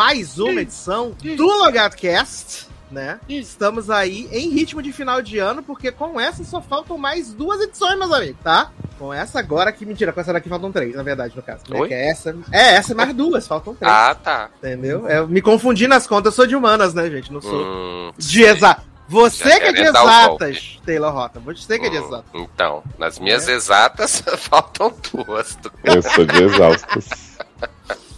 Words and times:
mais 0.00 0.38
uma 0.38 0.62
edição 0.62 1.14
do 1.36 1.44
LogadoCast, 1.44 2.66
né? 2.90 3.20
Estamos 3.28 3.90
aí 3.90 4.26
em 4.32 4.48
ritmo 4.48 4.80
de 4.80 4.94
final 4.94 5.20
de 5.20 5.36
ano, 5.36 5.62
porque 5.62 5.92
com 5.92 6.18
essa 6.18 6.42
só 6.42 6.62
faltam 6.62 6.96
mais 6.96 7.34
duas 7.34 7.60
edições, 7.60 7.98
meus 7.98 8.10
amigos, 8.10 8.38
tá? 8.42 8.70
Com 8.98 9.12
essa 9.12 9.38
agora 9.38 9.70
que 9.70 9.84
mentira, 9.84 10.10
com 10.10 10.18
essa 10.18 10.32
daqui 10.32 10.48
faltam 10.48 10.72
três, 10.72 10.94
na 10.94 11.02
verdade, 11.02 11.36
no 11.36 11.42
caso. 11.42 11.64
Oi? 11.70 11.86
Que 11.88 11.92
é 11.92 12.08
essa. 12.08 12.34
É, 12.50 12.76
essa 12.76 12.92
é 12.92 12.94
mais 12.94 13.12
duas, 13.12 13.46
faltam 13.46 13.74
três. 13.74 13.92
Ah, 13.92 14.14
tá. 14.14 14.48
Entendeu? 14.56 15.06
Eu 15.06 15.28
me 15.28 15.42
confundi 15.42 15.86
nas 15.86 16.06
contas, 16.06 16.32
eu 16.32 16.36
sou 16.36 16.46
de 16.46 16.56
humanas, 16.56 16.94
né, 16.94 17.10
gente? 17.10 17.30
Não 17.30 17.42
sou 17.42 17.62
Hum, 17.62 18.10
de 18.16 18.42
exatas. 18.42 18.84
Você 19.06 19.50
Já 19.50 19.60
que 19.60 19.66
é 19.66 19.72
de 19.74 19.82
exatas, 19.82 20.80
Taylor 20.86 21.12
Rota. 21.12 21.40
Você 21.40 21.78
que 21.78 21.84
é 21.84 21.90
de 21.90 21.98
hum, 21.98 22.06
exatas. 22.06 22.30
Então, 22.32 22.82
nas 22.98 23.18
minhas 23.18 23.46
É. 23.48 23.52
exatas, 23.52 24.22
faltam 24.48 24.94
duas. 25.12 25.58
Eu 25.84 26.00
sou 26.00 26.24
de 26.24 26.42
exaustos. 26.42 27.06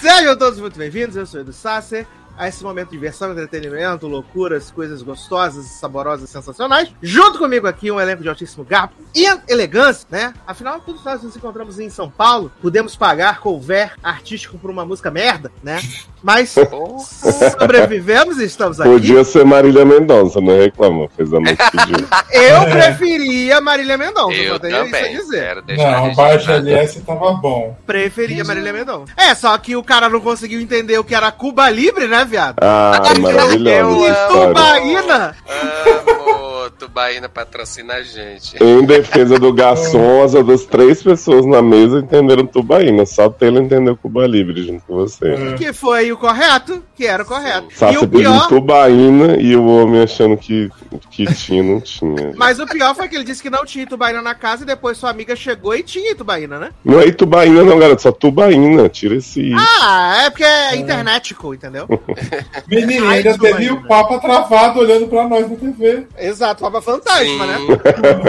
Sejam 0.00 0.36
todos 0.36 0.58
muito 0.60 0.78
bem-vindos, 0.78 1.16
eu 1.16 1.26
sou 1.26 1.40
Edu 1.40 1.52
Sasser, 1.52 2.06
a 2.40 2.48
esse 2.48 2.64
momento 2.64 2.86
de 2.88 2.92
diversão, 2.92 3.32
entretenimento, 3.32 4.06
loucuras, 4.06 4.70
coisas 4.70 5.02
gostosas, 5.02 5.66
saborosas, 5.66 6.30
sensacionais. 6.30 6.88
Junto 7.02 7.38
comigo 7.38 7.66
aqui 7.66 7.90
um 7.90 8.00
elenco 8.00 8.22
de 8.22 8.30
altíssimo 8.30 8.64
gato 8.64 8.94
e 9.14 9.26
elegância, 9.46 10.06
né? 10.10 10.32
Afinal, 10.46 10.80
todos 10.80 11.04
nós 11.04 11.22
nos 11.22 11.36
encontramos 11.36 11.78
em 11.78 11.90
São 11.90 12.08
Paulo, 12.08 12.50
podemos 12.62 12.96
pagar 12.96 13.40
couvert 13.40 13.92
artístico 14.02 14.56
por 14.56 14.70
uma 14.70 14.86
música 14.86 15.10
merda, 15.10 15.52
né? 15.62 15.82
Mas 16.22 16.54
sobrevivemos 17.60 18.38
e 18.38 18.44
estamos 18.44 18.80
aqui. 18.80 18.88
Podia 18.88 19.22
ser 19.22 19.44
Marília 19.44 19.84
Mendonça, 19.84 20.40
não 20.40 20.56
reclama. 20.58 21.08
Fez 21.14 21.30
a 21.34 21.40
música. 21.40 21.70
Eu 22.32 22.70
preferia 22.70 23.60
Marília 23.60 23.98
Mendonça, 23.98 24.34
Eu 24.34 24.54
só 24.54 24.58
tenho 24.60 24.86
isso 24.86 24.94
a 24.94 24.98
também. 24.98 25.16
dizer. 25.16 25.64
Não, 25.76 26.10
o 26.10 26.14
Baixo 26.14 26.46
registrado. 26.50 26.68
LS 26.68 27.00
tava 27.00 27.32
bom. 27.34 27.76
Preferia 27.86 28.44
Marília 28.44 28.72
Mendonça. 28.72 29.12
É, 29.14 29.34
só 29.34 29.56
que 29.58 29.76
o 29.76 29.82
cara 29.82 30.08
não 30.08 30.20
conseguiu 30.20 30.58
entender 30.58 30.98
o 30.98 31.04
que 31.04 31.14
era 31.14 31.30
Cuba 31.30 31.68
Libre, 31.68 32.06
né, 32.06 32.24
viado? 32.30 32.56
Ah, 32.62 33.02
história. 33.12 34.48
Tubaína! 34.48 35.36
Amo, 35.48 36.49
Tubaína 36.80 37.28
patrocina 37.28 37.94
a 37.94 38.02
gente. 38.02 38.56
Em 38.58 38.82
defesa 38.86 39.38
do 39.38 39.52
garçom, 39.52 40.22
as 40.22 40.34
outras 40.34 40.64
três 40.64 41.02
pessoas 41.02 41.44
na 41.44 41.60
mesa 41.60 41.98
entenderam 41.98 42.46
tubaína. 42.46 43.04
Só 43.04 43.28
Taylor 43.28 43.62
entendeu 43.62 43.94
Cuba 43.94 44.26
Livre 44.26 44.66
junto 44.66 44.82
com 44.86 44.94
você. 44.94 45.28
É. 45.28 45.52
Que 45.56 45.74
foi 45.74 46.10
o 46.10 46.16
correto, 46.16 46.82
que 46.96 47.06
era 47.06 47.22
o 47.22 47.26
correto. 47.26 47.66
E 47.70 47.74
Sassi 47.74 47.98
o 47.98 48.08
pior, 48.08 48.48
tubaína 48.48 49.36
e 49.38 49.54
o 49.54 49.66
homem 49.66 50.00
achando 50.02 50.38
que, 50.38 50.70
que 51.10 51.26
tinha, 51.34 51.62
não 51.62 51.82
tinha. 51.82 52.32
mas 52.34 52.58
o 52.58 52.66
pior 52.66 52.94
foi 52.94 53.08
que 53.08 53.16
ele 53.16 53.24
disse 53.24 53.42
que 53.42 53.50
não 53.50 53.66
tinha 53.66 53.84
Itubaína 53.84 54.22
na 54.22 54.34
casa 54.34 54.62
e 54.62 54.66
depois 54.66 54.96
sua 54.96 55.10
amiga 55.10 55.36
chegou 55.36 55.74
e 55.74 55.82
tinha 55.82 56.12
Itubaína, 56.12 56.58
né? 56.58 56.70
Não 56.82 56.98
é 56.98 57.06
Itubaína, 57.06 57.62
não, 57.62 57.78
garoto. 57.78 58.00
Só 58.00 58.10
tubaína. 58.10 58.88
Tira 58.88 59.16
esse. 59.16 59.52
Ah, 59.54 60.22
é 60.24 60.30
porque 60.30 60.44
é 60.44 60.76
internetico, 60.76 61.52
entendeu? 61.52 61.86
Menino, 62.66 63.06
Ai, 63.06 63.18
ainda 63.18 63.34
Tubaína. 63.34 63.58
teve 63.58 63.72
o 63.72 63.86
Papa 63.86 64.18
travado 64.18 64.80
olhando 64.80 65.06
pra 65.08 65.28
nós 65.28 65.50
na 65.50 65.56
TV. 65.56 66.06
Exato, 66.18 66.69
Papa 66.70 66.80
Fantasma, 66.82 67.46
né? 67.46 67.56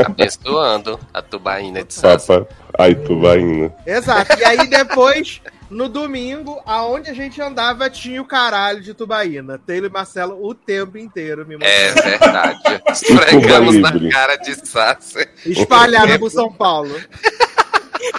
Abençoando 0.05 0.99
a 1.13 1.21
Tubaína 1.21 1.83
de 1.83 1.93
Sassi. 1.93 2.27
Papa. 2.27 2.47
Ai, 2.77 2.95
tubaína. 2.95 3.71
Exato. 3.85 4.39
E 4.39 4.43
aí 4.43 4.67
depois, 4.67 5.41
no 5.69 5.87
domingo, 5.87 6.59
aonde 6.65 7.11
a 7.11 7.13
gente 7.13 7.39
andava, 7.41 7.89
tinha 7.89 8.21
o 8.21 8.25
caralho 8.25 8.81
de 8.81 8.93
Tubaína. 8.93 9.59
Taylor 9.59 9.89
e 9.89 9.93
Marcelo 9.93 10.39
o 10.43 10.55
tempo 10.55 10.97
inteiro 10.97 11.45
me 11.45 11.55
É 11.59 11.87
mostrando. 11.91 12.19
verdade. 12.19 12.81
Esfregamos 12.91 13.77
na 13.77 13.91
cara 14.09 14.35
de 14.37 14.55
Sassi. 14.67 15.27
Espalhada 15.45 16.17
por 16.17 16.31
São 16.31 16.51
Paulo. 16.51 16.95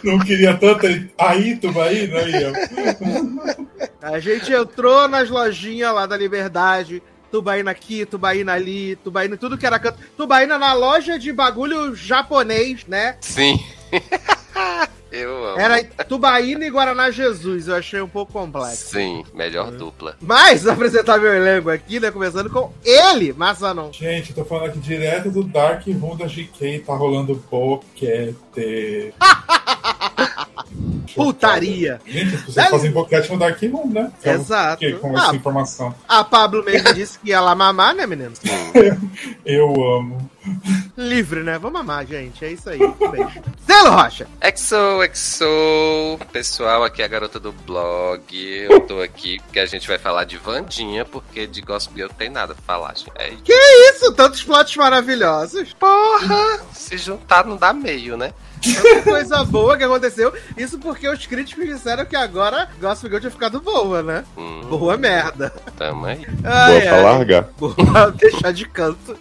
Não 0.05 0.19
queria 0.21 0.57
tanto 0.57 0.87
aí, 1.19 1.57
Tubaína, 1.57 2.19
aí, 2.19 2.33
ó. 2.45 4.07
A 4.07 4.19
gente 4.21 4.53
entrou 4.53 5.09
nas 5.09 5.29
lojinhas 5.29 5.93
lá 5.93 6.07
da 6.07 6.17
Liberdade. 6.17 7.03
Tubaína 7.33 7.71
aqui, 7.71 8.05
Tubaína 8.05 8.53
ali, 8.53 8.95
Tubaína 8.97 9.39
tudo 9.39 9.57
que 9.57 9.65
era 9.65 9.79
canto. 9.79 9.99
Tubaína 10.19 10.59
na 10.59 10.75
loja 10.75 11.19
de 11.19 11.33
bagulho 11.33 11.95
japonês, 11.95 12.85
né? 12.87 13.17
Sim. 13.23 13.59
Eu 15.11 15.47
amo. 15.47 15.61
Era 15.61 15.83
Tubaína 15.85 16.65
e 16.65 16.71
Guaraná 16.71 17.11
Jesus. 17.11 17.69
Eu 17.69 17.77
achei 17.77 18.01
um 18.01 18.09
pouco 18.09 18.33
complexo. 18.33 18.93
Sim, 18.93 19.25
melhor 19.35 19.71
dupla. 19.71 20.17
Mas 20.21 20.67
apresentar 20.69 21.19
meu 21.19 21.35
elenco 21.35 21.71
aqui, 21.71 21.99
né? 22.01 22.11
Começando 22.11 22.51
com 22.51 22.73
ele, 22.85 23.33
Massanon. 23.33 23.93
Gente, 23.93 24.31
eu 24.31 24.37
tô 24.37 24.45
falando 24.45 24.71
aqui 24.71 24.79
direto 24.79 25.31
do 25.31 25.43
Dark 25.43 25.87
Room 25.87 26.17
da 26.17 26.27
GK, 26.27 26.81
tá 26.87 26.95
rolando 26.95 27.35
boquete. 27.51 29.15
Putaria. 31.15 32.01
Gente, 32.07 32.35
as 32.35 32.41
pessoas 32.41 32.55
Deve- 32.55 32.69
fazem 32.71 32.91
boquete 32.93 33.31
no 33.33 33.39
Dark 33.39 33.61
Room, 33.63 33.87
né? 33.89 34.13
Então, 34.21 34.33
Exato. 34.35 34.81
fiquei 34.85 34.99
com 34.99 35.17
Ah. 35.17 35.23
essa 35.25 35.37
informação. 35.37 35.95
A 36.09 36.25
Pablo 36.25 36.65
mesmo 36.65 36.93
disse 36.95 37.19
que 37.19 37.29
ia 37.31 37.41
lá 37.41 37.55
mamar, 37.55 37.95
né, 37.95 38.07
menino? 38.07 38.33
Eu 39.45 39.69
amo. 39.97 40.31
Livre, 40.97 41.43
né? 41.43 41.59
Vamos 41.59 41.81
amar, 41.81 42.07
gente. 42.07 42.45
É 42.45 42.53
isso 42.53 42.69
aí. 42.69 42.79
Beijo. 42.79 43.43
Selo 43.67 43.91
Rocha. 43.91 44.27
Exo, 44.41 45.03
exo, 45.03 45.45
pessoal, 46.33 46.85
aqui 46.85 47.03
é 47.03 47.05
a 47.05 47.09
garota 47.09 47.39
do 47.41 47.53
blog. 47.53 48.23
Eu 48.31 48.81
tô 48.81 49.01
aqui 49.01 49.39
porque 49.41 49.61
a 49.61 49.67
gente 49.67 49.87
vai 49.89 49.99
falar 49.99 50.25
de 50.25 50.37
Vandinha, 50.37 51.05
porque 51.05 51.47
de 51.47 51.61
Gospel 51.61 51.97
Girl 51.97 52.11
tem 52.17 52.29
nada 52.29 52.55
pra 52.55 52.63
falar, 52.65 52.95
gente. 52.97 53.13
É 53.17 53.33
Isso, 53.91 54.13
tantos 54.13 54.43
plots 54.43 54.77
maravilhosos. 54.77 55.73
porra! 55.75 56.61
Se 56.73 56.97
juntar 56.97 57.45
não 57.47 57.57
dá 57.57 57.73
meio, 57.73 58.17
né? 58.17 58.33
Tanta 58.63 59.03
coisa 59.03 59.43
boa 59.45 59.77
que 59.77 59.83
aconteceu. 59.83 60.33
Isso 60.57 60.79
porque 60.79 61.09
os 61.09 61.27
críticos 61.27 61.67
disseram 61.67 62.05
que 62.05 62.15
agora 62.15 62.69
Gospel 62.81 63.11
Girl 63.11 63.21
tinha 63.21 63.31
ficado 63.33 63.61
boa, 63.61 64.05
né? 64.05 64.25
Hum, 64.37 64.61
Boa 64.69 64.97
merda. 64.97 65.53
tamo 65.77 66.07
aí. 66.07 66.25
Ai, 66.45 66.81
Boa 66.81 66.93
pra 66.93 67.03
largar. 67.03 67.43
Boa 67.59 68.11
deixar 68.17 68.53
de 68.53 68.65
canto. 68.69 69.19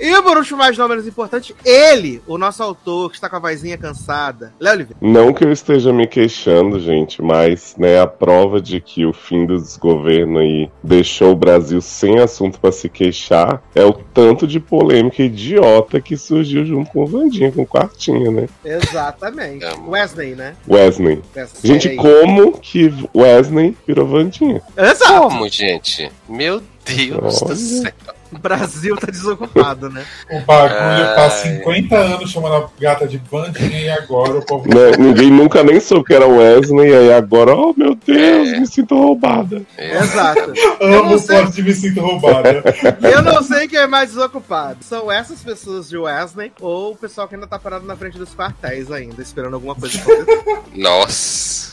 E 0.00 0.20
por 0.22 0.36
último, 0.36 0.51
mais 0.56 0.76
não 0.76 0.88
menos 0.88 1.06
importante, 1.06 1.54
ele, 1.64 2.22
o 2.26 2.38
nosso 2.38 2.62
autor, 2.62 3.10
que 3.10 3.16
está 3.16 3.28
com 3.28 3.36
a 3.36 3.38
vozinha 3.38 3.76
cansada. 3.76 4.52
Léo 4.58 4.74
Oliveira. 4.74 4.98
Não 5.00 5.32
que 5.32 5.44
eu 5.44 5.52
esteja 5.52 5.92
me 5.92 6.06
queixando, 6.06 6.78
gente, 6.80 7.22
mas 7.22 7.74
né, 7.78 8.00
a 8.00 8.06
prova 8.06 8.60
de 8.60 8.80
que 8.80 9.04
o 9.04 9.12
fim 9.12 9.46
do 9.46 9.56
desgoverno 9.58 10.38
aí 10.38 10.70
deixou 10.82 11.32
o 11.32 11.36
Brasil 11.36 11.80
sem 11.80 12.18
assunto 12.18 12.58
pra 12.60 12.72
se 12.72 12.88
queixar 12.88 13.62
é 13.74 13.84
o 13.84 13.92
tanto 13.92 14.46
de 14.46 14.60
polêmica 14.60 15.22
idiota 15.22 16.00
que 16.00 16.16
surgiu 16.16 16.64
junto 16.64 16.90
com 16.90 17.02
o 17.02 17.06
Vandinha, 17.06 17.52
com 17.52 17.62
o 17.62 17.66
Quartinha, 17.66 18.30
né? 18.30 18.48
Exatamente. 18.64 19.64
Amo. 19.64 19.90
Wesley, 19.90 20.34
né? 20.34 20.54
Wesley. 20.68 21.22
Wesley. 21.34 21.60
Gente, 21.62 21.96
como 21.96 22.58
que 22.58 22.92
Wesley 23.14 23.76
virou 23.86 24.06
Vandinha? 24.06 24.62
Exato. 24.76 25.28
Como, 25.28 25.48
gente? 25.48 26.10
Meu 26.28 26.62
Deus 26.84 27.40
do 27.40 27.46
Olha. 27.46 27.56
céu. 27.56 28.21
O 28.32 28.38
Brasil 28.38 28.96
tá 28.96 29.06
desocupado, 29.08 29.90
né? 29.90 30.04
O 30.30 30.40
bagulho 30.40 31.14
tá 31.14 31.22
há 31.22 31.24
Ai. 31.24 31.30
50 31.58 31.96
anos 31.96 32.30
chamando 32.30 32.54
a 32.54 32.68
gata 32.80 33.06
de 33.06 33.18
bandinha 33.18 33.78
e 33.80 33.90
agora 33.90 34.38
o 34.38 34.44
povo. 34.46 34.66
Né, 34.68 34.96
Ninguém 34.98 35.30
nunca 35.30 35.62
nem 35.62 35.78
soube 35.78 36.06
que 36.06 36.14
era 36.14 36.26
Wesley, 36.26 36.90
e 36.90 36.94
aí 36.96 37.12
agora, 37.12 37.54
oh 37.54 37.74
meu 37.76 37.94
Deus, 37.94 38.48
É. 38.48 38.58
me 38.60 38.66
sinto 38.66 38.96
roubada. 38.96 39.62
É. 39.76 39.98
Exato. 39.98 40.52
Eu 40.80 40.88
não 40.88 40.98
Amo 41.00 41.14
o 41.14 41.18
sei- 41.18 41.44
de 41.46 41.62
me 41.62 41.74
sinto 41.74 42.00
roubada. 42.00 42.62
Eu 43.02 43.22
não 43.22 43.42
sei 43.42 43.68
quem 43.68 43.78
é 43.78 43.86
mais 43.86 44.10
desocupado. 44.10 44.78
São 44.82 45.10
essas 45.12 45.40
pessoas 45.42 45.88
de 45.88 45.96
Wesley 45.98 46.52
ou 46.60 46.92
o 46.92 46.96
pessoal 46.96 47.28
que 47.28 47.34
ainda 47.34 47.46
tá 47.46 47.58
parado 47.58 47.86
na 47.86 47.96
frente 47.96 48.18
dos 48.18 48.34
quartéis 48.34 48.90
ainda, 48.90 49.20
esperando 49.20 49.54
alguma 49.54 49.74
coisa 49.74 49.98
acontecer. 50.00 50.42
Nossa. 50.74 51.72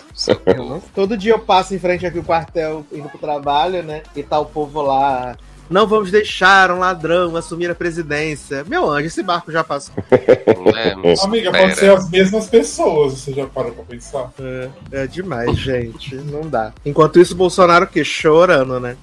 Não- 0.57 0.81
Todo 0.93 1.15
dia 1.17 1.31
eu 1.31 1.39
passo 1.39 1.73
em 1.73 1.79
frente 1.79 2.05
aqui 2.05 2.19
o 2.19 2.23
quartel 2.23 2.85
indo 2.91 3.07
pro 3.07 3.17
trabalho, 3.17 3.81
né? 3.83 4.03
E 4.15 4.21
tá 4.21 4.37
o 4.39 4.45
povo 4.45 4.81
lá. 4.81 5.37
Não 5.69 5.85
vamos 5.85 6.09
deixar 6.09 6.71
um 6.71 6.79
ladrão 6.79 7.35
assumir 7.35 7.69
a 7.69 7.75
presidência. 7.75 8.65
Meu 8.67 8.89
anjo, 8.89 9.07
esse 9.07 9.21
barco 9.21 9.51
já 9.51 9.63
passou. 9.63 9.93
né? 10.11 10.93
Amiga, 11.23 11.49
Espera. 11.49 11.51
pode 11.51 11.75
ser 11.79 11.91
as 11.91 12.09
mesmas 12.09 12.47
pessoas, 12.47 13.13
você 13.13 13.33
já 13.33 13.45
parou 13.45 13.71
pra 13.71 13.83
pensar? 13.83 14.31
É, 14.39 14.69
é 14.91 15.07
demais, 15.07 15.57
gente. 15.57 16.15
Não 16.15 16.41
dá. 16.41 16.73
Enquanto 16.85 17.19
isso, 17.19 17.33
o 17.33 17.37
Bolsonaro 17.37 17.85
o 17.85 17.87
quê? 17.87 18.03
Chorando, 18.03 18.79
né? 18.79 18.97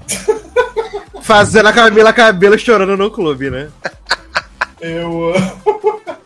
Fazendo 1.22 1.66
a 1.66 1.72
Camila 1.72 2.12
Cabelo 2.12 2.58
chorando 2.58 2.96
no 2.96 3.10
clube, 3.10 3.50
né? 3.50 3.68
Eu 4.80 5.34
amo. 5.34 6.00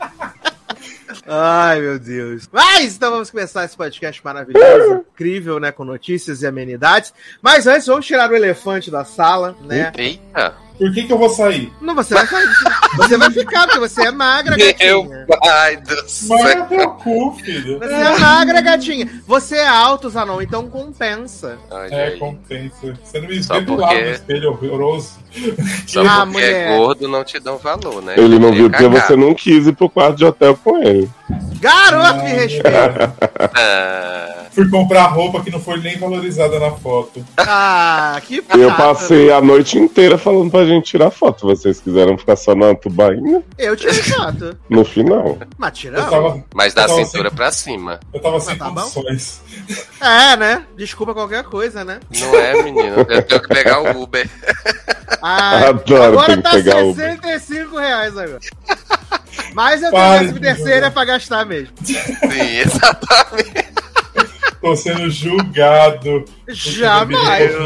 Ai, 1.26 1.80
meu 1.80 1.98
Deus. 1.98 2.48
Mas 2.52 2.96
então 2.96 3.10
vamos 3.10 3.30
começar 3.30 3.64
esse 3.64 3.76
podcast 3.76 4.24
maravilhoso. 4.24 5.04
incrível, 5.12 5.60
né? 5.60 5.70
Com 5.70 5.84
notícias 5.84 6.42
e 6.42 6.46
amenidades. 6.46 7.12
Mas 7.42 7.66
antes, 7.66 7.86
vamos 7.86 8.06
tirar 8.06 8.30
o 8.30 8.36
elefante 8.36 8.90
da 8.90 9.04
sala, 9.04 9.56
né? 9.62 9.92
Eita! 9.96 10.69
Por 10.80 10.94
que, 10.94 11.02
que 11.04 11.12
eu 11.12 11.18
vou 11.18 11.28
sair? 11.28 11.70
Não, 11.78 11.94
você 11.94 12.14
vai 12.14 12.26
sair. 12.26 12.46
Você 12.96 13.16
vai 13.18 13.30
ficar, 13.30 13.64
porque 13.66 13.78
você 13.80 14.06
é 14.06 14.10
magra, 14.10 14.56
Meu 14.56 14.66
gatinha. 15.04 15.26
pai 15.28 15.76
do 15.76 15.94
Mas 15.94 16.30
é 16.46 16.52
céu! 16.54 16.64
teu 16.66 16.90
cu, 16.92 17.32
filho. 17.44 17.78
Você 17.78 17.92
é 17.92 18.18
magra, 18.18 18.60
gatinha. 18.62 19.06
Você 19.26 19.56
é 19.56 19.68
alto, 19.68 20.08
Zanon, 20.08 20.40
então 20.40 20.68
compensa. 20.70 21.58
Olha 21.70 21.94
É, 21.94 22.06
aí. 22.08 22.18
compensa. 22.18 22.94
Você 23.04 23.20
não 23.20 23.28
me 23.28 23.42
Só 23.44 23.54
vê 23.54 23.60
do 23.60 23.76
lado 23.76 23.94
do 24.00 24.08
espelho 24.10 24.50
horroroso. 24.52 25.18
Só 25.86 26.00
Ah, 26.00 26.20
porque 26.24 26.32
mulher. 26.32 26.70
é 26.72 26.76
gordo 26.78 27.06
não 27.08 27.24
te 27.24 27.38
dão 27.38 27.58
valor, 27.58 28.02
né? 28.02 28.14
Ele 28.16 28.38
não 28.38 28.50
viu 28.50 28.70
porque 28.70 28.88
você 28.88 29.14
não 29.14 29.34
quis 29.34 29.66
ir 29.66 29.74
pro 29.74 29.88
quarto 29.90 30.16
de 30.16 30.24
hotel 30.24 30.58
com 30.64 30.78
ele. 30.82 31.10
Garoto, 31.60 32.24
me 32.24 32.30
respeita. 32.30 33.14
Ah, 33.54 34.36
Fui 34.50 34.68
comprar 34.68 35.06
roupa 35.06 35.40
que 35.42 35.50
não 35.50 35.60
foi 35.60 35.78
nem 35.78 35.96
valorizada 35.96 36.58
na 36.58 36.72
foto. 36.72 37.24
Ah, 37.36 38.20
que 38.26 38.42
Eu 38.58 38.72
passei 38.74 39.30
a 39.30 39.40
noite 39.40 39.78
inteira 39.78 40.18
falando 40.18 40.50
pra 40.50 40.64
gente 40.74 40.84
tirar 40.86 41.10
foto. 41.10 41.46
Vocês 41.46 41.80
quiseram 41.80 42.16
ficar 42.18 42.36
só 42.36 42.54
na 42.54 42.74
tubaína 42.74 43.42
Eu 43.58 43.76
tirei 43.76 43.94
foto. 44.02 44.56
no 44.68 44.84
final. 44.84 45.38
Mas 45.58 45.80
tava, 45.82 46.44
mas 46.54 46.74
da 46.74 46.88
cintura 46.88 47.28
sem- 47.28 47.36
pra 47.36 47.52
cima. 47.52 48.00
eu 48.12 48.20
tava 48.20 48.40
sem 48.40 48.56
tá 48.56 48.70
bom. 48.70 48.80
condições. 48.82 49.40
É, 50.00 50.36
né? 50.36 50.64
Desculpa 50.76 51.12
qualquer 51.14 51.44
coisa, 51.44 51.84
né? 51.84 52.00
Não 52.18 52.34
é, 52.36 52.62
menino? 52.62 52.96
Eu 53.08 53.22
tenho 53.22 53.40
que 53.42 53.48
pegar 53.48 53.80
o 53.80 54.02
Uber. 54.02 54.28
Ah, 55.22 55.68
Adoro 55.68 56.02
agora 56.18 56.26
ter 56.28 56.36
que 56.36 56.42
tá 56.42 56.50
pegar 56.50 56.84
o 56.84 56.94
65 56.94 57.76
reais 57.76 58.16
agora. 58.16 58.38
Mas 59.54 59.82
eu 59.82 59.90
tenho 59.90 60.18
décimo 60.20 60.40
terceiro 60.40 60.74
jogar. 60.76 60.86
é 60.86 60.90
pra 60.90 61.04
gastar 61.04 61.44
mesmo. 61.46 61.74
Sim, 61.84 61.96
exatamente. 62.64 63.69
Tô 64.60 64.76
sendo 64.76 65.08
julgado. 65.10 66.24
Jamais. 66.48 67.54
um 67.54 67.58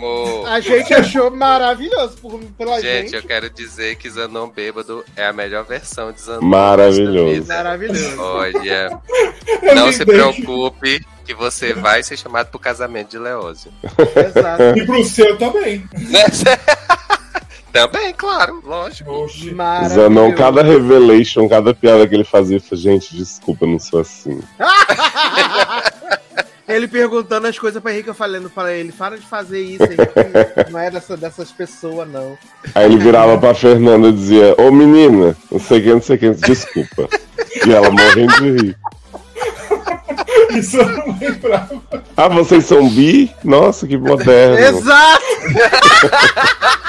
pouquinho 0.00 0.46
a 0.46 0.60
gente 0.60 0.94
achou 0.94 1.30
maravilhoso 1.30 2.16
por, 2.18 2.40
pela 2.56 2.80
Gente, 2.80 3.10
gente. 3.10 3.16
eu 3.16 3.22
quero 3.22 3.50
dizer 3.50 3.96
que 3.96 4.08
Zanon 4.08 4.48
Bêbado 4.48 5.04
é 5.14 5.26
a 5.26 5.32
melhor 5.32 5.64
versão 5.64 6.10
de 6.10 6.20
Zanon. 6.20 6.40
Maravilhoso. 6.42 7.46
Maravilhoso. 7.46 8.20
Olha, 8.20 8.98
Eu 9.62 9.74
não 9.74 9.92
se 9.92 10.04
preocupe 10.04 11.04
que 11.24 11.34
você 11.34 11.72
vai 11.72 12.02
ser 12.02 12.16
chamado 12.16 12.48
pro 12.48 12.58
casamento 12.58 13.10
de 13.10 13.18
Leózio. 13.18 13.70
Exato. 14.16 14.78
E 14.78 14.86
pro 14.86 15.04
seu 15.04 15.36
também. 15.36 15.84
Também, 17.72 18.12
claro, 18.12 18.60
lógico. 18.64 19.26
Zanon, 19.88 20.32
cada 20.34 20.62
revelation, 20.62 21.48
cada 21.48 21.72
piada 21.72 22.06
que 22.06 22.14
ele 22.14 22.24
fazia, 22.24 22.56
eu 22.56 22.60
falei, 22.60 22.82
gente, 22.82 23.16
desculpa, 23.16 23.64
eu 23.64 23.70
não 23.70 23.78
sou 23.78 24.00
assim. 24.00 24.40
Ele 26.68 26.86
perguntando 26.86 27.48
as 27.48 27.58
coisas 27.58 27.82
pra 27.82 27.92
Henrique, 27.92 28.08
eu 28.08 28.14
falando 28.14 28.48
pra 28.48 28.72
ele, 28.72 28.92
para 28.92 29.18
de 29.18 29.26
fazer 29.26 29.60
isso, 29.60 29.82
Henrique. 29.82 30.70
Não 30.70 30.78
é 30.78 30.88
dessa, 30.88 31.16
dessas 31.16 31.50
pessoas, 31.50 32.08
não. 32.08 32.38
Aí 32.76 32.84
ele 32.84 32.96
virava 32.96 33.36
pra 33.36 33.52
Fernanda 33.52 34.06
e 34.06 34.12
dizia, 34.12 34.54
ô 34.56 34.70
menina, 34.70 35.36
não 35.50 35.58
sei 35.58 35.80
o 35.80 35.82
que, 35.82 35.90
não 35.90 36.00
sei 36.00 36.14
o 36.14 36.18
que, 36.20 36.30
desculpa. 36.30 37.08
E 37.66 37.72
ela 37.72 37.90
morrendo 37.90 38.32
de 38.36 38.50
rir. 38.52 38.78
Isso 40.56 40.76
eu 40.76 40.88
não 40.88 41.18
lembrava. 41.18 41.82
Ah, 42.16 42.28
vocês 42.28 42.66
são 42.66 42.88
bi? 42.88 43.34
Nossa, 43.42 43.84
que 43.86 43.96
moderno. 43.96 44.58
Exato! 44.58 45.24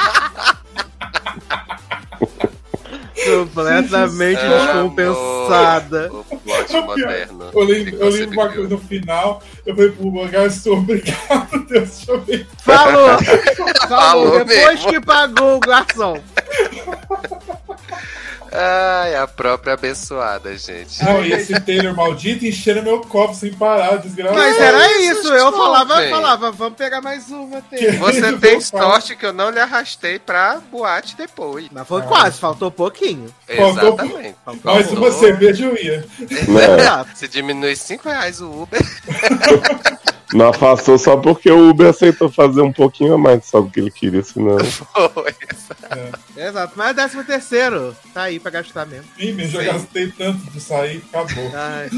Completamente 3.26 4.42
descompensada. 4.42 6.12
O 6.12 6.24
plot 6.38 6.74
moderno. 6.74 7.50
Eu 7.54 7.64
lembro, 7.64 7.96
eu 7.98 8.10
lembro 8.10 8.40
uma 8.40 8.50
coisa 8.50 8.70
no 8.70 8.78
final. 8.80 9.44
Eu 9.66 9.76
falei 9.76 9.92
pro 9.92 10.12
Mangar, 10.12 10.48
estou 10.48 10.78
obrigado, 10.78 11.66
Deus, 11.70 12.06
deixa 12.06 12.12
eu. 12.12 12.46
Falou! 12.64 13.10
Falou, 13.88 14.32
Falou 14.32 14.46
depois 14.46 14.76
mesmo. 14.76 14.90
que 14.92 15.02
pagou 15.02 15.58
o 15.58 15.60
garçom. 15.60 16.18
Ai, 18.54 19.16
a 19.16 19.26
própria 19.28 19.74
abençoada, 19.76 20.58
gente. 20.58 21.02
Não, 21.04 21.24
e 21.24 21.32
esse 21.32 21.58
Taylor 21.62 21.96
maldito 21.96 22.46
enchendo 22.46 22.84
meu 22.84 23.00
copo 23.02 23.34
sem 23.34 23.54
parar, 23.54 23.96
desgraçado. 23.98 24.38
Mas 24.38 24.60
era 24.60 25.02
isso, 25.04 25.28
eu 25.34 25.52
falava, 25.54 26.02
falava, 26.10 26.52
vamos 26.52 26.78
pegar 26.78 27.00
mais 27.02 27.30
uma, 27.30 27.62
Taylor. 27.62 27.96
Você 28.12 28.34
tem 28.38 28.60
sorte 28.60 29.16
que 29.16 29.26
eu 29.26 29.32
não 29.32 29.50
lhe 29.52 29.60
arrastei 29.60 30.20
pra 30.20 30.60
boate 30.72 31.16
depois. 31.16 31.68
Mas 31.72 31.88
foi 31.88 32.02
quase, 32.02 32.40
faltou 32.40 32.70
pouquinho. 32.70 33.34
Faltou- 33.48 33.94
Exatamente. 33.94 34.36
Mais 34.46 34.86
Faltou. 34.88 34.98
uma 34.98 35.12
cerveja 35.12 35.66
eu 35.66 35.78
ia. 35.78 36.06
Se 37.16 37.28
diminui 37.30 37.76
5 37.76 38.10
reais 38.10 38.42
o 38.42 38.64
Uber, 38.64 38.82
Não 40.34 40.50
afastou 40.50 40.98
só 40.98 41.18
porque 41.18 41.52
o 41.52 41.70
Uber 41.70 41.90
aceitou 41.90 42.30
fazer 42.30 42.62
um 42.62 42.72
pouquinho 42.72 43.16
a 43.16 43.18
mais 43.18 43.46
só 43.46 43.62
do 43.62 43.70
que 43.70 43.80
ele 43.80 43.92
queria, 43.92 44.24
senão. 44.24 44.58
foi. 45.14 45.36
Exato, 46.38 46.74
mas 46.76 46.96
décimo 46.96 47.24
terceiro, 47.24 47.96
tá 48.14 48.24
aí 48.24 48.40
pra 48.40 48.52
gastar 48.52 48.86
mesmo. 48.86 49.06
Sim, 49.18 49.34
mas 49.34 49.50
já 49.50 49.64
gastei 49.64 50.12
tanto 50.12 50.50
de 50.52 50.62
sair, 50.62 51.04
acabou. 51.12 51.52
Ai, 51.54 51.90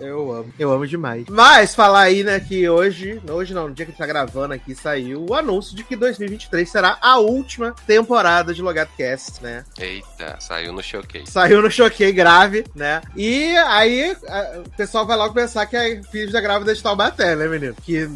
eu 0.00 0.32
amo, 0.32 0.52
eu 0.58 0.70
amo 0.72 0.86
demais. 0.86 1.24
Mas 1.28 1.74
falar 1.74 2.00
aí, 2.02 2.22
né, 2.24 2.38
que 2.40 2.68
hoje, 2.68 3.20
hoje 3.28 3.52
não, 3.54 3.68
no 3.68 3.74
dia 3.74 3.84
que 3.86 3.90
a 3.90 3.92
gente 3.92 3.98
tá 3.98 4.06
gravando 4.06 4.54
aqui, 4.54 4.74
saiu 4.74 5.24
o 5.28 5.34
anúncio 5.34 5.74
de 5.76 5.82
que 5.84 5.96
2023 5.96 6.68
será 6.70 6.98
a 7.00 7.18
última 7.18 7.74
temporada 7.86 8.52
de 8.54 8.62
Logado 8.62 8.90
Cast, 8.96 9.42
né? 9.42 9.64
Eita, 9.78 10.36
saiu 10.40 10.72
no 10.72 10.82
showcase. 10.82 11.30
Saiu 11.30 11.62
no 11.62 11.70
Choquei 11.70 12.12
grave, 12.12 12.64
né? 12.74 13.02
E 13.16 13.56
aí 13.56 14.16
a- 14.28 14.62
o 14.64 14.70
pessoal 14.76 15.06
vai 15.06 15.16
logo 15.16 15.34
pensar 15.34 15.66
que 15.66 15.76
é 15.76 16.00
filho 16.10 16.32
da 16.32 16.40
grávida 16.40 16.74
de 16.74 16.82
Taubaté, 16.82 17.34
né, 17.36 17.46
menino? 17.48 17.74
Que 17.84 18.08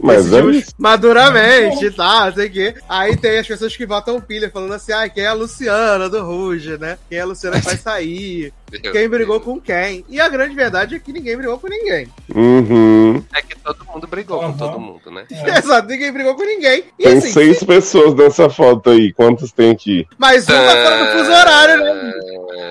Mas 0.00 0.32
é 0.32 0.42
maduramente 0.78 1.86
e 1.86 1.90
tal, 1.90 2.32
sei 2.32 2.46
o 2.46 2.50
quê. 2.50 2.74
Aí 2.88 3.16
tem 3.16 3.38
as 3.38 3.46
pessoas 3.46 3.76
que 3.76 3.86
votam 3.86 4.20
pilha 4.20 4.50
falando 4.50 4.74
assim, 4.74 4.92
ah, 4.92 5.08
quem 5.08 5.24
é 5.24 5.28
a 5.28 5.32
Luciana 5.32 6.08
do 6.08 6.24
Ruge, 6.24 6.76
né? 6.78 6.98
Quem 7.08 7.18
é 7.18 7.22
a 7.22 7.26
Luciana 7.26 7.58
que 7.60 7.66
vai 7.66 7.76
sair? 7.76 8.52
Meu 8.82 8.92
Quem 8.92 9.08
brigou 9.08 9.38
Deus. 9.40 9.44
com 9.44 9.60
quem? 9.60 10.04
E 10.08 10.20
a 10.20 10.28
grande 10.28 10.54
verdade 10.54 10.94
é 10.94 10.98
que 10.98 11.12
ninguém 11.12 11.36
brigou 11.36 11.58
com 11.58 11.68
ninguém. 11.68 12.08
Uhum. 12.34 13.22
É 13.34 13.42
que 13.42 13.56
todo 13.58 13.84
mundo 13.86 14.06
brigou 14.06 14.40
Aham. 14.40 14.52
com 14.52 14.58
todo 14.58 14.78
mundo, 14.80 15.10
né? 15.10 15.24
Exato, 15.58 15.88
ninguém 15.88 16.12
brigou 16.12 16.34
com 16.34 16.44
ninguém. 16.44 16.84
E 16.98 17.02
Tem 17.04 17.18
assim, 17.18 17.32
seis 17.32 17.62
pessoas 17.64 18.14
nessa 18.14 18.48
foto 18.50 18.90
aí. 18.90 19.12
Quantas 19.12 19.52
tem 19.52 19.70
aqui? 19.70 20.06
mais 20.18 20.44
um 20.44 20.46
tá 20.52 20.54
fora 20.82 21.04
do 21.04 21.18
fuso 21.18 21.30
horário, 21.30 21.84
né? 21.84 22.12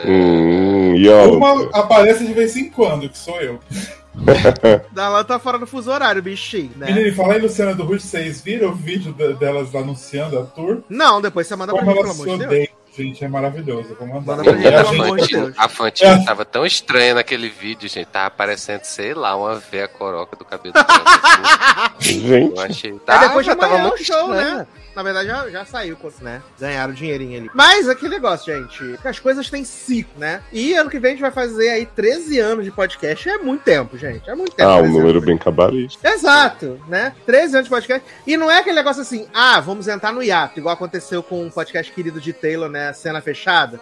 Hum, 0.05 0.95
e 0.95 1.09
ó. 1.09 1.25
Uma 1.35 1.69
aparece 1.73 2.25
de 2.25 2.33
vez 2.33 2.55
em 2.55 2.69
quando, 2.69 3.09
que 3.09 3.17
sou 3.17 3.39
eu. 3.41 3.59
Dalan 4.93 5.23
tá 5.25 5.37
fora 5.39 5.59
do 5.59 5.67
fuso 5.67 5.91
horário, 5.91 6.21
bichinho, 6.21 6.71
né? 6.77 6.85
Menino, 6.91 7.13
fala 7.15 7.33
aí, 7.33 7.41
Luciana 7.41 7.73
do 7.75 7.83
Ruth, 7.83 7.99
vocês 7.99 8.39
viram 8.41 8.69
o 8.69 8.73
vídeo 8.73 9.11
de- 9.13 9.33
delas 9.33 9.75
anunciando 9.75 10.39
a 10.39 10.43
tour? 10.43 10.83
Não, 10.89 11.21
depois 11.21 11.47
você 11.47 11.55
manda 11.55 11.73
pra 11.73 11.81
Como 11.81 11.91
mim, 11.93 11.99
ela 11.99 12.13
pelo 12.13 12.23
amor 12.23 12.37
de 12.39 12.47
Deus. 12.47 12.67
Gente, 12.95 13.23
é 13.23 13.27
maravilhoso. 13.27 13.95
Vou 13.99 14.07
mandar. 14.07 14.37
Manda 14.37 14.43
pra 14.43 14.53
gente, 14.53 15.35
a 15.35 15.39
Deus. 15.39 15.53
a 15.57 15.67
Fantine 15.67 16.09
É. 16.09 16.25
tava 16.25 16.45
tão 16.45 16.65
estranha 16.65 17.13
naquele 17.15 17.49
vídeo, 17.49 17.87
gente. 17.89 18.07
Tava 18.07 18.29
parecendo, 18.31 18.81
sei 18.83 19.13
lá, 19.13 19.35
uma 19.35 19.55
véia 19.55 19.87
coroca 19.87 20.35
do 20.35 20.45
cabelo 20.45 20.73
assim. 20.75 22.19
Gente. 22.21 22.55
Eu 22.57 22.61
achei. 22.61 22.91
Aí 22.91 22.99
Tava, 22.99 23.27
depois 23.27 23.45
de 23.45 23.55
tava 23.55 23.77
é 23.77 23.81
muito 23.81 24.03
show, 24.03 24.33
estranha. 24.33 24.55
né? 24.59 24.67
Na 24.95 25.03
verdade, 25.03 25.27
já, 25.27 25.49
já 25.49 25.65
saiu, 25.65 25.97
né? 26.21 26.41
Ganharam 26.59 26.93
o 26.93 26.95
dinheirinho 26.95 27.39
ali. 27.39 27.51
Mas 27.53 27.89
aquele 27.89 28.15
negócio, 28.15 28.53
gente, 28.53 28.99
as 29.03 29.19
coisas 29.19 29.49
têm 29.49 29.65
ciclo, 29.65 30.13
né? 30.17 30.41
E 30.51 30.73
ano 30.73 30.89
que 30.89 30.99
vem 30.99 31.11
a 31.11 31.13
gente 31.13 31.21
vai 31.21 31.31
fazer 31.31 31.69
aí 31.69 31.85
13 31.85 32.39
anos 32.39 32.65
de 32.65 32.71
podcast. 32.71 33.27
É 33.27 33.37
muito 33.37 33.63
tempo, 33.63 33.97
gente. 33.97 34.29
É 34.29 34.35
muito 34.35 34.55
tempo. 34.55 34.69
Ah, 34.69 34.77
um 34.77 34.83
13 34.83 34.97
número 34.97 35.21
bem 35.21 35.37
cabalístico. 35.37 36.05
Exato, 36.07 36.79
né? 36.87 37.13
13 37.25 37.55
anos 37.55 37.65
de 37.65 37.69
podcast. 37.69 38.07
E 38.25 38.37
não 38.37 38.49
é 38.49 38.59
aquele 38.59 38.75
negócio 38.75 39.01
assim, 39.01 39.27
ah, 39.33 39.59
vamos 39.59 39.87
entrar 39.87 40.13
no 40.13 40.23
hiato, 40.23 40.59
igual 40.59 40.73
aconteceu 40.73 41.21
com 41.21 41.45
o 41.45 41.51
podcast 41.51 41.91
querido 41.91 42.21
de 42.21 42.31
Taylor, 42.31 42.69
né? 42.69 42.93
Cena 42.93 43.21
fechada. 43.21 43.79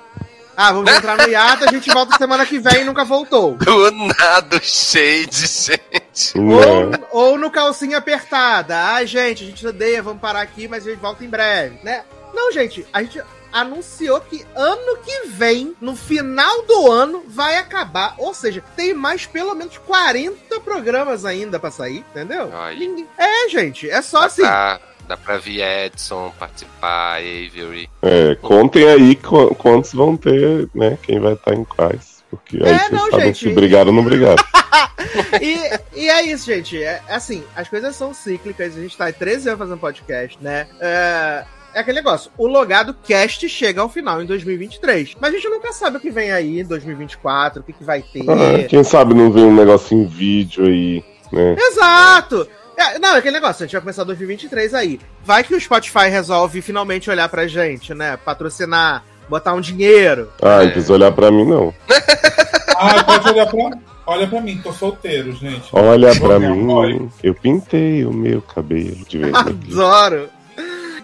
Ah, 0.55 0.71
vamos 0.71 0.91
entrar 0.91 1.17
no 1.17 1.27
hiato, 1.27 1.65
a 1.65 1.71
gente 1.71 1.91
volta 1.91 2.17
semana 2.17 2.45
que 2.45 2.59
vem 2.59 2.81
e 2.81 2.83
nunca 2.85 3.03
voltou. 3.03 3.55
Do 3.55 3.91
nada, 4.19 4.57
o 4.57 4.61
shade, 4.61 5.47
gente. 5.47 6.37
Ou, 6.37 6.89
Né? 6.89 6.99
ou 7.11 7.37
no 7.37 7.49
calcinha 7.49 7.97
apertada. 7.97 8.77
Ai, 8.77 9.07
gente, 9.07 9.43
a 9.43 9.47
gente 9.47 9.65
odeia, 9.65 10.03
vamos 10.03 10.21
parar 10.21 10.41
aqui, 10.41 10.67
mas 10.67 10.85
a 10.85 10.91
gente 10.91 10.99
volta 10.99 11.23
em 11.25 11.29
breve, 11.29 11.79
né? 11.83 12.03
Não, 12.33 12.51
gente, 12.51 12.85
a 12.93 13.01
gente 13.01 13.21
anunciou 13.51 14.19
que 14.21 14.43
ano 14.55 14.97
que 15.05 15.27
vem, 15.27 15.75
no 15.79 15.95
final 15.95 16.63
do 16.63 16.91
ano, 16.91 17.23
vai 17.27 17.57
acabar. 17.57 18.15
Ou 18.17 18.33
seja, 18.33 18.63
tem 18.75 18.93
mais 18.93 19.25
pelo 19.27 19.53
menos 19.53 19.77
40 19.77 20.59
programas 20.61 21.23
ainda 21.25 21.59
pra 21.59 21.69
sair, 21.69 21.97
entendeu? 22.09 22.51
Ninguém- 22.77 23.07
É, 23.17 23.49
gente, 23.49 23.87
é 23.89 24.01
só 24.01 24.21
Dá 24.21 24.25
assim. 24.25 24.41
pra, 24.41 24.79
dá 25.07 25.17
pra 25.17 25.37
vir 25.37 25.61
Edson 25.61 26.31
participar, 26.39 27.17
Avery. 27.17 27.89
É, 28.01 28.35
contem 28.35 28.87
aí 28.87 29.15
qu- 29.15 29.53
quantos 29.55 29.93
vão 29.93 30.15
ter, 30.17 30.67
né? 30.73 30.97
Quem 31.01 31.19
vai 31.19 31.33
estar 31.33 31.53
em 31.53 31.63
quais. 31.63 32.23
Porque 32.29 32.57
aí 32.57 32.71
É, 32.71 32.77
vocês 32.79 32.91
não, 32.91 33.11
sabem 33.11 33.25
gente. 33.27 33.39
se 33.47 33.53
brigaram 33.53 33.87
ou 33.89 33.93
não 33.93 34.03
brigaram. 34.03 34.43
e, 35.41 35.99
e 36.01 36.09
é 36.09 36.23
isso, 36.23 36.45
gente. 36.45 36.81
É, 36.81 37.01
é 37.07 37.15
assim, 37.15 37.43
as 37.55 37.69
coisas 37.69 37.95
são 37.95 38.13
cíclicas. 38.13 38.75
A 38.75 38.81
gente 38.81 38.97
tá 38.97 39.07
há 39.07 39.13
13 39.13 39.49
anos 39.49 39.59
fazendo 39.59 39.77
podcast, 39.77 40.37
né? 40.41 40.67
É, 40.79 41.43
é 41.75 41.79
aquele 41.79 41.97
negócio. 41.97 42.31
O 42.37 42.47
logado 42.47 42.95
cast 43.05 43.47
chega 43.47 43.81
ao 43.81 43.89
final 43.89 44.21
em 44.21 44.25
2023. 44.25 45.15
Mas 45.19 45.31
a 45.31 45.35
gente 45.35 45.47
nunca 45.49 45.71
sabe 45.73 45.97
o 45.97 45.99
que 45.99 46.09
vem 46.09 46.31
aí 46.31 46.59
em 46.59 46.65
2024, 46.65 47.61
o 47.61 47.63
que, 47.63 47.73
que 47.73 47.83
vai 47.83 48.01
ter. 48.01 48.23
Ah, 48.29 48.63
quem 48.67 48.83
sabe 48.83 49.13
não 49.13 49.31
vê 49.31 49.41
um 49.41 49.53
negócio 49.53 49.95
em 49.95 50.05
vídeo 50.07 50.65
aí. 50.65 51.03
né? 51.31 51.55
Exato! 51.59 52.47
É, 52.49 52.62
não, 52.99 53.15
é 53.15 53.17
aquele 53.19 53.35
negócio, 53.35 53.63
a 53.63 53.65
gente 53.65 53.73
vai 53.73 53.81
começar 53.81 54.03
2023 54.03 54.73
aí. 54.73 54.99
Vai 55.25 55.43
que 55.43 55.53
o 55.55 55.59
Spotify 55.59 56.07
resolve 56.09 56.61
finalmente 56.61 57.09
olhar 57.09 57.27
pra 57.29 57.47
gente, 57.47 57.93
né? 57.93 58.17
Patrocinar, 58.17 59.03
botar 59.29 59.53
um 59.53 59.61
dinheiro. 59.61 60.29
Ah, 60.41 60.61
É. 60.61 60.65
não 60.65 60.71
precisa 60.71 60.93
olhar 60.93 61.11
pra 61.11 61.31
mim, 61.31 61.45
não. 61.45 61.73
Ah, 62.75 63.01
pode 63.03 63.29
olhar 63.29 63.45
pra. 63.45 63.69
Olha 64.05 64.27
pra 64.27 64.41
mim, 64.41 64.59
tô 64.61 64.73
solteiro, 64.73 65.31
gente. 65.33 65.69
Olha 65.71 66.13
pra 66.19 66.37
mim, 66.39 67.09
eu 67.21 67.33
pintei 67.33 68.03
o 68.03 68.11
meu 68.11 68.41
cabelo 68.41 68.97
de 69.07 69.19
quando. 69.19 69.37
Adoro! 69.37 70.29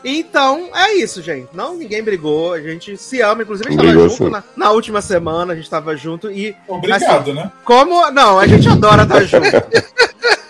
Então, 0.04 0.70
é 0.76 0.94
isso, 0.96 1.22
gente. 1.22 1.48
Não, 1.54 1.76
ninguém 1.76 2.04
brigou, 2.04 2.54
a 2.54 2.60
gente 2.62 2.98
se 2.98 3.22
ama. 3.22 3.44
Inclusive, 3.44 3.70
a 3.70 3.72
gente 3.72 3.80
Brigou 3.82 4.04
tava 4.10 4.18
junto 4.18 4.30
na, 4.32 4.44
na 4.58 4.72
última 4.72 5.02
semana, 5.02 5.54
a 5.54 5.56
gente 5.56 5.70
tava 5.70 5.96
junto 5.96 6.30
e 6.32 6.54
Obrigado, 6.68 7.34
né? 7.34 7.50
Como. 7.64 8.10
Não, 8.12 8.40
a 8.40 8.48
gente 8.48 8.68
adora 8.68 9.04
estar 9.04 9.22
junto. 9.24 9.46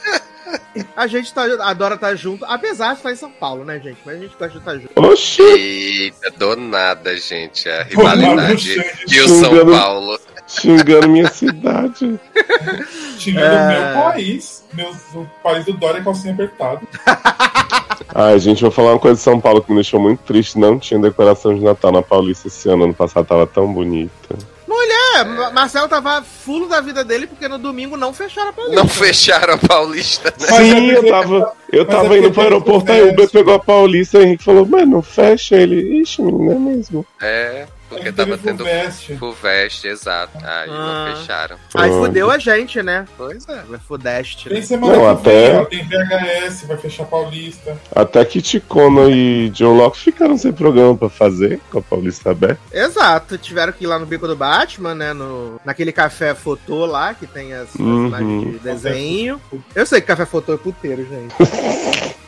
A 0.96 1.08
gente 1.08 1.34
tá- 1.34 1.44
adora 1.62 1.96
estar 1.96 2.15
junto, 2.15 2.46
apesar 2.46 2.91
de 2.94 2.98
estar 3.00 3.12
em 3.12 3.15
São 3.15 3.32
Paulo, 3.32 3.63
né, 3.65 3.79
gente? 3.79 3.98
Mas 4.06 4.15
a 4.15 4.20
gente 4.20 4.32
gosta 4.38 4.50
de 4.50 4.58
estar 4.58 4.74
junto. 4.77 4.91
Oxi! 4.96 5.41
Eita, 5.41 6.32
do 6.38 6.56
nada, 6.56 7.15
gente. 7.18 7.68
A 7.70 7.84
rivalidade 7.84 8.82
e 9.10 9.20
o 9.22 9.27
São. 9.27 9.65
Paulo. 9.72 10.20
Xingando 10.48 11.08
minha 11.10 11.29
cidade. 11.29 12.20
Xingando 13.20 13.46
É. 13.46 13.62
o 13.62 13.68
meu 13.94 14.03
país. 14.03 14.63
Meu, 14.74 14.89
o 15.15 15.27
país 15.44 15.65
do 15.65 15.74
Dória 15.74 16.03
calcinha 16.03 16.34
apertado. 16.34 16.88
Ai, 18.15 18.39
gente, 18.39 18.62
vou 18.62 18.72
falar 18.72 18.94
uma 18.94 19.00
coisa 19.00 19.15
de 19.18 19.22
São 19.22 19.39
Paulo 19.39 19.62
que 19.62 19.70
me 19.70 19.75
deixou 19.77 20.00
muito 20.00 20.20
triste. 20.24 20.58
Não 20.58 20.79
tinha 20.79 21.00
decoração 21.00 21.53
de 21.53 21.63
Natal 21.63 21.91
na 21.91 22.01
Paulista 22.01 22.48
esse 22.48 22.68
ano. 22.70 22.86
Ano 22.86 22.94
passado 22.94 23.25
tava 23.27 23.46
tão 23.46 23.72
bonita. 23.72 24.36
É, 24.81 25.24
Ma- 25.24 25.51
Marcelo 25.51 25.88
tava 25.88 26.21
fulo 26.24 26.67
da 26.67 26.79
vida 26.81 27.03
dele 27.03 27.27
porque 27.27 27.48
no 27.48 27.57
domingo 27.57 27.98
não 27.98 28.13
fecharam 28.13 28.50
a 28.50 28.53
Paulista. 28.53 28.81
Não 28.81 28.88
fecharam 28.88 29.53
a 29.53 29.57
Paulista, 29.57 30.33
né? 30.39 30.48
Sim, 30.48 30.91
é 30.91 30.98
eu 30.98 31.07
tava, 31.09 31.53
eu 31.71 31.86
mas 31.86 31.95
é 31.95 31.98
tava 31.98 32.17
indo 32.17 32.31
pro 32.31 32.41
aeroporto, 32.41 32.91
aí 32.91 33.01
o. 33.01 33.09
Uber 33.12 33.29
pegou 33.29 33.53
a 33.53 33.59
Paulista 33.59 34.17
e 34.17 34.21
o 34.21 34.24
Henrique 34.24 34.43
falou, 34.43 34.65
mas 34.65 34.88
não 34.88 35.01
fecha 35.01 35.55
ele. 35.55 36.01
Ixi, 36.01 36.21
menino, 36.21 36.51
é 36.51 36.55
mesmo. 36.55 37.05
É, 37.21 37.67
porque 37.89 38.12
tava 38.12 38.38
tendo 38.38 38.63
Fulvestre. 38.63 39.17
Fulvestre, 39.17 39.89
exato. 39.89 40.38
Aí 40.38 40.69
Ah. 40.69 41.05
não 41.10 41.15
fecharam. 41.17 41.58
Aí 41.75 41.89
fudeu 41.89 42.29
a 42.31 42.38
gente, 42.38 42.81
né? 42.84 43.05
Pois 43.17 43.48
é. 43.50 43.63
Vai 43.67 43.79
fudeste. 43.79 44.48
Tem 44.50 44.60
Né? 44.60 44.63
semana 44.65 44.93
Não, 44.96 45.15
que 45.17 45.29
até- 45.29 45.65
tem 45.65 45.84
VHS, 45.88 46.65
vai 46.67 46.77
fechar 46.77 47.05
Paulista. 47.05 47.77
Até 47.96 48.24
que 48.24 48.41
Ticona 48.41 49.10
e 49.10 49.50
John 49.50 49.75
Locke 49.75 49.98
ficaram 50.00 50.38
sem 50.38 50.51
programa 50.53 50.96
pra 50.96 51.10
fazer, 51.10 51.60
com 51.72 51.79
a 51.79 51.81
Paulista 51.81 52.31
aberta. 52.31 52.60
Exato, 52.72 53.38
tiveram 53.38 53.74
que 53.74 53.84
ir 53.84 53.88
lá 53.88 53.98
no 54.00 54.05
bico 54.05 54.27
do 54.27 54.36
Batman, 54.36 54.93
né? 54.96 55.13
No, 55.13 55.60
naquele 55.65 55.91
café 55.91 56.36
fotô 56.36 56.86
lá, 56.86 57.13
que 57.13 57.25
tem 57.27 57.53
as 57.53 57.74
Uhum. 57.75 58.10
personagens 58.12 58.51
de 58.53 58.60
desenho. 58.60 59.41
Eu 59.75 59.86
sei 59.86 60.00
que 60.01 60.08
café 60.08 60.25
fotô 60.25 60.53
é 60.53 60.58
puteiro, 60.58 61.05
gente. 61.05 61.34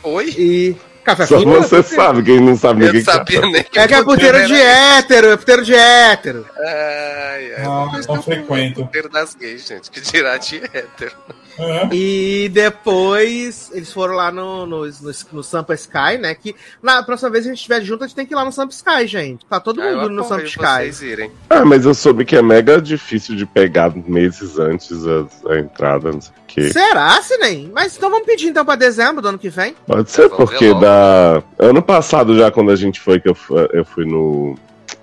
Oi? 0.02 0.34
E. 0.36 0.76
Café 1.04 1.26
Só 1.26 1.40
você 1.44 1.82
sabe, 1.82 2.22
quem 2.22 2.40
não 2.40 2.56
sabe 2.56 2.84
ninguém 2.84 3.02
não 3.02 3.12
sabia 3.12 3.40
nem 3.40 3.62
que 3.64 3.78
É 3.78 3.88
que 3.88 3.94
é 3.94 4.02
puteiro 4.04 4.46
de 4.46 4.54
era 4.54 4.98
hétero, 4.98 5.26
é 5.32 5.36
puteiro 5.36 5.64
de 5.64 5.74
hétero. 5.74 6.46
Ai, 6.56 7.54
ai, 7.56 7.64
Ah, 7.66 7.88
mas 7.92 8.06
não 8.06 8.16
tá 8.16 8.22
frequento. 8.22 8.84
puteiro 8.84 9.08
das 9.08 9.34
gays, 9.34 9.66
gente. 9.66 9.90
Que 9.90 10.00
dirá 10.00 10.36
de 10.36 10.58
hétero. 10.58 11.12
Aham. 11.58 11.90
E 11.92 12.48
depois 12.52 13.70
eles 13.74 13.92
foram 13.92 14.14
lá 14.14 14.30
no, 14.32 14.64
no, 14.64 14.86
no, 14.86 15.12
no 15.32 15.42
Sampa 15.42 15.74
Sky, 15.74 16.16
né? 16.20 16.34
Que 16.34 16.54
na 16.82 17.02
próxima 17.02 17.30
vez 17.30 17.44
que 17.44 17.50
a 17.50 17.52
gente 17.52 17.58
estiver 17.60 17.82
junto, 17.82 18.04
a 18.04 18.06
gente 18.06 18.16
tem 18.16 18.24
que 18.26 18.32
ir 18.32 18.36
lá 18.36 18.44
no 18.44 18.52
Sampa 18.52 18.72
Sky, 18.72 19.06
gente. 19.06 19.44
Tá 19.46 19.60
todo 19.60 19.82
Ah, 19.82 19.84
mundo 19.90 20.04
indo 20.04 20.10
no 20.10 20.24
Sampa 20.24 20.44
Sky. 20.44 20.60
vocês 20.62 21.02
irem. 21.02 21.30
Ah, 21.50 21.64
mas 21.64 21.84
eu 21.84 21.94
soube 21.94 22.24
que 22.24 22.36
é 22.36 22.42
mega 22.42 22.80
difícil 22.80 23.36
de 23.36 23.44
pegar 23.44 23.92
meses 23.94 24.58
antes 24.58 24.98
a, 25.06 25.52
a 25.52 25.58
entrada, 25.58 26.10
não 26.12 26.20
sei 26.20 26.32
Será, 26.72 27.20
Sinem? 27.22 27.70
Mas 27.72 27.96
então 27.96 28.10
vamos 28.10 28.26
pedir 28.26 28.48
então 28.48 28.64
pra 28.64 28.74
dezembro 28.76 29.22
do 29.22 29.28
ano 29.28 29.38
que 29.38 29.48
vem? 29.48 29.74
Pode 29.86 30.10
ser, 30.10 30.28
Vamos 30.28 30.36
porque 30.50 30.74
da. 30.74 31.42
Ano 31.58 31.82
passado, 31.82 32.36
já 32.36 32.50
quando 32.50 32.70
a 32.70 32.76
gente 32.76 33.00
foi, 33.00 33.18
que 33.20 33.28
eu, 33.28 33.34
fu- 33.34 33.56
eu 33.72 33.84
fui 33.84 34.04
no. 34.04 34.56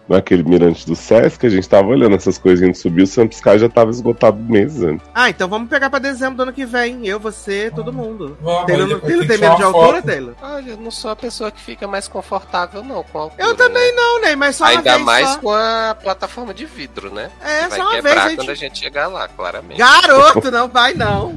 Naquele 0.09 0.43
mirante 0.43 0.87
do 0.87 0.95
Sesc, 0.95 1.45
a 1.45 1.49
gente 1.49 1.69
tava 1.69 1.87
olhando 1.87 2.15
essas 2.15 2.39
coisinhas 2.39 2.77
de 2.77 2.79
subir, 2.79 3.03
o 3.03 3.07
Sampiscar 3.07 3.59
já 3.59 3.69
tava 3.69 3.91
esgotado 3.91 4.37
meses 4.41 4.81
antes. 4.81 5.05
Ah, 5.13 5.29
então 5.29 5.47
vamos 5.47 5.69
pegar 5.69 5.87
pra 5.89 5.99
dezembro 5.99 6.35
do 6.37 6.43
ano 6.43 6.53
que 6.53 6.65
vem. 6.65 7.05
Eu, 7.07 7.19
você, 7.19 7.71
todo 7.75 7.93
mundo. 7.93 8.35
Vamos, 8.41 8.65
Taylor, 8.65 8.99
Taylor 9.01 9.01
tem 9.01 9.27
tem 9.27 9.37
que 9.37 9.43
medo 9.45 9.55
de 9.55 9.63
altura. 9.63 10.01
Taylor? 10.01 10.33
Olha, 10.41 10.71
eu 10.71 10.77
não 10.77 10.89
sou 10.89 11.11
a 11.11 11.15
pessoa 11.15 11.51
que 11.51 11.61
fica 11.61 11.87
mais 11.87 12.07
confortável, 12.07 12.83
não, 12.83 13.03
com 13.03 13.19
a 13.19 13.21
altura. 13.21 13.43
Eu 13.43 13.55
também 13.55 13.91
né? 13.91 13.95
não, 13.95 14.21
Ney, 14.21 14.35
mas 14.35 14.55
só 14.55 14.63
uma 14.63 14.71
Ainda 14.71 14.93
vez 14.93 15.05
mais 15.05 15.29
só. 15.29 15.39
com 15.39 15.51
a 15.51 15.95
plataforma 16.01 16.53
de 16.55 16.65
vidro, 16.65 17.13
né? 17.13 17.29
É, 17.39 17.67
vai 17.67 17.79
só 17.79 17.85
uma 17.85 17.95
quebrar 17.95 18.25
vez, 18.25 18.35
quando 18.35 18.49
a 18.49 18.55
gente. 18.55 18.69
gente 18.69 18.79
chegar 18.79 19.07
lá, 19.07 19.27
claramente. 19.27 19.77
Garoto, 19.77 20.49
não 20.51 20.67
vai 20.67 20.93
não. 20.95 21.35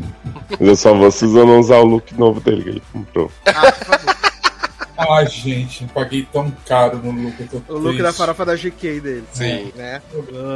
Mas 0.49 0.69
eu 0.69 0.76
só 0.76 0.95
vou 0.95 1.11
Suzana 1.11 1.52
usar 1.59 1.76
o 1.76 1.85
look 1.85 2.14
novo 2.14 2.41
dele 2.41 2.62
que 2.62 2.69
ele 2.71 2.83
comprou. 2.93 3.31
Ah, 3.47 3.73
por 3.73 3.85
favor. 3.85 4.32
Ai, 5.11 5.26
gente, 5.26 5.85
paguei 5.94 6.26
tão 6.32 6.52
caro 6.66 6.99
no 6.99 7.11
look. 7.12 7.35
Eu 7.40 7.61
tô 7.66 7.73
O 7.73 7.76
look 7.76 7.85
triste. 7.97 8.02
da 8.02 8.12
farofa 8.12 8.44
da 8.44 8.54
GK 8.56 9.00
dele. 9.00 9.25
Sim. 9.32 9.73
Né? 9.76 10.00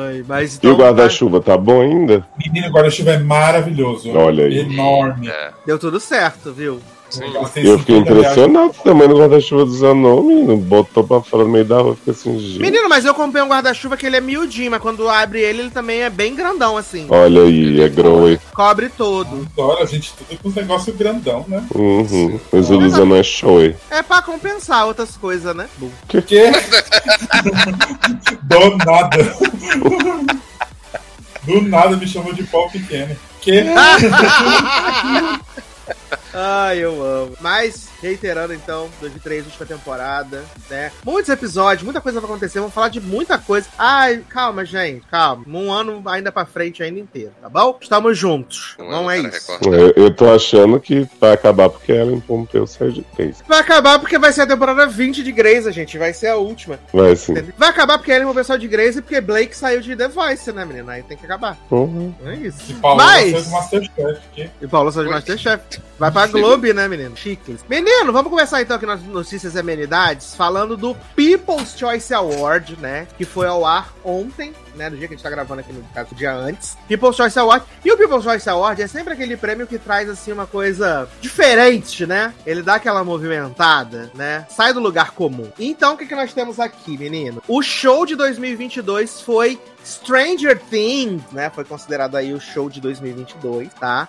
Ai, 0.09 0.25
mas 0.27 0.55
E 0.55 0.59
então, 0.59 0.73
o 0.73 0.77
guarda-chuva 0.77 1.41
tá 1.41 1.57
bom 1.57 1.81
ainda? 1.83 2.27
Menino, 2.39 2.69
o 2.69 2.71
guarda-chuva 2.73 3.13
é 3.13 3.19
maravilhoso. 3.19 4.11
Olha 4.17 4.45
aí. 4.47 4.59
Enorme. 4.61 5.29
É, 5.29 5.51
Deu 5.67 5.79
tudo 5.79 5.99
certo, 6.01 6.53
viu? 6.53 6.81
Sim. 7.09 7.23
Eu 7.35 7.79
fiquei 7.79 7.97
50 7.97 8.15
reais. 8.15 8.33
impressionado 8.33 8.75
com 8.75 8.81
o 8.81 8.85
tamanho 8.85 9.09
do 9.09 9.19
guarda-chuva 9.19 9.65
do 9.65 9.77
Zanon, 9.77 10.23
menino. 10.23 10.57
Botou 10.57 11.05
pra 11.05 11.21
fora 11.21 11.45
no 11.45 11.51
meio 11.51 11.65
da 11.65 11.79
rua, 11.79 11.97
fica 11.97 12.11
assim, 12.11 12.39
gente. 12.39 12.61
Menino, 12.61 12.89
mas 12.89 13.05
eu 13.05 13.15
comprei 13.15 13.43
um 13.43 13.49
guarda-chuva 13.49 13.97
que 13.97 14.07
ele 14.07 14.17
é 14.17 14.21
miudinho, 14.21 14.71
mas 14.71 14.81
quando 14.81 15.09
abre 15.09 15.41
ele, 15.41 15.61
ele 15.63 15.71
também 15.71 16.03
é 16.03 16.11
bem 16.11 16.35
grandão, 16.35 16.77
assim. 16.77 17.07
Olha 17.09 17.43
aí, 17.43 17.81
é 17.81 17.89
grow, 17.89 18.27
Cobre 18.53 18.89
todo. 18.89 19.47
Adoro, 19.53 19.83
a 19.83 19.87
gente 19.87 20.13
tudo 20.13 20.39
com 20.41 20.49
os 20.49 20.55
negócios 20.55 20.97
grandão, 20.97 21.45
né? 21.49 21.65
Uhum. 21.75 22.39
Mas 22.53 22.71
o 22.71 22.79
do 22.79 22.89
Zanon 22.91 23.17
é 23.17 23.23
show, 23.23 23.63
hein? 23.63 23.77
É 23.91 24.03
pra 24.03 24.23
compensar 24.23 24.87
outras 24.87 25.17
coisas, 25.17 25.55
né? 25.55 25.69
Bom. 25.79 25.91
Que? 26.09 26.23
Do 28.43 28.77
nada. 28.79 29.37
Do 31.45 31.63
nada 31.63 31.97
me 31.97 32.07
chamou 32.07 32.33
de 32.33 32.43
pau 32.45 32.69
pequeno. 32.71 33.17
Que? 33.41 33.65
Ai, 36.39 36.79
eu 36.79 37.03
amo. 37.03 37.33
Mas, 37.41 37.89
reiterando 38.03 38.53
então, 38.53 38.91
2003, 39.01 39.47
última 39.47 39.65
temporada, 39.65 40.45
né? 40.69 40.93
Muitos 41.03 41.31
episódios, 41.31 41.83
muita 41.83 42.01
coisa 42.01 42.21
vai 42.21 42.29
acontecer, 42.29 42.59
vamos 42.59 42.75
falar 42.75 42.91
de 42.91 43.01
muita 43.01 43.39
coisa. 43.39 43.67
Ai, 43.79 44.23
calma, 44.29 44.63
gente, 44.65 45.07
calma. 45.07 45.45
Um 45.49 45.73
ano 45.73 46.03
ainda 46.07 46.31
pra 46.31 46.45
frente, 46.45 46.83
ainda 46.83 47.01
inteiro, 47.01 47.33
tá 47.41 47.49
bom? 47.49 47.79
Estamos 47.81 48.19
juntos. 48.19 48.77
Um 48.79 48.91
Não 48.91 49.11
é 49.11 49.19
isso. 49.19 49.51
Eu, 49.65 49.93
eu 49.97 50.11
tô 50.15 50.31
achando 50.31 50.79
que 50.79 51.09
vai 51.19 51.33
acabar 51.33 51.71
porque 51.71 51.93
Ellen 51.93 52.21
Pompeu 52.21 52.67
saiu 52.67 52.93
de 52.93 53.03
três. 53.03 53.43
Vai 53.49 53.61
acabar 53.61 53.99
porque 53.99 54.19
vai 54.19 54.33
ser 54.33 54.43
a 54.43 54.47
temporada 54.47 54.87
20 54.87 55.23
de 55.23 55.33
Grey's, 55.33 55.65
gente. 55.75 55.97
Vai 55.97 56.13
ser 56.13 56.29
a 56.29 56.37
última. 56.37 56.79
Vai 56.93 57.17
sim. 57.17 57.33
entendeu? 57.33 57.55
Vai 57.57 57.71
acabar 57.71 57.97
porque 57.97 58.13
é 58.13 58.27
o 58.27 58.35
pessoal 58.35 58.59
de 58.59 58.69
Grey's 58.69 58.97
e 58.97 59.03
porque 59.03 59.21
Blake 59.21 59.57
saiu 59.57 59.81
de 59.81 59.97
The 59.97 60.09
Voice, 60.09 60.53
né, 60.53 60.65
menina? 60.65 60.93
Aí 60.93 61.03
tem 61.03 61.17
que 61.17 61.25
acabar. 61.25 61.57
Uhum. 61.71 62.15
Não 62.21 62.31
é 62.31 62.37
isso. 62.37 62.59
E 62.71 62.75
Paulo 62.75 62.99
Mas- 62.99 63.33
Mas... 63.33 63.49
Masterchef. 63.49 64.21
Que? 64.35 64.51
E 64.61 64.67
Paulo 64.67 64.93
saiu 64.93 65.07
de 65.07 65.11
Masterchef. 65.11 65.61
Vai 65.99 66.11
pra 66.11 66.26
Globo, 66.29 66.73
né, 66.73 66.89
menino? 66.89 67.17
Chicles. 67.17 67.65
Menino, 67.69 68.13
vamos 68.13 68.31
começar 68.31 68.63
então 68.63 68.77
aqui 68.77 68.87
nas 68.87 69.03
notícias 69.03 69.55
e 69.55 69.59
amenidades, 69.59 70.35
falando 70.35 70.77
do 70.77 70.95
People's 71.15 71.77
Choice 71.77 72.13
Award, 72.13 72.77
né? 72.81 73.07
Que 73.17 73.25
foi 73.25 73.47
ao 73.47 73.65
ar 73.65 73.93
ontem, 74.05 74.53
né? 74.75 74.91
No 74.91 74.97
dia 74.97 75.09
que 75.09 75.15
a 75.15 75.17
gente 75.17 75.23
tá 75.23 75.31
gravando 75.31 75.61
aqui, 75.61 75.73
no 75.73 75.83
caso, 75.95 76.09
o 76.13 76.15
dia 76.15 76.33
antes. 76.33 76.77
People's 76.89 77.17
Choice 77.17 77.39
Award. 77.39 77.65
E 77.85 77.91
o 77.91 77.97
People's 77.97 78.25
Choice 78.25 78.49
Award 78.49 78.83
é 78.83 78.87
sempre 78.87 79.15
aquele 79.15 79.37
prêmio 79.37 79.67
que 79.67 79.79
traz, 79.79 80.09
assim, 80.09 80.33
uma 80.33 80.47
coisa 80.47 81.09
diferente, 81.21 82.07
né? 82.07 82.35
Ele 82.47 82.63
dá 82.63 82.77
aquela 82.77 83.03
movimentada, 83.05 84.11
né? 84.15 84.47
Sai 84.49 84.73
do 84.73 84.81
lugar 84.81 85.13
comum. 85.13 85.51
Então, 85.59 85.95
o 85.95 85.97
que, 85.97 86.07
que 86.07 86.15
nós 86.15 86.33
temos 86.33 86.61
aqui, 86.61 86.97
menino? 86.97 87.43
O 87.49 87.63
show 87.63 88.07
de 88.07 88.15
2022 88.17 89.21
foi 89.21 89.59
Stranger 89.85 90.61
Things, 90.71 91.23
né? 91.33 91.51
Foi 91.51 91.65
considerado 91.65 92.17
aí 92.17 92.33
o 92.33 92.41
show 92.41 92.69
de 92.69 92.81
2022, 92.81 93.73
tá? 93.75 94.09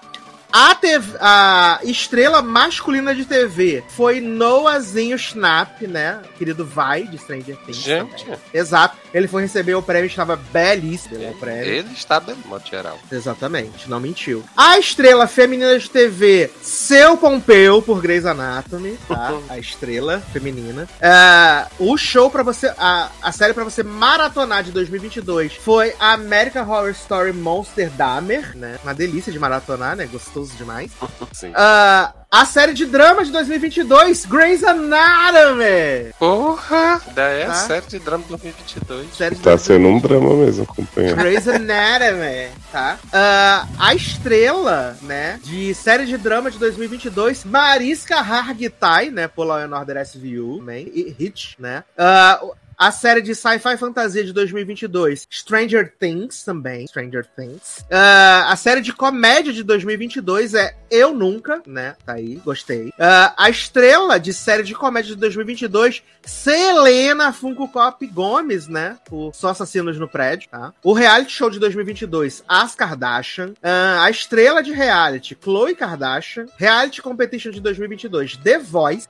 A, 0.52 0.74
TV 0.76 1.18
a 1.20 1.80
estrela 1.84 2.42
masculina 2.42 3.14
de 3.14 3.26
TV 3.26 3.84
foi 3.90 4.22
Noahzinho 4.22 5.18
Schnapp, 5.18 5.86
né? 5.88 6.22
Querido 6.38 6.66
Vai, 6.66 7.04
de 7.04 7.18
Stranger 7.18 7.58
Things. 7.58 7.78
Gente, 7.78 8.24
também. 8.24 8.40
Exato. 8.54 8.98
Ele 9.14 9.28
foi 9.28 9.42
receber 9.42 9.76
o 9.76 9.82
prêmio, 9.82 10.08
estava 10.08 10.36
belíssimo 10.36 11.16
o 11.30 11.34
prêmio. 11.36 11.66
ele 11.66 11.94
está 11.94 12.20
bem, 12.20 12.36
modo 12.46 12.68
geral. 12.68 12.98
Exatamente, 13.12 13.90
não 13.90 14.00
mentiu. 14.00 14.44
A 14.56 14.78
estrela 14.78 15.28
feminina 15.28 15.78
de 15.78 15.90
TV, 15.90 16.52
Seu 16.62 17.18
Pompeu, 17.18 17.82
por 17.82 18.02
Grey's 18.02 18.26
Anatomy, 18.26 18.98
tá? 19.08 19.38
A 19.50 19.58
estrela 19.58 20.22
feminina. 20.32 20.88
É, 21.00 21.68
o 21.80 21.98
show 21.98 22.30
pra 22.30 22.44
você, 22.44 22.68
a, 22.78 23.10
a 23.22 23.32
série 23.32 23.54
pra 23.54 23.64
você 23.64 23.84
maratonar 23.84 24.64
de 24.64 24.72
2022 24.72 25.54
foi 25.56 25.94
a 26.00 26.14
American 26.14 26.68
Horror 26.68 26.90
Story 26.92 27.34
Monster 27.34 27.90
Dahmer, 27.92 28.56
né? 28.56 28.80
Uma 28.84 28.94
delícia 28.94 29.32
de 29.32 29.40
maratonar, 29.40 29.96
né? 29.96 30.06
Gostoso 30.06 30.37
demais. 30.46 30.92
Sim. 31.34 31.52
Ah, 31.56 32.14
a 32.32 32.46
série 32.46 32.74
de 32.74 32.86
drama 32.86 33.24
de 33.24 33.32
2022, 33.32 34.26
Grey's 34.26 34.64
Anatomy. 34.64 36.14
Porra! 36.20 37.02
Daí 37.14 37.42
é 37.42 37.46
a 37.46 37.48
Tá. 37.48 37.54
série 37.54 37.86
de 37.88 38.00
drama 38.00 38.24
2022. 38.28 39.08
Série 39.16 39.36
de 39.36 39.42
Tá 39.42 39.58
sendo 39.58 39.88
um 39.88 40.00
drama 40.00 40.34
mesmo 40.36 40.64
acompanhar. 40.64 41.16
Grey's 41.16 41.48
Anatomy, 41.48 42.50
tá? 42.72 42.98
Ah, 43.14 43.68
a 43.80 43.96
estrela, 43.96 44.98
né, 45.02 45.40
de 45.44 45.74
série 45.74 46.06
de 46.06 46.18
drama 46.18 46.52
de 46.52 46.58
2022, 46.60 47.44
Mariska 47.46 48.18
Hargitay, 48.18 49.10
né, 49.10 49.28
por 49.28 49.46
Law 49.46 49.60
and 49.60 49.76
Order 49.78 49.98
SVU, 50.06 50.58
também, 50.60 50.92
e 50.94 51.16
Hit, 51.18 51.56
né? 51.60 51.84
Ah, 51.98 52.40
a 52.78 52.92
série 52.92 53.22
de 53.22 53.34
sci-fi 53.34 53.76
fantasia 53.78 54.24
de 54.24 54.32
2022, 54.32 55.28
Stranger 55.30 55.94
Things 56.00 56.44
também, 56.44 56.86
Stranger 56.88 57.26
Things. 57.36 57.84
Ah, 57.90 58.52
a 58.52 58.56
série 58.56 58.82
de 58.82 58.94
comédia 58.94 59.52
de 59.52 59.64
2022 59.64 60.54
é 60.54 60.76
Eu 60.92 61.14
Nunca, 61.14 61.62
né? 61.66 61.96
Tá 62.06 62.14
aí, 62.14 62.36
gostei. 62.36 62.94
Ah, 63.00 63.34
a 63.36 63.50
estrela 63.50 64.20
de 64.20 64.34
série 64.34 64.64
de 64.64 64.76
comédia 64.76 65.16
de 65.16 65.20
2022, 65.20 66.04
Selena 66.24 67.34
Funko 67.34 67.68
Cop 67.68 68.06
Gomes, 68.08 68.68
né? 68.68 68.98
Por 69.06 69.34
Só 69.34 69.50
Assassinos 69.50 69.98
no 69.98 70.08
Prédio, 70.08 70.50
tá? 70.50 70.74
O 70.84 70.94
reality 70.94 71.32
show 71.32 71.50
de 71.50 71.60
2022, 71.60 72.44
As 72.48 72.76
Kardashian. 72.76 73.54
Ah, 73.64 74.04
a 74.04 74.12
estrela 74.12 74.62
de 74.62 74.72
reality, 74.72 75.34
Khloe 75.34 75.74
Kardashian. 75.74 76.46
Reality 76.58 77.02
Competition 77.02 77.52
de 77.52 77.60
2022, 77.60 78.38
The 78.38 78.60
Voice. 78.60 79.08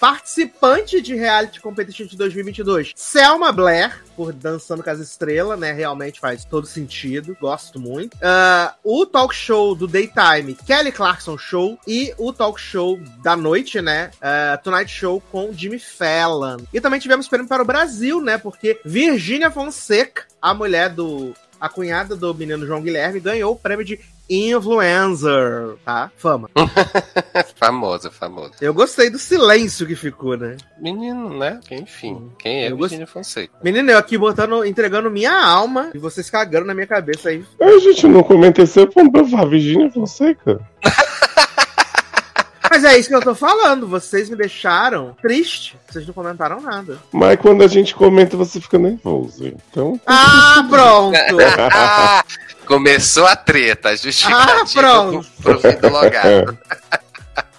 Participante 0.00 1.02
de 1.02 1.14
Reality 1.14 1.60
Competition 1.60 2.06
de 2.06 2.16
2022, 2.16 2.92
Selma 3.02 3.50
Blair, 3.50 4.00
por 4.16 4.32
Dançando 4.32 4.82
com 4.82 4.88
as 4.88 5.00
Estrelas, 5.00 5.58
né? 5.58 5.72
Realmente 5.72 6.20
faz 6.20 6.44
todo 6.44 6.68
sentido. 6.68 7.36
Gosto 7.40 7.80
muito. 7.80 8.16
Ah, 8.22 8.76
o 8.84 9.04
talk 9.04 9.34
show 9.34 9.74
do 9.74 9.88
Daytime, 9.88 10.54
Kelly 10.54 10.92
Clarkson 10.92 11.36
Show. 11.36 11.76
E 11.86 12.14
o 12.16 12.32
talk 12.32 12.60
show 12.60 13.00
da 13.20 13.36
noite, 13.36 13.82
né? 13.82 14.12
ah, 14.22 14.56
Tonight 14.62 14.90
Show 14.90 15.20
com 15.32 15.52
Jimmy 15.52 15.80
Fallon. 15.80 16.58
E 16.72 16.80
também 16.80 17.00
tivemos 17.00 17.26
prêmio 17.26 17.48
para 17.48 17.62
o 17.62 17.66
Brasil, 17.66 18.20
né? 18.20 18.38
Porque 18.38 18.80
Virgínia 18.84 19.50
Fonseca, 19.50 20.24
a 20.40 20.54
mulher 20.54 20.90
do. 20.90 21.34
A 21.62 21.68
cunhada 21.68 22.16
do 22.16 22.34
menino 22.34 22.66
João 22.66 22.82
Guilherme 22.82 23.20
ganhou 23.20 23.52
o 23.52 23.56
prêmio 23.56 23.84
de 23.84 24.00
Influencer, 24.28 25.76
tá? 25.84 26.10
Fama. 26.16 26.50
famoso, 27.54 28.10
famoso. 28.10 28.54
Eu 28.60 28.74
gostei 28.74 29.08
do 29.08 29.16
silêncio 29.16 29.86
que 29.86 29.94
ficou, 29.94 30.36
né? 30.36 30.56
Menino, 30.80 31.38
né? 31.38 31.60
Enfim, 31.70 32.32
quem 32.36 32.64
é 32.64 32.72
Eu 32.72 32.76
Virginia 32.76 33.06
Fonseca? 33.06 33.54
Menino, 33.62 33.92
eu 33.92 33.98
aqui 33.98 34.18
botando, 34.18 34.64
entregando 34.64 35.08
minha 35.08 35.32
alma 35.32 35.92
e 35.94 35.98
vocês 35.98 36.28
cagando 36.28 36.66
na 36.66 36.74
minha 36.74 36.86
cabeça 36.88 37.28
aí. 37.28 37.44
A 37.60 37.78
gente 37.78 38.08
não 38.08 38.24
comenta 38.24 38.62
esse 38.62 38.84
ponto 38.88 39.12
pra 39.12 39.24
falar, 39.24 39.44
Virginia 39.44 39.88
Fonseca. 39.88 40.60
Mas 42.72 42.84
é 42.84 42.98
isso 42.98 43.10
que 43.10 43.14
eu 43.14 43.20
tô 43.20 43.34
falando. 43.34 43.86
Vocês 43.86 44.30
me 44.30 44.36
deixaram 44.36 45.14
triste. 45.20 45.76
Vocês 45.86 46.06
não 46.06 46.14
comentaram 46.14 46.58
nada. 46.58 46.98
Mas 47.12 47.38
quando 47.38 47.62
a 47.62 47.66
gente 47.68 47.94
comenta, 47.94 48.34
você 48.34 48.58
fica 48.62 48.78
nervoso. 48.78 49.46
Então, 49.46 50.00
Ah, 50.06 50.66
pronto! 50.70 51.14
Ah, 51.70 52.24
começou 52.64 53.26
a 53.26 53.36
treta, 53.36 53.90
a 53.90 53.92
Ah, 53.92 53.96
justificativa 53.96 54.64
pronto. 54.80 55.26
pro, 55.42 55.58
pro 55.58 55.60
fim 55.70 55.78
do 55.78 55.88
logado. 55.90 56.58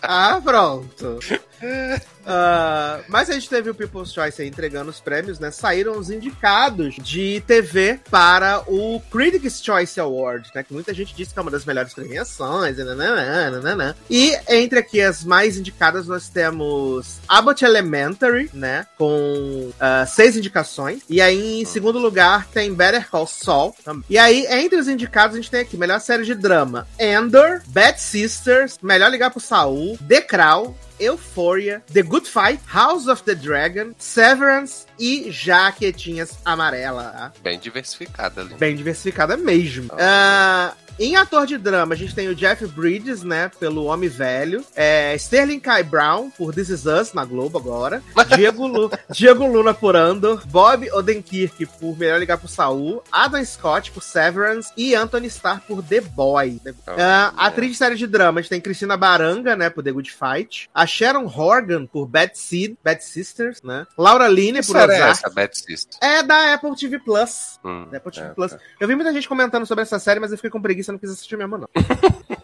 Ah, 0.02 0.42
pronto. 0.44 1.20
Ah, 2.26 3.02
mas 3.08 3.30
a 3.30 3.34
gente 3.34 3.50
teve 3.50 3.70
o 3.70 3.76
People's 3.76 4.14
Choice 4.14 4.42
aí 4.42 4.48
entregando 4.48 4.90
os 4.90 5.00
prêmios, 5.00 5.40
né? 5.40 5.52
Saíram 5.52 5.98
os 5.98 6.10
indicados 6.10 6.96
de 6.96 7.44
TV 7.46 8.00
para 8.10 8.64
o 8.68 9.02
Critics' 9.12 9.64
Choice 9.64 10.00
Award, 10.00 10.50
né? 10.54 10.64
Que 10.64 10.74
muita 10.74 10.94
gente 10.94 11.16
disse 11.16 11.34
que 11.34 11.40
é 11.40 11.42
uma 11.42 11.52
das 11.52 11.66
melhores 11.66 11.94
premiações. 11.94 12.78
E, 12.78 12.84
nananã, 12.84 13.52
nananã. 13.52 13.96
e 14.10 14.38
entre 14.48 14.80
aqui 14.80 15.02
as 15.02 15.24
mais 15.24 15.58
indicadas, 15.58 16.08
nós 16.08 16.30
temos 16.30 17.20
Abbott 17.28 17.64
Elementary, 17.64 18.50
né? 18.54 18.86
Com 18.98 19.72
ah, 19.80 20.06
seis 20.06 20.38
indicações. 20.38 21.02
E 21.10 21.22
aí, 21.22 21.62
em 21.62 21.66
segundo 21.66 22.00
lugar, 22.00 22.48
tem 22.48 22.74
Better 22.74 23.10
Call 23.10 23.28
Saul. 23.28 23.76
também. 23.84 24.04
E 24.10 24.18
aí, 24.18 24.46
entre 24.50 24.78
os 24.78 24.88
indicados, 24.88 25.36
a 25.36 25.40
gente 25.40 25.52
tem 25.52 25.62
aqui 25.62 25.78
melhor 25.78 26.00
série 26.00 26.24
de 26.24 26.36
drama: 26.36 26.88
Endor, 27.00 27.62
Bad 27.68 28.00
Sisters, 28.00 28.78
Melhor 28.82 29.10
Ligar 29.10 29.32
pro 29.32 29.40
Saul, 29.40 29.98
The 30.08 30.22
Crown. 30.22 30.76
Euphoria, 31.04 31.84
The 31.92 32.02
Good 32.02 32.28
Fight, 32.28 32.60
House 32.66 33.08
of 33.08 33.24
the 33.24 33.36
Dragon, 33.36 33.94
Severance 33.98 34.86
e 35.00 35.30
Jaquetinhas 35.32 36.38
Amarela. 36.46 37.34
Bem 37.42 37.60
diversificada 37.60 38.42
ali. 38.42 38.54
Bem 38.56 38.76
diversificada 38.76 39.36
mesmo. 39.36 39.90
Ah, 40.00 40.74
em 41.00 41.16
ator 41.16 41.46
de 41.46 41.58
drama, 41.58 41.94
a 41.94 41.98
gente 41.98 42.14
tem 42.16 42.28
o 42.30 42.36
Jeff 42.36 42.66
Bridges, 42.68 43.24
né, 43.24 43.50
pelo 43.60 43.86
Homem 43.86 44.10
Velho. 44.10 44.64
É, 44.76 45.16
Sterling 45.16 45.60
Kai 45.60 45.84
Brown, 45.84 46.30
por 46.30 46.54
This 46.54 46.70
Is 46.70 46.86
Us, 46.86 47.14
na 47.14 47.26
Globo 47.26 47.58
agora. 47.58 48.02
Diego, 48.36 48.68
Lu- 48.68 48.92
Diego 49.12 49.46
Luna 49.48 49.74
por 49.74 49.96
Andor. 49.96 50.46
Bob 50.48 50.90
Odenkirk 50.92 51.66
por 51.80 51.98
Melhor 51.98 52.20
Ligar 52.20 52.38
pro 52.38 52.48
Saul. 52.48 53.04
Adam 53.12 53.44
Scott 53.46 53.92
por 53.92 54.04
Severance. 54.04 54.72
E 54.78 54.96
Anthony 54.96 55.28
Starr 55.28 55.62
por 55.68 55.82
The 55.84 56.02
Boy. 56.02 56.60
Ah, 56.88 57.34
atriz 57.38 57.72
de 57.72 57.78
série 57.78 57.96
de 57.96 58.08
drama, 58.08 58.40
a 58.40 58.42
gente 58.42 58.50
tem 58.50 58.62
Cristina 58.62 58.96
Baranga, 58.98 59.56
né, 59.56 59.70
por 59.70 59.84
The 59.84 59.92
Good 59.92 60.12
Fight. 60.12 60.70
A 60.74 60.86
Sharon 60.86 61.26
Horgan 61.26 61.86
por 61.86 62.06
Bad 62.08 62.32
Seed, 62.36 62.76
Bad 62.84 63.04
Sisters, 63.04 63.62
né. 63.64 63.86
Laura 63.98 64.28
Linney 64.28 64.62
Que 64.62 64.68
por 64.68 64.78
é 64.78 64.84
Ozark. 64.86 65.02
essa, 65.04 65.30
Bad 65.30 65.58
Sister? 65.58 65.98
É 66.02 66.24
da 66.24 66.54
Apple 66.54 66.76
TV 66.76 67.00
Plus. 67.00 67.53
Hum, 67.64 67.86
TV 67.86 67.98
é, 68.18 68.30
Plus. 68.30 68.52
tá. 68.52 68.60
Eu 68.80 68.88
vi 68.88 68.96
muita 68.96 69.14
gente 69.14 69.28
comentando 69.28 69.66
sobre 69.66 69.82
essa 69.84 70.00
série, 70.00 70.20
mas 70.20 70.32
eu 70.32 70.38
fiquei 70.38 70.50
com 70.50 70.62
preguiça, 70.62 70.92
não 70.92 71.00
quis 71.00 71.12
assistir 71.12 71.38
mesmo, 71.38 71.58
não. 71.58 71.68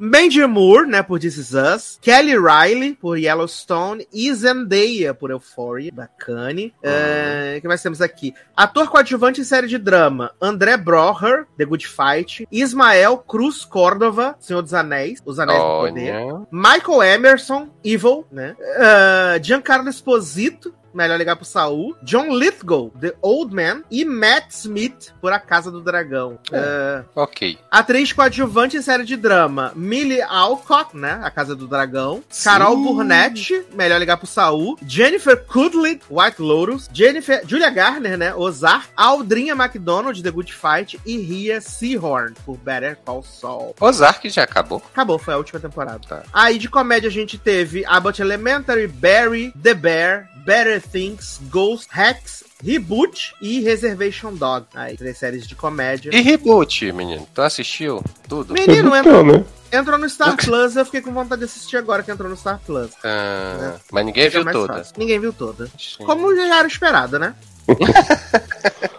Benji 0.00 0.44
Moore, 0.46 0.86
né, 0.88 1.02
por 1.02 1.18
This 1.18 1.36
Is 1.36 1.52
Us. 1.54 1.98
Kelly 2.00 2.34
Riley, 2.36 2.94
por 2.94 3.16
Yellowstone. 3.16 4.06
E 4.12 4.32
Zendaya, 4.34 5.14
por 5.14 5.30
Euphoria. 5.30 5.90
Bacane. 5.92 6.74
É, 6.82 7.54
O 7.56 7.60
que 7.62 7.68
mais 7.68 7.82
temos 7.82 8.00
aqui? 8.02 8.34
Ator 8.56 8.88
coadjuvante 8.88 9.40
em 9.40 9.44
série 9.44 9.66
de 9.66 9.78
drama. 9.78 10.32
André 10.40 10.76
Broher, 10.76 11.46
The 11.56 11.64
Good 11.64 11.86
Fight. 11.86 12.46
Ismael 12.50 13.18
Cruz 13.18 13.64
Córdova, 13.64 14.36
Senhor 14.40 14.62
dos 14.62 14.74
Anéis. 14.74 15.22
Os 15.24 15.38
Anéis 15.38 15.58
do 15.58 15.64
Poder. 15.64 16.14
Olha, 16.14 16.46
Michael 16.50 17.02
Emerson, 17.02 17.68
Evil, 17.82 18.26
né? 18.30 18.56
Uh, 18.58 19.42
Giancarlo 19.42 19.88
Esposito, 19.88 20.74
melhor 20.94 21.18
ligar 21.18 21.36
pro 21.36 21.44
Saul. 21.44 21.96
John 22.02 22.30
Lithgow, 22.30 22.90
The 23.00 23.14
Old 23.20 23.54
Man. 23.54 23.82
E 23.90 24.04
Matt 24.04 24.50
Smith, 24.50 25.12
por 25.20 25.32
A 25.32 25.38
Casa 25.38 25.70
do 25.70 25.80
Dragão. 25.80 26.38
Uh, 26.50 27.04
ok. 27.14 27.58
atriz 27.70 28.12
coadjuvante 28.12 28.76
em 28.76 28.82
série 28.82 29.04
de 29.04 29.16
drama. 29.16 29.72
Millie 29.74 30.22
Alcock, 30.22 30.96
né? 30.96 31.20
A 31.22 31.30
Casa 31.30 31.54
do 31.54 31.66
Dragão. 31.66 32.22
Sim. 32.28 32.44
Carol 32.44 32.76
Burnett, 32.76 33.66
melhor 33.72 33.98
ligar 33.98 34.16
pro 34.16 34.26
Saul. 34.26 34.78
Jennifer 34.86 35.36
Kudley, 35.44 36.00
White 36.10 36.40
Lotus. 36.40 36.88
Jennifer, 36.92 37.42
Julia 37.46 37.70
Garner, 37.70 38.16
né? 38.16 38.34
Ozark. 38.34 38.88
Aldrinha 38.96 39.54
McDonald, 39.54 40.22
The 40.22 40.30
Good 40.30 40.52
Fight. 40.52 41.00
E 41.04 41.16
Ria 41.18 41.60
Seahorn, 41.60 42.34
por 42.44 42.56
Better 42.56 42.96
Call 43.04 43.22
Saul. 43.22 43.74
Ozark 43.80 44.28
já 44.28 44.42
acabou. 44.42 44.82
Acabou, 44.92 45.18
foi 45.18 45.34
a 45.34 45.38
última 45.38 45.60
temporada. 45.60 46.00
Tá. 46.06 46.22
Aí 46.32 46.58
de 46.58 46.68
comédia 46.68 47.08
a 47.08 47.12
gente 47.12 47.38
teve 47.38 47.84
Abbott 47.86 48.20
Elementary, 48.20 48.86
Barry, 48.86 49.52
The 49.62 49.74
Bear, 49.74 50.28
Better 50.44 50.80
Things, 50.80 51.40
Ghost, 51.50 51.88
Hacks, 51.90 52.44
Reboot 52.62 53.34
e 53.40 53.60
Reservation 53.60 54.34
Dog. 54.34 54.66
Aí, 54.74 54.96
três 54.96 55.18
séries 55.18 55.46
de 55.46 55.54
comédia. 55.54 56.10
E 56.14 56.20
reboot, 56.20 56.92
menino? 56.92 57.26
Tu 57.34 57.42
assistiu 57.42 58.02
tudo? 58.28 58.54
Menino, 58.54 58.94
entrou, 58.94 59.24
né? 59.24 59.44
entrou 59.72 59.98
no 59.98 60.08
Star 60.08 60.36
Plus, 60.36 60.76
eu 60.76 60.84
fiquei 60.84 61.00
com 61.00 61.12
vontade 61.12 61.40
de 61.40 61.46
assistir 61.46 61.76
agora 61.76 62.02
que 62.02 62.10
entrou 62.10 62.28
no 62.28 62.36
Star 62.36 62.60
Plus. 62.64 62.90
Ah, 63.02 63.76
mas 63.90 64.06
ninguém 64.06 64.30
Fica 64.30 64.44
viu 64.44 64.52
toda. 64.52 64.74
fácil. 64.74 64.94
Ninguém 64.96 65.20
viu 65.20 65.32
toda. 65.32 65.68
Como 65.98 66.34
já 66.34 66.58
era 66.58 66.68
esperado, 66.68 67.18
né? 67.18 67.34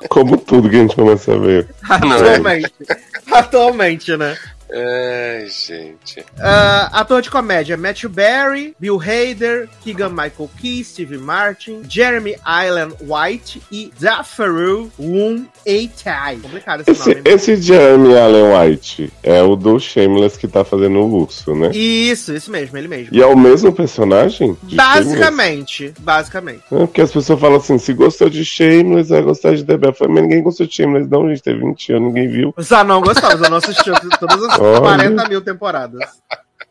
Como 0.10 0.38
tudo 0.38 0.70
que 0.70 0.76
a 0.76 0.80
gente 0.80 0.96
começa 0.96 1.34
a 1.34 1.38
ver. 1.38 1.68
Não 2.02 2.16
é? 2.16 2.20
Atualmente. 2.20 2.74
Atualmente, 3.32 4.18
né? 4.18 4.38
Ai, 4.72 5.48
gente. 5.48 6.26
Ah, 6.40 6.90
ator 6.92 7.22
de 7.22 7.30
comédia: 7.30 7.78
Matthew 7.78 8.10
Barry, 8.10 8.76
Bill 8.80 9.00
Hader, 9.00 9.70
Keegan 9.84 10.10
Michael 10.10 10.50
Key, 10.60 10.84
Steve 10.84 11.18
Martin, 11.18 11.84
Jeremy 11.88 12.36
Island 12.46 12.96
White 13.02 13.62
e 13.72 13.92
Dafaru 14.00 14.92
Woon 14.98 15.46
Eitai. 15.66 16.38
Complicado 16.38 16.82
esse, 16.82 16.92
Esse, 16.92 17.10
nome. 17.10 17.22
esse 17.26 17.56
Jeremy 17.58 18.18
Allen 18.18 18.54
White 18.58 19.14
é 19.24 19.42
o 19.42 19.56
do 19.56 19.80
Shameless 19.80 20.38
que 20.38 20.48
tá 20.48 20.64
fazendo 20.64 21.00
o 21.00 21.22
urso, 21.22 21.54
né? 21.54 21.72
Isso, 21.72 22.34
isso 22.34 22.50
mesmo, 22.52 22.78
ele 22.78 22.88
mesmo. 22.88 23.10
E 23.16 23.22
é 23.22 23.26
o 23.26 23.38
mesmo 23.38 23.72
personagem? 23.72 24.58
Basicamente, 24.64 25.94
basicamente. 26.00 26.46
Shameless? 26.46 26.62
É, 26.72 26.78
porque 26.86 27.02
as 27.02 27.12
pessoas 27.12 27.40
falam 27.40 27.58
assim, 27.58 27.78
se 27.78 27.94
gostou 27.94 28.30
de 28.30 28.44
Shameless, 28.46 29.10
vai 29.10 29.22
gostar 29.22 29.56
de 29.56 29.64
The 29.64 29.78
falei, 29.94 30.14
mas 30.14 30.24
ninguém 30.24 30.44
gostou 30.44 30.66
de 30.66 30.74
Shameless, 30.74 31.10
não, 31.10 31.28
gente. 31.30 31.44
Tem 31.44 31.60
20 31.60 31.94
anos, 31.94 32.08
ninguém 32.14 32.28
viu. 32.28 32.54
O 32.56 32.62
Zanon 32.62 33.02
gostava, 33.02 33.36
o 33.36 33.38
Zanon 33.38 33.58
assistiu 33.58 33.94
todas 34.20 34.44
as. 34.44 34.55
40 34.58 35.30
mil 35.30 35.42
temporadas. 35.42 36.02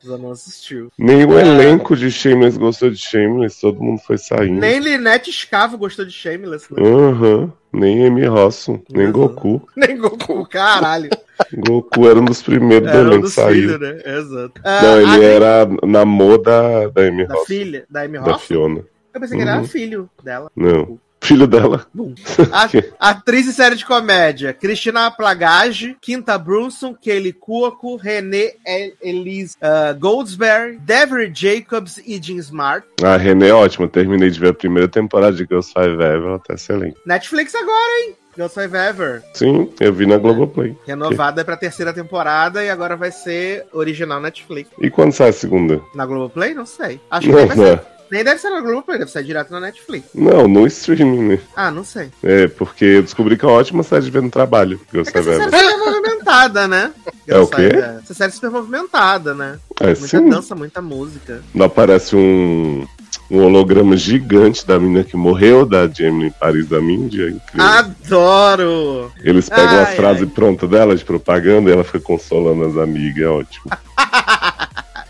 O 0.02 0.06
Zanon 0.08 0.32
assistiu. 0.32 0.90
Nem 0.98 1.24
o 1.24 1.38
elenco 1.38 1.96
de 1.96 2.10
Shameless 2.10 2.58
gostou 2.58 2.90
de 2.90 2.96
Shameless, 2.98 3.60
todo 3.60 3.80
mundo 3.82 4.00
foi 4.00 4.18
saindo. 4.18 4.60
Nem 4.60 4.78
Linette 4.78 5.32
Scavo 5.32 5.78
gostou 5.78 6.04
de 6.04 6.12
Shameless, 6.12 6.66
né? 6.72 6.82
Aham. 6.82 7.52
Nem 7.72 8.06
Amy 8.06 8.24
Rossum, 8.26 8.80
nem 8.90 9.06
Uhum. 9.06 9.12
Goku. 9.12 9.68
Nem 9.76 9.96
Goku, 9.98 10.46
caralho. 10.46 11.10
Goku 11.52 12.08
era 12.08 12.20
um 12.20 12.24
dos 12.24 12.40
primeiros 12.42 12.88
do 12.88 12.96
Era 12.96 13.04
um 13.04 13.10
elenco 13.10 13.22
dos 13.22 13.32
saiu. 13.32 13.48
filhos, 13.54 13.80
né? 13.80 13.98
Exato. 14.04 14.52
Ah, 14.62 14.82
Não, 14.82 15.00
ele 15.00 15.24
a- 15.26 15.28
era 15.28 15.68
namor 15.84 16.38
da, 16.40 16.86
da 16.88 17.02
Amy 17.02 17.26
Da 17.26 17.36
filha, 17.38 17.84
da 17.90 18.02
Amy 18.02 18.18
da 18.18 18.32
Ross? 18.32 18.42
Fiona. 18.42 18.84
Eu 19.12 19.20
pensei 19.20 19.36
que 19.36 19.42
ele 19.42 19.50
era 19.50 19.60
Uhum. 19.60 19.66
filho 19.66 20.10
dela. 20.22 20.50
Não. 20.54 20.98
Filho 21.24 21.46
dela. 21.46 21.86
A- 23.00 23.10
atriz 23.10 23.46
e 23.46 23.52
série 23.52 23.76
de 23.76 23.84
comédia: 23.84 24.52
Cristina 24.52 25.10
Plagage, 25.10 25.96
Quinta 26.00 26.36
Brunson, 26.38 26.94
Kelly 26.94 27.32
Cuoco, 27.32 27.96
René 27.96 28.52
El- 28.66 28.92
Elise 29.02 29.56
ah, 29.60 29.92
Goldsberry, 29.98 30.78
Devery 30.78 31.32
Jacobs 31.34 31.98
e 32.04 32.20
Jean 32.20 32.36
Smart. 32.38 32.86
A 33.02 33.16
René 33.16 33.48
é 33.48 33.54
ótima. 33.54 33.88
Terminei 33.88 34.30
de 34.30 34.38
ver 34.38 34.50
a 34.50 34.54
primeira 34.54 34.88
temporada 34.88 35.32
de 35.36 35.44
Girls 35.44 35.72
Five 35.72 35.94
Ever. 36.02 36.38
Tá 36.46 36.54
excelente. 36.54 36.96
Netflix 37.06 37.54
agora, 37.54 38.00
hein? 38.06 38.14
Girls 38.36 38.54
Five 38.54 38.76
Ever. 38.76 39.22
Sim, 39.32 39.72
eu 39.80 39.92
vi 39.92 40.06
na 40.06 40.18
Globoplay. 40.18 40.76
Renovada 40.86 41.44
pra 41.44 41.56
terceira 41.56 41.92
temporada 41.92 42.64
e 42.64 42.68
agora 42.68 42.96
vai 42.96 43.12
ser 43.12 43.64
original 43.72 44.20
Netflix. 44.20 44.68
E 44.80 44.90
quando 44.90 45.12
sai 45.12 45.28
a 45.28 45.32
segunda? 45.32 45.80
Na 45.94 46.04
Globoplay? 46.04 46.52
Não 46.52 46.66
sei. 46.66 47.00
Acho 47.10 47.28
que 47.28 47.32
Não, 47.32 47.46
vai 47.46 47.56
não. 47.56 47.64
ser, 47.64 47.80
nem 48.10 48.22
deve 48.24 48.38
ser 48.40 48.50
na 48.50 48.60
Globoplay, 48.60 48.98
deve 48.98 49.10
ser 49.10 49.22
direto 49.24 49.50
na 49.50 49.60
Netflix. 49.60 50.08
Não, 50.14 50.46
no 50.46 50.66
streaming, 50.66 51.28
né? 51.28 51.38
Ah, 51.56 51.70
não 51.70 51.84
sei. 51.84 52.10
É, 52.22 52.46
porque 52.48 52.84
eu 52.84 53.02
descobri 53.02 53.36
que 53.36 53.44
é 53.44 53.48
uma 53.48 53.56
ótima 53.58 53.82
série 53.82 54.04
de 54.04 54.10
ver 54.10 54.22
no 54.22 54.30
trabalho. 54.30 54.80
Girls 54.92 55.10
É 55.10 55.12
que 55.12 55.18
essa 55.28 55.50
série 55.50 55.66
é 55.66 55.70
super 55.72 55.78
movimentada, 55.92 56.68
né? 56.68 56.92
É 57.26 57.38
o 57.38 57.46
quê? 57.46 57.70
Essa 58.02 58.14
série 58.14 58.30
é 58.30 58.34
super 58.34 58.50
movimentada, 58.50 59.34
né? 59.34 59.58
É, 59.80 59.86
Muita 59.86 60.06
sim. 60.06 60.28
dança, 60.28 60.54
muita 60.54 60.80
música. 60.82 61.42
Não 61.54 61.66
aparece 61.66 62.14
um, 62.14 62.86
um 63.30 63.42
holograma 63.42 63.96
gigante 63.96 64.66
da 64.66 64.78
menina 64.78 65.02
que 65.02 65.16
morreu, 65.16 65.64
da 65.66 65.88
Jamie 65.88 66.30
Paris 66.38 66.68
da 66.68 66.80
Mindy. 66.80 67.22
É 67.22 67.28
incrível. 67.30 67.66
Adoro! 67.66 69.12
Eles 69.22 69.48
pegam 69.48 69.78
Ai, 69.78 69.82
as 69.82 69.94
frases 69.94 70.22
ai. 70.22 70.28
prontas 70.28 70.68
dela 70.68 70.94
de 70.94 71.04
propaganda 71.04 71.70
e 71.70 71.72
ela 71.72 71.84
fica 71.84 72.00
consolando 72.00 72.64
as 72.64 72.76
amigas. 72.76 73.24
É 73.24 73.28
ótimo. 73.28 73.64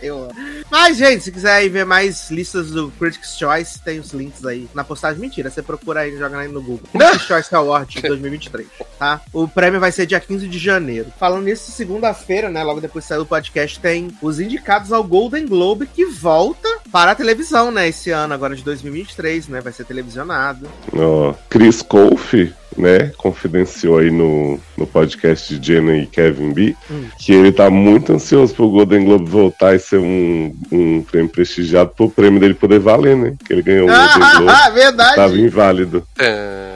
Eu. 0.04 0.28
Mas, 0.70 0.96
gente, 0.96 1.24
se 1.24 1.32
quiser 1.32 1.52
aí 1.52 1.68
ver 1.68 1.84
mais 1.86 2.30
listas 2.30 2.70
do 2.70 2.90
Critics' 2.92 3.38
Choice, 3.38 3.80
tem 3.80 3.98
os 3.98 4.12
links 4.12 4.44
aí 4.44 4.68
na 4.74 4.84
postagem. 4.84 5.20
Mentira, 5.20 5.50
você 5.50 5.62
procura 5.62 6.00
aí, 6.00 6.16
joga 6.16 6.38
aí 6.38 6.48
no 6.48 6.60
Google. 6.60 6.88
Critics' 6.92 7.26
Choice 7.26 7.54
Award 7.54 8.02
2023, 8.02 8.66
tá? 8.98 9.20
O 9.32 9.48
prêmio 9.48 9.80
vai 9.80 9.92
ser 9.92 10.06
dia 10.06 10.20
15 10.20 10.46
de 10.48 10.58
janeiro. 10.58 11.12
Falando 11.18 11.44
nisso, 11.44 11.70
segunda-feira, 11.72 12.50
né, 12.50 12.62
logo 12.62 12.80
depois 12.80 13.04
que 13.04 13.08
saiu 13.08 13.22
o 13.22 13.26
podcast, 13.26 13.80
tem 13.80 14.16
os 14.20 14.40
indicados 14.40 14.92
ao 14.92 15.02
Golden 15.02 15.46
Globe, 15.46 15.86
que 15.86 16.04
volta 16.06 16.68
para 16.92 17.12
a 17.12 17.14
televisão, 17.14 17.70
né, 17.70 17.88
esse 17.88 18.10
ano, 18.10 18.34
agora 18.34 18.54
de 18.54 18.62
2023, 18.62 19.48
né, 19.48 19.60
vai 19.60 19.72
ser 19.72 19.84
televisionado. 19.84 20.68
Ó, 20.92 21.34
Chris 21.48 21.82
Colfe, 21.82 22.52
né, 22.76 23.12
confidenciou 23.16 23.98
aí 23.98 24.10
no, 24.10 24.58
no 24.76 24.86
podcast 24.86 25.56
de 25.58 25.66
Jenna 25.74 25.96
e 25.96 26.06
Kevin 26.06 26.52
B 26.52 26.76
Hum. 26.90 27.04
que 27.18 27.32
ele 27.32 27.52
tá 27.52 27.70
muito 27.70 28.12
ansioso 28.12 28.54
pro 28.54 28.68
Golden 28.68 29.04
Globe 29.04 29.28
voltar 29.28 29.74
e 29.74 29.78
ser 29.78 29.98
um, 29.98 30.54
um 30.70 31.02
prêmio 31.02 31.28
prestigiado 31.30 31.90
pro 31.90 32.10
prêmio 32.10 32.40
dele 32.40 32.54
poder 32.54 32.78
valer, 32.78 33.16
né? 33.16 33.34
Que 33.46 33.52
ele 33.52 33.62
ganhou 33.62 33.88
o 33.88 33.92
Golden 33.92 34.36
Globe. 34.38 34.48
Ah, 34.48 34.70
verdade! 34.70 35.16
Tava 35.16 35.36
inválido. 35.36 36.06
Ah, 36.18 36.74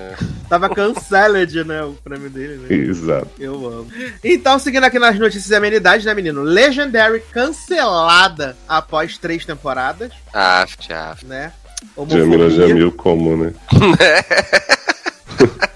Tava 0.48 0.68
canceled, 0.70 1.62
né, 1.64 1.82
o 1.82 1.92
prêmio 1.92 2.30
dele, 2.30 2.56
né? 2.56 2.74
Exato. 2.74 3.28
Eu 3.38 3.54
amo. 3.66 3.86
Então, 4.24 4.58
seguindo 4.58 4.84
aqui 4.84 4.98
nas 4.98 5.18
notícias 5.18 5.50
e 5.50 5.54
amenidades, 5.54 6.06
né, 6.06 6.14
menino? 6.14 6.42
Legendary 6.42 7.22
cancelada 7.30 8.56
após 8.66 9.18
três 9.18 9.44
temporadas, 9.44 10.10
af, 10.32 10.74
af. 10.90 11.22
né? 11.26 11.52
Jamila 12.08 12.48
Jamil 12.50 12.90
como, 12.92 13.36
né? 13.36 13.52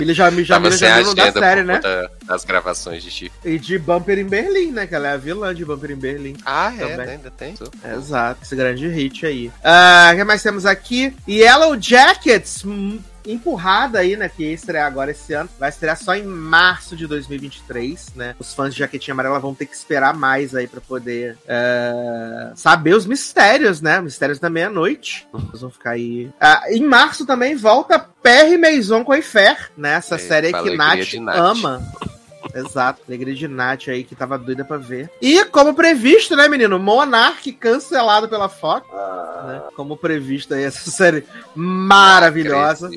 Tava 0.00 0.14
Jamila 0.14 0.70
sem 0.72 0.88
Jamil 0.88 1.04
não 1.06 1.14
dá 1.14 1.22
agenda 1.24 1.40
série, 1.40 1.62
né? 1.62 1.80
das 2.24 2.44
gravações 2.44 3.02
de 3.02 3.10
Chico. 3.10 3.34
E 3.44 3.58
de 3.58 3.78
Bumper 3.78 4.18
em 4.18 4.24
Berlim, 4.24 4.72
né? 4.72 4.86
Que 4.86 4.94
ela 4.94 5.08
é 5.08 5.12
a 5.12 5.16
vilã 5.16 5.54
de 5.54 5.64
Bumper 5.64 5.90
em 5.90 5.96
Berlim. 5.96 6.36
Ah, 6.44 6.72
é, 6.74 6.78
Também. 6.78 6.96
né? 6.96 7.12
ainda 7.12 7.30
tem? 7.30 7.54
Exato, 7.96 8.40
esse 8.42 8.54
grande 8.54 8.88
hit 8.88 9.24
aí. 9.26 9.50
Ah, 9.62 10.10
O 10.12 10.16
que 10.16 10.24
mais 10.24 10.42
temos 10.42 10.66
aqui? 10.66 11.14
Yellow 11.28 11.76
Jackets, 11.80 12.64
hum, 12.64 12.98
empurrada 13.26 13.98
aí, 14.00 14.16
né? 14.16 14.28
Que 14.28 14.44
ia 14.44 14.52
estrear 14.52 14.86
agora 14.86 15.10
esse 15.10 15.32
ano. 15.32 15.48
Vai 15.58 15.68
estrear 15.68 15.96
só 15.96 16.14
em 16.14 16.24
março 16.24 16.96
de 16.96 17.06
2023, 17.06 18.14
né? 18.14 18.34
Os 18.38 18.54
fãs 18.54 18.72
de 18.74 18.80
Jaquetinha 18.80 19.12
Amarela 19.14 19.38
vão 19.38 19.54
ter 19.54 19.66
que 19.66 19.74
esperar 19.74 20.14
mais 20.14 20.54
aí 20.54 20.66
pra 20.66 20.80
poder 20.80 21.36
é, 21.46 22.52
saber 22.54 22.94
os 22.94 23.06
mistérios, 23.06 23.80
né? 23.80 24.00
Mistérios 24.00 24.38
da 24.38 24.50
meia-noite. 24.50 25.26
Eles 25.48 25.60
vão 25.60 25.70
ficar 25.70 25.90
aí. 25.90 26.30
Ah, 26.40 26.62
em 26.68 26.84
março 26.84 27.26
também 27.26 27.54
volta 27.56 27.98
Perry 28.22 28.56
Maison 28.58 29.04
com 29.04 29.12
a 29.12 29.16
Eifer, 29.16 29.70
né? 29.76 29.94
Essa 29.94 30.16
É, 30.16 30.18
série 30.18 30.52
que 30.52 30.76
Nath, 30.76 31.12
Nath. 31.14 31.36
ama. 31.36 31.82
Exato, 32.54 33.02
alegria 33.06 33.34
de 33.34 33.48
Nath 33.48 33.88
aí 33.88 34.04
que 34.04 34.14
tava 34.14 34.38
doida 34.38 34.64
pra 34.64 34.76
ver. 34.76 35.10
E 35.20 35.44
como 35.46 35.74
previsto, 35.74 36.36
né, 36.36 36.48
menino? 36.48 36.78
Monarch 36.78 37.52
cancelado 37.52 38.28
pela 38.28 38.48
Fox, 38.48 38.86
né? 39.46 39.62
Como 39.74 39.96
previsto 39.96 40.54
aí 40.54 40.64
essa 40.64 40.90
série 40.90 41.24
maravilhosa. 41.54 42.90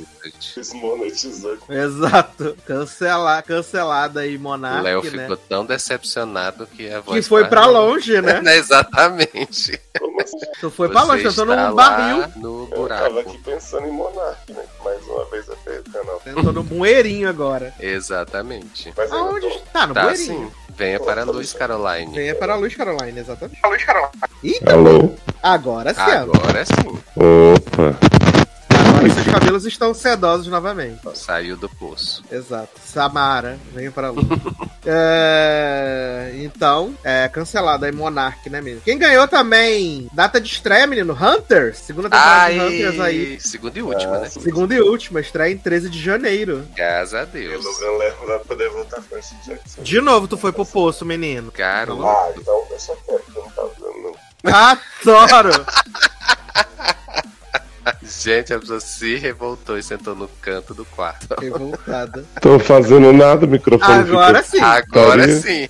Desmonetizou. 0.56 1.58
Exato. 1.70 2.56
Cancela, 2.66 3.42
cancelada 3.42 4.22
aí 4.22 4.38
O 4.38 4.40
Monarch, 4.40 4.84
Léo 4.84 5.04
né? 5.04 5.10
ficou 5.24 5.38
tão 5.38 5.66
decepcionado 5.66 6.68
que 6.68 6.92
a 6.92 7.00
voz 7.02 7.24
Que 7.24 7.30
foi 7.30 7.46
pra 7.46 7.62
parou. 7.62 7.90
longe, 7.92 8.22
né? 8.22 8.42
Exatamente. 8.56 9.80
Tu 10.60 10.70
foi 10.70 10.90
pra 10.90 11.04
longe, 11.04 11.24
Você 11.24 11.30
tentou 11.30 11.46
num 11.46 11.74
barril, 11.76 12.18
No 12.38 12.64
Eu 12.72 12.88
tava 12.88 13.10
buraco. 13.10 13.20
aqui 13.20 13.38
pensando 13.40 13.88
em 13.88 13.92
Monark, 13.92 14.52
né? 14.54 14.64
Mais 14.84 15.04
uma 15.08 15.26
vez 15.26 15.50
é 15.50 15.56
feio 15.64 15.82
o 15.88 15.92
canal. 15.92 16.20
tentou 16.24 16.54
num 16.54 16.64
bueirinho 16.64 17.28
agora. 17.30 17.74
Exatamente. 17.80 18.94
Mas 18.96 19.12
Aonde? 19.12 19.48
Tá, 19.74 19.88
no 19.88 19.94
Tá 19.94 20.04
bueirinho. 20.04 20.26
sim. 20.50 20.52
Venha 20.76 21.00
para 21.00 21.22
a 21.22 21.26
Luz 21.26 21.54
Caroline. 21.54 22.14
Venha 22.16 22.34
para 22.36 22.54
a 22.54 22.56
Luz 22.56 22.74
Caroline, 22.76 23.20
exatamente. 23.20 23.60
Ih, 24.44 24.60
Alô? 24.72 25.14
agora 25.44 25.94
sim. 25.94 26.00
Agora 26.02 26.66
sim. 26.66 27.00
Opa. 27.16 27.98
Agora 28.88 29.10
seus 29.10 29.28
cabelos 29.28 29.65
estão 29.65 29.94
sedosos 29.94 30.48
novamente. 30.48 31.00
Saiu 31.13 31.56
do 31.56 31.70
poço. 31.70 32.24
Exato. 32.32 32.70
Samara, 32.84 33.58
venha 33.74 33.91
para 33.91 34.08
a 34.08 34.12
luz. 34.12 34.28
É, 34.84 36.32
então, 36.38 36.96
é 37.04 37.28
cancelado 37.28 37.86
aí 37.86 37.91
Monarch, 37.91 38.50
né, 38.50 38.62
menino? 38.62 38.82
Quem 38.82 38.98
ganhou 38.98 39.28
também 39.28 40.10
data 40.12 40.41
de 40.41 40.52
estreia, 40.52 40.88
menino? 40.88 41.13
Hunters. 41.13 41.78
Segunda 41.78 42.10
temporada 42.10 42.52
de 42.52 42.60
Hunters 42.60 43.00
aí. 43.00 43.39
Segunda 43.39 43.78
e 43.78 43.84
última, 43.84 44.17
né? 44.17 44.30
Segunda 44.30 44.74
e 44.74 44.82
última, 44.82 45.22
estreia 45.22 45.54
em 45.54 45.58
13 45.60 45.88
de 45.88 46.02
janeiro. 46.02 46.67
Graças 46.76 47.13
a 47.13 47.26
Deus. 47.26 47.63
Leva 48.00 48.26
vai 48.26 48.39
poder 48.39 48.70
voltar 48.72 49.04
com 49.08 49.17
esse 49.20 49.36
Jackson. 49.46 49.84
De 49.84 50.02
novo, 50.02 50.28
tu 50.28 50.36
foi 50.36 50.52
pro 50.52 50.65
poço, 50.65 51.06
menino. 51.06 51.52
Garoto. 51.56 52.04
Ah, 52.04 52.32
então 52.36 52.65
eu 52.72 52.80
só 52.80 52.96
quero 53.06 53.20
que 53.20 53.38
eu 53.38 53.44
não 53.44 53.52
tá 53.52 53.63
vendo, 53.80 54.15
não. 54.44 54.52
Adoro! 54.52 55.52
Gente, 58.19 58.54
a 58.54 58.60
pessoa 58.60 58.80
se 58.80 59.15
revoltou 59.15 59.78
e 59.78 59.84
sentou 59.84 60.13
no 60.15 60.28
canto 60.41 60.74
do 60.74 60.84
quarto. 60.86 61.28
Revoltada. 61.39 62.26
Tô 62.41 62.60
fazendo 62.60 63.12
nada, 63.13 63.45
o 63.45 63.50
microfone 63.50 63.93
Agora 64.00 64.43
sim. 64.43 64.60
Agora 64.60 65.21
Pode- 65.28 65.41
sim. 65.41 65.67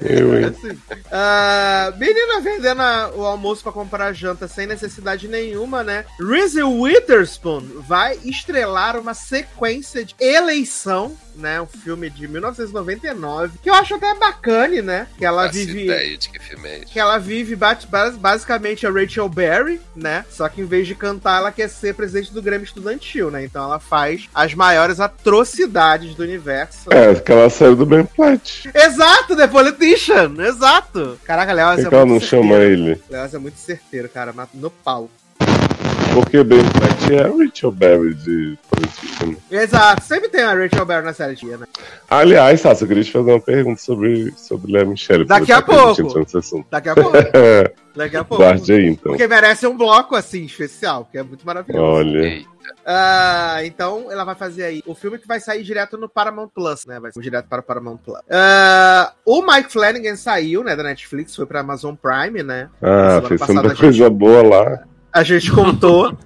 Eu, 0.00 0.34
hein? 0.38 0.44
Agora 0.46 0.54
sim. 0.60 0.78
Ah, 1.10 1.92
menina 1.98 2.40
vendendo 2.40 2.80
a- 2.80 3.10
o 3.14 3.24
almoço 3.26 3.62
pra 3.62 3.72
comprar 3.72 4.12
janta 4.12 4.48
sem 4.48 4.66
necessidade 4.66 5.28
nenhuma, 5.28 5.82
né? 5.84 6.04
Reese 6.18 6.62
Witherspoon 6.62 7.62
vai 7.86 8.18
estrelar 8.24 8.96
uma 8.98 9.12
sequência 9.14 10.04
de 10.04 10.14
eleição, 10.18 11.16
né? 11.34 11.60
Um 11.60 11.66
filme 11.66 12.08
de 12.10 12.26
1999, 12.28 13.58
que 13.62 13.70
eu 13.70 13.74
acho 13.74 13.94
até 13.94 14.14
bacana, 14.14 14.82
né? 14.82 15.06
Que 15.18 15.24
ela 15.24 15.44
Faço 15.46 15.54
vive 15.58 15.84
ideia 15.84 16.16
de 16.16 16.28
que 16.28 16.38
filme 16.38 16.68
é 16.68 16.76
esse. 16.78 16.86
que 16.86 16.98
ela 17.00 17.18
vive 17.18 17.56
bate- 17.56 17.86
bas- 17.86 18.16
basicamente 18.16 18.86
a 18.86 18.90
Rachel 18.90 19.28
Berry, 19.28 19.80
né? 19.96 20.24
Só 20.30 20.48
que 20.48 20.60
em 20.60 20.64
vez 20.66 20.86
de 20.86 20.94
cantar, 20.94 21.38
ela 21.38 21.50
quer 21.52 21.68
ser 21.68 21.94
presidente 21.94 22.32
do 22.32 22.42
Grêmio 22.42 22.64
Estudantil, 22.64 23.30
né? 23.30 23.44
Então 23.44 23.64
ela 23.64 23.78
faz 23.78 24.28
as 24.34 24.54
maiores 24.54 25.00
atrocidades 25.00 26.14
do 26.14 26.22
universo. 26.22 26.92
É, 26.92 27.10
aquela 27.10 27.48
série 27.50 27.74
do 27.74 27.86
Ben 27.86 28.04
Platt. 28.04 28.70
Exato, 28.74 29.36
The 29.36 29.46
Politician! 29.48 30.32
Exato! 30.38 31.18
Caraca, 31.24 31.52
Léo 31.52 31.68
é 31.70 31.76
que 31.76 31.88
que 31.88 31.94
ela 31.94 32.04
não 32.04 32.12
muito 32.12 32.26
chama 32.26 32.54
certeiro. 32.56 32.82
ele? 32.82 33.02
Léo 33.10 33.30
é 33.32 33.38
muito 33.38 33.58
certeiro, 33.58 34.08
cara, 34.08 34.32
no 34.54 34.70
pau. 34.70 35.10
Porque 36.14 36.44
Ben 36.44 36.62
Platt 36.70 37.12
é 37.12 37.22
a 37.22 37.28
Rachel 37.28 37.70
Berry 37.70 38.14
de 38.14 38.58
Politician. 38.68 39.36
Exato, 39.50 40.02
sempre 40.04 40.28
tem 40.28 40.42
a 40.42 40.54
Rachel 40.54 40.84
Berry 40.84 41.04
na 41.04 41.12
série 41.14 41.36
tia, 41.36 41.56
né? 41.56 41.66
Aliás, 42.10 42.60
Sassi, 42.60 42.82
eu 42.82 42.88
queria 42.88 43.02
te 43.02 43.10
fazer 43.10 43.30
uma 43.30 43.40
pergunta 43.40 43.80
sobre, 43.80 44.32
sobre 44.36 44.72
Léa 44.72 44.84
Michele. 44.84 45.24
Daqui 45.24 45.52
a 45.52 45.56
gente 45.56 45.66
pouco. 45.66 46.66
Daqui 46.70 46.88
a 46.90 46.94
pouco, 46.94 47.12
daqui 47.96 48.16
a 48.16 48.24
pouco. 48.24 48.44
Guarde 48.44 48.72
aí, 48.72 48.86
então. 48.88 49.12
Porque 49.12 49.26
merece 49.26 49.66
um 49.66 49.76
bloco 49.76 50.14
assim, 50.14 50.44
especial, 50.44 51.08
que 51.10 51.16
é 51.16 51.22
muito 51.22 51.46
maravilhoso. 51.46 51.82
Olha. 51.82 52.44
Ah, 52.84 53.60
então 53.64 54.10
ela 54.10 54.24
vai 54.24 54.34
fazer 54.34 54.64
aí 54.64 54.82
o 54.86 54.94
filme 54.94 55.18
que 55.18 55.26
vai 55.26 55.40
sair 55.40 55.62
direto 55.62 55.96
no 55.96 56.08
Paramount 56.08 56.48
Plus, 56.54 56.84
né? 56.86 57.00
Vai 57.00 57.10
ser 57.10 57.20
direto 57.20 57.48
para 57.48 57.60
o 57.60 57.64
Paramount 57.64 57.98
Plus. 57.98 58.20
Ah, 58.30 59.12
o 59.24 59.40
Mike 59.42 59.72
Flanagan 59.72 60.16
saiu, 60.16 60.62
né, 60.62 60.76
da 60.76 60.82
Netflix, 60.82 61.34
foi 61.34 61.46
pra 61.46 61.60
Amazon 61.60 61.94
Prime, 61.94 62.42
né? 62.42 62.68
Ah, 62.82 63.22
fez 63.26 63.40
tanta 63.40 63.74
coisa 63.74 64.10
boa 64.10 64.42
lá. 64.42 64.91
A 65.12 65.22
gente 65.22 65.50
contou. 65.50 66.16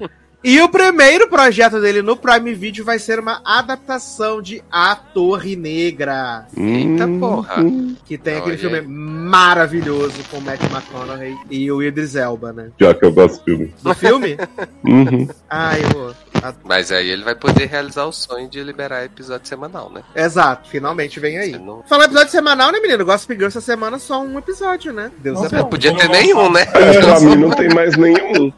E 0.44 0.60
o 0.62 0.68
primeiro 0.68 1.28
projeto 1.28 1.80
dele 1.80 2.02
no 2.02 2.16
Prime 2.16 2.54
Video 2.54 2.84
vai 2.84 3.00
ser 3.00 3.18
uma 3.18 3.42
adaptação 3.44 4.40
de 4.40 4.62
A 4.70 4.94
Torre 4.94 5.56
Negra. 5.56 6.46
Eita 6.56 7.04
Hum, 7.04 7.18
porra. 7.18 7.56
Que 8.04 8.16
tem 8.16 8.36
aquele 8.36 8.52
Olha 8.52 8.58
filme 8.58 8.82
maravilhoso 8.82 10.14
com 10.30 10.36
o 10.38 10.40
Matt 10.42 10.60
McConaughey 10.62 11.36
e 11.50 11.72
o 11.72 11.82
Idris 11.82 12.14
Elba, 12.14 12.52
né? 12.52 12.68
Pior 12.78 12.94
que 12.94 13.04
eu 13.04 13.12
gosto 13.12 13.38
do 13.38 13.44
filme. 13.44 13.74
Do 13.82 13.94
filme? 13.94 14.36
Uhum. 14.86 15.28
Ai, 15.50 15.80
eu... 15.92 16.14
a- 16.40 16.54
Mas 16.62 16.92
aí 16.92 17.08
ele 17.10 17.24
vai 17.24 17.34
poder 17.34 17.66
realizar 17.66 18.04
o 18.04 18.12
sonho 18.12 18.48
de 18.48 18.62
liberar 18.62 19.04
episódio 19.04 19.48
semanal, 19.48 19.90
né? 19.92 20.02
Exato, 20.14 20.68
finalmente 20.70 21.18
vem 21.18 21.38
aí. 21.38 21.58
Não- 21.58 21.82
Falar 21.88 22.04
episódio 22.04 22.30
semanal, 22.30 22.70
né, 22.70 22.78
menino? 22.78 23.04
Gossip 23.04 23.34
Girl 23.34 23.48
essa 23.48 23.60
semana 23.60 23.98
só 23.98 24.22
um 24.22 24.38
episódio, 24.38 24.92
né? 24.92 25.10
Deus 25.18 25.40
Nossa, 25.40 25.56
é 25.56 25.58
Não 25.58 25.64
bom. 25.64 25.70
podia 25.70 25.90
Quando 25.90 26.00
ter 26.02 26.08
nenhum, 26.08 26.52
né? 26.52 26.62
É, 26.72 27.00
pra 27.00 27.18
mim 27.20 27.34
não 27.34 27.50
tem 27.50 27.68
mais 27.74 27.96
nenhum. 27.96 28.52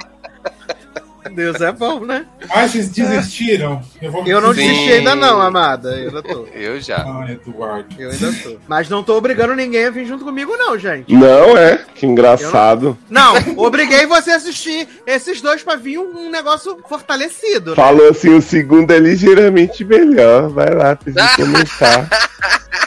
Deus 1.31 1.61
é 1.61 1.71
bom, 1.71 2.01
né? 2.01 2.25
Ah, 2.49 2.67
vocês 2.67 2.89
desistiram? 2.89 3.83
Eu, 4.01 4.11
vou 4.11 4.27
Eu 4.27 4.41
não 4.41 4.55
Sim. 4.55 4.67
desisti 4.67 4.93
ainda 4.93 5.15
não, 5.15 5.41
amada. 5.41 5.91
Eu 5.91 6.09
ainda 6.09 6.23
tô. 6.23 6.47
Eu 6.55 6.81
já. 6.81 6.97
Ah, 7.07 7.31
Eduardo. 7.31 7.87
Eu 7.99 8.11
ainda 8.11 8.33
tô. 8.43 8.57
Mas 8.67 8.89
não 8.89 9.03
tô 9.03 9.15
obrigando 9.17 9.55
ninguém 9.55 9.85
a 9.85 9.91
vir 9.91 10.07
junto 10.07 10.25
comigo, 10.25 10.57
não, 10.57 10.79
gente. 10.79 11.13
Não 11.13 11.57
é? 11.57 11.85
Que 11.95 12.07
engraçado. 12.07 12.97
Não, 13.11 13.35
obriguei 13.59 14.07
você 14.07 14.31
a 14.31 14.37
assistir 14.37 14.89
esses 15.07 15.41
dois 15.43 15.63
pra 15.63 15.77
vir 15.77 15.99
um, 15.99 16.27
um 16.29 16.31
negócio 16.31 16.79
fortalecido. 16.89 17.71
né? 17.71 17.77
Falou 17.77 18.09
assim, 18.09 18.35
o 18.35 18.41
segundo 18.41 18.91
é 18.93 18.99
ligeiramente 18.99 19.85
melhor. 19.85 20.49
Vai 20.49 20.73
lá, 20.75 20.97
precisa 20.97 21.29
comentar. 21.37 22.09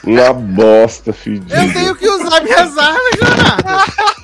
Uma 0.03 0.33
bosta, 0.33 1.13
fedida. 1.13 1.63
Eu 1.63 1.71
tenho 1.73 1.95
que 1.95 2.09
usar 2.09 2.41
minhas 2.41 2.75
armas, 2.75 3.19
Leonardo. 3.21 4.20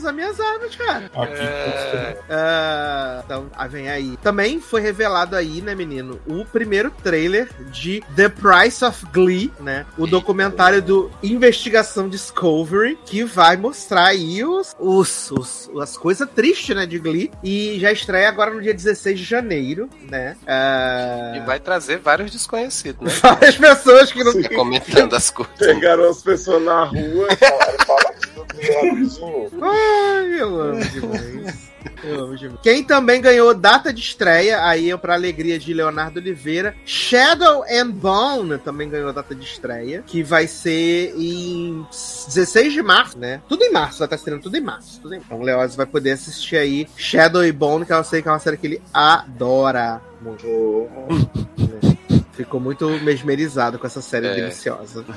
Usar 0.00 0.12
minhas 0.12 0.40
armas, 0.40 0.74
cara. 0.76 1.10
Aqui, 1.14 1.34
É. 1.42 2.16
Ah, 2.30 3.22
então, 3.24 3.46
ah, 3.54 3.66
vem 3.66 3.88
aí. 3.90 4.16
Também 4.22 4.60
foi 4.60 4.80
revelado 4.80 5.36
aí, 5.36 5.60
né, 5.60 5.74
menino, 5.74 6.18
o 6.26 6.44
primeiro 6.44 6.90
trailer 7.02 7.48
de 7.70 8.02
The 8.16 8.28
Price 8.30 8.82
of 8.84 9.04
Glee, 9.12 9.52
né? 9.60 9.84
O 9.98 10.06
documentário 10.06 10.80
do 10.80 11.10
Investigação 11.22 12.08
Discovery, 12.08 12.98
que 13.04 13.24
vai 13.24 13.56
mostrar 13.56 14.06
aí 14.06 14.42
os, 14.44 14.74
os, 14.78 15.30
os- 15.32 15.70
as 15.80 15.96
coisas 15.96 16.28
tristes, 16.34 16.74
né, 16.74 16.86
de 16.86 16.98
Glee. 16.98 17.30
E 17.44 17.78
já 17.78 17.92
estreia 17.92 18.28
agora 18.28 18.50
no 18.52 18.60
dia 18.62 18.72
16 18.74 19.18
de 19.18 19.24
janeiro, 19.24 19.88
né? 20.10 20.36
Ah, 20.46 21.32
E 21.36 21.40
vai 21.40 21.60
trazer 21.60 21.98
vários 21.98 22.30
desconhecidos, 22.30 23.00
né? 23.02 23.10
Várias 23.22 23.56
pessoas 23.56 24.12
que 24.12 24.24
não 24.24 24.32
Sim. 24.32 24.42
Comentando 24.54 25.14
as 25.14 25.30
coisas. 25.30 25.54
Pegaram 25.58 26.08
as 26.08 26.22
pessoas 26.22 26.62
na 26.62 26.84
rua 26.84 27.28
e 27.30 27.36
falaram, 27.36 27.78
fala 27.86 28.00
rapidinho. 28.00 29.50
Ai, 29.62 29.89
eu 30.38 30.60
amo 30.60 30.80
demais. 30.80 31.70
Eu 32.02 32.24
amo 32.24 32.36
demais. 32.36 32.60
Quem 32.62 32.82
também 32.84 33.20
ganhou 33.20 33.54
data 33.54 33.92
de 33.92 34.00
estreia, 34.00 34.64
aí 34.64 34.96
pra 34.98 35.14
alegria 35.14 35.58
de 35.58 35.72
Leonardo 35.72 36.18
Oliveira, 36.18 36.74
Shadow 36.84 37.64
and 37.70 37.90
Bone 37.90 38.58
também 38.58 38.88
ganhou 38.88 39.12
data 39.12 39.34
de 39.34 39.44
estreia, 39.44 40.02
que 40.06 40.22
vai 40.22 40.46
ser 40.46 41.14
em 41.16 41.86
16 42.26 42.72
de 42.72 42.82
março, 42.82 43.18
né? 43.18 43.40
Tudo 43.48 43.62
em 43.64 43.72
março, 43.72 43.98
vai 43.98 44.06
estar 44.06 44.16
estreando 44.16 44.42
tudo 44.42 44.56
em 44.56 44.60
março. 44.60 45.00
Tudo 45.00 45.14
em... 45.14 45.18
Então 45.18 45.40
o 45.40 45.42
Leoz 45.42 45.74
vai 45.74 45.86
poder 45.86 46.12
assistir 46.12 46.56
aí 46.56 46.88
Shadow 46.96 47.42
and 47.42 47.54
Bone, 47.54 47.86
que 47.86 47.92
eu 47.92 48.04
sei 48.04 48.22
que 48.22 48.28
é 48.28 48.32
uma 48.32 48.38
série 48.38 48.56
que 48.56 48.66
ele 48.66 48.82
adora 48.92 50.00
muito. 50.20 50.46
né? 50.46 51.96
Ficou 52.32 52.58
muito 52.60 52.88
mesmerizado 53.00 53.78
com 53.78 53.86
essa 53.86 54.00
série 54.00 54.26
É. 54.28 54.34
deliciosa. 54.34 55.04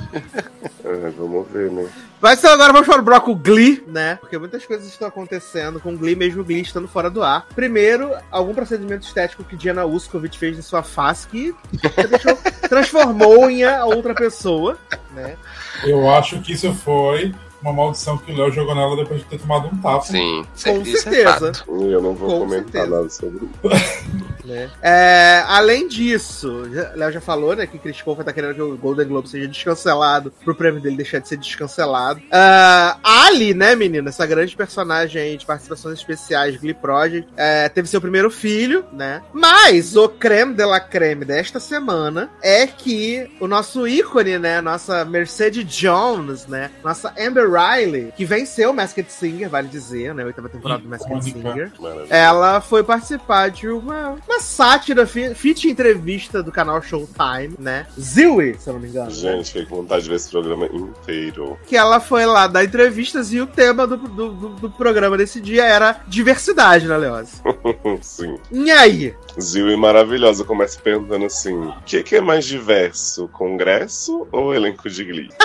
É, 0.85 1.09
vamos 1.17 1.47
ver, 1.49 1.71
né? 1.71 1.87
Mas 2.21 2.39
então 2.39 2.51
agora 2.51 2.73
vamos 2.73 2.85
para 2.85 2.99
o 2.99 3.03
bloco 3.03 3.33
Glee, 3.33 3.81
né? 3.87 4.17
Porque 4.17 4.37
muitas 4.37 4.65
coisas 4.65 4.85
estão 4.85 5.07
acontecendo 5.07 5.79
com 5.79 5.95
Glee, 5.95 6.13
mesmo 6.13 6.43
Glee 6.43 6.61
estando 6.61 6.89
fora 6.89 7.09
do 7.09 7.23
ar. 7.23 7.47
Primeiro, 7.55 8.11
algum 8.29 8.53
procedimento 8.53 9.07
estético 9.07 9.45
que 9.45 9.55
Diana 9.55 9.85
Uskovich 9.85 10.37
fez 10.37 10.57
em 10.59 10.61
sua 10.61 10.83
face 10.83 11.25
que 11.29 11.55
deixou- 12.09 12.37
transformou 12.67 13.49
em 13.49 13.63
a 13.63 13.85
outra 13.85 14.13
pessoa, 14.13 14.77
né? 15.15 15.37
Eu 15.85 16.09
acho 16.13 16.41
que 16.41 16.51
isso 16.51 16.73
foi 16.73 17.33
uma 17.61 17.71
maldição 17.71 18.17
que 18.17 18.33
o 18.33 18.37
Léo 18.37 18.51
jogou 18.51 18.75
nela 18.75 18.97
depois 18.97 19.21
de 19.21 19.25
ter 19.25 19.39
tomado 19.39 19.67
um 19.73 19.77
tapa. 19.77 20.01
Sim, 20.01 20.45
Com 20.65 20.81
isso 20.81 21.01
certeza. 21.03 21.29
É 21.49 21.53
fato. 21.53 21.65
Eu 21.89 22.01
não 22.01 22.13
vou 22.13 22.27
Com 22.29 22.39
comentar 22.39 22.71
certeza. 22.83 22.87
nada 22.87 23.09
sobre 23.09 23.45
isso. 23.45 24.23
né? 24.43 24.69
É, 24.81 25.43
além 25.47 25.87
disso, 25.87 26.63
Léo 26.95 27.11
já 27.11 27.21
falou, 27.21 27.55
né, 27.55 27.65
que 27.67 27.77
Chris 27.77 28.01
Colfer 28.01 28.25
tá 28.25 28.33
querendo 28.33 28.55
que 28.55 28.61
o 28.61 28.77
Golden 28.77 29.07
Globe 29.07 29.29
seja 29.29 29.47
descancelado, 29.47 30.31
pro 30.43 30.55
prêmio 30.55 30.81
dele 30.81 30.97
deixar 30.97 31.19
de 31.19 31.27
ser 31.27 31.37
descancelado. 31.37 32.21
Ah, 32.31 32.97
Ali, 33.03 33.53
né, 33.53 33.75
menina, 33.75 34.09
essa 34.09 34.25
grande 34.25 34.55
personagem 34.55 35.37
de 35.37 35.45
participações 35.45 35.99
especiais, 35.99 36.57
Glee 36.57 36.73
Project, 36.73 37.27
é, 37.37 37.69
teve 37.69 37.87
seu 37.87 38.01
primeiro 38.01 38.29
filho, 38.29 38.85
né? 38.91 39.21
Mas 39.33 39.95
o 39.95 40.09
creme 40.09 40.53
de 40.53 40.65
la 40.65 40.79
creme 40.79 41.25
desta 41.25 41.59
semana 41.59 42.29
é 42.41 42.67
que 42.67 43.29
o 43.39 43.47
nosso 43.47 43.87
ícone, 43.87 44.37
né, 44.37 44.61
nossa 44.61 45.05
Mercedes 45.05 45.65
Jones, 45.65 46.47
né, 46.47 46.71
nossa 46.83 47.13
Amber 47.19 47.49
Riley, 47.49 48.13
que 48.15 48.25
venceu 48.25 48.71
o 48.71 48.73
Masked 48.73 49.11
Singer, 49.11 49.49
vale 49.49 49.67
dizer, 49.67 50.13
né, 50.13 50.23
oitava 50.25 50.49
temporada 50.49 50.81
do 50.81 50.89
Masked 50.89 51.11
Icônica. 51.11 51.53
Singer. 51.53 51.71
Maravilha. 51.79 52.07
Ela 52.15 52.61
foi 52.61 52.83
participar 52.83 53.49
de 53.49 53.67
uma, 53.67 54.15
uma 54.33 54.39
sátira, 54.41 55.05
fi- 55.05 55.33
fit 55.35 55.67
entrevista 55.69 56.41
do 56.41 56.51
canal 56.51 56.81
Showtime, 56.81 57.55
né? 57.59 57.85
Zilly, 57.99 58.55
se 58.59 58.67
eu 58.69 58.73
não 58.73 58.79
me 58.81 58.87
engano. 58.89 59.07
né? 59.07 59.11
Gente, 59.13 59.47
fiquei 59.47 59.65
com 59.65 59.75
vontade 59.77 60.03
de 60.03 60.09
ver 60.09 60.15
esse 60.15 60.29
programa 60.31 60.65
inteiro. 60.65 61.57
Que 61.67 61.75
ela 61.77 61.99
foi 61.99 62.25
lá 62.25 62.47
dar 62.47 62.63
entrevistas 62.63 63.31
e 63.31 63.39
o 63.39 63.47
tema 63.47 63.85
do, 63.85 63.97
do, 63.97 64.31
do- 64.33 64.49
do 64.49 64.69
programa 64.71 65.17
desse 65.17 65.39
dia 65.39 65.63
era 65.65 66.01
diversidade, 66.07 66.87
né, 66.87 66.97
Leose? 66.97 67.41
Sim. 68.01 68.37
E 68.51 68.71
aí? 68.71 69.15
Zil 69.39 69.69
e 69.69 69.77
maravilhosa 69.77 70.43
começa 70.43 70.79
perguntando 70.79 71.25
assim: 71.25 71.53
o 71.55 71.73
que, 71.85 72.01
que 72.03 72.15
é 72.15 72.21
mais 72.21 72.45
diverso, 72.45 73.27
congresso 73.29 74.27
ou 74.31 74.53
elenco 74.53 74.89
de 74.89 75.03
Glee? 75.03 75.29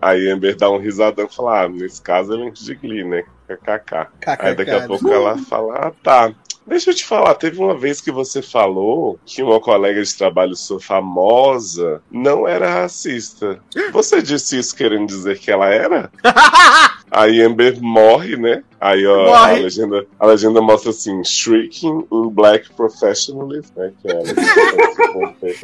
Aí 0.00 0.30
Amber 0.30 0.56
dá 0.56 0.70
um 0.70 0.78
risadão 0.78 1.26
e 1.30 1.34
fala: 1.34 1.62
ah, 1.64 1.68
nesse 1.68 2.00
caso, 2.00 2.32
elenco 2.32 2.54
de 2.56 2.74
Glee, 2.74 3.04
né? 3.04 3.24
KKK. 3.48 4.08
Aí 4.40 4.54
daqui 4.54 4.70
a 4.70 4.86
pouco 4.86 5.08
ela 5.12 5.36
fala: 5.38 5.74
ah, 5.88 5.92
tá. 6.02 6.32
Deixa 6.66 6.90
eu 6.90 6.94
te 6.94 7.04
falar, 7.04 7.34
teve 7.34 7.58
uma 7.58 7.76
vez 7.76 8.00
que 8.00 8.10
você 8.10 8.42
falou 8.42 9.18
que 9.24 9.42
uma 9.42 9.60
colega 9.60 10.02
de 10.02 10.16
trabalho 10.16 10.56
sua 10.56 10.80
famosa 10.80 12.02
não 12.10 12.46
era 12.46 12.82
racista. 12.82 13.60
Você 13.92 14.20
disse 14.20 14.58
isso 14.58 14.74
querendo 14.74 15.06
dizer 15.06 15.38
que 15.38 15.50
ela 15.50 15.68
era? 15.68 16.10
Aí 17.10 17.40
Amber 17.40 17.80
morre, 17.80 18.36
né? 18.36 18.64
Aí 18.80 19.06
ó, 19.06 19.32
a, 19.32 19.52
legenda, 19.52 20.06
a 20.18 20.26
legenda 20.26 20.60
mostra 20.60 20.90
assim: 20.90 21.22
Shrieking 21.24 22.06
in 22.12 22.28
Black 22.30 22.72
Professionalism, 22.74 23.72
né? 23.76 23.92
Que 24.02 24.10
é 24.10 24.22
que 24.22 24.95
conter. 25.20 25.58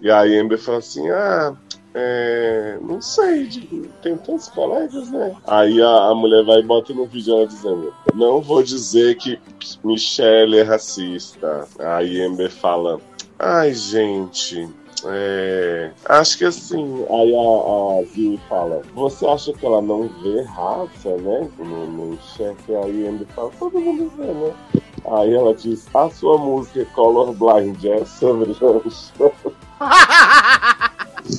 E 0.00 0.10
aí 0.10 0.38
Amber 0.38 0.58
fala 0.58 0.78
assim: 0.78 1.08
ah. 1.10 1.54
É, 1.96 2.76
não 2.82 3.00
sei, 3.00 3.48
tem 4.02 4.16
tantos 4.16 4.48
colegas, 4.48 5.12
né? 5.12 5.32
Aí 5.46 5.80
a, 5.80 6.08
a 6.08 6.12
mulher 6.12 6.44
vai 6.44 6.58
e 6.58 6.64
bota 6.64 6.92
no 6.92 7.06
vídeo 7.06 7.36
ela 7.36 7.46
dizendo: 7.46 7.94
Não 8.14 8.40
vou 8.40 8.64
dizer 8.64 9.14
que 9.14 9.38
Michelle 9.84 10.58
é 10.58 10.62
racista. 10.62 11.68
Aí 11.78 12.20
Amber 12.20 12.50
fala: 12.50 13.00
Ai, 13.38 13.72
gente, 13.72 14.68
é, 15.06 15.90
acho 16.06 16.38
que 16.38 16.44
assim, 16.44 17.04
aí 17.10 17.34
a, 17.34 18.00
a 18.00 18.04
Zil 18.04 18.38
fala, 18.48 18.80
você 18.94 19.26
acha 19.26 19.52
que 19.52 19.66
ela 19.66 19.82
não 19.82 20.08
vê 20.08 20.42
raça, 20.42 21.16
né? 21.18 21.48
Chefe, 22.36 22.74
aí 22.74 23.06
Amber 23.06 23.26
fala, 23.28 23.50
todo 23.58 23.78
mundo 23.78 24.10
vê, 24.16 24.26
né? 24.26 24.54
Aí 25.10 25.34
ela 25.34 25.54
diz, 25.54 25.86
a 25.94 26.10
sua 26.10 26.38
música 26.38 26.86
Colorblind 26.94 27.84
é 27.84 28.04
sobre 28.04 28.54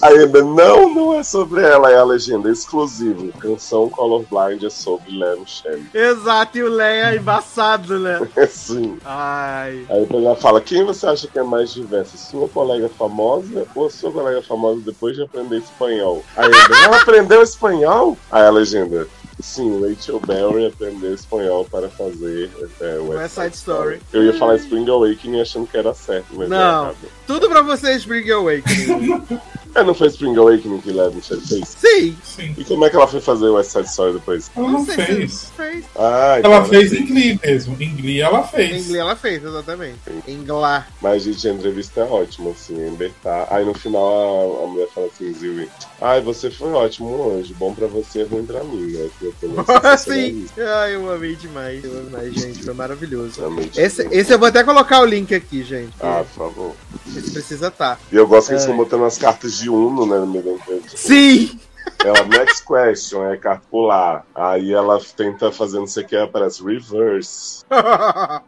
Aí 0.02 0.24
Amber, 0.24 0.44
não, 0.44 0.94
não 0.94 1.14
é 1.14 1.24
sobre 1.24 1.62
ela, 1.62 1.92
é 1.92 1.98
a 1.98 2.04
legenda 2.04 2.50
exclusiva. 2.50 3.32
Canção 3.40 3.88
Colorblind 3.90 4.64
é 4.64 4.70
sobre 4.70 5.16
Lem 5.16 5.46
Shem. 5.46 5.88
Exato, 5.94 6.58
e 6.58 6.64
o 6.64 6.70
Leia 6.70 7.12
é 7.12 7.18
embaçado, 7.18 8.00
né? 8.00 8.20
Sim. 8.50 8.98
Ai. 9.06 9.86
Aí 9.90 10.02
depois 10.02 10.24
ela 10.24 10.36
fala, 10.36 10.60
quem 10.60 10.84
você 10.84 11.06
acha 11.06 11.28
que 11.28 11.38
é 11.38 11.44
mais 11.44 11.72
diversa? 11.72 12.18
Sua 12.18 12.50
colega 12.50 12.90
famosa 12.90 13.68
ou 13.76 13.90
sua 13.90 14.12
colega 14.12 14.42
famosa 14.42 14.82
depois 14.82 15.16
de 15.16 15.24
aprender 15.24 15.58
espanhol? 15.58 16.24
Aí 16.36 16.50
ela 16.84 16.98
aprendeu 16.98 17.44
espanhol? 17.44 18.18
Aí 18.32 18.44
a 18.44 18.50
legenda, 18.50 19.08
sim, 19.40 19.82
Rachel 19.82 20.20
Berry 20.20 20.68
aprendeu 20.68 21.14
espanhol 21.14 21.66
para 21.66 21.90
fazer 21.90 22.50
é, 22.82 22.98
West 23.00 23.36
Side 23.36 23.56
Story. 23.56 24.02
Eu 24.14 24.24
ia 24.24 24.34
falar 24.34 24.56
Spring 24.56 24.90
Awakening 24.90 25.42
achando 25.42 25.68
que 25.68 25.78
era 25.78 25.94
certo, 25.94 26.28
mas 26.34 26.50
Não. 26.50 26.58
é 26.58 26.62
errado. 26.84 26.98
Tudo 27.28 27.50
pra 27.50 27.62
vocês, 27.62 28.06
Bring 28.06 28.30
Awakening. 28.32 29.22
É, 29.76 29.84
não 29.84 29.94
foi 29.94 30.08
Spring 30.08 30.36
Awakening 30.38 30.80
que 30.82 30.92
Michelle 30.92 31.42
fez? 31.42 31.76
Sim. 31.78 32.18
Sim. 32.24 32.56
E 32.58 32.64
como 32.64 32.86
é 32.86 32.90
que 32.90 32.96
ela 32.96 33.08
foi 33.08 33.20
fazer 33.20 33.46
o 33.48 33.56
West 33.56 33.72
Side 33.72 33.88
Story 33.90 34.14
depois? 34.14 34.50
Ela 34.56 34.70
não 34.72 34.86
sei 34.86 34.96
se 34.96 35.06
fez. 35.06 35.52
fez. 35.56 35.86
Ah, 35.98 36.36
então 36.40 36.54
Ela 36.54 36.66
fez 36.66 36.90
fez. 36.92 37.02
em 37.02 37.06
Glee 37.06 37.40
mesmo. 37.44 37.78
Em 37.80 37.96
Glee 37.96 38.22
ela 38.22 38.40
Em 38.40 38.48
fez. 38.48 38.70
inglês 38.86 38.96
ela 39.02 39.16
fez, 39.16 39.44
exatamente. 39.44 40.00
Em 40.28 40.44
Glá. 40.46 40.88
Mas, 41.02 41.24
gente, 41.24 41.48
a 41.48 41.52
entrevista 41.54 42.02
é 42.02 42.04
ótima, 42.06 42.52
assim, 42.52 42.84
a 42.84 42.90
Amber 42.90 43.12
tá. 43.22 43.48
Aí 43.52 43.66
no 43.66 43.74
final 43.74 44.62
a, 44.62 44.64
a 44.64 44.68
mulher 44.68 44.88
fala 44.96 45.08
assim, 45.08 45.34
Zilli, 45.34 45.70
ai, 46.02 46.22
você 46.22 46.50
foi 46.50 46.72
ótimo, 46.72 47.10
um 47.10 47.38
anjo, 47.40 47.54
bom 47.56 47.74
pra 47.74 47.88
você, 47.88 48.24
ruim 48.24 48.46
pra 48.46 48.64
mim, 48.64 48.92
né? 48.94 49.10
Que 49.20 49.26
eu 49.26 49.34
tô 49.42 49.48
Sim. 49.98 50.46
Ai, 50.58 50.96
eu 50.96 51.12
amei 51.12 51.36
demais. 51.36 51.84
Eu 51.84 51.92
amei 51.92 52.04
demais, 52.06 52.34
gente. 52.34 52.64
Foi 52.64 52.74
maravilhoso. 52.74 53.42
Esse, 53.76 54.08
esse 54.10 54.34
eu 54.34 54.40
vou 54.40 54.48
até 54.48 54.64
colocar 54.64 55.02
o 55.02 55.06
link 55.06 55.36
aqui, 55.36 55.64
gente. 55.64 55.92
Ah, 56.00 56.24
por 56.34 56.46
favor. 56.50 56.76
Esse 57.08 57.32
precisa 57.32 57.68
estar. 57.68 58.00
E 58.12 58.16
eu 58.16 58.26
gosto 58.28 58.48
que 58.48 58.54
eles 58.54 58.64
É. 58.64 58.66
estão 58.66 58.78
botando 58.78 59.04
as 59.06 59.18
cartas 59.18 59.58
de 59.58 59.65
Uno, 59.70 60.06
né, 60.06 60.18
no 60.20 60.28
meio 60.28 60.44
da 60.44 60.52
entrevista. 60.52 60.98
Sim! 60.98 61.60
Ela, 62.04 62.24
next 62.26 62.64
question, 62.66 63.26
é 63.26 63.38
carta 63.38 63.66
pular. 63.70 64.26
Aí 64.36 64.72
ela 64.72 65.00
tenta 65.18 65.52
fazer 65.52 65.80
não 65.80 65.88
sei 65.88 66.04
o 66.04 66.08
que, 66.08 66.16
aparece 66.16 66.64
reverse. 66.64 67.64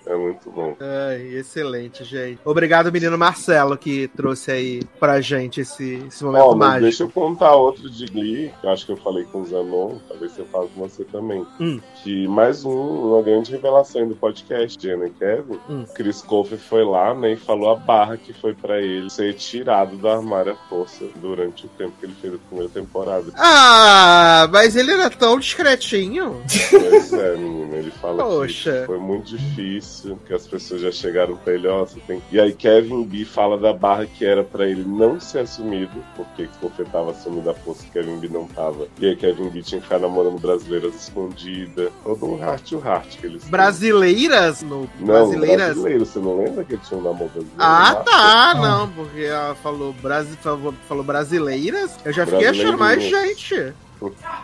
É 0.05 0.15
muito 0.15 0.49
bom. 0.49 0.75
Ai, 0.79 1.35
excelente, 1.35 2.03
gente. 2.03 2.39
Obrigado, 2.45 2.91
menino 2.91 3.17
Marcelo, 3.17 3.77
que 3.77 4.07
trouxe 4.09 4.51
aí 4.51 4.83
pra 4.99 5.19
gente 5.19 5.61
esse, 5.61 6.05
esse 6.07 6.23
momento 6.23 6.47
mas 6.49 6.57
mágico. 6.57 6.81
deixa 6.83 7.03
eu 7.03 7.09
contar 7.09 7.55
outro 7.55 7.89
de 7.89 8.05
Glee, 8.05 8.53
que 8.61 8.67
eu 8.67 8.71
acho 8.71 8.85
que 8.85 8.91
eu 8.91 8.97
falei 8.97 9.25
com 9.25 9.41
o 9.41 9.45
Zanon, 9.45 9.97
talvez 10.07 10.37
eu 10.37 10.45
fale 10.45 10.69
com 10.73 10.87
você 10.87 11.03
também. 11.03 11.45
Hum. 11.59 11.79
Que 12.03 12.27
mais 12.27 12.63
um, 12.63 12.71
uma 12.71 13.21
grande 13.21 13.51
revelação 13.51 14.07
do 14.07 14.15
podcast, 14.15 14.81
Jenna 14.81 15.07
e 15.07 15.11
Kevin. 15.11 15.59
Hum. 15.69 15.85
Chris 15.93 16.21
Colfer 16.21 16.59
foi 16.59 16.85
lá, 16.85 17.13
né, 17.13 17.33
e 17.33 17.37
falou 17.37 17.71
a 17.71 17.75
barra 17.75 18.17
que 18.17 18.33
foi 18.33 18.53
pra 18.53 18.79
ele 18.79 19.09
ser 19.09 19.33
tirado 19.33 19.97
do 19.97 20.07
armário 20.07 20.53
à 20.53 20.55
força 20.69 21.05
durante 21.15 21.65
o 21.65 21.69
tempo 21.69 21.93
que 21.99 22.05
ele 22.05 22.15
fez 22.21 22.33
a 22.33 22.37
primeira 22.37 22.69
temporada. 22.71 23.26
Ah, 23.35 24.47
mas 24.51 24.75
ele 24.75 24.91
era 24.91 25.09
tão 25.09 25.39
discretinho. 25.39 26.41
Pois 26.69 27.13
é, 27.13 27.35
menino, 27.35 27.75
ele 27.75 27.91
fala 27.91 28.23
Poxa. 28.23 28.81
que 28.81 28.85
foi 28.85 28.97
muito 28.99 29.35
difícil, 29.35 30.17
que 30.25 30.33
as 30.33 30.45
pessoas 30.47 30.81
já 30.81 30.91
chegaram 30.91 31.35
pra 31.37 31.53
ele, 31.53 31.67
ó, 31.67 31.85
você 31.85 31.99
tem... 32.05 32.21
E 32.31 32.39
aí 32.39 32.53
Kevin 32.53 33.03
B 33.03 33.25
fala 33.25 33.57
da 33.57 33.73
barra 33.73 34.05
que 34.05 34.25
era 34.25 34.43
pra 34.43 34.67
ele 34.67 34.83
não 34.85 35.19
ser 35.19 35.39
assumido, 35.39 36.03
porque 36.15 36.47
Colfer 36.59 36.85
tava 36.87 37.11
assumindo 37.11 37.49
a 37.49 37.53
força 37.53 37.83
que 37.83 37.91
Kevin 37.91 38.17
B 38.19 38.27
não 38.29 38.45
tava. 38.47 38.87
E 38.99 39.07
aí 39.07 39.15
Kevin 39.15 39.49
B 39.49 39.61
tinha 39.61 39.79
que 39.79 39.87
ficar 39.87 39.99
namorando 39.99 40.39
brasileiras 40.39 40.95
escondida. 40.95 41.91
Todo 42.03 42.25
um 42.25 42.39
heart 42.39 42.69
to 42.69 42.81
heart 42.85 43.17
que 43.17 43.25
eles. 43.27 43.43
Brasileiras? 43.45 44.61
No, 44.61 44.89
Não, 44.99 45.05
brasileiras? 45.07 45.65
brasileiro, 45.73 46.05
você 46.05 46.19
não 46.19 46.37
lembra 46.43 46.63
que 46.63 46.73
ele 46.73 46.81
tinha 46.87 46.99
um 46.99 47.03
namoro 47.03 47.29
brasileiro? 47.29 47.55
Ah, 47.57 47.95
tá, 47.95 48.53
não, 48.55 48.89
porque 48.89 49.21
ela 49.21 49.55
falou, 49.55 49.93
brasi 50.01 50.35
falou, 50.37 50.73
falou 50.87 51.03
brasileiras. 51.03 51.91
Eu 52.05 52.13
já 52.13 52.25
fiquei 52.25 52.47
achando 52.47 52.77
mais 52.77 53.03
gente. 53.25 53.73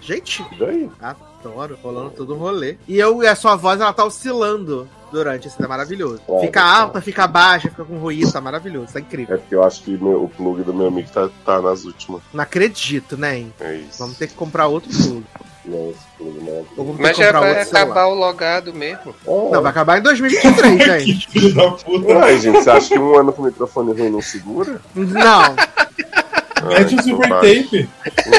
Gente, 0.02 0.44
E 0.52 0.56
daí? 0.58 0.90
adoro, 1.00 1.78
rolando 1.84 2.10
todo 2.12 2.34
um 2.34 2.38
rolê. 2.40 2.76
E, 2.88 2.98
eu, 2.98 3.22
e 3.22 3.28
a 3.28 3.36
sua 3.36 3.56
voz, 3.56 3.80
ela 3.80 3.94
tá 3.94 4.04
oscilando 4.04 4.88
durante, 5.12 5.48
isso 5.48 5.64
é 5.64 5.68
maravilhoso. 5.68 6.22
Claro, 6.26 6.42
Fica 6.42 6.60
claro. 6.60 6.82
alta, 6.86 7.02
fica 7.02 7.28
baixa, 7.28 7.70
fica 7.70 7.86
com 7.86 7.98
ruído, 8.00 8.32
tá 8.32 8.42
maravilhoso, 8.42 8.94
tá 8.94 9.00
incrível. 9.00 9.36
É 9.36 9.38
porque 9.38 9.54
eu 9.54 9.64
acho 9.64 9.84
que 9.84 9.92
meu- 9.96 10.24
o 10.24 10.28
plug 10.28 10.64
do 10.64 10.74
meu 10.74 10.88
amigo 10.88 11.08
tá, 11.12 11.30
tá 11.46 11.62
nas 11.62 11.86
últimas. 11.86 12.22
Não 12.34 12.42
acredito, 12.44 13.16
né? 13.16 13.38
hein? 13.38 13.54
É 13.60 13.76
isso. 13.76 14.00
Vamos 14.00 14.18
ter 14.18 14.26
que 14.28 14.34
comprar 14.34 14.66
outro 14.66 14.90
plug. 14.90 15.24
Não, 15.66 15.92
esse 15.92 16.00
plug 16.18 16.40
não 16.44 16.54
é. 16.54 16.64
Vamos 16.76 16.98
Mas 17.00 17.16
já 17.16 17.26
comprar 17.26 17.40
vai 17.42 17.50
outro 17.50 17.64
celular. 17.66 17.84
acabar 17.84 18.06
o 18.08 18.14
logado 18.16 18.74
mesmo. 18.74 19.16
Ah, 19.28 19.50
Não, 19.52 19.62
vai 19.62 19.70
acabar 19.70 20.00
em 20.00 20.02
2023, 20.02 20.84
gente. 21.06 21.28
Que 21.28 21.40
filho 21.40 21.54
da 21.56 21.72
puta. 21.74 22.08
Ué, 22.08 22.38
gente, 22.40 22.58
você 22.64 22.70
acha 22.72 22.88
que 22.90 23.00
um 23.00 23.16
ano 23.20 23.32
com 23.32 23.44
o 23.44 23.46
microfone 23.46 23.94
ruim 23.94 24.10
não 24.10 24.22
segura? 24.22 24.82
Não. 24.96 25.56
Mete 26.70 26.96
Ai, 26.98 27.12
o 27.14 27.18
bobagem. 27.18 27.64
tape. 27.66 27.90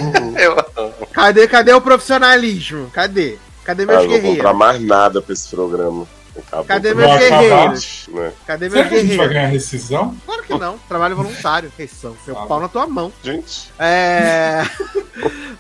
Uhum. 0.02 0.23
Eu 0.36 0.52
amo. 0.76 0.94
Cadê, 1.12 1.46
cadê 1.48 1.72
o 1.72 1.80
profissionalismo? 1.80 2.90
Cadê? 2.90 3.38
Cadê 3.64 3.84
Ah, 3.84 3.86
meus 3.86 4.02
não 4.02 4.08
vou 4.08 4.18
comprar 4.20 4.32
guerreiros? 4.32 4.56
mais 4.58 4.80
nada 4.82 5.22
pra 5.22 5.32
esse 5.32 5.48
programa. 5.48 6.06
Acabou. 6.36 6.64
Cadê 6.64 6.94
meus 6.94 7.16
guerreiros? 7.18 8.06
Né? 8.12 8.32
Cadê 8.46 8.68
Será 8.68 8.80
meus 8.82 8.88
que 8.92 8.94
a 8.94 8.98
gente 8.98 9.08
vai 9.08 9.16
guerreiros? 9.28 9.34
ganhar 9.34 9.46
rescisão? 9.48 10.16
Claro 10.26 10.42
que 10.42 10.58
não. 10.58 10.78
Trabalho 10.88 11.14
voluntário. 11.16 11.72
Questão. 11.76 12.16
Seu 12.24 12.36
Ah. 12.38 12.46
pau 12.46 12.60
na 12.60 12.68
tua 12.68 12.86
mão. 12.88 13.12
Gente, 13.22 13.70
É. 13.78 14.62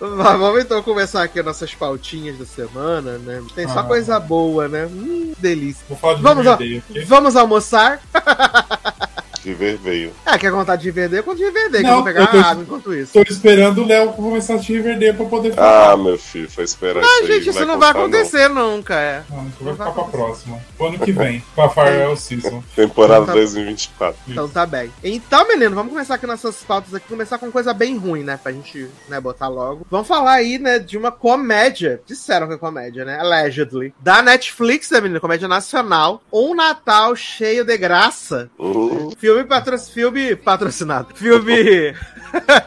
Mas 0.00 0.38
Vamos 0.38 0.60
então 0.64 0.82
começar 0.82 1.22
aqui 1.22 1.38
as 1.38 1.46
nossas 1.46 1.72
pautinhas 1.74 2.36
da 2.38 2.44
semana, 2.44 3.18
né? 3.18 3.40
Tem 3.54 3.68
só 3.68 3.80
Ah. 3.80 3.84
coisa 3.84 4.18
boa, 4.18 4.66
né? 4.68 4.86
Hum, 4.86 5.32
delícia. 5.38 5.84
Vou 5.88 5.96
falar 5.96 6.14
de 6.14 6.22
Vamos 6.22 6.46
aqui. 6.46 6.82
Vamos 7.06 7.36
almoçar? 7.36 8.00
River 9.44 9.78
veio. 9.78 10.12
É, 10.26 10.36
quer 10.38 10.50
vontade 10.50 10.82
de 10.82 10.90
vender? 10.90 11.22
Quando 11.22 11.38
de 11.38 11.50
vender, 11.50 11.78
que 11.80 11.84
eu 11.86 11.90
Não, 11.90 11.94
vou 11.96 12.04
pegar 12.04 12.20
eu 12.22 12.26
tô- 12.28 12.38
água 12.38 12.62
enquanto 12.62 12.94
isso. 12.94 13.12
Tô 13.12 13.22
esperando 13.22 13.82
o 13.82 13.86
Léo 13.86 14.12
começar 14.12 14.54
a 14.54 14.56
assistir 14.56 14.74
Riverdale 14.74 15.12
pra 15.16 15.26
poder 15.26 15.52
Ah, 15.52 15.54
falar. 15.56 15.96
meu 15.98 16.18
filho, 16.18 16.50
foi 16.50 16.64
esperar 16.64 17.02
Ah, 17.02 17.06
isso 17.06 17.32
aí. 17.32 17.38
gente, 17.38 17.50
isso 17.50 17.66
não 17.66 17.78
vai 17.78 17.92
contar, 17.92 18.00
acontecer 18.18 18.48
nunca, 18.48 18.94
é. 18.94 19.22
Não, 19.30 19.46
isso 19.48 19.62
vai 19.64 19.72
ficar 19.74 19.90
pra 19.90 20.04
próxima. 20.04 20.58
Ano 20.80 20.98
que 20.98 21.12
vem, 21.12 21.42
pra 21.54 21.68
Farewell 21.68 22.16
Season. 22.16 22.62
Temporada 22.74 23.26
Tá- 23.26 23.32
2024. 23.32 24.16
Então 24.28 24.48
tá 24.48 24.64
bem. 24.66 24.90
Então, 25.02 25.46
menino, 25.48 25.74
vamos 25.74 25.92
começar 25.92 26.14
aqui 26.14 26.26
nossas 26.26 26.56
pautas 26.62 26.94
aqui, 26.94 27.08
começar 27.08 27.38
com 27.38 27.50
coisa 27.50 27.72
bem 27.74 27.96
ruim, 27.96 28.22
né? 28.22 28.38
Pra 28.42 28.52
gente, 28.52 28.88
né, 29.08 29.20
botar 29.20 29.48
logo. 29.48 29.86
Vamos 29.90 30.06
falar 30.08 30.32
aí, 30.34 30.58
né, 30.58 30.78
de 30.78 30.96
uma 30.96 31.10
comédia. 31.10 32.00
Disseram 32.06 32.46
que 32.48 32.54
é 32.54 32.58
comédia, 32.58 33.04
né? 33.04 33.18
Allegedly. 33.18 33.94
Da 34.00 34.22
Netflix, 34.22 34.90
né, 34.90 35.00
menino? 35.00 35.20
Comédia 35.20 35.48
nacional. 35.48 36.22
Um 36.32 36.54
Natal 36.54 37.14
cheio 37.16 37.64
de 37.64 37.76
graça. 37.76 38.50
Uhum. 38.58 39.10
Filme, 39.18 39.33
patro... 39.42 39.76
Filme 39.78 40.36
patrocinado. 40.36 41.08
Filme. 41.14 41.94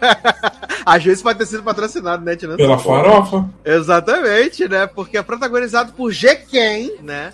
Às 0.86 1.04
vezes 1.04 1.22
pode 1.22 1.40
ter 1.40 1.46
sido 1.46 1.64
patrocinado, 1.64 2.24
né, 2.24 2.36
Tina? 2.36 2.56
Pela 2.56 2.78
farofa. 2.78 3.48
Exatamente, 3.64 4.68
né? 4.68 4.88
Porque 4.88 5.18
é 5.18 5.22
protagonizado 5.22 5.94
por 5.94 6.12
G. 6.12 6.36
Ken, 6.36 6.90
né? 7.02 7.34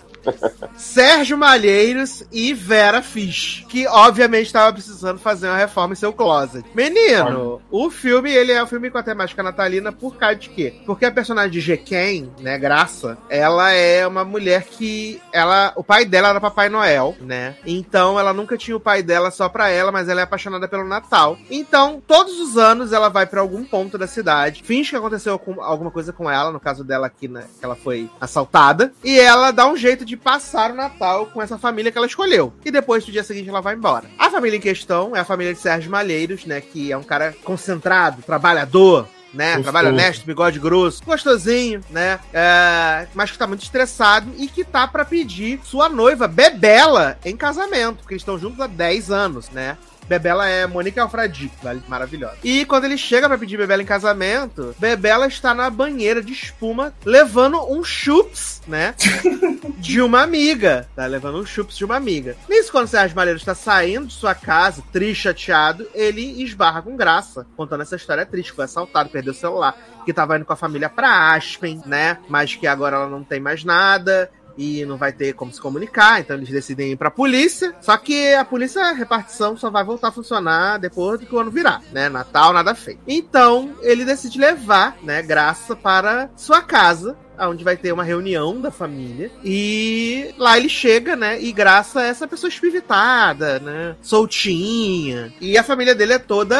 Sérgio 0.76 1.36
Malheiros 1.36 2.24
e 2.32 2.52
Vera 2.52 3.02
Fish, 3.02 3.64
que 3.68 3.86
obviamente 3.86 4.46
estava 4.46 4.72
precisando 4.72 5.18
fazer 5.18 5.48
uma 5.48 5.56
reforma 5.56 5.92
em 5.92 5.96
seu 5.96 6.12
closet. 6.12 6.64
Menino, 6.74 7.60
o 7.70 7.90
filme, 7.90 8.30
ele 8.30 8.52
é 8.52 8.62
um 8.62 8.66
filme 8.66 8.90
com 8.90 8.98
a 8.98 9.02
temática 9.02 9.42
natalina 9.42 9.92
por 9.92 10.16
causa 10.16 10.36
de 10.36 10.48
quê? 10.48 10.74
Porque 10.86 11.04
a 11.04 11.12
personagem 11.12 11.50
de. 11.50 11.74
Ken, 11.76 12.28
né, 12.40 12.58
Graça, 12.58 13.18
ela 13.28 13.72
é 13.72 14.06
uma 14.06 14.24
mulher 14.24 14.64
que 14.64 15.20
ela, 15.32 15.72
o 15.76 15.82
pai 15.82 16.04
dela 16.04 16.28
era 16.28 16.40
Papai 16.40 16.68
Noel, 16.68 17.16
né? 17.20 17.56
Então 17.66 18.18
ela 18.18 18.32
nunca 18.32 18.56
tinha 18.56 18.76
o 18.76 18.80
pai 18.80 19.02
dela 19.02 19.30
só 19.30 19.48
pra 19.48 19.68
ela, 19.68 19.90
mas 19.90 20.08
ela 20.08 20.20
é 20.20 20.24
apaixonada 20.24 20.68
pelo 20.68 20.84
Natal. 20.84 21.36
Então, 21.50 22.02
todos 22.06 22.38
os 22.38 22.56
anos 22.56 22.92
ela 22.92 23.08
vai 23.08 23.26
pra 23.26 23.40
algum 23.40 23.64
ponto 23.64 23.98
da 23.98 24.06
cidade, 24.06 24.62
finge 24.62 24.90
que 24.90 24.96
aconteceu 24.96 25.40
alguma 25.60 25.90
coisa 25.90 26.12
com 26.12 26.30
ela, 26.30 26.52
no 26.52 26.60
caso 26.60 26.84
dela 26.84 27.06
aqui, 27.06 27.28
né, 27.28 27.44
que 27.58 27.64
ela 27.64 27.76
foi 27.76 28.08
assaltada, 28.20 28.92
e 29.02 29.18
ela 29.18 29.50
dá 29.50 29.66
um 29.66 29.76
jeito 29.76 30.04
de 30.04 30.13
passar 30.16 30.70
o 30.70 30.74
Natal 30.74 31.26
com 31.26 31.40
essa 31.40 31.58
família 31.58 31.90
que 31.90 31.98
ela 31.98 32.06
escolheu. 32.06 32.52
E 32.64 32.70
depois, 32.70 33.06
no 33.06 33.12
dia 33.12 33.24
seguinte, 33.24 33.48
ela 33.48 33.60
vai 33.60 33.74
embora. 33.74 34.08
A 34.18 34.30
família 34.30 34.56
em 34.56 34.60
questão 34.60 35.14
é 35.14 35.20
a 35.20 35.24
família 35.24 35.54
de 35.54 35.60
Sérgio 35.60 35.90
Malheiros, 35.90 36.44
né, 36.44 36.60
que 36.60 36.90
é 36.92 36.96
um 36.96 37.02
cara 37.02 37.34
concentrado, 37.44 38.22
trabalhador, 38.22 39.08
né? 39.34 39.56
Gostoso. 39.56 39.62
Trabalho 39.64 39.88
honesto, 39.88 40.24
bigode 40.24 40.58
grosso, 40.58 41.04
gostosinho, 41.04 41.80
né? 41.90 42.20
É, 42.32 43.06
mas 43.14 43.30
que 43.30 43.38
tá 43.38 43.46
muito 43.46 43.62
estressado 43.62 44.30
e 44.38 44.46
que 44.46 44.64
tá 44.64 44.86
pra 44.86 45.04
pedir 45.04 45.60
sua 45.64 45.88
noiva, 45.88 46.28
Bebela, 46.28 47.18
em 47.24 47.36
casamento, 47.36 47.98
porque 47.98 48.14
eles 48.14 48.22
estão 48.22 48.38
juntos 48.38 48.60
há 48.60 48.66
10 48.66 49.10
anos, 49.10 49.50
né? 49.50 49.76
Bebela 50.08 50.48
é 50.48 50.66
Mônica 50.66 51.02
Alfradi, 51.02 51.50
vale? 51.62 51.82
maravilhosa. 51.88 52.36
E 52.42 52.64
quando 52.64 52.84
ele 52.84 52.98
chega 52.98 53.28
pra 53.28 53.38
pedir 53.38 53.56
Bebela 53.56 53.82
em 53.82 53.86
casamento, 53.86 54.74
Bebela 54.78 55.26
está 55.26 55.54
na 55.54 55.70
banheira 55.70 56.22
de 56.22 56.32
espuma 56.32 56.92
levando 57.04 57.60
um 57.72 57.82
chups, 57.82 58.62
né? 58.66 58.94
de 59.78 60.00
uma 60.00 60.22
amiga. 60.22 60.88
Tá 60.94 61.06
levando 61.06 61.38
um 61.38 61.46
chups 61.46 61.76
de 61.76 61.84
uma 61.84 61.96
amiga. 61.96 62.36
Nisso, 62.48 62.70
quando 62.70 62.86
o 62.86 62.88
Sérgio 62.88 63.16
Malheiro 63.16 63.38
está 63.38 63.54
saindo 63.54 64.06
de 64.06 64.14
sua 64.14 64.34
casa, 64.34 64.82
triste, 64.92 65.22
chateado, 65.22 65.86
ele 65.94 66.42
esbarra 66.42 66.82
com 66.82 66.96
graça, 66.96 67.46
contando 67.56 67.82
essa 67.82 67.96
história 67.96 68.26
triste. 68.26 68.52
Foi 68.52 68.64
assaltado, 68.64 69.10
perdeu 69.10 69.32
o 69.32 69.36
celular, 69.36 69.76
que 70.04 70.12
tava 70.12 70.36
indo 70.36 70.44
com 70.44 70.52
a 70.52 70.56
família 70.56 70.88
pra 70.88 71.34
Aspen, 71.34 71.80
né? 71.86 72.18
Mas 72.28 72.54
que 72.54 72.66
agora 72.66 72.96
ela 72.96 73.08
não 73.08 73.24
tem 73.24 73.40
mais 73.40 73.64
nada 73.64 74.30
e 74.56 74.84
não 74.84 74.96
vai 74.96 75.12
ter 75.12 75.34
como 75.34 75.52
se 75.52 75.60
comunicar, 75.60 76.20
então 76.20 76.36
eles 76.36 76.48
decidem 76.48 76.92
ir 76.92 76.96
pra 76.96 77.10
polícia. 77.10 77.74
Só 77.80 77.96
que 77.96 78.34
a 78.34 78.44
polícia, 78.44 78.82
a 78.82 78.92
repartição 78.92 79.56
só 79.56 79.70
vai 79.70 79.84
voltar 79.84 80.08
a 80.08 80.12
funcionar 80.12 80.78
depois 80.78 81.20
do 81.20 81.26
que 81.26 81.34
o 81.34 81.38
ano 81.38 81.50
virar, 81.50 81.82
né? 81.92 82.08
Natal, 82.08 82.52
nada 82.52 82.74
feito. 82.74 83.00
Então, 83.06 83.74
ele 83.82 84.04
decide 84.04 84.38
levar, 84.38 84.96
né, 85.02 85.22
Graça 85.22 85.74
para 85.74 86.30
sua 86.36 86.62
casa, 86.62 87.16
onde 87.38 87.64
vai 87.64 87.76
ter 87.76 87.92
uma 87.92 88.04
reunião 88.04 88.60
da 88.60 88.70
família. 88.70 89.30
E 89.44 90.32
lá 90.38 90.56
ele 90.56 90.68
chega, 90.68 91.16
né? 91.16 91.40
E 91.40 91.52
Graça 91.52 92.02
é 92.02 92.08
essa 92.08 92.28
pessoa 92.28 92.48
espivitada, 92.48 93.58
né? 93.58 93.96
Soltinha. 94.00 95.32
E 95.40 95.58
a 95.58 95.64
família 95.64 95.94
dele 95.94 96.14
é 96.14 96.18
toda 96.18 96.56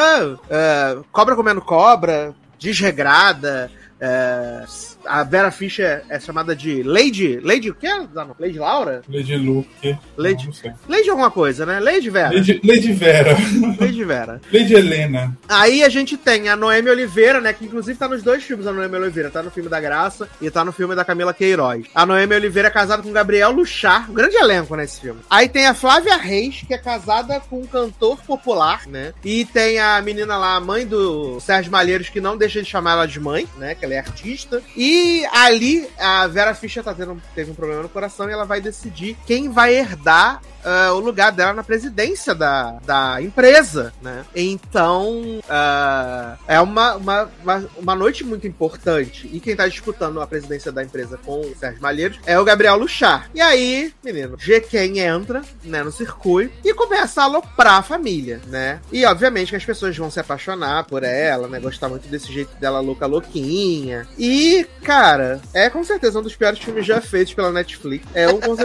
eh, 0.49 0.97
cobra 1.11 1.35
comendo 1.35 1.61
cobra, 1.61 2.35
desregrada 2.59 3.71
É, 3.97 4.65
a 5.07 5.23
Vera 5.23 5.51
Fischer 5.51 6.03
é 6.09 6.19
chamada 6.19 6.55
de 6.55 6.83
Lady. 6.83 7.39
Lady 7.41 7.69
o 7.69 7.75
quê? 7.75 7.87
Não, 8.13 8.35
Lady 8.39 8.59
Laura? 8.59 9.01
Lady 9.09 9.35
Luke. 9.35 9.97
Lady-. 10.17 10.49
Lady 10.87 11.09
alguma 11.09 11.31
coisa, 11.31 11.65
né? 11.65 11.79
Lady 11.79 12.09
Vera. 12.09 12.33
Lady, 12.33 12.61
Lady 12.63 12.93
Vera. 12.93 13.37
Lady 13.79 14.03
Vera. 14.03 14.41
Lady 14.51 14.73
Helena. 14.73 15.37
Aí 15.47 15.83
a 15.83 15.89
gente 15.89 16.17
tem 16.17 16.49
a 16.49 16.55
Noemi 16.55 16.89
Oliveira, 16.89 17.41
né? 17.41 17.53
Que 17.53 17.65
inclusive 17.65 17.97
tá 17.97 18.07
nos 18.07 18.23
dois 18.23 18.43
filmes, 18.43 18.67
a 18.67 18.73
Noemi 18.73 18.95
Oliveira. 18.97 19.29
Tá 19.29 19.41
no 19.41 19.51
filme 19.51 19.69
da 19.69 19.79
Graça 19.79 20.27
e 20.41 20.49
tá 20.49 20.63
no 20.63 20.71
filme 20.71 20.95
da 20.95 21.05
Camila 21.05 21.33
Queiroz. 21.33 21.85
A 21.93 22.05
Noemi 22.05 22.35
Oliveira 22.35 22.67
é 22.67 22.71
casada 22.71 23.03
com 23.03 23.11
Gabriel 23.11 23.51
Luchar, 23.51 24.09
um 24.09 24.13
grande 24.13 24.35
elenco 24.35 24.75
nesse 24.75 25.01
filme. 25.01 25.21
Aí 25.29 25.47
tem 25.47 25.67
a 25.67 25.73
Flávia 25.73 26.17
Reis, 26.17 26.63
que 26.67 26.73
é 26.73 26.77
casada 26.77 27.39
com 27.39 27.61
um 27.61 27.67
cantor 27.67 28.21
popular, 28.23 28.87
né? 28.87 29.13
E 29.23 29.45
tem 29.45 29.79
a 29.79 30.01
menina 30.01 30.37
lá, 30.37 30.55
a 30.55 30.61
mãe 30.61 30.85
do 30.85 31.39
Sérgio 31.39 31.71
Malheiros, 31.71 32.09
que 32.09 32.21
não 32.21 32.37
deixa 32.37 32.61
de 32.61 32.69
chamar 32.69 32.93
ela 32.93 33.05
de 33.05 33.19
mãe, 33.19 33.47
né? 33.57 33.75
Que 33.75 33.85
ela 33.85 33.93
é 33.93 33.99
artista. 33.99 34.61
E 34.75 34.94
ali 35.31 35.87
a 35.97 36.27
Vera 36.27 36.53
Fischer 36.53 36.83
tá 36.83 36.93
tendo, 36.93 37.21
teve 37.33 37.51
um 37.51 37.55
problema 37.55 37.83
no 37.83 37.89
coração 37.89 38.29
e 38.29 38.33
ela 38.33 38.45
vai 38.45 38.61
decidir 38.61 39.17
quem 39.25 39.49
vai 39.49 39.75
herdar 39.75 40.41
ah, 40.65 40.93
o 40.93 40.99
lugar 40.99 41.31
dela 41.31 41.53
na 41.53 41.63
presidência 41.63 42.33
da, 42.33 42.79
da 42.85 43.21
empresa, 43.21 43.93
né? 44.01 44.25
Então, 44.35 45.39
ah, 45.47 46.37
é 46.47 46.59
uma, 46.59 46.95
uma, 46.95 47.29
uma, 47.77 47.95
noite 47.95 48.23
muito 48.23 48.47
importante. 48.47 49.29
E 49.31 49.39
quem 49.39 49.55
tá 49.55 49.67
disputando 49.67 50.19
a 50.19 50.27
presidência 50.27 50.71
da 50.71 50.83
empresa 50.83 51.19
com 51.23 51.39
o 51.41 51.55
Sérgio 51.55 51.81
Malheiros 51.81 52.19
é 52.25 52.39
o 52.39 52.43
Gabriel 52.43 52.77
Luchar. 52.77 53.29
E 53.33 53.39
aí, 53.39 53.93
menino, 54.03 54.37
G-Ken 54.39 54.97
entra, 54.97 55.43
né, 55.63 55.83
no 55.83 55.91
circuito 55.91 56.53
e 56.63 56.73
começa 56.73 57.21
a 57.21 57.25
aloprar 57.25 57.75
a 57.75 57.83
família, 57.83 58.41
né? 58.47 58.81
E 58.91 59.05
obviamente 59.05 59.49
que 59.49 59.55
as 59.55 59.65
pessoas 59.65 59.95
vão 59.95 60.09
se 60.09 60.19
apaixonar 60.19 60.85
por 60.85 61.03
ela, 61.03 61.47
né? 61.47 61.59
Gostar 61.59 61.89
muito 61.89 62.07
desse 62.07 62.33
jeito 62.33 62.55
dela 62.59 62.79
louca, 62.79 63.05
louquinha. 63.05 64.07
E, 64.17 64.65
cara, 64.83 65.39
é 65.53 65.69
com 65.69 65.83
certeza 65.83 66.19
um 66.19 66.23
dos 66.23 66.35
piores 66.35 66.59
filmes 66.59 66.85
já 66.85 66.99
feitos 66.99 67.33
pela 67.33 67.51
Netflix. 67.51 68.05
É 68.13 68.27
um, 68.27 68.37
um 68.37 68.55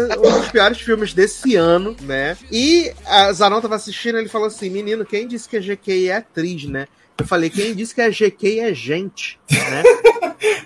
dos 0.40 0.48
piores 0.50 0.80
filmes 0.80 1.12
desse 1.12 1.56
ano, 1.56 1.89
né? 2.00 2.36
E 2.50 2.92
a 3.06 3.32
Zanon 3.32 3.60
tava 3.60 3.76
assistindo, 3.76 4.18
ele 4.18 4.28
falou 4.28 4.46
assim: 4.48 4.70
menino, 4.70 5.04
quem 5.04 5.26
disse 5.26 5.48
que 5.48 5.56
a 5.56 5.60
GK 5.60 6.08
é 6.08 6.16
atriz, 6.16 6.64
né? 6.64 6.86
Eu 7.18 7.26
falei, 7.26 7.50
quem 7.50 7.74
disse 7.74 7.94
que 7.94 8.00
a 8.00 8.08
GK 8.08 8.60
é 8.60 8.74
gente, 8.74 9.38
né? 9.50 9.82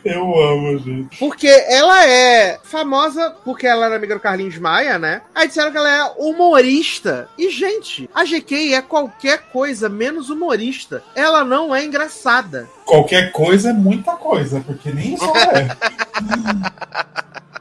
Eu 0.04 0.38
amo, 0.40 0.78
gente. 0.78 1.18
Porque 1.18 1.48
ela 1.48 2.06
é 2.06 2.58
famosa 2.62 3.30
porque 3.44 3.66
ela 3.66 3.86
era 3.86 3.96
amiga 3.96 4.14
do 4.14 4.20
Carlinhos 4.20 4.58
Maia, 4.58 4.98
né? 4.98 5.22
Aí 5.34 5.48
disseram 5.48 5.72
que 5.72 5.78
ela 5.78 5.90
é 5.90 6.04
humorista. 6.18 7.28
E, 7.38 7.50
gente, 7.50 8.08
a 8.14 8.22
GK 8.22 8.74
é 8.74 8.82
qualquer 8.82 9.50
coisa 9.50 9.88
menos 9.88 10.30
humorista. 10.30 11.02
Ela 11.14 11.42
não 11.42 11.74
é 11.74 11.84
engraçada. 11.84 12.68
Qualquer 12.84 13.32
coisa 13.32 13.70
é 13.70 13.72
muita 13.72 14.12
coisa, 14.12 14.60
porque 14.60 14.92
nem 14.92 15.16
ela 15.20 15.58
é. 15.58 15.68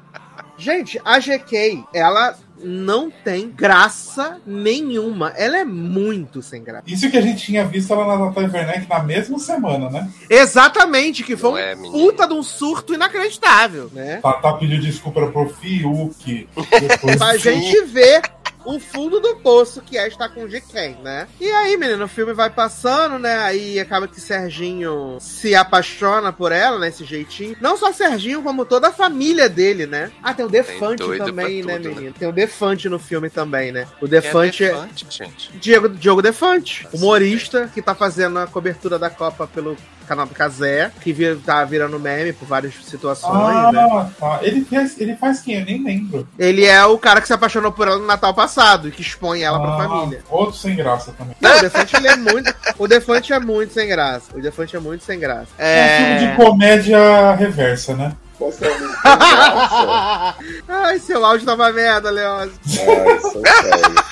Gente, 0.63 0.97
a 1.03 1.19
GK, 1.19 1.83
ela 1.93 2.37
não 2.63 3.11
tem 3.11 3.49
graça 3.49 4.39
nenhuma. 4.45 5.33
Ela 5.35 5.57
é 5.57 5.65
muito 5.65 6.41
sem 6.41 6.63
graça. 6.63 6.85
Isso 6.87 7.11
que 7.11 7.17
a 7.17 7.21
gente 7.21 7.43
tinha 7.43 7.65
visto 7.65 7.93
lá 7.93 8.07
na 8.07 8.25
Natália 8.25 8.49
Werneck 8.49 8.87
na 8.87 9.03
mesma 9.03 9.37
semana, 9.39 9.89
né? 9.89 10.09
Exatamente, 10.29 11.21
que 11.21 11.35
foi 11.35 11.51
um 11.51 11.57
é, 11.57 11.75
menino? 11.75 11.91
puta 11.91 12.25
de 12.25 12.33
um 12.33 12.41
surto 12.41 12.93
inacreditável, 12.93 13.91
né? 13.91 14.21
Tatá 14.23 14.53
pediu 14.53 14.79
desculpa 14.79 15.27
pro 15.27 15.49
Fiuk. 15.49 16.47
Depois 16.55 17.17
Pra 17.17 17.35
gente 17.35 17.83
ver 17.83 18.21
o 18.65 18.79
fundo 18.79 19.19
do 19.19 19.35
poço 19.37 19.81
que 19.81 19.97
é 19.97 20.07
estar 20.07 20.29
com 20.29 20.43
o 20.43 20.47
GK, 20.47 20.97
né? 21.03 21.27
E 21.39 21.49
aí, 21.49 21.77
menino, 21.77 22.05
o 22.05 22.07
filme 22.07 22.33
vai 22.33 22.49
passando, 22.49 23.19
né? 23.19 23.39
Aí 23.39 23.79
acaba 23.79 24.07
que 24.07 24.19
Serginho 24.19 25.17
se 25.19 25.55
apaixona 25.55 26.31
por 26.31 26.51
ela, 26.51 26.79
né? 26.79 26.87
Esse 26.87 27.03
jeitinho. 27.03 27.55
Não 27.59 27.77
só 27.77 27.91
Serginho, 27.91 28.41
como 28.41 28.65
toda 28.65 28.89
a 28.89 28.93
família 28.93 29.49
dele, 29.49 29.85
né? 29.85 30.11
Ah, 30.21 30.33
tem 30.33 30.45
o 30.45 30.49
Defante 30.49 31.03
também, 31.17 31.63
né, 31.63 31.77
tudo, 31.77 31.89
né? 31.89 31.95
menino? 31.95 32.13
Tem 32.13 32.27
o 32.27 32.31
Defante 32.31 32.89
no 32.89 32.99
filme 32.99 33.29
também, 33.29 33.71
né? 33.71 33.87
O 34.01 34.05
é 34.05 34.09
Defante 34.09 34.63
é. 34.63 34.69
Defante, 34.69 35.05
gente. 35.09 35.51
Diego, 35.57 35.89
Diogo 35.89 36.21
Defante, 36.21 36.87
humorista 36.93 37.69
que 37.73 37.81
tá 37.81 37.95
fazendo 37.95 38.39
a 38.39 38.47
cobertura 38.47 38.97
da 38.97 39.09
Copa 39.09 39.47
pelo 39.47 39.77
canal 40.13 40.25
do 40.27 40.35
Casé, 40.35 40.91
que 41.01 41.11
vir, 41.11 41.37
tá 41.39 41.63
virando 41.65 41.99
meme 41.99 42.33
por 42.33 42.47
várias 42.47 42.73
situações, 42.85 43.73
né? 43.73 43.87
Ah, 43.91 44.07
tá. 44.19 44.39
Ele 44.41 44.63
faz, 44.65 44.99
ele 44.99 45.15
faz 45.15 45.39
quem? 45.41 45.59
Eu 45.59 45.65
nem 45.65 45.83
lembro. 45.83 46.27
Ele 46.37 46.65
é 46.65 46.85
o 46.85 46.97
cara 46.97 47.19
que 47.21 47.27
se 47.27 47.33
apaixonou 47.33 47.71
por 47.71 47.87
ela 47.87 47.97
no 47.97 48.05
Natal 48.05 48.33
passado 48.33 48.87
e 48.87 48.91
que 48.91 49.01
expõe 49.01 49.41
ela 49.41 49.59
pra 49.59 49.73
Ah, 49.73 49.77
família. 49.89 50.21
Outro 50.29 50.55
sem 50.55 50.75
graça 50.75 51.13
também. 51.17 51.35
Não, 51.41 51.57
o 51.57 51.61
Defante 51.61 51.95
ele 51.95 52.07
é 52.07 52.15
muito. 52.15 52.55
O 52.77 52.87
Defante 52.87 53.33
é 53.33 53.39
muito 53.39 53.73
sem 53.73 53.87
graça. 53.87 54.25
O 54.35 54.41
Defante 54.41 54.75
é 54.75 54.79
muito 54.79 55.03
sem 55.03 55.19
graça. 55.19 55.47
É 55.57 55.83
um 55.83 56.05
filme 56.05 56.19
de 56.19 56.25
É. 56.25 56.35
comédia 56.35 57.35
reversa, 57.35 57.95
né? 57.95 58.13
É. 58.41 58.43
Ai, 60.67 60.99
seu 60.99 61.23
áudio 61.25 61.45
tava 61.45 61.71
merda, 61.71 62.09
Leoz. 62.09 62.51
Ai, 62.67 63.19
são 63.19 63.31
sério. 63.31 64.03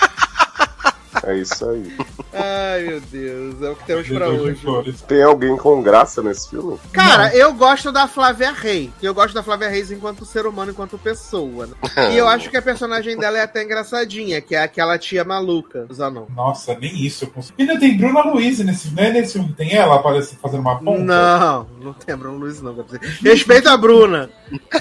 É 1.23 1.35
isso 1.37 1.69
aí. 1.69 1.91
Ai, 2.33 2.81
meu 2.83 3.01
Deus. 3.01 3.61
É 3.61 3.69
o 3.69 3.75
que 3.75 3.85
temos 3.85 4.07
pra 4.07 4.29
hoje. 4.29 4.93
Tem 5.07 5.21
alguém 5.23 5.55
com 5.57 5.81
graça 5.81 6.21
nesse 6.21 6.49
filme? 6.49 6.79
Cara, 6.93 7.35
eu 7.35 7.53
gosto 7.53 7.91
da 7.91 8.07
Flávia 8.07 8.51
Reis. 8.51 8.89
Eu 9.01 9.13
gosto 9.13 9.33
da 9.33 9.43
Flávia 9.43 9.67
Reis 9.69 9.91
enquanto 9.91 10.25
ser 10.25 10.45
humano, 10.45 10.71
enquanto 10.71 10.97
pessoa. 10.97 11.67
né? 11.67 11.73
E 12.13 12.17
eu 12.17 12.27
acho 12.27 12.49
que 12.49 12.57
a 12.57 12.61
personagem 12.61 13.17
dela 13.17 13.37
é 13.37 13.41
até 13.41 13.63
engraçadinha, 13.63 14.39
que 14.41 14.55
é 14.55 14.63
aquela 14.63 14.97
tia 14.97 15.23
maluca, 15.23 15.85
Zanon. 15.93 16.25
Nossa, 16.35 16.75
nem 16.79 16.95
isso 17.05 17.25
eu 17.25 17.29
consigo. 17.29 17.55
E 17.57 17.63
ainda 17.63 17.79
tem 17.79 17.97
Bruna 17.97 18.23
Luiz 18.23 18.59
nesse 18.59 18.91
não 18.93 19.03
é 19.03 19.11
nesse 19.11 19.33
filme 19.33 19.53
tem 19.53 19.73
ela 19.75 19.95
aparece 19.95 20.35
fazendo 20.41 20.61
uma 20.61 20.79
ponta? 20.79 21.01
Não, 21.03 21.67
não 21.81 21.93
tem 21.93 22.13
a 22.13 22.17
Bruna 22.17 22.37
Luiz, 22.37 22.61
não. 22.61 22.75
Respeita 23.21 23.71
a 23.73 23.77
Bruna. 23.77 24.29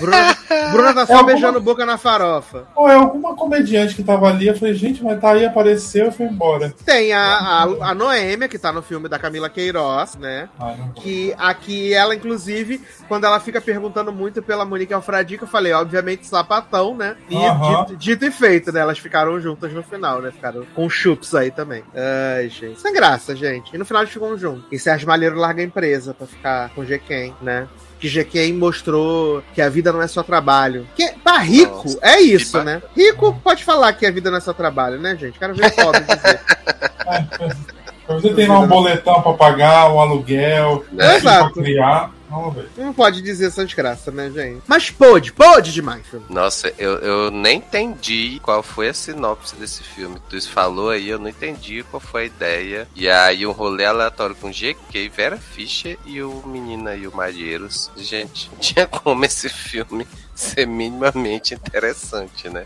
Bruna, 0.01 0.37
Bruna 0.73 0.95
tá 0.95 1.07
só 1.07 1.13
É 1.13 1.17
alguma- 1.17 1.25
beijando 1.33 1.61
boca 1.61 1.85
na 1.85 1.99
farofa. 1.99 2.67
Ou 2.77 2.89
é 2.89 2.95
alguma 2.95 3.35
comediante 3.37 3.95
que 3.95 4.03
tava 4.03 4.29
ali, 4.29 4.47
eu 4.47 4.57
falei, 4.57 4.75
gente, 4.75 5.03
mas 5.03 5.21
tá 5.21 5.33
aí, 5.33 5.45
apareceu 5.45 6.11
foi 6.21 6.27
embora. 6.27 6.75
Tem 6.85 7.13
a, 7.13 7.23
a, 7.23 7.63
a 7.91 7.95
Noêmia, 7.95 8.49
que 8.49 8.59
tá 8.59 8.71
no 8.73 8.83
filme 8.83 9.09
da 9.09 9.19
Camila 9.19 9.49
Queiroz, 9.49 10.17
né? 10.17 10.49
Ah. 10.59 10.77
Que 10.95 11.35
aqui 11.39 11.95
ela, 11.95 12.15
inclusive, 12.15 12.81
quando 13.09 13.25
ela 13.25 13.41
fica 13.41 13.61
perguntando 13.61 14.13
muito 14.13 14.43
pela 14.43 14.65
Monique 14.65 14.93
Alfradico, 14.93 15.45
eu 15.45 15.49
falei, 15.49 15.73
obviamente, 15.73 16.27
sapatão, 16.27 16.95
né? 16.95 17.17
E 17.31 17.37
dito, 17.37 17.97
dito 17.97 18.25
e 18.27 18.31
feito, 18.31 18.71
né? 18.71 18.81
Elas 18.81 18.99
ficaram 18.99 19.41
juntas 19.41 19.73
no 19.73 19.83
final, 19.83 20.21
né? 20.21 20.31
Ficaram 20.31 20.67
com 20.75 20.89
chups 20.91 21.35
aí 21.35 21.51
também. 21.51 21.83
Ai, 21.95 22.49
gente. 22.49 22.81
Sem 22.81 22.93
graça, 22.93 23.35
gente. 23.35 23.75
E 23.75 23.79
no 23.79 23.85
final 23.85 24.03
eles 24.03 24.13
ficam 24.13 24.37
juntos. 24.37 24.65
E 24.71 24.79
Sérgio 24.79 25.09
Malheiro 25.09 25.37
larga 25.37 25.63
a 25.63 25.65
empresa 25.65 26.13
pra 26.13 26.27
ficar 26.27 26.71
com 26.75 26.85
G-Ken, 26.85 27.33
né? 27.41 27.67
Que 28.01 28.09
G-Ken 28.09 28.55
mostrou 28.55 29.43
que 29.55 29.61
a 29.61 29.69
vida 29.69 29.93
não 29.93 30.01
é 30.01 30.09
só 30.09 30.23
trabalho. 30.23 30.87
Que, 30.97 31.13
pra 31.23 31.39
rico, 31.39 31.85
Nossa, 31.85 31.99
é 32.01 32.21
isso, 32.21 32.63
né? 32.63 32.81
Rico 32.97 33.39
pode 33.45 33.63
falar 33.63 33.93
que 33.93 34.07
a 34.07 34.11
vida 34.11 34.31
não 34.31 34.39
é 34.39 34.41
só 34.41 34.55
trabalho, 34.55 34.99
né, 34.99 35.17
gente? 35.17 35.39
Quero 35.39 35.55
ver 35.55 35.71
pobre 35.73 36.01
dizer. 36.01 36.41
Pra 38.11 38.19
você 38.19 38.35
tem 38.35 38.49
lá 38.49 38.59
um 38.59 38.67
boletão 38.67 39.23
pra 39.23 39.35
pagar, 39.35 39.93
um 39.93 40.01
aluguel, 40.01 40.85
um 40.93 41.01
Exato. 41.01 41.55
pra 41.55 41.63
criar. 41.63 42.11
Ver. 42.55 42.69
Não 42.77 42.93
pode 42.93 43.21
dizer 43.23 43.47
essa 43.49 43.65
desgraça, 43.65 44.11
né, 44.11 44.31
gente? 44.31 44.63
Mas 44.67 44.91
pôde, 44.91 45.33
pôde 45.33 45.73
demais, 45.73 46.07
filme. 46.07 46.25
Nossa, 46.29 46.73
eu, 46.79 46.99
eu 46.99 47.31
nem 47.31 47.59
entendi 47.59 48.41
qual 48.43 48.63
foi 48.63 48.89
a 48.89 48.95
sinopse 48.95 49.57
desse 49.57 49.83
filme. 49.83 50.21
Tu 50.29 50.41
falou 50.49 50.91
aí, 50.91 51.09
eu 51.09 51.19
não 51.19 51.29
entendi 51.29 51.85
qual 51.91 52.01
foi 52.01 52.23
a 52.23 52.27
ideia. 52.27 52.89
E 52.95 53.09
aí 53.11 53.47
um 53.47 53.53
rolê 53.53 53.85
aleatório 53.85 54.35
com 54.37 54.51
GK, 54.51 55.09
Vera 55.09 55.37
Fischer 55.39 55.99
e 56.07 56.23
o 56.23 56.43
menino 56.47 56.89
aí, 56.89 57.07
o 57.07 57.15
Malheiros. 57.15 57.91
Gente, 57.97 58.49
não 58.53 58.59
tinha 58.61 58.87
como 58.87 59.25
esse 59.25 59.49
filme 59.49 60.07
ser 60.35 60.67
minimamente 60.67 61.53
interessante, 61.55 62.49
né? 62.49 62.65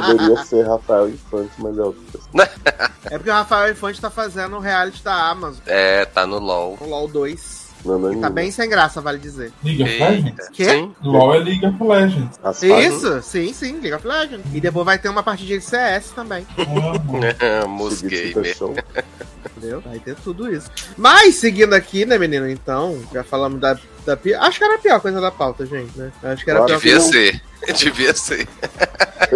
Poderia 0.00 0.44
ser 0.44 0.66
Rafael 0.66 1.08
Infante, 1.10 1.52
mas 1.58 1.76
é 1.78 1.82
outra. 1.82 2.20
É 3.10 3.18
porque 3.18 3.28
o 3.28 3.34
Rafael 3.34 3.70
Infante 3.70 4.00
tá 4.00 4.08
fazendo 4.08 4.56
o 4.56 4.60
reality 4.60 5.02
da 5.04 5.12
Amazon, 5.28 5.60
É, 5.66 6.06
tá 6.06 6.26
no 6.26 6.38
LOL. 6.38 6.78
o 6.80 6.88
LOL 6.88 7.06
2. 7.06 7.63
Não, 7.84 7.98
não 7.98 8.14
Que 8.14 8.20
tá 8.20 8.30
bem 8.30 8.50
sem 8.50 8.68
graça, 8.68 9.00
vale 9.00 9.18
dizer. 9.18 9.52
League 9.62 9.82
of 9.82 9.98
Legends? 9.98 10.48
Quê? 10.52 10.64
Sim. 10.64 10.94
LOL 11.02 11.34
é 11.34 11.38
League 11.38 11.66
of 11.66 11.82
Legends. 11.82 12.38
As 12.42 12.60
fases 12.60 12.94
Isso, 12.94 13.22
sim, 13.22 13.52
sim, 13.52 13.72
League 13.80 13.92
of 13.92 14.06
Legends. 14.06 14.46
E 14.52 14.60
depois 14.60 14.84
vai 14.84 14.98
ter 14.98 15.08
uma 15.08 15.22
partidinha 15.22 15.58
de 15.58 15.64
CS 15.64 16.10
também, 16.10 16.46
Gamer. 18.02 18.54
Show. 18.56 18.74
entendeu? 19.56 19.80
Vai 19.80 19.98
ter 19.98 20.14
tudo 20.16 20.52
isso. 20.52 20.70
Mas, 20.96 21.36
seguindo 21.36 21.74
aqui, 21.74 22.04
né, 22.04 22.18
menino, 22.18 22.48
então, 22.48 22.98
já 23.12 23.22
falamos 23.22 23.60
da, 23.60 23.78
da. 24.04 24.18
Acho 24.40 24.58
que 24.58 24.64
era 24.64 24.74
a 24.74 24.78
pior 24.78 25.00
coisa 25.00 25.20
da 25.20 25.30
pauta, 25.30 25.66
gente, 25.66 25.96
né? 25.98 26.12
Acho 26.22 26.44
que 26.44 26.50
era 26.50 26.60
a 26.60 26.64
pior 26.64 26.76
Devia 26.76 26.96
coisa... 26.98 27.12
ser. 27.12 27.42
Devia 27.76 28.14
ser. 28.14 28.48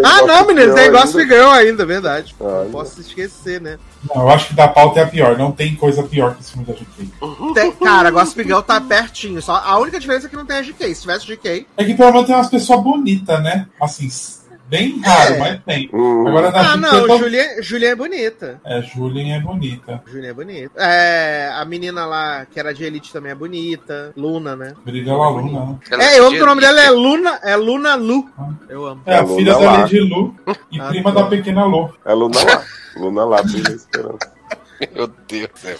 Ah, 0.04 0.22
não, 0.22 0.46
menino, 0.46 0.74
tem 0.74 0.90
Gossip 0.90 1.20
ainda. 1.20 1.34
Girl 1.34 1.50
ainda, 1.50 1.86
verdade. 1.86 2.36
Ah, 2.40 2.62
não 2.64 2.70
posso 2.70 3.00
esquecer, 3.00 3.60
né? 3.60 3.78
Não, 4.14 4.22
eu 4.22 4.28
acho 4.30 4.48
que 4.48 4.54
da 4.54 4.68
pauta 4.68 5.00
é 5.00 5.02
a 5.02 5.06
pior. 5.06 5.36
Não 5.36 5.50
tem 5.50 5.74
coisa 5.74 6.02
pior 6.02 6.34
que 6.34 6.42
esse 6.42 6.52
filme 6.52 6.66
da 6.66 6.74
GK. 6.74 7.54
Tem, 7.54 7.72
cara, 7.72 8.10
Gossip 8.10 8.42
Girl 8.44 8.60
tá 8.60 8.80
pertinho. 8.80 9.40
Só, 9.40 9.54
a 9.56 9.78
única 9.78 9.98
diferença 9.98 10.26
é 10.26 10.30
que 10.30 10.36
não 10.36 10.46
tem 10.46 10.58
a 10.58 10.62
GK. 10.62 10.94
Se 10.94 11.00
tivesse 11.00 11.26
GK, 11.26 11.66
É 11.76 11.84
que 11.84 11.94
pelo 11.94 12.12
menos 12.12 12.26
tem 12.26 12.34
umas 12.36 12.50
pessoas 12.50 12.82
bonitas, 12.82 13.42
né? 13.42 13.66
Assim, 13.80 14.08
Bem 14.68 15.00
raro, 15.00 15.34
É. 15.34 15.38
mas 15.38 15.60
tem. 15.64 15.88
Hum. 15.92 16.28
Agora 16.28 16.50
na 16.50 16.72
Ah, 16.72 16.76
não, 16.76 17.18
Julia, 17.18 17.62
Julia 17.62 17.88
é 17.90 17.94
bonita. 17.96 18.60
É, 18.64 18.82
Julien 18.82 19.34
é 19.34 19.40
bonita. 19.40 20.02
Julia 20.06 20.30
é 20.30 20.32
bonita. 20.34 20.72
É, 20.76 21.50
a 21.54 21.64
menina 21.64 22.04
lá, 22.04 22.44
que 22.44 22.60
era 22.60 22.74
de 22.74 22.84
Elite, 22.84 23.12
também 23.12 23.32
é 23.32 23.34
bonita. 23.34 24.12
Luna, 24.16 24.54
né? 24.54 24.74
Brilha 24.84 25.12
a 25.12 25.28
Luna. 25.30 25.78
Ela 25.90 26.02
É, 26.04 26.18
eu 26.18 26.22
amo 26.22 26.24
podia- 26.26 26.38
que 26.38 26.42
o 26.42 26.46
nome 26.46 26.60
dela 26.60 26.80
é 26.82 26.90
Luna, 26.90 27.40
é 27.42 27.56
Luna 27.56 27.94
Lu. 27.94 28.28
Eu 28.68 28.86
amo. 28.86 29.02
É 29.06 29.14
a 29.16 29.22
É, 29.22 29.26
filha 29.26 29.52
da. 29.54 29.58
Lady 29.72 30.00
Lu 30.00 30.34
e 30.70 30.80
Ah, 30.80 30.88
prima 30.88 31.12
tá. 31.12 31.22
da 31.22 31.26
pequena 31.28 31.64
Lu. 31.64 31.90
É 32.04 32.12
Luna 32.12 32.38
lá. 32.44 32.64
Luna 32.96 33.24
lá, 33.24 33.42
brilha 33.42 33.70
esperança. 33.72 34.37
Meu 34.94 35.06
Deus 35.06 35.48
do 35.48 35.58
céu. 35.58 35.78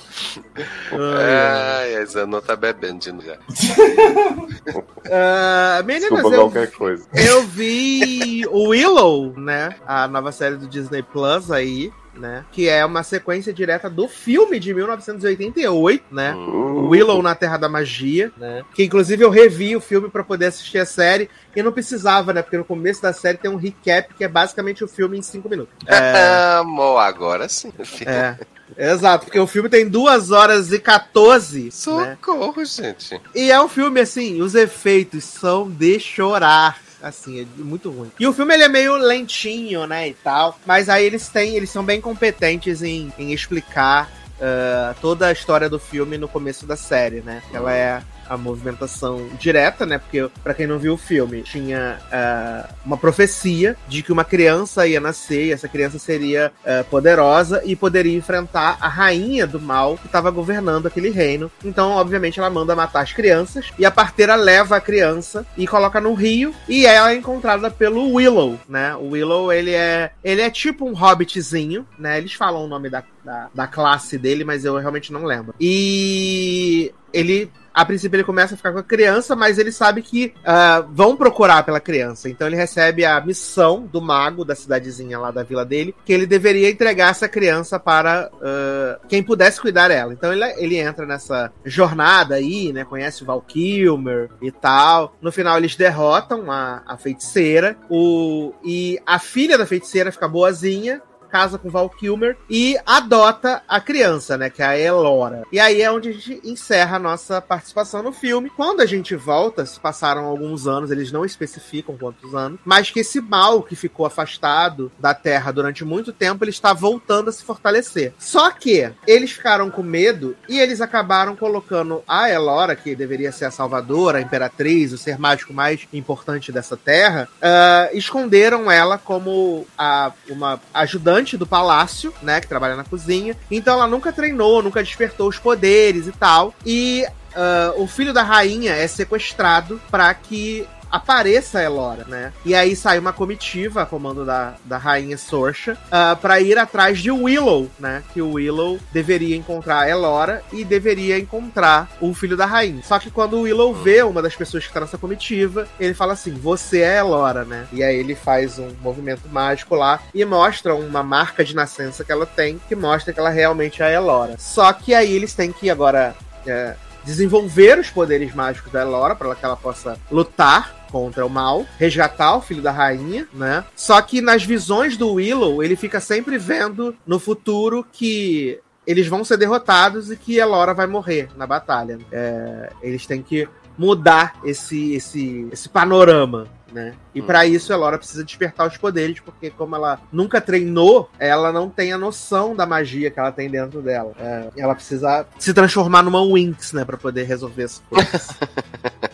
Ai, 0.93 1.95
Ai, 1.95 1.97
a 1.97 2.05
Zanon 2.05 2.41
tá 2.41 2.57
bebendo 2.57 2.99
de 2.99 3.13
novo 3.13 3.27
já. 3.27 3.39
Ah, 5.11 5.83
meninas, 5.87 6.11
Desculpa 6.11 6.37
eu, 6.37 6.41
qualquer 6.43 6.71
coisa. 6.73 7.07
eu 7.15 7.43
vi 7.45 8.45
o 8.51 8.69
Willow, 8.69 9.33
né? 9.39 9.71
A 9.87 10.07
nova 10.07 10.31
série 10.33 10.57
do 10.57 10.67
Disney 10.69 11.03
Plus 11.03 11.51
aí, 11.51 11.91
né? 12.15 12.45
Que 12.53 12.69
é 12.69 12.85
uma 12.85 13.03
sequência 13.03 13.53
direta 13.53 13.89
do 13.89 14.07
filme 14.07 14.61
de 14.61 14.75
1988, 14.75 16.05
né? 16.15 16.35
O 16.35 16.89
Willow 16.89 17.23
na 17.23 17.35
Terra 17.35 17.57
da 17.57 17.69
Magia, 17.71 18.31
né? 18.37 18.63
Que 18.75 18.85
inclusive 18.85 19.25
eu 19.25 19.31
revi 19.31 19.75
o 19.75 19.81
filme 19.81 20.11
pra 20.11 20.23
poder 20.23 20.47
assistir 20.47 20.79
a 20.79 20.85
série 20.87 21.31
e 21.57 21.63
não 21.63 21.73
precisava, 21.73 22.33
né? 22.35 22.43
Porque 22.43 22.59
no 22.59 22.65
começo 22.65 23.01
da 23.01 23.13
série 23.13 23.39
tem 23.39 23.51
um 23.51 23.57
recap 23.57 24.13
que 24.15 24.25
é 24.25 24.29
basicamente 24.29 24.85
o 24.85 24.89
filme 24.89 25.17
em 25.19 25.23
cinco 25.23 25.49
minutos. 25.49 25.75
É, 25.89 26.59
Amor, 26.59 26.99
agora 26.99 27.49
sim. 27.49 27.73
é. 28.05 28.37
Exato, 28.77 29.27
porque 29.27 29.39
o 29.39 29.47
filme 29.47 29.69
tem 29.69 29.89
2 29.89 30.31
horas 30.31 30.73
e 30.73 30.79
14, 30.79 31.65
né? 31.65 31.71
Socorro, 31.71 32.65
gente. 32.65 33.21
E 33.35 33.51
é 33.51 33.61
um 33.61 33.69
filme, 33.69 34.01
assim, 34.01 34.41
os 34.41 34.55
efeitos 34.55 35.25
são 35.25 35.69
de 35.69 35.99
chorar. 35.99 36.81
Assim, 37.01 37.43
é 37.43 37.47
muito 37.57 37.91
ruim. 37.91 38.11
E 38.19 38.27
o 38.27 38.33
filme 38.33 38.53
ele 38.55 38.65
é 38.65 38.69
meio 38.69 38.97
lentinho, 38.97 39.87
né, 39.87 40.09
e 40.09 40.15
tal. 40.15 40.59
Mas 40.67 40.89
aí 40.89 41.05
eles 41.05 41.29
têm, 41.29 41.55
eles 41.55 41.71
são 41.71 41.85
bem 41.85 42.01
competentes 42.01 42.83
em, 42.83 43.13
em 43.17 43.33
explicar 43.33 44.11
ah, 44.41 44.95
toda 45.01 45.27
a 45.27 45.33
história 45.33 45.69
do 45.69 45.79
filme 45.79 46.17
no 46.17 46.29
começo 46.29 46.67
da 46.67 46.77
série, 46.77 47.21
né? 47.21 47.43
Ela 47.53 47.75
é 47.75 48.03
a 48.29 48.37
movimentação 48.37 49.29
direta, 49.39 49.87
né? 49.87 49.99
Porque, 49.99 50.29
pra 50.43 50.55
quem 50.55 50.67
não 50.67 50.79
viu 50.79 50.95
o 50.95 50.99
filme, 50.99 51.43
tinha 51.43 51.99
ah, 52.13 52.69
uma 52.85 52.97
profecia 52.97 53.77
de 53.89 54.03
que 54.03 54.13
uma 54.13 54.25
criança 54.25 54.87
ia 54.87 55.01
nascer 55.01 55.47
e 55.47 55.53
essa 55.53 55.69
criança 55.69 55.99
seria 55.99 56.53
ah, 56.65 56.85
poderosa 56.89 57.63
e 57.65 57.75
poderia 57.75 58.17
enfrentar 58.17 58.77
a 58.81 58.89
rainha 58.89 59.47
do 59.47 59.61
mal 59.61 59.97
que 59.97 60.07
estava 60.07 60.31
governando 60.31 60.87
aquele 60.87 61.11
reino. 61.11 61.51
Então, 61.65 61.91
obviamente, 61.93 62.39
ela 62.39 62.51
manda 62.51 62.77
matar 62.77 63.03
as 63.03 63.13
crianças 63.13 63.67
e 63.79 63.85
a 63.85 63.91
parteira 63.91 64.35
leva 64.35 64.77
a 64.77 64.81
criança 64.81 65.47
e 65.57 65.67
coloca 65.67 66.01
no 66.01 66.15
rio 66.15 66.55
e 66.69 66.87
ela 66.87 67.13
é 67.13 67.17
encontrada 67.17 67.71
pelo 67.71 68.15
Willow, 68.15 68.59
né? 68.69 68.95
O 68.97 69.11
Willow, 69.11 69.53
ele 69.53 69.73
é, 69.73 70.13
ele 70.23 70.41
é 70.41 70.51
tipo 70.51 70.87
um 70.87 70.93
hobbitzinho, 70.93 71.87
né? 71.99 72.19
Eles 72.19 72.33
falam 72.35 72.65
o 72.65 72.69
nome 72.69 72.91
da, 72.91 73.03
da, 73.25 73.49
da 73.55 73.67
classe 73.67 74.19
dele, 74.19 74.45
mas 74.45 74.65
eu 74.65 74.77
realmente 74.77 75.13
não 75.13 75.25
lembro. 75.25 75.55
E 75.61 76.93
ele 77.13 77.51
a 77.79 77.85
princípio 77.85 78.17
ele 78.17 78.25
começa 78.25 78.55
a 78.55 78.57
ficar 78.57 78.73
com 78.73 78.81
a 78.81 78.83
criança, 78.83 79.37
mas 79.37 79.57
ele 79.57 79.71
sabe 79.71 80.03
que 80.03 80.35
ah, 80.45 80.85
vão 80.91 81.17
procurar 81.17 81.63
pela 81.63 81.79
criança. 81.79 82.29
Então 82.29 82.49
ele 82.49 82.57
recebe 82.57 83.05
a 83.05 83.21
missão 83.21 83.87
do 83.87 84.03
mago 84.03 84.45
da 84.45 84.57
cidadezinha 84.57 85.17
lá 85.17 85.31
da 85.31 85.45
vila 85.45 85.65
dele, 85.65 85.95
que 86.05 86.13
ele 86.13 86.27
deveria 86.27 86.69
entregar 86.69 87.11
essa 87.11 87.29
criança 87.29 87.79
para 87.79 88.33
ah, 88.43 88.99
quem 89.09 89.23
pudesse 89.23 89.61
cuidar 89.61 89.87
dela. 89.87 90.13
Então 90.13 90.33
ele, 90.33 90.45
ele 90.57 90.77
entra 90.77 91.07
nessa 91.07 91.53
jornada 91.65 92.35
aí, 92.35 92.73
né? 92.73 92.85
Conhece 92.85 93.23
o 93.23 93.27
Val 93.27 93.41
Kilmer 93.43 94.29
e 94.43 94.51
tal. 94.51 95.17
No 95.23 95.31
final 95.31 95.57
eles 95.57 95.77
derrotam 95.77 96.51
a, 96.51 96.83
a 96.85 96.97
feiticeira. 96.97 97.77
O, 97.89 98.55
e 98.65 98.99
a 99.07 99.21
filha 99.21 99.57
da 99.57 99.65
feiticeira 99.65 100.11
fica 100.11 100.27
boazinha 100.27 101.01
casa 101.29 101.59
com 101.59 101.69
Val 101.69 101.89
Kilmer 101.91 102.37
e 102.49 102.77
adota 102.87 103.63
a 103.69 103.81
criança, 103.81 104.37
né? 104.37 104.51
Que 104.51 104.63
é 104.63 104.67
a 104.67 104.79
Elora. 104.79 105.43
E 105.53 105.61
aí 105.61 105.83
é 105.83 105.91
onde 105.91 106.09
a 106.09 106.13
gente 106.13 106.41
encerra 106.45 106.97
a 106.97 107.01
nossa 107.01 107.41
participação 107.41 108.03
no 108.03 108.13
filme. 108.13 108.51
Quando 108.51 108.81
a 108.81 108.87
gente 108.87 109.15
volta, 109.15 109.65
se 109.65 109.79
passaram 109.79 110.25
alguns 110.25 110.67
anos, 110.67 110.91
eles 110.91 111.13
não 111.13 111.25
especificam 111.25 111.97
quantos 111.97 112.35
anos, 112.35 112.59
mas 112.65 112.91
que 112.91 113.01
esse 113.01 113.21
mal 113.21 113.63
que 113.63 113.77
ficou 113.77 114.07
afastado 114.07 114.91
da 114.99 115.15
Terra 115.15 115.53
durante 115.53 115.85
muito 115.85 116.13
tempo, 116.13 116.45
ele 116.45 116.51
está 116.51 116.73
voltando 116.73 117.29
a 117.29 117.33
se 117.33 117.45
fortalecer. 117.45 118.13
Só 118.19 118.51
que 118.51 118.91
eles 119.07 119.33
ficaram 119.33 119.71
com 119.71 119.83
medo 119.83 120.37
e 120.49 120.59
eles 120.59 120.81
acabaram 120.81 121.37
colocando 121.37 122.03
a 122.07 122.31
Elora, 122.31 122.75
que 122.75 122.95
deveria 122.95 123.33
ser 123.33 123.47
a 123.47 123.51
salvadora, 123.51 124.19
a 124.19 124.23
imperatriz, 124.23 124.93
o 124.93 124.99
ser 124.99 125.19
mágico 125.19 125.53
mais 125.53 125.87
importante 125.93 126.51
dessa 126.53 126.77
Terra, 126.77 127.29
ah, 127.43 127.89
esconderam 127.93 128.71
ela 128.71 128.99
como 128.99 129.67
a, 129.77 130.13
uma 130.29 130.61
ajudante 130.73 131.18
do 131.37 131.47
palácio, 131.47 132.13
né, 132.23 132.41
que 132.41 132.47
trabalha 132.47 132.77
na 132.77 132.85
cozinha. 132.85 133.37
Então 133.51 133.75
ela 133.75 133.87
nunca 133.87 134.13
treinou, 134.13 134.63
nunca 134.63 134.83
despertou 134.83 135.29
os 135.29 135.39
poderes 135.39 136.07
e 136.07 136.13
tal. 136.13 136.55
E 136.65 137.05
ah, 137.35 137.73
o 137.77 137.87
filho 137.87 138.13
da 138.13 138.23
rainha 138.23 138.73
é 138.73 138.87
sequestrado 138.89 139.81
para 139.91 140.13
que 140.13 140.67
apareça 140.91 141.63
Elora, 141.63 142.05
né? 142.07 142.33
E 142.45 142.55
aí 142.55 142.75
sai 142.75 142.99
uma 142.99 143.13
comitiva 143.13 143.83
a 143.83 143.87
comando 143.87 144.25
da, 144.25 144.55
da 144.65 144.79
rainha 144.79 145.17
Sorsha 145.17 145.77
ah, 145.91 146.17
para 146.21 146.41
ir 146.41 146.59
atrás 146.59 146.99
de 146.99 147.11
Willow, 147.11 147.69
né? 147.79 148.03
Que 148.13 148.23
o 148.23 148.33
Willow 148.33 148.79
deveria 148.93 149.37
encontrar 149.37 149.89
Elora 149.89 150.43
e 150.53 150.65
deveria 150.65 151.19
encontrar 151.19 151.91
o 152.01 152.13
filho 152.15 152.37
da 152.37 152.47
rainha. 152.47 152.83
Só 152.83 152.99
que 152.99 153.11
quando 153.11 153.35
o 153.35 153.43
Willow 153.43 153.75
vê 153.75 154.03
uma 154.03 154.23
das 154.23 154.37
pessoas 154.37 154.67
que 154.67 154.73
tá 154.73 154.81
nessa 154.81 154.99
comitiva, 154.99 155.69
ele 155.79 155.95
fala 155.95 156.13
assim: 156.13 156.35
Você 156.35 156.81
é 156.81 156.99
Elora, 156.99 157.45
né? 157.45 157.67
E 157.73 157.83
aí 157.83 157.97
ele 157.97 158.15
faz 158.15 158.59
um 158.59 158.71
movimento 158.81 159.29
mágico 159.31 159.75
lá 159.75 160.01
e 160.15 160.25
mostra 160.25 160.75
uma 160.75 161.03
marca 161.03 161.45
de 161.45 161.55
nascença 161.55 162.05
que 162.05 162.13
ela 162.13 162.27
tem, 162.27 162.61
que 162.69 162.75
mostra 162.75 163.13
que 163.13 163.21
ela 163.21 163.31
realmente 163.31 163.83
é 163.83 163.87
a 163.87 163.93
Elora. 163.93 164.37
Só 164.39 164.73
que 164.73 164.95
aí 164.95 165.13
eles 165.13 165.35
têm 165.35 165.53
que 165.53 165.71
agora. 165.71 166.15
é, 166.47 166.75
desenvolver 167.05 167.79
os 167.79 167.89
poderes 167.89 168.35
mágicos 168.35 168.71
da 168.71 168.83
Elora 168.83 169.15
para 169.15 169.35
que 169.35 169.45
ela 169.45 169.57
possa 169.57 169.99
lutar 170.11 170.78
contra 170.91 171.25
o 171.25 171.31
mal, 171.31 171.65
resgatar 171.79 172.37
o 172.37 172.41
filho 172.41 172.63
da 172.63 172.73
rainha, 172.73 173.27
né? 173.33 173.65
Só 173.77 174.01
que 174.01 174.21
nas 174.21 174.45
visões 174.45 174.97
do 174.97 175.15
Willow, 175.15 175.63
ele 175.63 175.77
fica 175.77 176.01
sempre 176.01 176.39
vendo 176.39 176.95
no 177.07 177.19
futuro 177.19 177.87
que 177.93 178.61
eles 178.87 179.07
vão 179.07 179.23
ser 179.23 179.37
derrotados 179.37 180.11
e 180.11 180.17
que 180.17 180.39
Elora 180.39 180.73
vai 180.73 180.87
morrer 180.87 181.29
na 181.37 181.47
batalha. 181.47 181.99
É, 182.11 182.73
eles 182.83 183.07
têm 183.07 183.23
que 183.23 183.47
mudar 183.77 184.35
esse, 184.43 184.95
esse, 184.95 185.47
esse 185.53 185.69
panorama. 185.69 186.49
Né? 186.73 186.95
E 187.15 187.23
pra 187.23 187.47
isso 187.47 187.73
Elora 187.73 187.97
precisa 187.97 188.25
despertar 188.25 188.67
os 188.67 188.77
poderes, 188.77 189.21
porque 189.21 189.51
como 189.51 189.75
ela 189.75 190.01
nunca 190.13 190.41
treinou, 190.41 191.09
ela 191.19 191.51
não 191.51 191.71
tem 191.71 191.93
a 191.93 191.99
noção 191.99 192.55
da 192.55 192.67
magia 192.67 193.11
que 193.11 193.19
ela 193.19 193.33
tem 193.33 193.51
dentro 193.51 193.81
dela. 193.81 194.13
É, 194.19 194.49
ela 194.57 194.75
precisa 194.75 195.27
se 195.39 195.55
transformar 195.55 196.03
numa 196.03 196.23
Winx, 196.23 196.73
né, 196.73 196.85
para 196.85 196.97
poder 196.97 197.25
resolver 197.25 197.65
as 197.65 197.83
coisas. 197.89 198.29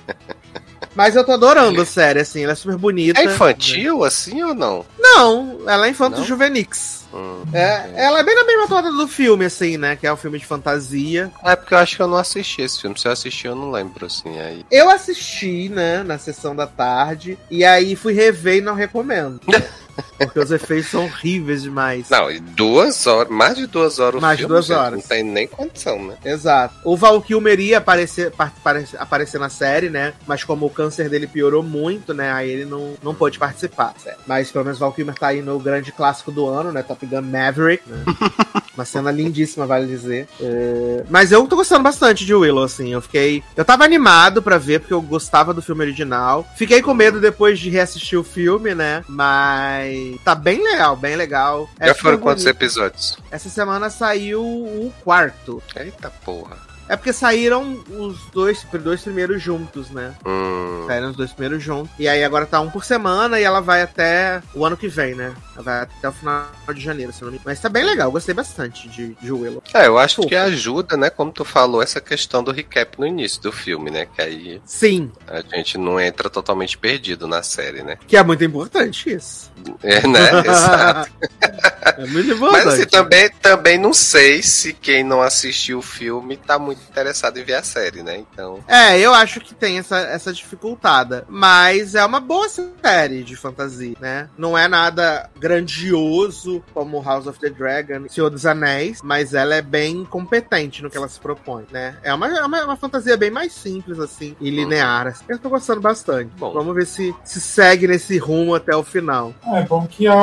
Mas 0.94 1.16
eu 1.16 1.24
tô 1.24 1.32
adorando 1.32 1.80
a 1.80 1.84
série, 1.84 2.20
assim, 2.20 2.42
ela 2.44 2.52
é 2.52 2.54
super 2.54 2.76
bonita. 2.76 3.20
É 3.20 3.24
infantil 3.24 4.04
assim 4.04 4.42
ou 4.42 4.54
não? 4.54 4.84
Não, 4.98 5.58
ela 5.66 5.86
é 5.86 5.90
infanto 5.90 6.18
Não? 6.18 6.24
juvenix. 6.24 7.04
Hum. 7.12 7.33
É, 7.52 7.90
ela 7.96 8.20
é 8.20 8.22
bem 8.24 8.34
na 8.34 8.44
mesma 8.44 8.66
toada 8.68 8.90
do 8.90 9.06
filme, 9.08 9.44
assim, 9.44 9.76
né? 9.76 9.96
Que 9.96 10.06
é 10.06 10.12
um 10.12 10.16
filme 10.16 10.38
de 10.38 10.46
fantasia. 10.46 11.30
É 11.44 11.54
porque 11.56 11.74
eu 11.74 11.78
acho 11.78 11.96
que 11.96 12.02
eu 12.02 12.08
não 12.08 12.16
assisti 12.16 12.62
esse 12.62 12.80
filme. 12.80 12.98
Se 12.98 13.06
eu 13.08 13.12
assisti, 13.12 13.46
eu 13.46 13.54
não 13.54 13.70
lembro, 13.70 14.06
assim. 14.06 14.38
Aí. 14.40 14.64
Eu 14.70 14.88
assisti, 14.90 15.68
né, 15.68 16.02
na 16.02 16.18
sessão 16.18 16.54
da 16.56 16.66
tarde, 16.66 17.38
e 17.50 17.64
aí 17.64 17.94
fui 17.96 18.12
rever 18.12 18.56
e 18.56 18.60
não 18.60 18.74
recomendo. 18.74 19.40
Porque 20.18 20.40
os 20.40 20.50
efeitos 20.50 20.90
são 20.90 21.04
horríveis 21.04 21.62
demais. 21.62 22.08
Não, 22.10 22.28
e 22.28 22.40
duas 22.40 23.06
horas, 23.06 23.30
mais 23.30 23.54
de 23.56 23.64
duas 23.68 24.00
horas 24.00 24.18
o 24.18 24.20
Mais 24.20 24.36
de 24.36 24.42
filme, 24.42 24.52
duas 24.54 24.66
gente, 24.66 24.76
horas. 24.76 25.00
Não 25.00 25.08
tem 25.08 25.22
nem 25.22 25.46
condição, 25.46 26.04
né? 26.04 26.16
Exato. 26.24 26.74
O 26.84 26.96
Val 26.96 27.20
Kilmer 27.22 27.60
ia 27.60 27.78
aparecer, 27.78 28.32
par- 28.32 28.52
pare- 28.62 28.88
aparecer 28.98 29.38
na 29.38 29.48
série, 29.48 29.90
né? 29.90 30.12
Mas 30.26 30.42
como 30.42 30.66
o 30.66 30.70
câncer 30.70 31.08
dele 31.08 31.28
piorou 31.28 31.62
muito, 31.62 32.12
né? 32.12 32.32
Aí 32.32 32.50
ele 32.50 32.64
não, 32.64 32.94
não 33.04 33.14
pôde 33.14 33.38
participar. 33.38 33.94
sério. 34.02 34.18
Mas 34.26 34.50
pelo 34.50 34.64
menos 34.64 34.78
o 34.78 34.80
Val 34.80 34.92
Kilmer 34.92 35.14
tá 35.14 35.28
aí 35.28 35.40
no 35.42 35.60
grande 35.60 35.92
clássico 35.92 36.32
do 36.32 36.48
ano, 36.48 36.72
né? 36.72 36.82
Top 36.82 37.04
Gun 37.06 37.22
Maverick, 37.38 37.82
né? 37.88 38.04
Uma 38.74 38.84
cena 38.84 39.10
lindíssima, 39.10 39.66
vale 39.66 39.86
dizer. 39.86 40.26
É, 40.40 41.04
Mas 41.08 41.30
eu 41.30 41.46
tô 41.46 41.54
gostando 41.56 41.84
bastante 41.84 42.24
de 42.26 42.34
Willow, 42.34 42.64
assim. 42.64 42.92
Eu 42.92 43.00
fiquei. 43.00 43.42
Eu 43.56 43.64
tava 43.64 43.84
animado 43.84 44.42
pra 44.42 44.58
ver, 44.58 44.80
porque 44.80 44.92
eu 44.92 45.00
gostava 45.00 45.54
do 45.54 45.62
filme 45.62 45.82
original. 45.82 46.44
Fiquei 46.56 46.82
com 46.82 46.92
medo 46.92 47.20
depois 47.20 47.58
de 47.60 47.70
reassistir 47.70 48.18
o 48.18 48.24
filme, 48.24 48.74
né? 48.74 49.04
Mas 49.08 50.16
tá 50.24 50.34
bem 50.34 50.62
legal, 50.62 50.96
bem 50.96 51.14
legal. 51.14 51.68
É 51.78 51.86
Já 51.86 51.92
super 51.94 52.02
foram 52.02 52.18
quantos 52.18 52.42
bonito. 52.44 52.56
episódios? 52.56 53.16
Essa 53.30 53.48
semana 53.48 53.88
saiu 53.90 54.42
o 54.42 54.92
quarto. 55.04 55.62
Eita 55.76 56.10
porra. 56.24 56.56
É 56.88 56.96
porque 56.96 57.12
saíram 57.12 57.82
os 57.90 58.18
dois, 58.32 58.64
dois 58.82 59.00
primeiros 59.02 59.42
juntos, 59.42 59.90
né? 59.90 60.14
Hum, 60.26 60.84
Saíram 60.86 61.10
os 61.10 61.16
dois 61.16 61.32
primeiros 61.32 61.62
juntos. 61.62 61.90
E 61.98 62.06
aí 62.06 62.22
agora 62.22 62.46
tá 62.46 62.60
um 62.60 62.70
por 62.70 62.84
semana 62.84 63.40
e 63.40 63.42
ela 63.42 63.60
vai 63.60 63.82
até 63.82 64.42
o 64.54 64.64
ano 64.64 64.76
que 64.76 64.88
vem, 64.88 65.14
né? 65.14 65.34
Ela 65.54 65.62
vai 65.62 65.80
até 65.80 66.08
o 66.08 66.12
final 66.12 66.46
de 66.74 66.80
janeiro, 66.80 67.12
se 67.12 67.22
não 67.22 67.30
me 67.30 67.36
engano. 67.36 67.44
Mas 67.46 67.60
tá 67.60 67.68
bem 67.68 67.84
legal, 67.84 68.10
gostei 68.10 68.34
bastante 68.34 68.88
de, 68.88 69.14
de 69.14 69.32
Willow. 69.32 69.62
É, 69.72 69.86
eu 69.86 69.98
acho 69.98 70.22
Pô. 70.22 70.28
que 70.28 70.36
ajuda, 70.36 70.96
né? 70.96 71.10
Como 71.10 71.32
tu 71.32 71.44
falou, 71.44 71.82
essa 71.82 72.00
questão 72.00 72.42
do 72.42 72.52
recap 72.52 72.98
no 72.98 73.06
início 73.06 73.40
do 73.42 73.52
filme, 73.52 73.90
né? 73.90 74.06
Que 74.06 74.22
aí 74.22 74.62
Sim, 74.64 75.10
a 75.26 75.40
gente 75.56 75.78
não 75.78 75.98
entra 75.98 76.28
totalmente 76.28 76.76
perdido 76.76 77.26
na 77.26 77.42
série, 77.42 77.82
né? 77.82 77.96
que 78.06 78.16
é 78.16 78.22
muito 78.22 78.44
importante 78.44 79.10
isso. 79.10 79.50
É, 79.82 80.06
né? 80.06 80.30
Exato. 80.46 81.10
é 81.40 82.06
muito 82.06 82.30
importante. 82.32 82.64
Mas 82.64 82.74
assim, 82.74 82.86
também, 82.86 83.30
também 83.40 83.78
não 83.78 83.94
sei 83.94 84.42
se 84.42 84.72
quem 84.72 85.02
não 85.02 85.22
assistiu 85.22 85.78
o 85.78 85.82
filme 85.82 86.36
tá 86.36 86.58
muito 86.58 86.73
interessado 86.90 87.38
em 87.38 87.44
ver 87.44 87.54
a 87.54 87.62
série, 87.62 88.02
né? 88.02 88.16
Então. 88.18 88.60
É, 88.68 88.98
eu 88.98 89.14
acho 89.14 89.40
que 89.40 89.54
tem 89.54 89.78
essa, 89.78 89.98
essa 89.98 90.32
dificultada. 90.32 91.24
Mas 91.28 91.94
é 91.94 92.04
uma 92.04 92.20
boa 92.20 92.48
série 92.48 93.22
de 93.22 93.36
fantasia, 93.36 93.96
né? 94.00 94.28
Não 94.36 94.56
é 94.56 94.68
nada 94.68 95.30
grandioso 95.38 96.62
como 96.72 97.02
House 97.02 97.26
of 97.26 97.38
the 97.38 97.50
Dragon, 97.50 98.08
Senhor 98.08 98.30
dos 98.30 98.46
Anéis, 98.46 99.00
mas 99.02 99.34
ela 99.34 99.54
é 99.54 99.62
bem 99.62 100.04
competente 100.04 100.82
no 100.82 100.90
que 100.90 100.96
ela 100.96 101.08
se 101.08 101.20
propõe, 101.20 101.64
né? 101.70 101.96
É 102.02 102.12
uma, 102.12 102.26
é 102.28 102.44
uma, 102.44 102.64
uma 102.64 102.76
fantasia 102.76 103.16
bem 103.16 103.30
mais 103.30 103.52
simples, 103.52 103.98
assim, 103.98 104.36
e 104.40 104.50
linear. 104.50 105.06
assim. 105.06 105.24
Eu 105.28 105.38
tô 105.38 105.48
gostando 105.48 105.80
bastante. 105.80 106.30
Bom. 106.38 106.52
Vamos 106.52 106.74
ver 106.74 106.86
se 106.86 107.14
se 107.24 107.40
segue 107.40 107.88
nesse 107.88 108.18
rumo 108.18 108.54
até 108.54 108.74
o 108.76 108.82
final. 108.82 109.34
É 109.52 109.62
bom 109.62 109.86
que 109.86 110.06
a 110.06 110.14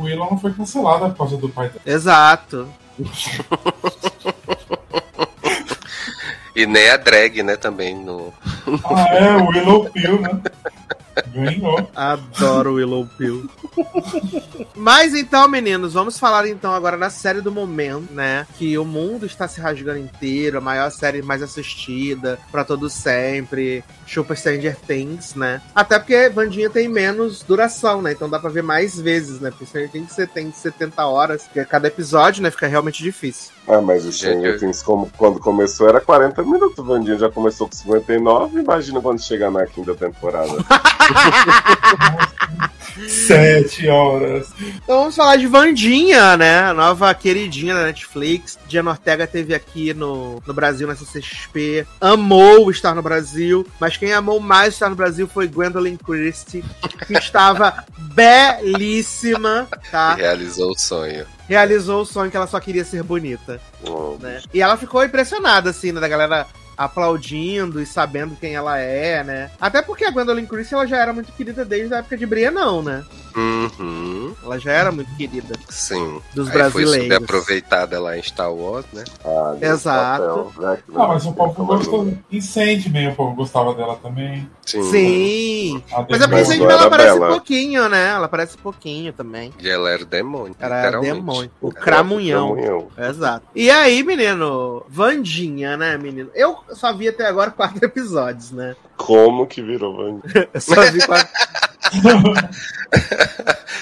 Willow 0.00 0.30
não 0.30 0.38
foi 0.38 0.52
cancelada 0.52 1.08
por 1.10 1.18
causa 1.18 1.36
do 1.36 1.48
pai 1.48 1.68
dela. 1.68 1.82
Exato. 1.84 2.68
E 6.56 6.64
nem 6.64 6.88
a 6.88 6.96
drag, 6.96 7.42
né? 7.42 7.54
Também 7.54 7.94
no. 7.94 8.32
Ah, 8.84 9.14
é, 9.14 9.36
o 9.36 9.48
Willow 9.48 9.90
Pill, 9.90 10.20
né? 10.22 10.40
Ganhou. 11.34 11.90
Adoro 11.94 12.74
Willow 12.74 13.06
Pill. 13.18 13.48
Mas 14.74 15.14
então, 15.14 15.46
meninos, 15.48 15.92
vamos 15.92 16.18
falar 16.18 16.48
então 16.48 16.72
agora 16.72 16.96
da 16.96 17.10
série 17.10 17.42
do 17.42 17.52
momento, 17.52 18.10
né? 18.12 18.46
Que 18.56 18.78
o 18.78 18.86
mundo 18.86 19.26
está 19.26 19.46
se 19.46 19.60
rasgando 19.60 19.98
inteiro, 19.98 20.56
a 20.56 20.60
maior 20.60 20.90
série 20.90 21.20
mais 21.20 21.42
assistida 21.42 22.38
pra 22.50 22.64
todo 22.64 22.88
sempre. 22.88 23.84
Super 24.06 24.36
Stranger 24.36 24.76
Things, 24.76 25.34
né? 25.34 25.60
Até 25.74 25.98
porque 25.98 26.30
Vandinha 26.30 26.70
tem 26.70 26.88
menos 26.88 27.42
duração, 27.42 28.00
né? 28.00 28.12
Então 28.12 28.30
dá 28.30 28.38
pra 28.38 28.48
ver 28.48 28.62
mais 28.62 28.98
vezes, 28.98 29.40
né? 29.40 29.50
Porque 29.50 29.66
Stranger 29.66 29.90
Things 29.90 30.12
você 30.12 30.26
tem 30.26 30.50
70 30.50 31.04
horas, 31.04 31.46
que 31.52 31.60
é 31.60 31.66
cada 31.66 31.88
episódio, 31.88 32.42
né? 32.42 32.50
Fica 32.50 32.66
realmente 32.66 33.02
difícil. 33.02 33.55
Ah, 33.68 33.80
mas 33.80 34.04
o 34.04 34.12
Stranger 34.12 34.58
Things, 34.58 34.82
como, 34.82 35.10
quando 35.16 35.40
começou, 35.40 35.88
era 35.88 36.00
40 36.00 36.42
minutos. 36.44 36.78
O 36.78 36.84
Vandinha 36.84 37.18
já 37.18 37.28
começou 37.28 37.66
com 37.66 37.74
59. 37.74 38.60
Imagina 38.60 39.00
quando 39.00 39.20
chegar 39.20 39.50
na 39.50 39.66
quinta 39.66 39.94
temporada. 39.94 40.52
Sete 43.08 43.88
horas. 43.88 44.54
Então 44.58 45.00
vamos 45.00 45.16
falar 45.16 45.36
de 45.36 45.46
Vandinha, 45.46 46.36
né? 46.36 46.60
A 46.60 46.72
nova 46.72 47.12
queridinha 47.12 47.74
da 47.74 47.82
Netflix. 47.82 48.58
Diana 48.66 48.92
Ortega 48.92 49.26
teve 49.26 49.54
aqui 49.54 49.92
no, 49.92 50.42
no 50.46 50.54
Brasil, 50.54 50.86
na 50.88 50.96
CCXP. 50.96 51.86
Amou 52.00 52.70
estar 52.70 52.94
no 52.94 53.02
Brasil. 53.02 53.66
Mas 53.78 53.96
quem 53.96 54.12
amou 54.12 54.40
mais 54.40 54.74
estar 54.74 54.88
no 54.88 54.96
Brasil 54.96 55.28
foi 55.28 55.46
Gwendolyn 55.46 55.96
Christie, 55.96 56.64
que 57.06 57.12
estava 57.14 57.84
belíssima, 58.14 59.68
tá? 59.90 60.14
Realizou 60.14 60.70
o 60.70 60.78
sonho. 60.78 61.26
Realizou 61.48 62.02
o 62.02 62.06
sonho 62.06 62.30
que 62.30 62.36
ela 62.36 62.46
só 62.46 62.58
queria 62.58 62.84
ser 62.84 63.02
bonita, 63.02 63.60
né? 64.20 64.42
E 64.52 64.60
ela 64.60 64.76
ficou 64.76 65.04
impressionada, 65.04 65.70
assim, 65.70 65.92
né? 65.92 66.00
Da 66.00 66.08
galera 66.08 66.46
aplaudindo 66.76 67.80
e 67.80 67.86
sabendo 67.86 68.36
quem 68.40 68.54
ela 68.54 68.78
é, 68.78 69.22
né? 69.24 69.50
Até 69.60 69.82
porque 69.82 70.04
a 70.04 70.10
Gwendolyn 70.10 70.46
Christie 70.46 70.74
ela 70.74 70.86
já 70.86 70.98
era 70.98 71.12
muito 71.12 71.32
querida 71.32 71.64
desde 71.64 71.94
a 71.94 71.98
época 71.98 72.16
de 72.16 72.26
Bria, 72.26 72.50
não, 72.50 72.82
né? 72.82 73.04
Uhum, 73.36 74.34
Ela 74.42 74.58
já 74.58 74.72
era 74.72 74.90
muito 74.90 75.14
querida 75.14 75.54
sim. 75.68 76.20
dos 76.34 76.46
Aí 76.48 76.52
foi 76.54 76.62
brasileiros. 76.84 77.14
subaproveitada 77.16 78.00
lá 78.00 78.16
em 78.16 78.22
Star 78.22 78.50
Wars, 78.50 78.86
né? 78.94 79.04
Ah, 79.22 79.56
Exato. 79.60 80.22
papel, 80.22 80.52
né? 80.70 80.78
Ah, 80.94 81.06
mas 81.08 81.26
o 81.26 81.32
povo 81.34 81.64
gostou. 81.66 82.14
Em 82.32 82.40
Sandman, 82.40 83.10
o 83.10 83.14
povo 83.14 83.34
gostava 83.34 83.74
dela 83.74 83.96
também. 84.02 84.48
Sim. 84.64 84.82
Sim. 84.90 85.84
A 85.92 86.06
Mas 86.30 86.46
Sandman 86.46 86.58
não 86.58 86.70
ela 86.70 86.72
era 86.80 86.86
aparece 86.86 87.12
bela. 87.18 87.28
pouquinho, 87.28 87.88
né? 87.90 88.08
Ela 88.08 88.24
aparece 88.26 88.56
pouquinho 88.56 89.12
também. 89.12 89.52
E 89.60 89.68
ela 89.68 89.90
era 89.90 90.02
o 90.02 90.06
demônio. 90.06 90.56
Era 90.58 90.76
literalmente. 90.82 91.14
demônio. 91.14 91.50
O 91.60 91.68
Era 91.68 91.80
cramunhão. 91.80 92.48
Camunhão. 92.56 92.88
Exato. 92.96 93.46
E 93.54 93.70
aí, 93.70 94.02
menino? 94.02 94.82
Vandinha, 94.88 95.76
né, 95.76 95.98
menino? 95.98 96.30
Eu 96.34 96.56
só 96.74 96.92
vi 96.92 97.08
até 97.08 97.26
agora 97.26 97.50
quatro 97.50 97.82
episódios, 97.84 98.50
né? 98.52 98.74
Como 98.96 99.46
que 99.46 99.62
virou 99.62 99.96
Vandinha? 99.96 100.48
Eu 100.52 100.60
só 100.60 100.80
vi 100.90 101.04
quatro. 101.06 101.28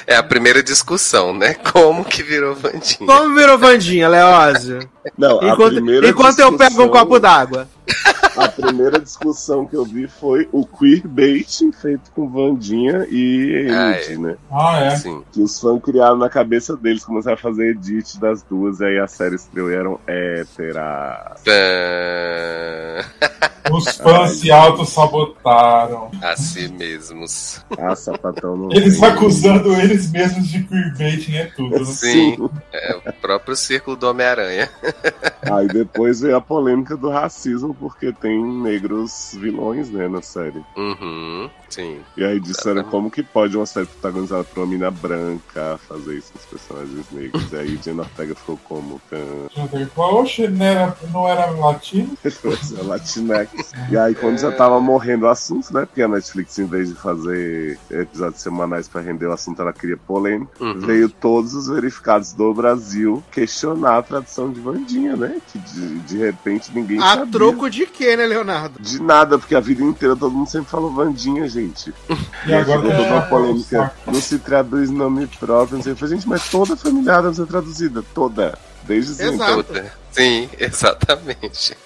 É 0.07 0.17
a 0.17 0.23
primeira 0.23 0.63
discussão, 0.63 1.33
né? 1.35 1.55
Como 1.55 2.05
que 2.05 2.23
virou 2.23 2.55
Vandinha? 2.55 3.07
Como 3.07 3.35
virou 3.35 3.57
Vandinha, 3.59 4.09
Leózio? 4.09 4.87
Não, 5.17 5.41
a 5.41 5.49
Enquanto, 5.49 5.73
primeira 5.75 6.09
enquanto 6.09 6.39
eu 6.41 6.53
pego 6.53 6.65
um 6.65 6.87
discussão- 6.87 6.91
copo 6.91 7.19
d'água. 7.19 7.69
A 8.37 8.49
primeira 8.49 8.99
discussão 8.99 9.65
que 9.67 9.77
eu 9.77 9.85
vi 9.85 10.09
foi 10.09 10.49
o 10.51 10.67
queerbaiting 10.67 11.71
feito 11.73 12.11
com 12.13 12.29
Vandinha 12.29 13.07
e 13.09 13.69
Ah, 13.71 13.93
Enid, 13.93 14.13
é. 14.13 14.19
né? 14.19 14.37
Ah, 14.51 14.79
é. 14.81 14.97
Sim. 14.97 15.23
Que 15.33 15.41
os 15.43 15.61
fãs 15.61 15.81
criaram 15.83 16.17
na 16.17 16.29
cabeça 16.29 16.77
deles, 16.77 17.05
começaram 17.05 17.37
a 17.37 17.41
fazer 17.41 17.71
edit 17.71 18.19
das 18.19 18.43
duas, 18.43 18.81
e 18.81 18.85
aí 18.87 18.99
a 18.99 19.07
série 19.07 19.37
estreou 19.37 19.71
e 19.71 19.75
eram 19.75 20.01
héteras. 20.07 21.43
Tã. 21.45 21.53
Os 23.73 23.97
fãs 23.97 24.31
se 24.33 24.51
auto-sabotaram. 24.51 26.11
A 26.23 26.37
si 26.37 26.69
mesmos. 26.69 27.65
Ah, 27.79 27.97
sapatão 27.97 28.57
não 28.57 28.71
Eles 28.73 29.01
tem. 29.01 29.09
acusando 29.09 29.73
eles 29.75 30.11
mesmos 30.11 30.49
de 30.49 30.63
queerbaiting 30.65 31.37
é 31.37 31.47
tudo. 31.47 31.79
né? 31.79 31.85
Sim. 31.85 32.37
É 32.73 32.97
o 33.07 33.13
próprio 33.15 33.57
círculo 33.57 33.97
do 33.97 34.09
Homem-Aranha. 34.09 34.69
Aí 35.51 35.67
depois 35.69 36.21
veio 36.21 36.37
a 36.37 36.41
polêmica 36.43 36.95
do 36.97 37.09
racismo, 37.09 37.74
porque 37.75 38.13
tem 38.13 38.43
negros 38.45 39.37
vilões, 39.39 39.91
né, 39.91 40.09
na 40.09 40.23
série. 40.23 40.63
Uhum. 40.77 41.51
Sim. 41.69 42.01
E 42.17 42.25
aí 42.25 42.39
disseram 42.39 42.73
Exatamente. 42.73 42.91
como 42.91 43.11
que 43.11 43.23
pode 43.23 43.57
uma 43.57 43.67
série 43.67 43.87
protagonizada 43.87 44.45
por 44.45 44.61
uma 44.61 44.67
mina 44.67 44.91
branca 44.91 45.79
fazer 45.89 46.19
isso 46.19 46.33
com 46.33 46.39
os 46.39 46.47
personagens 46.47 47.07
negros. 47.11 47.53
E 47.53 47.57
aí 47.57 47.81
Jenna 47.83 48.03
Ortega 48.03 48.35
ficou 48.35 48.57
como 48.65 49.01
Oxe, 49.97 50.49
não 50.49 50.65
era, 50.65 50.97
não 51.13 51.29
era 51.29 51.51
latino? 51.51 52.17
Coisa 52.41 52.83
Latinx. 52.83 53.73
E 53.91 53.97
aí, 53.97 54.15
quando 54.15 54.39
já 54.39 54.53
tava 54.53 54.81
morrendo 54.81 55.27
o 55.27 55.29
assunto, 55.29 55.73
né? 55.73 55.87
Porque 55.87 56.03
a 56.03 56.09
Netflix, 56.09 56.59
em 56.59 56.67
vez 56.67 56.89
de 56.89 56.95
fazer 56.95 57.79
episódios 57.91 58.43
semanais 58.43 58.89
pra 58.89 59.01
render 59.01 59.27
o 59.27 59.33
assunto, 59.33 59.61
ela 59.63 59.73
queria 59.73 59.97
polêmica. 59.97 60.53
Uhum. 60.63 60.81
Veio 60.81 61.09
todos 61.09 61.55
os 61.55 61.69
verificados 61.69 62.33
do 62.33 62.53
Brasil 62.53 63.23
questionar 63.33 63.99
a 63.99 64.03
tradução 64.03 64.51
de 64.53 64.61
Vandinha, 64.61 65.17
né? 65.17 65.41
Que 65.53 65.59
de, 65.59 65.99
de 66.01 66.19
repente 66.19 66.71
ninguém 66.75 66.99
A 66.99 67.09
sabia. 67.09 67.27
troco 67.33 67.64
de 67.71 67.87
quê, 67.87 68.17
né, 68.17 68.27
Leonardo? 68.27 68.81
De 68.81 69.01
nada, 69.03 69.39
porque 69.39 69.55
a 69.55 69.61
vida 69.61 69.83
inteira 69.83 70.15
todo 70.17 70.33
mundo 70.33 70.49
sempre 70.49 70.71
falou 70.71 70.91
Vandinha, 70.93 71.49
gente. 71.49 71.93
E 72.47 72.53
agora 72.55 72.81
toda 72.83 73.03
uma 73.03 73.17
é, 73.19 73.21
polêmica. 73.29 73.93
Não 74.07 74.15
se 74.15 74.39
traduz 74.39 74.91
nome 74.91 75.27
próprio, 75.27 75.77
não 75.77 75.83
sei. 75.83 75.93
Eu 75.93 75.97
falei, 75.97 76.15
gente, 76.17 76.29
mas 76.29 76.49
toda 76.49 76.75
a 76.75 76.77
família 76.77 77.17
Adams 77.17 77.39
é 77.39 77.45
traduzida. 77.45 78.03
Toda. 78.15 78.59
Desde 78.85 79.15
sempre. 79.15 79.35
Exato. 79.35 79.63
Toda. 79.65 79.93
Sim, 80.13 80.49
exatamente. 80.59 81.77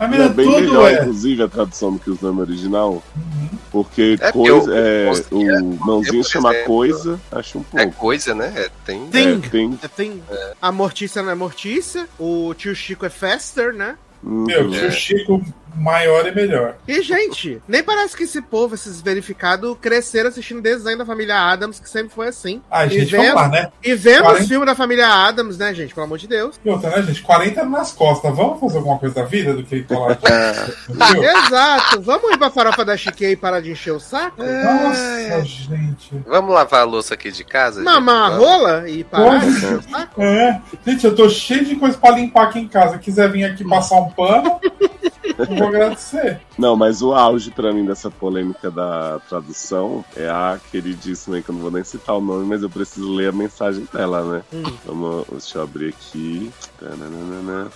E 0.00 0.02
é 0.04 0.08
menina, 0.08 0.28
bem 0.30 0.48
melhor, 0.48 0.90
é. 0.90 1.00
inclusive, 1.02 1.42
a 1.42 1.48
tradução 1.48 1.92
do 1.92 1.98
que 1.98 2.10
os 2.10 2.20
nomes 2.22 2.40
original. 2.40 3.02
Uhum. 3.14 3.48
Porque 3.70 4.16
É, 4.18 4.32
coisa, 4.32 4.70
eu- 4.70 4.74
é, 4.74 5.10
eu- 5.30 5.64
o 5.64 5.86
mãozinho 5.86 6.24
chama 6.24 6.54
coisa, 6.64 7.20
acho 7.30 7.58
um 7.58 7.64
É 7.74 7.82
pouco. 7.84 7.98
coisa, 7.98 8.34
né? 8.34 8.50
É, 8.56 8.70
tem. 8.86 9.06
Thing. 9.08 9.40
É, 9.44 9.48
tem. 9.48 9.78
É, 9.82 9.88
Tem, 9.88 10.22
A 10.60 10.72
Mortícia 10.72 11.22
não 11.22 11.30
é 11.30 11.34
Mortícia, 11.34 12.08
o 12.18 12.54
tio 12.54 12.74
Chico 12.74 13.04
é 13.04 13.10
Fester, 13.10 13.74
né? 13.74 13.96
Meu, 14.22 14.70
tio 14.70 14.90
Chico 14.90 15.42
maior 15.76 16.26
e 16.26 16.34
melhor. 16.34 16.74
E, 16.86 17.00
gente, 17.02 17.62
nem 17.68 17.82
parece 17.82 18.16
que 18.16 18.24
esse 18.24 18.40
povo, 18.42 18.74
esses 18.74 19.00
verificados, 19.00 19.76
cresceram 19.80 20.28
assistindo 20.28 20.60
desenho 20.60 20.98
da 20.98 21.06
família 21.06 21.36
Adams, 21.38 21.78
que 21.80 21.88
sempre 21.88 22.14
foi 22.14 22.28
assim. 22.28 22.60
Ai, 22.70 22.86
E 22.88 22.90
gente, 22.90 23.10
vendo- 23.12 23.20
vamos 23.34 23.34
lá, 23.42 23.48
né? 23.48 23.68
E 23.82 23.94
vendo 23.94 24.22
Quarenta- 24.22 24.42
os 24.42 24.48
filmes 24.48 24.66
da 24.66 24.74
família 24.74 25.08
Adams, 25.08 25.58
né, 25.58 25.72
gente? 25.74 25.94
Pelo 25.94 26.06
amor 26.06 26.18
de 26.18 26.26
Deus. 26.28 26.60
E 26.64 26.68
outra, 26.70 26.90
né, 26.90 27.02
gente? 27.02 27.22
40 27.22 27.64
nas 27.64 27.92
costas. 27.92 28.34
Vamos 28.36 28.60
fazer 28.60 28.78
alguma 28.78 28.98
coisa 28.98 29.14
da 29.14 29.24
vida 29.24 29.54
do 29.54 29.62
que 29.62 29.82
falar? 29.84 30.18
É, 30.30 30.92
Entendeu? 30.92 31.30
Exato. 31.46 32.00
Vamos 32.02 32.30
ir 32.32 32.38
pra 32.38 32.50
farofa 32.50 32.84
da 32.84 32.96
Chiquei 32.96 33.32
e 33.32 33.36
parar 33.36 33.60
de 33.60 33.70
encher 33.72 33.92
o 33.92 34.00
saco? 34.00 34.42
Nossa, 34.42 35.44
gente. 35.44 36.10
Vamos 36.26 36.54
lavar 36.54 36.80
a 36.80 36.84
louça 36.84 37.14
aqui 37.14 37.30
de 37.32 37.44
casa? 37.44 37.82
Mamar 37.82 38.32
a 38.32 38.36
rola 38.36 38.88
e 38.88 39.04
parar 39.04 39.38
de 39.40 39.46
encher 39.46 39.74
o 39.78 39.82
saco? 39.82 40.22
É, 40.22 40.60
gente, 40.86 41.04
eu 41.06 41.14
tô 41.14 41.28
cheio 41.28 41.64
de 41.64 41.76
coisa 41.76 41.96
pra 41.98 42.10
limpar 42.10 42.44
aqui 42.44 42.58
em 42.58 42.68
casa. 42.68 42.98
Quiser 42.98 43.30
vir 43.30 43.44
aqui 43.44 43.64
passar 43.64 43.96
um 43.96 44.10
pano, 44.10 44.58
vou 45.60 45.68
agradecer. 45.68 46.40
Não, 46.58 46.76
mas 46.76 47.02
o 47.02 47.12
auge 47.12 47.50
pra 47.50 47.72
mim 47.72 47.84
dessa 47.84 48.10
polêmica 48.10 48.70
da 48.70 49.20
tradução 49.28 50.04
é 50.16 50.28
a 50.28 50.58
queridíssima, 50.70 51.40
que 51.40 51.48
eu 51.48 51.54
não 51.54 51.62
vou 51.62 51.70
nem 51.70 51.84
citar 51.84 52.16
o 52.16 52.20
nome, 52.20 52.46
mas 52.46 52.62
eu 52.62 52.70
preciso 52.70 53.12
ler 53.12 53.28
a 53.28 53.32
mensagem 53.32 53.86
dela, 53.92 54.22
né? 54.24 54.42
Hum. 54.52 54.62
Vamos, 54.84 55.26
deixa 55.30 55.58
eu 55.58 55.62
abrir 55.62 55.88
aqui. 55.88 56.50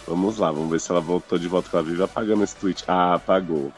Vamos 0.06 0.38
lá, 0.38 0.50
vamos 0.50 0.70
ver 0.70 0.80
se 0.80 0.90
ela 0.90 1.00
voltou 1.00 1.38
de 1.38 1.48
volta 1.48 1.70
com 1.70 1.78
a 1.78 1.82
vive 1.82 2.02
apagando 2.02 2.44
esse 2.44 2.56
tweet. 2.56 2.84
Ah, 2.86 3.14
apagou. 3.14 3.72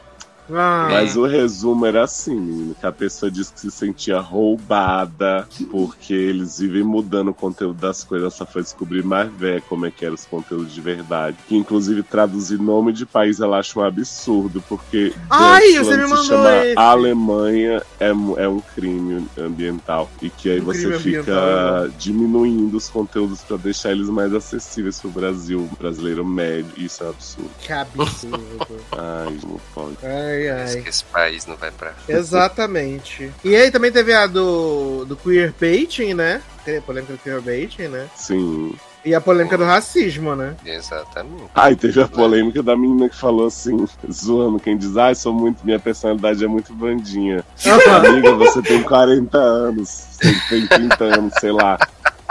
Ah, 0.49 0.87
Mas 0.91 1.15
o 1.17 1.25
resumo 1.25 1.85
era 1.85 2.03
assim, 2.03 2.35
menino, 2.35 2.75
que 2.79 2.85
a 2.85 2.91
pessoa 2.91 3.29
disse 3.31 3.53
que 3.53 3.59
se 3.59 3.71
sentia 3.71 4.19
roubada 4.19 5.47
porque 5.69 6.13
eles 6.13 6.59
vivem 6.59 6.83
mudando 6.83 7.29
o 7.29 7.33
conteúdo 7.33 7.79
das 7.79 8.03
coisas, 8.03 8.33
só 8.33 8.45
foi 8.45 8.61
descobrir 8.61 9.03
mais 9.03 9.31
velho 9.33 9.61
como 9.67 9.85
é 9.85 9.91
que 9.91 10.05
eram 10.05 10.15
os 10.15 10.25
conteúdos 10.25 10.73
de 10.73 10.81
verdade. 10.81 11.37
Que 11.47 11.55
inclusive 11.55 12.03
traduzir 12.03 12.59
nome 12.59 12.93
de 12.93 13.05
país 13.05 13.39
ela 13.39 13.59
acha 13.59 13.79
um 13.79 13.83
absurdo, 13.83 14.63
porque 14.67 15.13
Ai, 15.29 15.73
você 15.73 15.97
me 15.97 16.03
se 16.03 16.09
mandou 16.09 16.23
chama 16.25 16.65
esse. 16.65 16.77
Alemanha 16.79 17.81
é, 17.99 18.09
é 18.09 18.47
um 18.47 18.59
crime 18.75 19.27
ambiental. 19.37 20.09
E 20.21 20.29
que 20.29 20.49
aí 20.49 20.61
Um 20.61 20.65
você 20.65 20.97
fica 20.99 21.31
ambiental, 21.31 21.89
diminuindo 21.97 22.77
os 22.77 22.89
conteúdos 22.89 23.41
pra 23.41 23.57
deixar 23.57 23.91
eles 23.91 24.09
mais 24.09 24.33
acessíveis 24.33 24.99
pro 24.99 25.09
Brasil, 25.09 25.67
brasileiro 25.79 26.25
médio. 26.25 26.71
Isso 26.77 27.03
é 27.03 27.07
um 27.07 27.09
absurdo. 27.09 27.49
que 27.59 27.73
absurdo. 27.73 28.67
Ai, 28.97 29.37
não 29.43 29.59
pode. 29.73 29.97
Ai, 30.03 30.36
Parece 30.45 30.77
ai. 30.77 30.83
que 30.83 30.89
esse 30.89 31.03
país 31.05 31.45
não 31.45 31.55
vai 31.55 31.71
pra. 31.71 31.93
Exatamente. 32.07 33.31
E 33.43 33.55
aí 33.55 33.71
também 33.71 33.91
teve 33.91 34.13
a 34.13 34.27
do, 34.27 35.05
do 35.05 35.15
queerbaiting, 35.15 36.13
né? 36.13 36.41
Teve 36.63 36.77
a 36.77 36.81
polêmica 36.81 37.13
do 37.13 37.19
queerbaiting, 37.19 37.87
né? 37.87 38.07
Sim. 38.15 38.75
E 39.05 39.15
a 39.15 39.21
polêmica 39.21 39.57
do 39.57 39.63
racismo, 39.63 40.35
né? 40.35 40.55
Exatamente. 40.65 41.45
Ai, 41.55 41.77
teve 41.77 42.01
a 42.01 42.07
polêmica 42.09 42.61
da 42.61 42.75
menina 42.75 43.07
que 43.07 43.15
falou 43.15 43.47
assim, 43.47 43.87
zoando, 44.11 44.59
quem 44.59 44.77
diz, 44.77 44.97
ai, 44.97 45.15
sou 45.15 45.31
muito, 45.31 45.63
minha 45.63 45.79
personalidade 45.79 46.43
é 46.43 46.47
muito 46.47 46.73
bandinha. 46.73 47.41
Amiga, 48.05 48.33
você 48.35 48.61
tem 48.61 48.83
40 48.83 49.37
anos, 49.37 49.89
você 50.11 50.35
tem 50.49 50.67
30 50.67 51.03
anos, 51.05 51.33
sei 51.39 51.53
lá. 51.53 51.77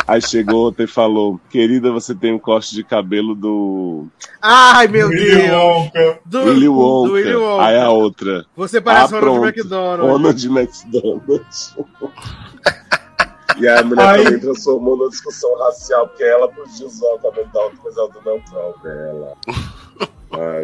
Aí 0.08 0.22
chegou 0.22 0.60
outra 0.66 0.84
e 0.84 0.86
falou, 0.86 1.40
querida, 1.50 1.90
você 1.90 2.14
tem 2.14 2.32
um 2.32 2.38
corte 2.38 2.74
de 2.74 2.84
cabelo 2.84 3.34
do 3.34 4.06
Ai, 4.40 4.86
meu 4.86 5.08
Willy 5.08 5.24
Deus! 5.24 5.50
Wonka. 5.52 6.20
Do, 6.24 6.38
Willy 6.44 6.68
Wonka. 6.68 7.08
do 7.08 7.14
Willy 7.14 7.34
Wonka. 7.36 7.64
Aí 7.64 7.76
a 7.80 7.90
outra, 7.90 8.46
Você 8.56 8.80
parece 8.80 9.14
Ah, 9.14 9.18
o 9.18 9.20
Ronald. 9.20 9.46
McDonald. 9.48 10.12
Ronald 10.12 10.46
McDonald. 10.46 11.22
E 13.58 13.66
aí 13.66 13.78
a 13.78 13.82
mulher 13.82 14.06
Ai. 14.06 14.24
também 14.24 14.38
transformou 14.40 14.96
numa 14.96 15.08
discussão 15.10 15.58
racial, 15.58 16.06
porque 16.08 16.22
ela 16.22 16.46
podia 16.48 16.86
usar 16.86 17.06
o 17.08 17.18
cabelo 17.18 17.48
da 17.52 17.60
outra, 17.62 17.78
mas 17.84 17.96
ela 17.96 18.10
não 18.24 18.82
dela. 18.82 19.32
Ai, 20.32 20.62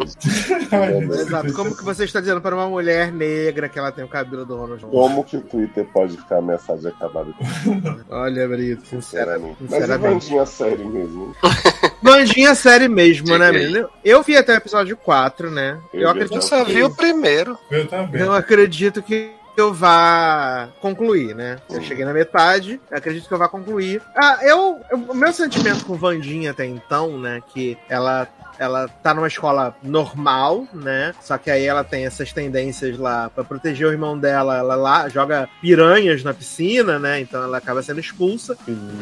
Momento. 0.91 1.13
Exato. 1.19 1.53
Como 1.53 1.75
que 1.75 1.83
você 1.83 2.03
está 2.03 2.19
dizendo 2.19 2.41
para 2.41 2.55
uma 2.55 2.67
mulher 2.67 3.11
negra 3.11 3.69
que 3.69 3.79
ela 3.79 3.91
tem 3.91 4.03
o 4.03 4.07
cabelo 4.07 4.45
do 4.45 4.55
Ronald 4.55 4.83
como 4.85 5.23
que 5.23 5.37
o 5.37 5.41
Twitter 5.41 5.85
pode 5.93 6.17
ficar 6.17 6.37
ameaçado 6.37 6.81
de 6.81 6.87
acabar 6.87 7.25
depois? 7.25 7.49
Olha, 8.09 8.47
Brito, 8.47 8.85
sinceramente. 8.85 9.57
Sinceramente. 9.59 9.61
Mas 9.61 9.73
é 9.73 9.79
sinceramente. 9.81 10.13
Vandinha 10.25 10.45
sério 10.45 10.89
mesmo. 10.89 11.35
Bandinha 12.01 12.55
série 12.55 12.87
mesmo, 12.87 13.37
né, 13.37 13.51
menino? 13.51 13.89
Eu 14.03 14.21
vi 14.21 14.35
até 14.35 14.53
o 14.53 14.57
episódio 14.57 14.97
4, 14.97 15.49
né? 15.49 15.79
Eu, 15.93 16.01
Eu 16.01 16.09
acredito 16.09 16.35
Eu 16.35 16.41
só 16.41 16.63
vi 16.63 16.83
o 16.83 16.93
primeiro. 16.93 17.57
Eu 17.71 17.87
também. 17.87 18.21
Eu 18.21 18.33
acredito 18.33 19.01
que 19.01 19.31
eu 19.55 19.73
vá 19.73 20.67
concluir, 20.81 21.35
né? 21.35 21.57
Eu 21.69 21.81
cheguei 21.81 22.03
na 22.03 22.13
metade, 22.13 22.81
eu 22.89 22.97
acredito 22.97 23.27
que 23.27 23.33
eu 23.33 23.37
vá 23.37 23.47
concluir. 23.47 24.01
Ah, 24.15 24.39
eu, 24.41 24.79
eu- 24.91 24.97
o 24.97 25.13
meu 25.13 25.31
sentimento 25.31 25.85
com 25.85 25.95
Vandinha 25.95 26.51
até 26.51 26.65
então, 26.65 27.19
né, 27.19 27.41
que 27.53 27.77
ela 27.87 28.27
ela 28.59 28.87
tá 28.87 29.13
numa 29.13 29.27
escola 29.27 29.75
normal, 29.81 30.65
né? 30.73 31.13
Só 31.21 31.37
que 31.37 31.49
aí 31.49 31.65
ela 31.65 31.83
tem 31.83 32.05
essas 32.05 32.31
tendências 32.31 32.97
lá 32.97 33.29
pra 33.29 33.43
proteger 33.43 33.87
o 33.87 33.91
irmão 33.91 34.17
dela, 34.17 34.57
ela 34.57 34.75
lá 34.75 35.09
joga 35.09 35.49
piranhas 35.61 36.23
na 36.23 36.33
piscina, 36.33 36.99
né? 36.99 37.19
Então 37.19 37.43
ela 37.43 37.57
acaba 37.57 37.81
sendo 37.81 37.99
expulsa 37.99 38.57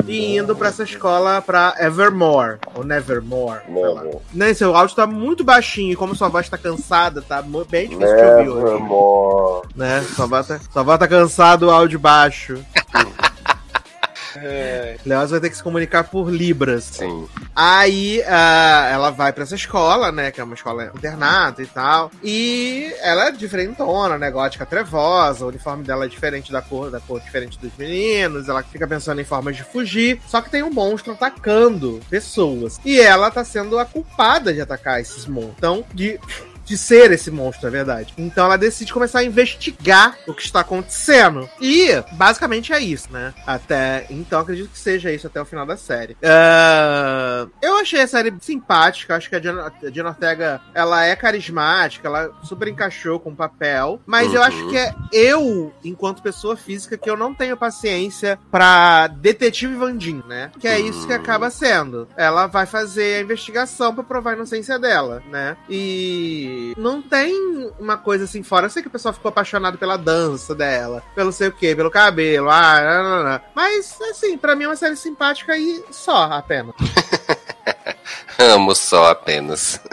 e 0.08 0.38
indo 0.38 0.56
pra 0.56 0.70
essa 0.70 0.84
escola 0.84 1.42
pra 1.42 1.76
Evermore 1.80 2.60
ou 2.76 2.84
Nevermore, 2.84 3.62
sei 3.66 3.84
lá. 3.88 4.04
Never. 4.04 4.20
Né, 4.34 4.54
seu 4.54 4.76
áudio 4.76 4.96
tá 4.96 5.08
muito 5.08 5.44
baixinho, 5.44 5.94
e 5.94 5.96
como 5.96 6.16
sua 6.16 6.30
voz 6.30 6.50
tá 6.50 6.58
cansada, 6.58 7.22
tá 7.22 7.42
bem 7.70 7.90
difícil 7.90 8.16
de 8.16 8.24
ouvir 8.24 8.50
hoje 8.50 8.64
Nevermore. 8.74 9.68
né? 9.76 10.04
Só 10.16 10.28
vai 10.28 10.44
tá, 10.44 10.60
só 10.72 10.84
vai 10.84 10.98
tá 10.98 11.08
cansado 11.08 11.68
o 11.68 11.72
áudio 11.72 12.00
baixo. 12.00 12.58
Leoz 15.06 15.32
vai 15.32 15.40
ter 15.40 15.50
que 15.50 15.58
se 15.58 15.64
comunicar 15.64 16.04
por 16.06 16.30
Libras. 16.30 16.84
Sim. 16.84 17.28
Aí 17.56 18.22
ah, 18.28 18.90
ela 18.92 19.10
vai 19.12 19.34
pra 19.34 19.44
essa 19.44 19.56
escola, 19.56 20.12
né? 20.12 20.32
Que 20.32 20.42
é 20.42 20.44
uma 20.44 20.56
escola 20.56 20.92
internato 20.96 21.62
e 21.62 21.66
tal. 21.66 22.12
E 22.24 22.94
ela 23.02 23.28
é 23.28 23.32
diferentona, 23.32 24.18
né? 24.18 24.32
Gótica 24.32 24.66
trevosa. 24.66 25.46
O 25.46 25.50
uniforme 25.50 25.84
dela 25.84 26.06
é 26.06 26.08
diferente 26.08 26.52
da 26.52 26.62
cor, 26.62 26.90
da 26.90 27.00
cor 27.00 27.20
diferente 27.20 27.60
dos 27.60 27.72
meninos. 27.78 28.48
Ela 28.48 28.64
fica 28.64 28.88
pensando 28.88 29.22
em 29.22 29.26
formas 29.26 29.56
de 29.56 29.64
fugir. 29.64 30.22
Só 30.28 30.42
que 30.42 30.50
tem 30.50 30.64
um 30.64 30.72
monstro 30.72 31.14
atacando 31.14 32.00
pessoas. 32.10 32.80
E 32.86 33.00
ela 33.00 33.32
tá 33.32 33.44
sendo 33.44 33.78
a 33.80 33.86
culpada 33.86 34.54
de 34.54 34.62
atacar 34.62 35.00
esses 35.00 35.26
monstros. 35.26 35.56
Então, 35.58 35.84
de 35.94 36.20
de 36.72 36.78
ser 36.78 37.12
esse 37.12 37.30
monstro, 37.30 37.68
é 37.68 37.70
verdade. 37.70 38.14
Então 38.18 38.46
ela 38.46 38.58
decide 38.58 38.94
começar 38.94 39.20
a 39.20 39.24
investigar 39.26 40.18
o 40.26 40.34
que 40.34 40.42
está 40.44 40.62
acontecendo. 40.62 41.50
E 41.60 41.90
basicamente 42.14 42.72
é 42.72 42.80
isso, 42.80 43.12
né? 43.12 43.34
Até 43.46 44.06
então 44.10 44.40
acredito 44.40 44.70
que 44.70 44.80
seja 44.80 45.12
isso 45.12 45.28
até 45.28 45.42
o 45.42 45.46
final 45.46 45.66
da 45.66 45.76
série. 45.76 46.16
Ah, 46.24 47.46
eu 47.62 47.76
achei 47.78 48.02
a 48.02 48.08
série 48.08 48.34
simpática, 48.40 49.16
acho 49.18 49.30
que 49.30 49.36
a 49.36 49.40
Diana, 49.40 49.72
Ortega 50.10 50.62
ela 50.74 51.04
é 51.06 51.14
carismática, 51.16 52.08
ela 52.08 52.32
super 52.44 52.70
encaixou 52.70 53.20
com 53.20 53.32
o 53.32 53.36
papel, 53.36 54.00
mas 54.06 54.34
eu 54.34 54.40
Uhum. 54.40 54.48
acho 54.48 54.70
que 54.70 54.78
é 54.78 54.94
eu, 55.12 55.74
enquanto 55.84 56.22
pessoa 56.24 56.56
física, 56.56 56.98
que 56.98 57.10
eu 57.10 57.18
não 57.18 57.34
tenho 57.34 57.58
paciência 57.58 58.40
pra 58.50 59.08
detetive 59.08 59.76
Vandinho, 59.76 60.24
né? 60.26 60.52
Que 60.58 60.68
é 60.70 60.80
isso 60.80 61.06
que 61.06 61.14
acaba 61.14 61.50
sendo. 61.50 62.08
Ela 62.16 62.48
vai 62.48 62.66
fazer 62.66 63.18
a 63.18 63.22
investigação 63.22 63.94
pra 63.94 64.04
provar 64.04 64.32
a 64.32 64.36
inocência 64.36 64.80
dela, 64.80 65.22
né? 65.30 65.58
E 65.70 66.61
não 66.78 67.02
tem 67.02 67.34
uma 67.80 67.98
coisa 67.98 68.24
assim 68.26 68.44
fora. 68.44 68.66
Eu 68.66 68.70
sei 68.70 68.82
que 68.82 68.88
o 68.88 68.92
pessoal 68.92 69.14
ficou 69.14 69.30
apaixonado 69.30 69.78
pela 69.78 69.98
dança 69.98 70.54
dela, 70.56 71.04
pelo 71.16 71.32
sei 71.32 71.48
o 71.50 71.52
quê, 71.52 71.76
pelo 71.76 71.92
cabelo, 71.92 72.50
ah, 72.50 72.82
não, 72.82 73.04
não, 73.04 73.24
não. 73.32 73.42
mas 73.56 73.98
assim, 74.10 74.38
pra 74.38 74.56
mim 74.56 74.64
é 74.66 74.68
uma 74.68 74.76
série 74.76 74.96
simpática 74.96 75.56
e 75.58 75.84
só 75.92 76.24
apenas. 76.32 76.74
Amo 78.38 78.74
só 78.76 79.12
apenas. 79.12 79.80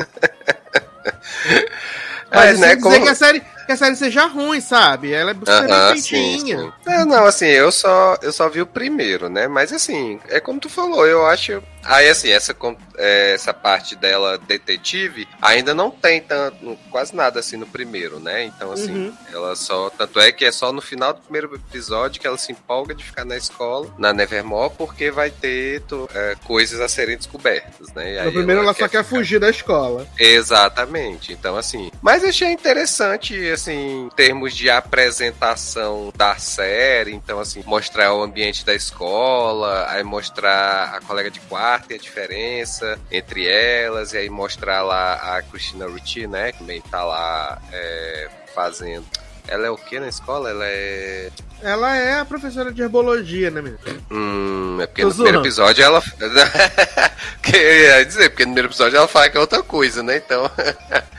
Mas 2.31 2.59
É, 2.59 2.61
né, 2.61 2.69
sem 2.69 2.77
dizer 2.77 2.81
como- 2.81 3.03
que 3.03 3.09
a 3.09 3.15
série 3.15 3.43
que 3.69 3.73
a 3.73 3.77
série 3.77 3.97
seja 3.97 4.25
ruim, 4.27 4.61
sabe? 4.63 5.13
Ela 5.13 5.33
é 5.33 5.35
super 5.35 5.71
Aham, 5.71 5.93
bem 5.93 6.01
sim, 6.01 6.09
feitinha. 6.11 6.59
sim. 6.63 6.73
Não, 6.87 7.05
não, 7.05 7.25
assim, 7.27 7.45
eu 7.47 7.71
só, 7.71 8.17
eu 8.23 8.33
só 8.33 8.49
vi 8.49 8.63
o 8.63 8.67
primeiro, 8.67 9.29
né? 9.29 9.47
Mas 9.47 9.73
assim, 9.75 10.19
é 10.31 10.41
como 10.41 10.59
tu 10.59 10.71
falou, 10.71 11.07
eu 11.07 11.27
acho. 11.27 11.63
Aí, 11.85 12.09
assim, 12.09 12.29
essa, 12.31 12.55
é, 12.97 13.33
essa 13.35 13.55
parte 13.55 13.95
dela 13.95 14.37
detetive 14.37 15.29
ainda 15.41 15.73
não 15.75 15.91
tem 15.91 16.21
tanto, 16.21 16.77
quase 16.91 17.15
nada 17.15 17.41
assim 17.41 17.57
no 17.57 17.67
primeiro, 17.67 18.19
né? 18.19 18.45
Então, 18.45 18.73
assim, 18.73 18.93
Uhum. 18.93 19.13
ela 19.33 19.55
só. 19.55 19.89
Tanto 19.91 20.19
é 20.19 20.33
que 20.33 20.45
é 20.45 20.53
só 20.53 20.73
no 20.73 20.81
final 20.83 21.13
do 21.15 21.21
primeiro 21.21 21.55
episódio 21.55 22.21
que 22.21 22.27
ela 22.27 22.37
se 22.39 22.53
empolga 22.53 22.95
de 22.95 23.05
ficar 23.05 23.25
na 23.25 23.37
escola, 23.37 23.89
na 23.99 24.13
Nevermore, 24.13 24.73
porque 24.77 25.11
vai 25.11 25.31
ter 25.31 25.81
to- 25.83 26.09
é, 26.15 26.35
coisas 26.45 26.81
a 26.81 26.89
serem 26.89 27.17
descobertas, 27.17 27.93
né? 27.95 28.23
No 28.25 28.33
primeiro 28.33 28.63
ela, 28.63 28.73
só 28.73 28.81
quer 28.89 28.89
ficar- 28.89 29.05
fugir 29.05 29.39
da 29.39 29.49
escola. 29.51 30.07
Exatamente. 30.19 31.33
Então, 31.33 31.57
assim. 31.57 31.91
Mas 32.03 32.25
achei 32.25 32.51
interessante, 32.51 33.35
assim, 33.59 34.07
em 34.07 34.09
termos 34.11 34.57
de 34.57 34.71
apresentação 34.71 36.13
da 36.17 36.37
série. 36.37 37.13
Então, 37.13 37.41
assim, 37.41 37.63
mostrar 37.67 38.15
o 38.15 38.23
ambiente 38.23 38.65
da 38.65 38.75
escola, 38.75 39.87
aí 39.89 40.03
mostrar 40.03 40.95
a 40.95 41.01
colega 41.01 41.31
de 41.31 41.41
quarto 41.41 41.93
e 41.93 41.95
a 41.95 41.99
diferença 41.99 42.99
entre 43.11 43.47
elas, 43.47 44.13
e 44.13 44.19
aí 44.19 44.31
mostrar 44.31 44.83
lá 44.83 45.15
a 45.15 45.43
Christina 45.43 45.87
Ricci, 45.87 46.27
né? 46.27 46.53
Que 46.53 46.59
também 46.59 46.81
tá 46.81 47.05
lá 47.05 47.61
é, 47.73 48.29
fazendo. 48.55 49.05
Ela 49.47 49.67
é 49.67 49.71
o 49.71 49.77
que 49.77 49.99
na 49.99 50.09
escola? 50.09 50.51
Ela 50.51 50.67
é. 50.67 51.31
Ela 51.63 51.97
é 51.97 52.21
a 52.21 52.25
professora 52.25 52.71
de 52.71 52.83
herbologia, 52.83 53.51
né, 53.51 53.63
menino? 53.63 53.79
Hum, 54.11 54.79
é 54.81 54.87
porque 54.87 55.03
Tô 55.03 55.09
no 55.09 55.15
primeiro 55.15 55.41
episódio 55.41 55.83
ela. 55.83 56.03
que 57.43 57.57
eu 57.57 57.81
ia 57.81 58.05
dizer, 58.05 58.29
porque 58.29 58.45
no 58.45 58.53
primeiro 58.53 58.69
episódio 58.69 58.99
ela 58.99 59.09
fala 59.09 59.31
que 59.31 59.37
é 59.37 59.41
outra 59.41 59.63
coisa, 59.63 60.03
né? 60.03 60.19
Então. 60.19 60.49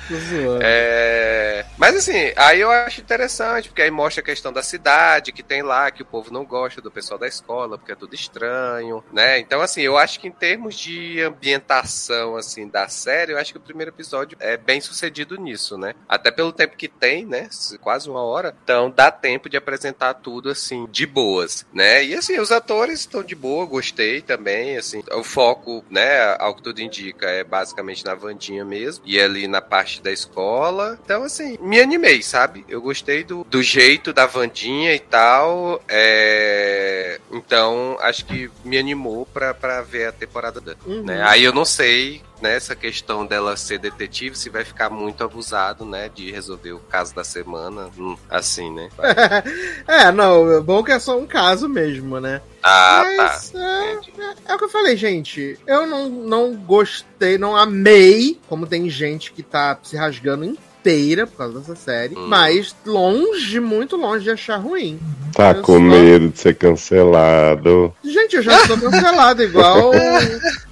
É... 0.62 1.66
Mas 1.78 1.96
assim, 1.96 2.34
aí 2.36 2.60
eu 2.62 2.72
acho 2.72 3.02
interessante, 3.02 3.70
porque 3.70 3.82
aí 3.82 3.92
mostra 3.92 4.22
a 4.22 4.26
questão 4.26 4.52
da 4.52 4.62
cidade 4.62 5.32
que 5.32 5.44
tem 5.44 5.62
lá, 5.62 5.90
que 5.92 6.02
o 6.02 6.06
povo 6.06 6.32
não 6.32 6.46
gosta 6.46 6.82
do 6.82 6.92
pessoal 6.92 7.20
da 7.20 7.28
escola, 7.28 7.78
porque 7.78 7.92
é 7.92 7.96
tudo 7.96 8.14
estranho, 8.14 9.04
né? 9.12 9.40
Então, 9.40 9.62
assim, 9.62 9.82
eu 9.82 9.98
acho 9.98 10.20
que 10.20 10.28
em 10.28 10.32
termos 10.32 10.76
de 10.76 11.22
ambientação, 11.22 12.36
assim, 12.36 12.68
da 12.68 12.88
série, 12.88 13.32
eu 13.32 13.38
acho 13.38 13.52
que 13.52 13.58
o 13.58 13.62
primeiro 13.62 13.92
episódio 13.92 14.38
é 14.40 14.58
bem 14.58 14.82
sucedido 14.82 15.40
nisso, 15.40 15.78
né? 15.78 15.94
Até 16.08 16.32
pelo 16.32 16.52
tempo 16.52 16.76
que 16.76 16.88
tem, 16.88 17.26
né? 17.26 17.50
Quase 17.82 18.10
uma 18.10 18.24
hora. 18.24 18.56
Então, 18.64 18.90
dá 18.90 19.12
tempo 19.12 19.50
de 19.50 19.58
apresentar 19.58 20.16
tudo, 20.16 20.50
assim, 20.50 20.88
de 20.92 21.06
boas, 21.06 21.66
né? 21.74 22.04
E, 22.04 22.16
assim, 22.16 22.40
os 22.40 22.52
atores 22.52 23.00
estão 23.02 23.24
de 23.24 23.36
boa, 23.36 23.66
gostei 23.66 24.22
também, 24.22 24.78
assim. 24.78 25.04
O 25.12 25.24
foco, 25.24 25.84
né, 25.90 26.36
ao 26.40 26.56
que 26.56 26.64
tudo 26.64 26.82
indica, 26.82 27.28
é 27.30 27.44
basicamente 27.44 28.06
na 28.06 28.16
Vandinha 28.16 28.66
mesmo. 28.66 29.04
E 29.06 29.20
ali 29.20 29.48
na 29.48 29.62
parte 29.62 29.99
da 30.02 30.12
escola. 30.12 31.00
Então, 31.04 31.24
assim, 31.24 31.58
me 31.62 31.80
animei, 31.80 32.22
sabe? 32.22 32.66
Eu 32.68 32.82
gostei 32.82 33.24
do, 33.24 33.44
do 33.44 33.62
jeito 33.62 34.14
da 34.14 34.26
Vandinha 34.26 34.94
e 34.94 35.00
tal. 35.00 35.82
É... 35.88 37.20
Então, 37.32 37.98
acho 38.02 38.26
que 38.26 38.50
me 38.64 38.78
animou 38.78 39.26
pra, 39.26 39.54
pra 39.54 39.82
ver 39.82 40.08
a 40.08 40.12
temporada. 40.12 40.62
Uhum. 40.86 41.04
Né? 41.04 41.22
Aí 41.24 41.44
eu 41.44 41.54
não 41.54 41.66
sei 41.66 42.22
nessa 42.42 42.76
questão 42.76 43.26
dela 43.26 43.58
ser 43.58 43.80
detetive, 43.80 44.38
se 44.38 44.50
vai 44.50 44.64
ficar 44.64 44.90
muito 44.90 45.24
abusado, 45.24 45.86
né, 45.86 46.10
de 46.14 46.32
resolver 46.32 46.74
o 46.74 46.80
caso 46.80 47.14
da 47.14 47.24
semana, 47.24 47.90
hum, 47.98 48.18
assim, 48.30 48.74
né? 48.74 48.90
é, 49.88 50.12
não, 50.12 50.52
é 50.52 50.60
bom 50.62 50.84
que 50.84 50.92
é 50.92 51.00
só 51.00 51.18
um 51.18 51.26
caso 51.26 51.68
mesmo, 51.68 52.20
né? 52.20 52.42
Ah, 52.62 53.04
Mas 53.18 53.52
tá. 53.52 53.60
é, 53.60 53.94
é, 53.94 54.36
é 54.50 54.56
o 54.56 54.58
que 54.58 54.66
eu 54.66 54.70
falei, 54.70 54.98
gente. 54.98 55.58
Eu 55.66 55.88
não, 55.88 56.10
não 56.10 56.56
gostei, 56.56 57.38
não 57.38 57.56
amei, 57.56 58.40
como 58.48 58.68
tem 58.68 58.90
gente 58.90 59.32
que 59.32 59.42
tá 59.42 59.78
se 59.82 59.96
rasgando 59.96 60.46
inteira 60.80 61.28
por 61.28 61.38
causa 61.38 61.60
dessa 61.60 61.76
série, 61.76 62.16
Hum. 62.18 62.28
mas 62.28 62.76
longe, 62.86 63.60
muito 63.60 63.96
longe 63.98 64.24
de 64.24 64.32
achar 64.32 64.58
ruim. 64.58 65.00
Tá 65.34 65.52
Eu 65.52 65.62
com 65.62 65.74
só- 65.74 65.80
medo 65.80 66.30
de 66.30 66.40
ser 66.40 66.56
cancelado. 66.56 67.94
Gente, 68.04 68.38
eu 68.38 68.42
já 68.42 68.66
sou 68.66 68.78
cancelado, 68.78 69.44
igual, 69.44 69.92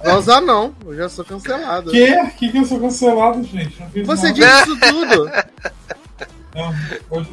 igual 0.00 0.22
Zanon. 0.22 0.70
Eu 0.86 0.96
já 0.96 1.08
sou 1.08 1.24
cancelado. 1.24 1.90
Que? 1.90 2.16
Que 2.38 2.48
que 2.50 2.58
eu 2.58 2.64
sou 2.64 2.80
cancelado, 2.80 3.42
gente? 3.44 3.76
Não 3.94 4.04
Você 4.04 4.28
nada. 4.32 4.34
disse 4.34 4.70
isso 4.70 4.80
tudo. 4.80 5.30
Não, 6.54 6.74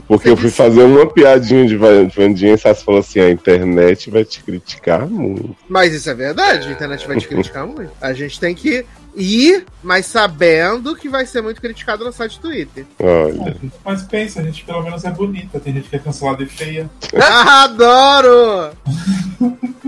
Porque 0.08 0.26
Você 0.28 0.32
eu 0.32 0.38
fui 0.38 0.50
fazer 0.52 0.84
uma 0.84 1.08
piadinha 1.08 1.66
de 1.66 1.76
Va- 1.76 2.04
de 2.04 2.16
Vandinha 2.16 2.54
e 2.54 2.58
Sassi 2.58 2.84
falou 2.84 3.00
assim: 3.00 3.20
a 3.20 3.30
internet 3.32 4.12
vai 4.12 4.24
te 4.24 4.44
criticar 4.44 5.08
muito. 5.08 5.56
Mas 5.68 5.94
isso 5.94 6.10
é 6.10 6.14
verdade, 6.14 6.68
a 6.68 6.72
internet 6.72 7.08
vai 7.08 7.18
te 7.18 7.28
criticar 7.28 7.66
muito. 7.66 7.90
A 8.00 8.14
gente 8.14 8.40
tem 8.40 8.54
que 8.54 8.86
ir, 9.16 9.66
mas 9.84 10.06
sabendo 10.06 10.96
que 10.96 11.10
vai 11.10 11.26
ser 11.26 11.42
muito 11.42 11.62
criticado 11.62 12.04
no 12.04 12.12
site 12.12 12.40
Twitter. 12.40 12.86
Olha. 13.00 13.56
Mas 13.84 14.04
pensa, 14.04 14.42
a 14.42 14.44
gente 14.44 14.64
pelo 14.64 14.84
menos 14.84 15.04
é 15.04 15.12
bonita. 15.12 15.60
Tem 15.60 15.74
gente 15.74 15.90
que 15.90 15.96
é 15.96 16.00
cancelada 16.00 16.44
e 16.44 16.48
feia. 16.48 16.90
Ah, 17.16 17.64
Adoro! 17.66 18.72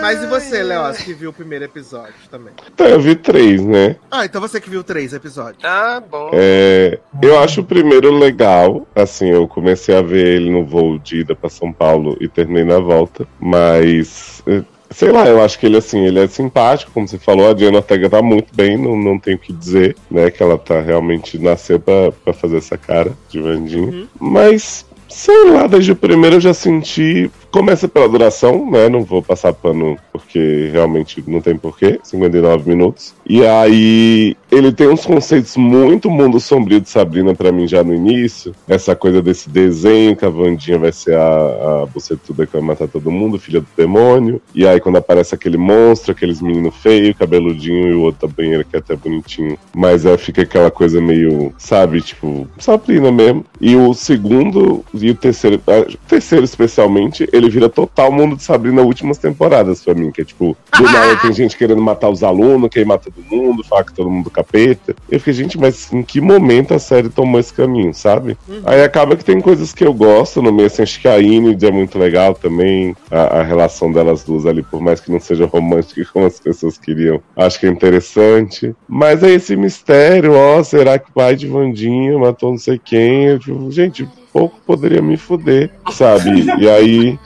Mas 0.00 0.22
e 0.22 0.26
você, 0.26 0.62
Leoz, 0.62 0.98
que 0.98 1.12
viu 1.12 1.30
o 1.30 1.32
primeiro 1.32 1.64
episódio 1.64 2.14
também? 2.30 2.52
Então, 2.72 2.86
eu 2.86 3.00
vi 3.00 3.16
três, 3.16 3.64
né? 3.64 3.96
Ah, 4.10 4.24
então 4.24 4.40
você 4.40 4.60
que 4.60 4.70
viu 4.70 4.84
três 4.84 5.12
episódios. 5.12 5.64
Ah, 5.64 6.00
bom. 6.00 6.30
É, 6.32 6.98
eu 7.20 7.38
acho 7.38 7.60
o 7.60 7.64
primeiro 7.64 8.16
legal. 8.16 8.86
Assim, 8.94 9.28
eu 9.28 9.46
comecei 9.48 9.94
a 9.96 10.02
ver 10.02 10.26
ele 10.26 10.50
no 10.50 10.64
voo 10.64 10.98
de 10.98 11.20
ida 11.20 11.34
pra 11.34 11.50
São 11.50 11.72
Paulo 11.72 12.16
e 12.20 12.28
terminei 12.28 12.64
na 12.64 12.78
volta. 12.78 13.26
Mas. 13.40 14.42
Sei 14.90 15.10
lá, 15.10 15.26
eu 15.26 15.42
acho 15.42 15.58
que 15.58 15.66
ele 15.66 15.76
assim, 15.76 16.04
ele 16.04 16.20
é 16.20 16.28
simpático, 16.28 16.92
como 16.92 17.06
você 17.06 17.18
falou, 17.18 17.50
a 17.50 17.52
Diana 17.52 17.78
Ortega 17.78 18.08
tá 18.08 18.22
muito 18.22 18.54
bem, 18.54 18.76
não, 18.76 18.96
não 18.96 19.18
tenho 19.18 19.36
o 19.36 19.40
que 19.40 19.52
dizer, 19.52 19.96
né? 20.10 20.30
Que 20.30 20.42
ela 20.42 20.56
tá 20.56 20.80
realmente 20.80 21.38
nasceu 21.38 21.78
pra, 21.78 22.12
pra 22.12 22.32
fazer 22.32 22.58
essa 22.58 22.76
cara 22.76 23.12
de 23.28 23.40
Vandinha. 23.40 23.88
Uhum. 23.88 24.06
Mas, 24.18 24.86
sei 25.08 25.50
lá, 25.50 25.66
desde 25.66 25.92
o 25.92 25.96
primeiro 25.96 26.36
eu 26.36 26.40
já 26.40 26.54
senti. 26.54 27.30
Começa 27.50 27.88
pela 27.88 28.08
duração, 28.08 28.70
né? 28.70 28.88
Não 28.88 29.04
vou 29.04 29.22
passar 29.22 29.52
pano 29.52 29.96
porque 30.12 30.68
realmente 30.72 31.22
não 31.26 31.40
tem 31.40 31.56
porquê. 31.56 31.98
59 32.02 32.68
minutos. 32.68 33.14
E 33.24 33.44
aí, 33.44 34.36
ele 34.50 34.72
tem 34.72 34.88
uns 34.88 35.04
conceitos 35.04 35.56
muito 35.56 36.10
mundo 36.10 36.38
sombrio 36.38 36.80
de 36.80 36.88
Sabrina 36.88 37.34
pra 37.34 37.52
mim 37.52 37.66
já 37.66 37.82
no 37.82 37.94
início. 37.94 38.54
Essa 38.68 38.94
coisa 38.94 39.22
desse 39.22 39.48
desenho 39.48 40.16
que 40.16 40.24
a 40.24 40.28
Vandinha 40.28 40.78
vai 40.78 40.92
ser 40.92 41.16
a, 41.16 41.82
a 41.82 41.86
bucetuda 41.86 42.46
que 42.46 42.52
vai 42.52 42.62
matar 42.62 42.88
todo 42.88 43.10
mundo, 43.10 43.38
filha 43.38 43.60
do 43.60 43.66
demônio. 43.76 44.40
E 44.54 44.66
aí, 44.66 44.80
quando 44.80 44.96
aparece 44.96 45.34
aquele 45.34 45.56
monstro, 45.56 46.12
aqueles 46.12 46.40
meninos 46.40 46.74
feios, 46.76 47.16
cabeludinho 47.16 47.88
e 47.88 47.94
o 47.94 48.02
outro 48.02 48.28
banheira 48.28 48.64
que 48.64 48.76
é 48.76 48.78
até 48.78 48.96
bonitinho. 48.96 49.58
Mas 49.74 50.04
aí 50.06 50.16
fica 50.18 50.42
aquela 50.42 50.70
coisa 50.70 51.00
meio, 51.00 51.52
sabe, 51.58 52.00
tipo, 52.00 52.48
Sabrina 52.58 53.10
mesmo. 53.10 53.44
E 53.60 53.76
o 53.76 53.94
segundo 53.94 54.84
e 54.94 55.10
o 55.10 55.14
terceiro, 55.14 55.60
o 55.66 56.08
terceiro 56.08 56.44
especialmente, 56.44 57.28
ele 57.36 57.50
vira 57.50 57.68
total 57.68 58.10
mundo 58.10 58.36
de 58.36 58.42
Sabrina 58.42 58.82
últimas 58.82 59.18
temporadas 59.18 59.82
pra 59.82 59.94
mim, 59.94 60.10
que 60.10 60.22
é 60.22 60.24
tipo, 60.24 60.56
do 60.76 60.82
nada 60.84 61.16
tem 61.16 61.32
gente 61.32 61.56
querendo 61.56 61.80
matar 61.80 62.08
os 62.08 62.22
alunos, 62.22 62.70
quem 62.70 62.84
mata 62.84 63.10
todo 63.10 63.24
mundo, 63.30 63.64
fala 63.64 63.84
que 63.84 63.92
todo 63.92 64.10
mundo 64.10 64.30
capeta. 64.30 64.94
Eu 65.10 65.18
fiquei, 65.18 65.34
gente, 65.34 65.58
mas 65.58 65.92
em 65.92 66.02
que 66.02 66.20
momento 66.20 66.74
a 66.74 66.78
série 66.78 67.08
tomou 67.08 67.40
esse 67.40 67.52
caminho, 67.52 67.92
sabe? 67.94 68.36
Aí 68.64 68.82
acaba 68.82 69.16
que 69.16 69.24
tem 69.24 69.40
coisas 69.40 69.72
que 69.72 69.84
eu 69.84 69.92
gosto 69.92 70.42
no 70.42 70.52
meio, 70.52 70.66
assim, 70.66 70.82
acho 70.82 71.00
que 71.00 71.08
a 71.08 71.18
Inid 71.18 71.64
é 71.64 71.70
muito 71.70 71.98
legal 71.98 72.34
também, 72.34 72.96
a, 73.10 73.40
a 73.40 73.42
relação 73.42 73.92
delas 73.92 74.24
duas 74.24 74.46
ali, 74.46 74.62
por 74.62 74.80
mais 74.80 75.00
que 75.00 75.10
não 75.10 75.20
seja 75.20 75.46
romântica 75.46 76.04
como 76.12 76.26
as 76.26 76.40
pessoas 76.40 76.78
queriam, 76.78 77.20
acho 77.36 77.58
que 77.60 77.66
é 77.66 77.70
interessante. 77.70 78.74
Mas 78.88 79.22
é 79.22 79.30
esse 79.30 79.56
mistério, 79.56 80.34
ó, 80.34 80.62
será 80.62 80.98
que 80.98 81.10
o 81.10 81.12
pai 81.12 81.36
de 81.36 81.46
Vandinha 81.46 82.18
matou 82.18 82.50
não 82.50 82.58
sei 82.58 82.78
quem? 82.78 83.24
Eu, 83.24 83.38
tipo, 83.38 83.70
gente, 83.70 84.08
pouco 84.36 84.60
poderia 84.66 85.00
me 85.00 85.16
fuder, 85.16 85.70
sabe? 85.92 86.44
E 86.58 86.68
aí 86.68 87.18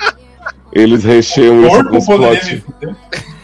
eles 0.73 1.03
recheiam 1.05 1.67
isso 1.67 1.85
com 1.89 1.97
os 1.99 2.07
plot. 2.07 2.55
me 2.55 2.61
fuder. 2.61 2.97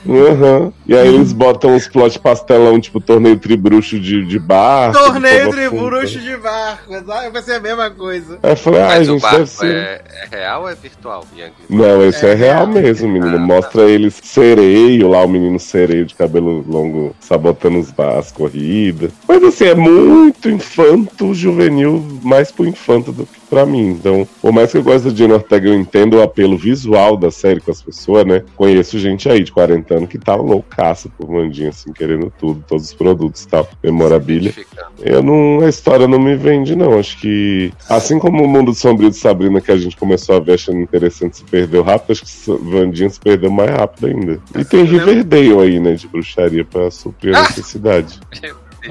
Uhum. 0.07 0.73
E 0.87 0.97
aí 0.97 1.13
eles 1.13 1.33
botam 1.33 1.75
uns 1.75 1.89
plot 1.89 2.19
pastelão, 2.21 2.79
tipo 2.81 3.01
torneio 3.01 3.37
tribruxo 3.39 3.99
de, 3.99 4.25
de 4.25 4.39
bar. 4.39 4.93
Torneio 4.93 5.51
de 5.53 5.69
bruxo 5.69 6.21
de 6.21 6.37
barcos. 6.37 7.03
Ah, 7.11 7.25
eu 7.25 7.33
pensei 7.33 7.57
a 7.57 7.61
mesma 7.61 7.91
coisa. 7.91 8.39
Aí 8.43 8.53
eu 8.53 8.57
falei, 8.57 8.83
ah, 8.83 8.87
Mas 8.87 9.09
o 9.09 9.13
gente, 9.13 9.23
barco 9.23 9.39
deve 9.39 9.51
ser. 9.51 9.75
é, 9.75 10.03
é 10.33 10.37
real 10.37 10.63
ou 10.63 10.69
é 10.69 10.75
virtual, 10.77 11.25
Yang? 11.37 11.53
Não, 11.69 12.05
esse 12.05 12.25
é, 12.25 12.31
É 12.31 12.35
real 12.35 12.67
real. 12.69 12.83
mesmo, 12.83 13.09
menino. 13.09 13.37
Ah, 13.37 13.41
Mostra 13.41 13.83
eles 13.83 14.21
sereio 14.23 15.09
lá, 15.09 15.25
o 15.25 15.29
menino 15.29 15.59
sereio 15.59 16.07
de 16.07 16.15
cabelo 16.15 16.65
longo 16.69 17.15
sabotando 17.19 17.81
os 17.81 17.93
as 17.99 18.31
corridas. 18.31 19.11
Mas 19.27 19.43
assim, 19.43 19.65
é 19.65 19.75
muito 19.75 20.49
infanto 20.49 21.35
juvenil, 21.35 22.05
mais 22.23 22.53
pro 22.53 22.65
infanto 22.67 23.11
do 23.11 23.27
que 23.27 23.41
pra 23.49 23.67
mim. 23.67 23.89
Então, 23.89 24.27
por 24.41 24.53
mais 24.53 24.71
que 24.71 24.79
eu 24.79 24.83
goste 24.83 25.09
da 25.09 25.15
Jenna 25.15 25.35
Ortega, 25.35 25.69
eu 25.69 25.75
entendo 25.75 26.17
o 26.17 26.23
apelo 26.23 26.57
visual 26.57 27.17
da 27.17 27.31
série 27.31 27.61
com 27.61 27.71
as 27.71 27.83
pessoas, 27.83 28.27
né? 28.27 28.43
Conheço 28.57 28.99
gente 28.99 29.29
aí 29.29 29.43
de 29.43 29.53
40 29.53 29.95
anos 29.95 30.09
que 30.09 30.19
tá 30.19 30.35
loucaça 30.35 31.09
por 31.17 31.31
Mandinha, 31.31 31.71
assim, 31.71 31.93
querendo 31.93 32.33
tudo, 32.39 32.65
todos 32.67 32.87
os 32.87 32.95
produtos 32.95 33.45
e 33.45 33.49
tal, 33.49 33.69
memorabilia. 33.83 34.55
Eu 35.01 35.23
não. 35.23 35.61
A 35.61 35.69
história 35.69 36.09
não 36.09 36.19
me 36.19 36.35
vende, 36.37 36.77
não. 36.77 36.99
Acho 36.99 37.19
que. 37.19 37.73
Assim 37.89 38.19
como 38.19 38.45
o 38.45 38.49
mundo 38.49 38.75
sombrio 38.75 39.11
de 39.11 39.17
Sabrina, 39.17 39.61
que 39.61 39.73
a 39.73 39.77
gente 39.77 39.97
começou 39.97 40.37
a 40.37 40.41
ver 40.41 40.55
achando 40.55 40.79
interessante, 40.79 41.39
se 41.39 41.45
perdeu 41.45 41.83
rápido, 41.83 42.13
acho 42.13 42.25
que 42.25 42.51
Vandinha 42.71 43.11
se 43.11 43.21
perdeu 43.21 43.51
mais 43.51 43.71
rápido 43.71 44.07
ainda. 44.07 44.41
E 44.57 44.65
tem 44.65 44.85
Riverdale 44.85 45.59
aí, 45.61 45.81
né, 45.81 45.95
de 45.95 46.07
bruxaria 46.07 46.65
pra 46.65 46.91
suprir 46.91 47.35
a 47.35 47.43
necessidade. 47.43 48.21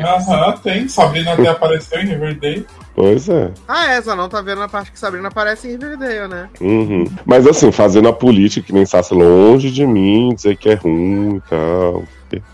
Aham, 0.02 0.54
tem. 0.64 0.88
Sabrina 0.88 1.34
até 1.34 1.48
apareceu 1.48 2.00
em 2.00 2.08
Riverdale. 2.08 2.66
Pois 2.96 3.28
é. 3.28 3.52
Ah, 3.68 3.92
essa 3.92 4.16
não 4.16 4.30
tá 4.30 4.42
vendo 4.42 4.62
a 4.62 4.70
parte 4.70 4.92
que 4.92 5.00
Sabrina 5.00 5.28
aparece 5.28 5.68
em 5.68 5.72
Riverdale, 5.72 6.28
né? 6.28 6.50
Uhum. 6.62 7.06
Mas 7.26 7.46
assim, 7.46 7.72
fazendo 7.72 8.08
a 8.08 8.14
política 8.14 8.66
que 8.66 8.74
nem 8.74 8.86
Sassi 8.86 9.14
longe 9.14 9.70
de 9.70 9.86
mim, 9.86 10.34
dizer 10.34 10.56
que 10.56 10.70
é 10.70 10.76
ruim 10.76 11.38
e 11.38 11.42
tal. 11.50 12.04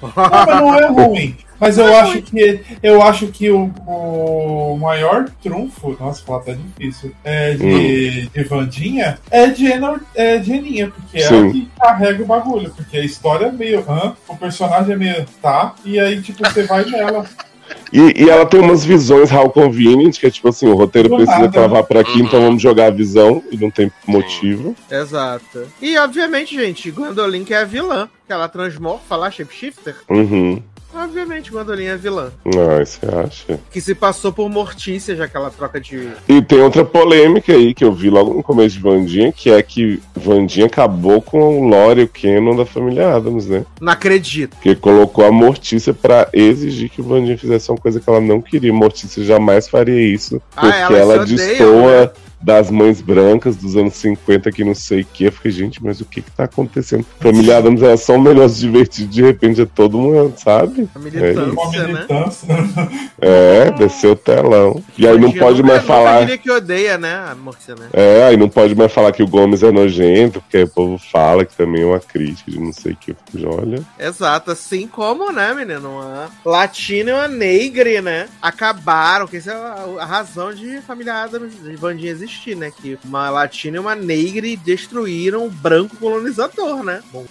Não, 0.02 0.12
mas 0.16 0.48
não 0.48 0.76
é 0.76 0.88
ruim. 0.88 1.38
Mas 1.62 1.78
eu 1.78 1.96
acho 1.96 2.22
que 2.24 2.60
eu 2.82 3.02
acho 3.04 3.28
que 3.28 3.52
o, 3.52 3.66
o 3.86 4.78
maior 4.80 5.30
trunfo, 5.44 5.96
nossa, 6.00 6.24
falar 6.24 6.40
tá 6.40 6.54
difícil, 6.54 7.12
é 7.24 7.54
de, 7.54 8.28
de 8.30 8.44
Vandinha 8.44 9.20
é 9.30 9.54
Jenna, 9.54 10.02
é 10.16 10.42
Jeninha, 10.42 10.90
porque 10.90 11.20
é 11.20 11.24
ela 11.24 11.52
que 11.52 11.70
carrega 11.80 12.24
o 12.24 12.26
bagulho, 12.26 12.72
porque 12.76 12.98
a 12.98 13.06
história 13.06 13.46
é 13.46 13.52
meio, 13.52 13.86
hã? 13.88 14.16
o 14.28 14.36
personagem 14.36 14.94
é 14.94 14.98
meio 14.98 15.26
tá, 15.42 15.76
e 15.86 16.00
aí 16.00 16.20
tipo 16.22 16.44
você 16.44 16.64
vai 16.64 16.84
nela. 16.86 17.26
E, 17.94 18.24
e 18.24 18.30
ela 18.30 18.46
tem 18.46 18.60
umas 18.60 18.84
visões 18.84 19.32
how 19.32 19.50
convenient, 19.50 20.18
que 20.20 20.26
é 20.26 20.30
tipo 20.30 20.48
assim, 20.50 20.68
o 20.68 20.76
roteiro 20.76 21.08
Do 21.08 21.16
precisa 21.16 21.40
nada. 21.40 21.52
travar 21.52 21.84
por 21.84 21.98
aqui, 21.98 22.20
Uhum. 22.20 22.26
então 22.26 22.42
vamos 22.42 22.62
jogar 22.62 22.88
a 22.88 22.90
visão, 22.92 23.42
e 23.52 23.56
não 23.58 23.70
tem 23.72 23.90
motivo. 24.06 24.76
Exato. 24.90 25.68
E, 25.82 25.98
obviamente, 25.98 26.54
gente, 26.56 26.92
Gwendolyn 26.92 27.44
que 27.46 27.54
é 27.54 27.60
a 27.60 27.66
vilã, 27.66 28.10
que 28.28 28.34
ela 28.34 28.50
transmorfa 28.50 29.16
lá, 29.16 29.32
shapeshifter. 29.32 29.96
Uhum. 30.10 30.62
Obviamente, 30.94 31.52
Gwendoline 31.52 31.90
é 31.90 31.98
vilã. 31.98 32.32
Não, 32.46 32.78
você 32.86 33.00
acha? 33.06 33.60
Que 33.72 33.80
se 33.80 33.96
passou 33.96 34.32
por 34.32 34.50
Mortícia, 34.50 35.16
já 35.16 35.28
que 35.28 35.36
ela 35.38 35.50
troca 35.50 35.80
de. 35.80 36.10
E 36.28 36.42
tem 36.42 36.60
outra 36.60 36.84
polêmica 36.84 37.54
aí 37.54 37.74
que 37.74 37.84
eu 37.84 37.94
vi 37.94 38.10
logo 38.10 38.34
no 38.34 38.44
começo 38.44 38.76
de 38.76 38.82
Vandinha, 38.82 39.32
que 39.32 39.50
é 39.50 39.62
que 39.62 40.02
Vandinha 40.16 40.66
acabou 40.66 41.22
com 41.22 41.60
o 41.62 41.68
Lore 41.68 42.02
e 42.02 42.04
o 42.04 42.08
Canon 42.08 42.56
da 42.56 42.66
família 42.66 43.16
Adams, 43.16 43.48
né? 43.48 43.66
Não 43.80 43.92
acredito. 43.94 44.58
Que 44.62 44.76
colocou 44.76 45.26
a 45.26 45.32
Mortícia 45.32 45.94
pra 45.94 46.28
exigir 46.34 46.90
que 46.90 47.02
o 47.02 47.04
Vandinha 47.04 47.38
fizesse 47.38 47.70
uma 47.72 47.78
coisa 47.78 48.00
que 48.00 48.10
ela 48.10 48.22
não 48.22 48.42
queria. 48.42 48.74
Mortícia 48.74 49.24
jamais 49.24 49.68
faria 49.68 50.02
isso, 50.02 50.42
Ah, 50.56 50.62
porque 50.62 50.94
ela 50.94 51.22
odeiam, 51.22 51.26
destoa 51.38 52.02
né? 52.02 52.12
Das 52.44 52.70
mães 52.72 53.02
brancas 53.02 53.56
dos 53.56 53.76
anos 53.76 53.94
50 53.96 54.52
que 54.52 54.64
não 54.64 54.76
sei 54.76 55.02
o 55.02 55.06
que. 55.06 55.26
Eu 55.26 55.32
fiquei, 55.32 55.52
gente, 55.52 55.84
mas 55.84 56.02
o 56.02 56.06
que 56.06 56.22
que 56.22 56.32
tá 56.32 56.46
acontecendo? 56.46 57.06
Família 57.20 57.58
Adams 57.58 57.82
é 57.82 57.96
só 57.98 58.14
um 58.14 58.24
negócio 58.24 58.60
divertido, 58.60 59.10
de 59.10 59.22
repente 59.22 59.62
é 59.62 59.66
todo 59.66 59.98
mundo, 59.98 60.34
sabe? 60.38 60.90
A 60.96 61.00
É 61.00 61.02
militância, 61.02 61.52
Uma 61.54 61.88
né? 61.88 62.90
É, 63.22 63.72
desceu 63.72 64.14
o 64.14 64.16
telão. 64.16 64.84
E 64.98 65.08
aí 65.08 65.18
não 65.20 65.32
pode 65.32 65.62
mais 65.62 65.84
falar. 65.84 66.22
diria 66.22 66.38
que 66.38 66.50
odeia, 66.50 66.98
né, 66.98 67.14
a 67.14 67.36
né? 67.36 67.88
É, 67.94 68.24
aí 68.26 68.38
não 68.38 68.50
pode 68.50 68.74
mais 68.76 68.92
falar 68.92 69.12
que 69.12 69.22
o 69.22 69.28
Gomes 69.28 69.62
é 69.64 69.72
nojento, 69.72 70.42
porque 70.42 70.64
o 70.64 70.68
povo 70.68 70.98
fala 70.98 71.46
que 71.46 71.56
também 71.56 71.84
é 71.84 71.86
uma 71.86 72.00
crítica 72.00 72.50
de 72.52 72.60
não 72.60 72.74
sei 72.74 72.94
o 72.94 72.96
que. 72.96 73.16
Olha. 73.46 73.82
Exato, 74.00 74.52
assim 74.52 74.88
como, 74.88 75.32
né, 75.32 75.54
menino? 75.54 75.90
Uma 75.92 76.30
latina 76.44 77.12
e 77.12 77.14
uma 77.14 77.28
negra, 77.28 78.02
né? 78.02 78.28
Acabaram, 78.42 79.28
que 79.28 79.38
essa 79.38 79.52
é 79.52 79.56
a, 79.56 79.86
a 80.04 80.06
razão 80.06 80.54
de 80.54 80.82
Família 80.82 81.24
Adams, 81.24 81.54
de 81.62 81.76
Vandinha 81.76 82.12
existir, 82.12 82.31
né? 82.56 82.72
Que 82.72 82.98
uma 83.06 83.30
latina 83.30 83.78
e 83.78 83.80
uma 83.80 83.96
negra 83.96 84.48
destruíram 84.64 85.46
o 85.46 85.50
branco 85.50 85.96
colonizador, 85.98 86.84
né? 86.84 87.02
Bom, 87.12 87.26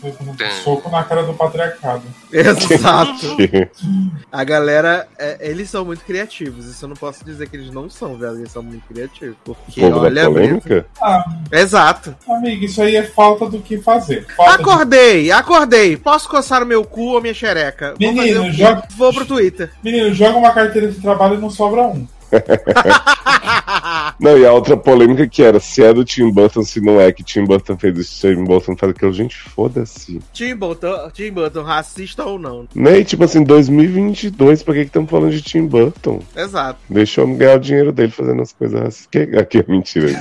Soco 0.62 0.90
na 0.90 1.03
cara 1.05 1.22
do 1.22 1.34
patriarcado. 1.34 2.03
exato. 2.32 3.26
A 4.30 4.44
galera, 4.44 5.09
é, 5.18 5.38
eles 5.40 5.68
são 5.70 5.84
muito 5.84 6.05
criativos. 6.05 6.66
Isso 6.66 6.84
eu 6.84 6.88
não 6.88 6.96
posso 6.96 7.24
dizer 7.24 7.48
que 7.48 7.57
eles 7.57 7.70
não 7.72 7.88
são, 7.90 8.16
velho. 8.16 8.38
Eles 8.38 8.53
são 8.53 8.62
muito 8.62 8.86
criativos. 8.86 9.36
Porque, 9.44 9.84
olha. 9.84 10.24
polêmica? 10.26 10.86
Ah, 11.01 11.24
Exato. 11.51 12.14
amigo, 12.28 12.64
isso 12.64 12.80
aí 12.82 12.96
é 12.96 13.03
falta 13.03 13.46
do 13.46 13.61
que 13.61 13.78
fazer. 13.78 14.26
Falta 14.36 14.57
de- 14.57 14.62
Acordei, 14.62 15.32
acordei. 15.32 15.96
Posso 15.96 16.28
coçar 16.28 16.62
o 16.62 16.66
meu 16.66 16.84
cu 16.84 17.14
ou 17.14 17.20
minha 17.20 17.34
xereca? 17.34 17.94
Vou 18.01 18.12
Menino, 18.12 18.44
quê? 18.44 18.53
joga- 18.53 18.82
Vou 18.96 19.12
pro 19.12 19.26
Twitter. 19.26 19.70
Menino, 19.82 20.12
joga 20.14 20.38
uma 20.38 20.53
carteira 20.53 20.90
de 20.90 21.01
trabalho 21.01 21.34
e 21.34 21.38
não 21.38 21.51
sobra 21.51 21.82
um. 21.82 22.07
Não, 24.18 24.39
e 24.39 24.45
a 24.45 24.53
outra 24.53 24.76
polêmica 24.76 25.26
que 25.26 25.43
era 25.43 25.59
se 25.59 25.83
é 25.83 25.95
do 25.95 26.05
Tim 26.05 26.31
Burton, 26.31 26.62
se 26.62 26.81
não 26.81 27.01
é 27.01 27.11
que 27.11 27.24
Tim 27.24 27.45
Burton 27.45 27.76
fez 27.78 27.97
isso, 27.99 28.28
Tim 28.28 28.45
Burton 28.45 28.76
faz 28.76 28.93
aquilo, 28.93 29.12
gente, 29.12 29.37
foda-se. 29.37 30.20
Tim 30.33 30.55
Burton, 30.55 31.11
Tim 31.11 31.33
Burton, 31.33 31.62
racista 31.62 32.24
ou 32.24 32.39
não? 32.39 32.68
Né? 32.74 32.99
E, 32.99 33.05
tipo 33.05 33.24
assim, 33.24 33.43
2022, 33.43 34.62
pra 34.62 34.74
que 34.74 34.81
estamos 34.81 35.11
falando 35.11 35.31
de 35.31 35.41
Tim 35.41 35.66
Burton? 35.66 36.20
Exato. 36.37 36.78
Homem 37.18 37.37
ganhar 37.37 37.57
o 37.57 37.61
dinheiro 37.61 37.93
dele 37.93 38.11
fazendo 38.12 38.43
as 38.43 38.53
coisas 38.53 38.81
assim. 38.83 39.07
Que... 39.11 39.18
Aqui 39.39 39.59
é 39.59 39.64
mentira. 39.66 40.11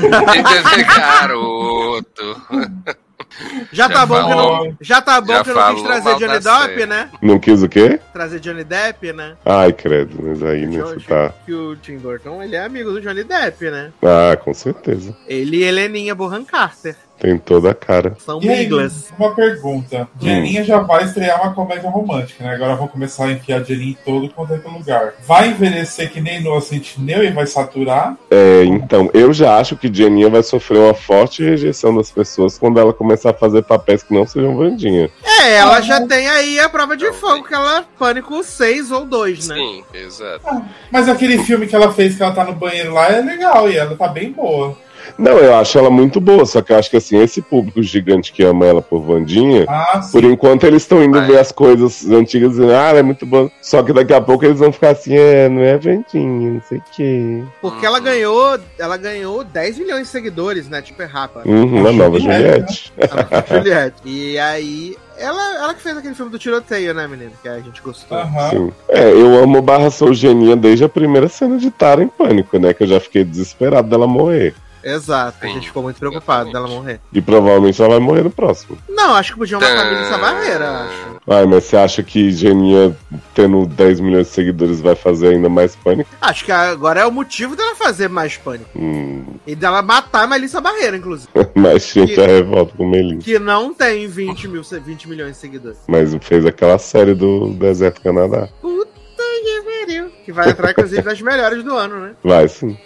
Garoto. 0.88 2.42
Já, 3.72 3.88
Já 3.88 3.90
tá 3.90 4.06
bom 4.06 4.24
que 4.24 4.30
não, 4.30 4.78
já 4.82 5.02
tá 5.02 5.22
bom 5.22 5.34
já 5.34 5.44
que 5.44 5.50
eu 5.50 5.56
não 5.56 5.76
quis 5.76 5.84
trazer 5.84 6.16
Johnny 6.16 6.40
da 6.40 6.68
Depp, 6.68 6.86
né? 6.86 7.10
não 7.22 7.40
quis 7.40 7.64
o 7.64 7.70
quê? 7.70 8.00
Trazer 8.12 8.40
Johnny 8.40 8.64
Depp, 8.64 9.14
né? 9.14 9.36
Ai, 9.46 9.74
credo, 9.74 10.18
mas 10.22 10.44
aí 10.44 10.66
né, 10.66 10.82
você 10.82 11.00
tá. 11.02 11.34
Que 11.46 11.54
o 11.54 11.76
Tim 11.76 11.98
Burton, 11.98 12.44
ele 12.44 12.56
é 12.56 12.64
amigo 12.64 12.92
do 12.92 13.02
Johnny 13.02 13.24
Depp, 13.24 13.70
né? 13.70 13.92
Ah, 14.02 14.36
com 14.36 14.54
certeza. 14.54 15.16
Ele 15.28 15.58
e 15.58 15.64
Heleninha 15.64 16.16
Bonham 16.16 16.44
Carter. 16.44 16.96
Tem 17.20 17.38
toda 17.38 17.72
a 17.72 17.74
cara. 17.74 18.16
São 18.20 18.40
E 18.42 18.50
aí, 18.50 18.60
Miglas. 18.60 19.12
uma 19.18 19.36
pergunta. 19.36 20.08
Jeninha 20.22 20.64
já 20.64 20.80
vai 20.80 21.04
estrear 21.04 21.42
uma 21.44 21.54
comédia 21.54 21.90
romântica, 21.90 22.44
né? 22.44 22.54
Agora 22.54 22.76
vão 22.76 22.88
começar 22.88 23.26
a 23.26 23.32
enfiar 23.32 23.64
Jeninha 23.64 23.92
em 23.92 23.98
todo 24.06 24.30
quanto 24.30 24.54
é 24.54 24.58
que 24.58 24.68
é 24.68 24.72
lugar. 24.72 25.14
Vai 25.28 25.50
envelhecer 25.50 26.10
que 26.12 26.22
nem 26.22 26.42
no 26.42 26.60
Sentinel 26.62 27.24
e 27.24 27.32
vai 27.32 27.46
saturar? 27.46 28.16
É, 28.32 28.64
então, 28.64 29.10
eu 29.14 29.34
já 29.34 29.58
acho 29.58 29.76
que 29.76 29.94
Jeninha 29.94 30.30
vai 30.30 30.44
sofrer 30.44 30.80
uma 30.80 30.94
forte 30.94 31.44
rejeição 31.44 31.94
das 31.94 32.10
pessoas 32.10 32.58
quando 32.58 32.80
ela 32.80 32.94
começar 32.94 33.32
a 33.32 33.34
fazer 33.34 33.64
papéis 33.64 34.02
que 34.04 34.14
não 34.14 34.26
sejam 34.26 34.56
Vandinha. 34.56 35.10
É, 35.24 35.56
ela 35.56 35.78
Ah, 35.78 35.82
já 35.82 36.06
tem 36.08 36.28
aí 36.30 36.60
a 36.60 36.70
prova 36.70 36.96
de 36.96 37.12
fogo, 37.14 37.44
que 37.44 37.54
ela 37.54 37.84
Pânico 37.98 38.44
6 38.44 38.92
ou 38.92 39.06
2, 39.06 39.48
né? 39.50 39.56
Sim, 39.56 39.84
exato. 39.94 40.64
Mas 40.92 41.08
aquele 41.10 41.38
filme 41.44 41.68
que 41.68 41.76
ela 41.76 41.92
fez 41.92 42.16
que 42.16 42.24
ela 42.24 42.32
tá 42.34 42.44
no 42.44 42.54
banheiro 42.54 42.94
lá 42.94 43.10
é 43.10 43.22
legal 43.22 43.70
e 43.70 43.78
ela 43.78 43.96
tá 43.96 44.08
bem 44.08 44.32
boa. 44.32 44.78
Não, 45.18 45.38
eu 45.38 45.56
acho 45.56 45.78
ela 45.78 45.90
muito 45.90 46.20
boa, 46.20 46.46
só 46.46 46.62
que 46.62 46.72
eu 46.72 46.78
acho 46.78 46.90
que 46.90 46.98
assim, 46.98 47.18
esse 47.22 47.42
público 47.42 47.82
gigante 47.82 48.32
que 48.32 48.44
ama 48.44 48.66
ela 48.66 48.82
por 48.82 49.02
Vandinha, 49.02 49.66
Ah, 49.68 50.02
por 50.12 50.24
enquanto 50.24 50.64
eles 50.66 50.84
estão 50.84 51.04
indo 51.04 51.18
Vai. 51.18 51.28
ver 51.28 51.40
as 51.40 51.52
coisas 51.52 52.08
antigas 52.10 52.52
dizendo, 52.52 52.72
ah, 52.74 52.90
ela 52.90 53.00
é 53.00 53.04
muito 53.04 53.26
boa. 53.26 53.52
Só 53.62 53.84
que 53.84 53.94
daqui 53.94 54.14
a 54.14 54.22
pouco 54.22 54.46
eles 54.46 54.60
vão 54.60 54.72
ficar 54.72 54.90
assim, 54.92 55.16
é, 55.16 55.50
não 55.50 55.62
é 55.62 55.78
Vandinha, 55.78 56.52
não 56.54 56.62
sei 56.62 56.78
o 56.78 56.84
quê. 56.96 57.44
Porque 57.62 57.86
ela 57.86 58.00
ganhou, 58.00 58.60
ela 58.78 58.98
ganhou 58.98 59.44
10 59.44 59.80
milhões 59.80 60.04
de 60.04 60.08
seguidores, 60.10 60.68
né? 60.70 60.82
Tipo, 60.82 61.02
é 61.02 61.06
rapa. 61.06 61.42
Uhum, 61.46 61.88
a 61.88 61.92
nova 61.92 62.20
Juliette, 62.20 62.92
Juliette. 62.98 63.54
Juliette. 63.54 64.02
E 64.06 64.40
aí, 64.40 64.96
ela, 65.18 65.56
ela 65.64 65.74
que 65.74 65.82
fez 65.82 65.98
aquele 65.98 66.16
filme 66.16 66.32
do 66.32 66.40
tiroteio, 66.40 66.94
né, 66.94 67.08
menino? 67.08 67.32
Que 67.42 67.50
a 67.50 67.60
gente 67.60 67.82
gostou. 67.82 68.18
Aham. 68.18 68.50
Sim. 68.50 68.72
É, 68.88 69.12
eu 69.12 69.42
amo 69.44 69.62
Barra 69.62 69.90
Sou 69.90 70.14
Geninha 70.14 70.56
desde 70.56 70.86
a 70.86 70.90
primeira 70.90 71.28
cena 71.28 71.58
de 71.58 71.70
Tara 71.70 72.02
em 72.04 72.08
Pânico, 72.08 72.58
né? 72.58 72.74
Que 72.74 72.84
eu 72.84 72.88
já 72.88 73.00
fiquei 73.00 73.24
desesperado 73.24 73.90
dela 73.90 74.08
morrer. 74.08 74.54
Exato, 74.84 75.38
a 75.42 75.48
Sim, 75.48 75.54
gente 75.56 75.68
ficou 75.68 75.84
muito 75.84 75.98
preocupado 76.00 76.50
exatamente. 76.50 76.70
dela 76.70 76.82
morrer. 76.82 77.00
E 77.14 77.22
provavelmente 77.22 77.82
ela 77.82 77.92
vai 77.92 78.00
morrer 78.00 78.24
no 78.24 78.32
próximo. 78.32 78.78
Não, 78.88 79.14
acho 79.16 79.34
que 79.34 79.40
podiam 79.40 79.60
matar 79.60 79.86
a 79.88 79.92
Melissa 79.92 80.18
Barreira, 80.18 80.70
acho. 80.84 81.20
Ai, 81.28 81.46
mas 81.46 81.64
você 81.66 81.78
acha 81.78 82.02
que 82.02 82.32
Geninha, 82.32 82.96
tendo 83.36 83.66
10 83.66 84.00
milhões 84.00 84.28
de 84.28 84.34
seguidores, 84.34 84.82
vai 84.82 84.96
fazer 84.96 85.30
ainda 85.30 85.48
mais 85.50 85.76
pânico? 85.76 86.10
Acho 86.22 86.46
que 86.46 86.52
agora 86.52 87.02
é 87.02 87.06
o 87.06 87.12
motivo 87.12 87.56
dela 87.56 87.76
fazer 87.76 88.08
mais 88.10 88.36
pânico. 88.38 88.70
Hum, 88.76 89.26
E 89.46 89.54
dela 89.56 89.82
matar 89.82 90.24
a 90.24 90.28
Melissa 90.28 90.60
Barreira, 90.60 90.98
inclusive. 90.98 91.30
mas 91.54 91.86
gente, 91.88 92.16
Que- 92.16 92.22
a 92.22 92.26
revolta 92.28 92.74
com 92.76 92.88
Melinda. 92.88 93.24
Que 93.24 93.38
não 93.38 93.74
tem 93.74 94.08
20, 94.08 94.48
mil, 94.48 94.64
20 94.64 95.08
milhões 95.10 95.32
de 95.34 95.38
seguidores. 95.38 95.78
Mas 95.88 96.16
fez 96.22 96.46
aquela 96.46 96.78
série 96.80 97.14
do 97.14 97.50
Deserto 97.54 98.02
Canadá. 98.02 98.50
Puta 98.62 98.79
que 100.26 100.32
vai 100.32 100.50
entrar, 100.50 100.72
inclusive, 100.72 101.02
nas 101.02 101.22
melhores 101.22 101.64
do 101.64 101.76
ano, 101.76 102.00
né? 102.00 102.12
Vai 102.24 102.48
sim. 102.48 102.78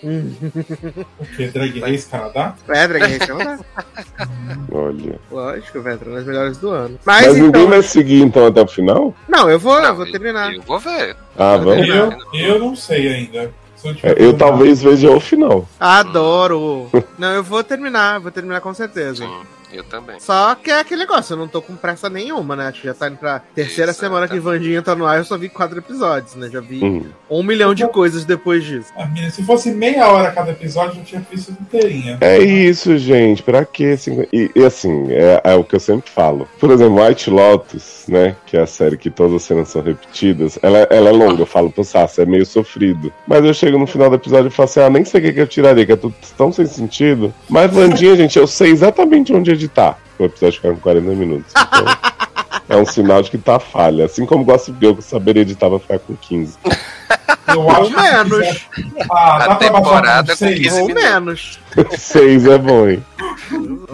O 1.20 1.26
que? 1.36 1.48
Drag 1.48 1.80
Race 1.80 2.10
Canadá? 2.10 2.56
É, 2.68 2.88
Drag 2.88 3.02
Race 3.04 3.20
Canadá. 3.20 3.60
Olha. 4.72 5.20
Lógico, 5.32 5.82
vai 5.82 5.94
entrar 5.94 6.10
nas 6.12 6.26
melhores 6.26 6.58
do 6.58 6.70
ano. 6.70 7.00
Mas, 7.06 7.28
Mas, 7.28 7.36
então. 7.38 7.46
ninguém 7.48 7.68
vai 7.68 7.82
seguir 7.84 8.22
então 8.22 8.46
até 8.48 8.62
o 8.62 8.68
final? 8.68 9.14
Não, 9.28 9.50
eu 9.50 9.60
vou, 9.60 9.76
eu 9.76 9.82
Não, 9.82 9.96
vou 9.96 10.06
terminar. 10.12 10.54
Eu 10.54 10.62
vou 10.62 10.80
ver. 10.80 11.16
Ah, 11.38 11.58
vamos. 11.58 11.88
Eu, 11.88 12.14
eu 12.34 12.60
não 12.60 12.76
sei 12.76 13.08
ainda. 13.08 13.52
É, 14.04 14.16
eu 14.18 14.34
talvez 14.34 14.82
veja 14.82 15.10
o 15.12 15.20
final. 15.20 15.68
Adoro. 15.80 16.90
Não, 17.18 17.30
eu 17.34 17.44
vou 17.44 17.64
terminar, 17.64 18.20
vou 18.20 18.32
terminar 18.32 18.62
com 18.62 18.74
certeza. 18.74 19.26
Sim, 19.26 19.32
eu 19.74 19.84
também. 19.84 20.20
Só 20.20 20.54
que 20.56 20.70
é 20.70 20.80
aquele 20.80 21.02
negócio, 21.02 21.34
eu 21.34 21.38
não 21.38 21.48
tô 21.48 21.62
com 21.62 21.76
pressa 21.76 22.10
nenhuma, 22.10 22.56
né? 22.56 22.68
Acho 22.68 22.82
que 22.82 22.88
já 22.88 22.94
tá 22.94 23.08
indo 23.08 23.18
pra 23.18 23.40
terceira 23.56 23.92
Exatamente. 23.92 24.00
semana 24.00 24.28
que 24.28 24.40
Vandinha 24.40 24.82
tá 24.82 24.96
no 24.96 25.06
ar, 25.06 25.18
eu 25.18 25.26
só 25.26 25.38
vi 25.38 25.50
quatro 25.50 25.78
episódios, 25.80 26.36
né? 26.36 26.50
Já 26.52 26.60
vi 26.62 26.84
Hum. 26.84 27.06
um 27.30 27.42
milhão 27.44 27.74
de 27.74 27.88
coisas 27.88 28.24
depois 28.26 28.64
disso. 28.64 28.92
Ah, 28.96 29.06
menina, 29.08 29.32
se 29.32 29.44
fosse 29.44 29.72
meia 29.72 30.08
hora 30.08 30.32
cada 30.32 30.52
episódio, 30.52 31.00
eu 31.00 31.04
tinha 31.04 31.26
visto 31.32 31.52
inteirinha. 31.52 32.18
É 32.22 32.38
isso, 32.38 32.96
gente. 32.98 33.42
Pra 33.42 33.66
quê? 33.66 33.96
E, 34.32 34.52
e, 34.56 34.64
assim, 34.64 35.08
é, 35.12 35.42
é 35.44 35.56
o 35.56 35.64
que 35.64 35.76
eu 35.76 35.80
sempre 35.80 36.10
falo. 36.10 36.48
Por 36.60 36.70
exemplo, 36.72 37.04
White 37.04 37.30
Lotus, 37.32 38.04
né? 38.08 38.36
Que 38.46 38.58
é 38.58 38.62
a 38.62 38.68
série 38.68 38.98
que 38.98 39.10
todas 39.10 39.34
as 39.38 39.44
cenas 39.44 39.70
são 39.70 39.82
repetidas. 39.82 40.60
Ela, 40.62 40.80
ela 40.92 41.10
é 41.10 41.12
longa, 41.12 41.42
eu 41.42 41.46
falo 41.48 41.72
pro 41.72 41.84
Sassi, 41.84 42.22
é 42.22 42.26
meio 42.26 42.46
sofrido. 42.46 43.12
Mas 43.28 43.44
eu 43.44 43.54
chego 43.54 43.73
no 43.78 43.88
final 43.88 44.10
do 44.10 44.16
episódio 44.16 44.48
e 44.48 44.52
falo 44.52 44.66
assim: 44.70 44.80
ah, 44.82 44.90
nem 44.90 45.04
sei 45.06 45.20
o 45.20 45.24
que, 45.24 45.34
que 45.34 45.42
eu 45.42 45.48
tiraria, 45.48 45.86
que 45.86 45.92
é 45.92 45.96
tudo 45.96 46.16
tão 46.38 46.52
sem 46.52 46.66
sentido. 46.66 47.34
Mas, 47.50 47.72
Vandinha, 47.72 48.16
gente, 48.16 48.38
eu 48.38 48.48
sei 48.48 48.72
exatamente 48.72 49.34
onde 49.34 49.52
editar. 49.52 49.98
O 50.20 50.26
episódio 50.26 50.58
ficar 50.62 50.74
com 50.74 50.80
40 50.80 51.08
minutos. 51.12 51.52
Então, 51.56 51.86
é 52.78 52.78
um 52.78 52.86
sinal 52.86 53.22
de 53.22 53.32
que 53.32 53.38
tá 53.38 53.60
falha. 53.60 54.06
Assim 54.06 54.26
como 54.26 54.44
Gossip 54.46 54.78
Girl, 54.80 54.94
que 54.94 55.00
eu 55.00 55.04
saberia 55.04 55.42
editar 55.42 55.70
pra 55.70 55.80
ficar 55.80 56.00
com 56.00 56.16
15. 56.16 56.58
Eu 57.48 57.70
acho 57.70 57.92
menos. 57.92 58.68
Ah, 59.12 59.46
A 59.52 59.56
temporada 59.56 60.34
com 60.34 60.40
com 60.40 60.46
seis? 60.46 60.60
15 60.60 60.80
Ou 60.82 60.88
minutos. 60.88 61.04
menos. 61.04 61.60
6 61.98 62.46
é 62.48 62.58
bom, 62.58 62.88
hein? 62.90 63.04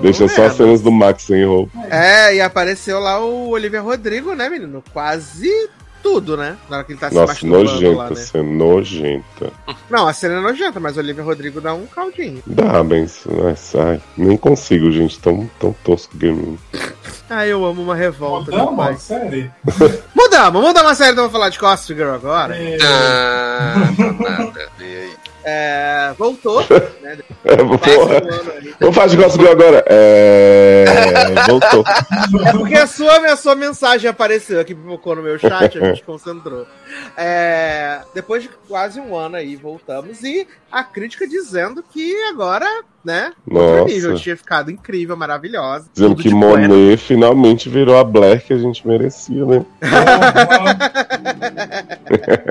Deixa 0.02 0.24
Ou 0.24 0.30
só 0.30 0.46
as 0.46 0.54
cenas 0.54 0.82
do 0.82 0.92
Max 0.92 1.24
sem 1.24 1.46
roupa. 1.46 1.72
É, 1.90 2.36
e 2.36 2.42
apareceu 2.42 3.00
lá 3.00 3.20
o 3.20 3.50
Olivia 3.50 3.82
Rodrigo, 3.82 4.36
né, 4.36 4.50
menino? 4.50 4.84
Quase 4.94 5.50
tudo, 6.02 6.36
né? 6.38 6.58
Na 6.70 6.78
hora 6.78 6.86
que 6.86 6.93
ele 6.93 7.00
tá 7.00 7.10
Nossa, 7.12 7.34
se 7.36 7.45
masturbando 7.45 7.64
nojenta, 7.72 7.97
lá, 7.97 8.10
né? 8.10 8.16
você 8.16 8.41
nojenta. 8.41 9.54
Não, 9.89 10.08
a 10.08 10.14
cena 10.14 10.36
é 10.36 10.39
nojenta, 10.41 10.80
mas 10.80 10.95
o 10.97 11.00
Olivia 11.00 11.24
Rodrigo 11.24 11.60
dá 11.62 11.74
um 11.74 11.86
caldinho. 11.86 12.41
Dá, 12.45 12.84
mas 12.84 13.22
nossa, 13.26 13.82
ai, 13.84 14.02
nem 14.18 14.38
consigo, 14.38 14.91
gente, 14.91 15.20
tão, 15.20 15.50
tão 15.60 15.74
tosco 15.84 16.18
game. 16.18 16.58
Ah, 17.30 17.45
eu 17.45 17.64
amo 17.66 17.84
uma 17.84 17.95
revolta, 17.95 18.52
Mudamos 18.52 18.76
pai. 18.76 18.93
a 18.93 18.97
série? 18.97 19.52
Mudamos, 20.16 20.62
mudamos 20.64 20.82
uma 20.89 20.95
série, 20.95 21.12
então 21.12 21.24
vamos 21.26 21.32
falar 21.34 21.50
de 21.50 21.60
Gossip 21.60 21.95
Girl 21.95 22.14
agora. 22.14 22.56
É, 22.58 22.78
Ah, 22.82 23.76
nada. 24.20 24.70
E 24.80 24.84
aí? 24.84 25.09
É, 25.52 26.14
voltou, 26.16 26.62
né? 27.02 27.18
É. 27.43 27.56
Vamos 28.80 28.95
fazer 28.95 29.18
de 29.18 29.32
Girl 29.32 29.52
agora. 29.52 29.84
É... 29.88 30.86
Voltou. 31.47 31.84
É 32.45 32.52
porque 32.52 32.76
a 32.76 32.86
sua, 32.86 33.18
a 33.32 33.36
sua 33.36 33.56
mensagem 33.56 34.08
apareceu 34.08 34.60
aqui, 34.60 34.76
pipocou 34.76 35.16
no 35.16 35.24
meu 35.24 35.39
chat, 35.39 35.76
a 35.78 35.86
gente 35.88 36.04
concentrou. 36.04 36.68
É, 37.18 38.02
depois 38.14 38.43
de 38.43 38.50
quase 38.68 39.00
um 39.00 39.16
ano 39.16 39.38
aí, 39.38 39.56
voltamos. 39.56 40.22
E 40.24 40.47
a 40.72 40.84
crítica 40.84 41.28
dizendo 41.28 41.84
que 41.84 42.16
agora, 42.26 42.68
né? 43.04 43.34
Nossa. 43.47 43.86
nível, 43.86 44.16
tinha 44.16 44.38
ficado 44.38 44.70
incrível, 44.70 45.18
maravilhosa. 45.18 45.89
Dizendo 45.91 46.16
que 46.16 46.30
bueno. 46.30 46.76
Monet 46.76 46.97
finalmente 46.97 47.70
virou 47.70 47.97
a 47.97 48.04
Black 48.04 48.45
que 48.45 48.54
a 48.54 48.58
gente 48.58 48.88
merecia, 48.88 49.45
né? 49.45 49.66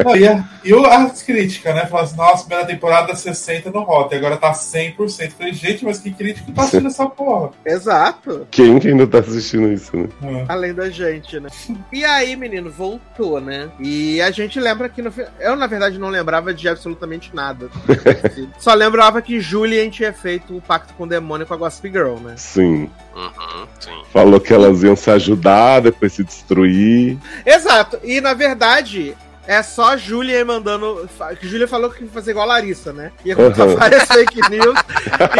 Não, 0.05 0.17
e, 0.17 0.27
a- 0.27 0.45
e 0.65 0.73
o- 0.75 0.87
as 0.87 1.23
críticas, 1.23 1.75
né? 1.75 1.87
Falam 1.87 2.05
assim, 2.05 2.17
nossa, 2.17 2.45
primeira 2.45 2.67
temporada 2.67 3.15
60 3.15 3.71
no 3.71 3.81
Hot, 3.81 4.15
agora 4.15 4.37
tá 4.37 4.53
100%. 4.53 5.33
Falei, 5.33 5.53
gente, 5.53 5.85
mas 5.85 5.99
que 5.99 6.11
crítico 6.13 6.53
tá 6.53 6.63
assistindo 6.63 6.87
essa 6.89 7.07
porra? 7.07 7.51
Exato. 7.65 8.47
Quem 8.51 8.79
que 8.79 8.89
ainda 8.89 9.07
tá 9.07 9.19
assistindo 9.19 9.73
isso, 9.73 9.97
né? 9.97 10.09
Ah. 10.23 10.53
Além 10.55 10.73
da 10.75 10.89
gente, 10.91 11.39
né? 11.41 11.49
E 11.93 12.05
aí, 12.05 12.37
menino, 12.37 12.71
voltou, 12.71 13.41
né? 13.41 13.69
E 13.81 14.21
a 14.21 14.31
gente 14.31 14.59
lembra 14.61 14.89
que 14.89 15.03
no 15.03 15.13
Eu, 15.41 15.57
na 15.57 15.67
verdade, 15.67 15.99
não 15.99 16.09
lembrava 16.09 16.53
de 16.55 16.69
absolutamente 16.69 17.35
nada. 17.35 17.69
Só 18.59 18.75
lembrava 18.75 19.21
que 19.23 19.41
Julian 19.41 19.91
tinha 19.91 20.13
feito 20.13 20.57
o 20.57 20.61
pacto 20.61 20.95
com 20.95 21.05
o 21.05 21.09
demônio 21.09 21.47
com 21.47 21.55
a 21.55 21.57
Gossip 21.57 21.91
Girl, 21.91 22.17
né? 22.17 22.35
Sim. 22.37 22.91
Uhum, 23.17 23.67
sim. 23.81 24.03
Falou 24.13 24.39
que 24.39 24.53
elas 24.53 24.83
iam 24.83 24.95
se 24.95 25.11
ajudar, 25.11 25.81
depois 25.81 26.13
se 26.13 26.23
destruir. 26.23 27.19
Exato. 27.45 27.99
E 28.05 28.21
na 28.21 28.35
verdade. 28.35 29.17
É 29.49 29.63
só 29.63 29.97
Julia 29.97 30.45
mandando. 30.45 31.09
fa- 31.19 31.35
Que 31.35 31.49
Julia 31.49 31.67
falou 31.67 31.89
que 31.89 32.05
ia 32.05 32.11
fazer 32.11 32.33
igual 32.33 32.45
a 32.45 32.53
Larissa, 32.55 32.93
né? 32.93 33.11
Ia 33.25 33.35
contar 33.35 33.65
Uhum. 33.67 33.77
várias 33.77 34.05
fake 34.05 34.41
news 34.51 34.79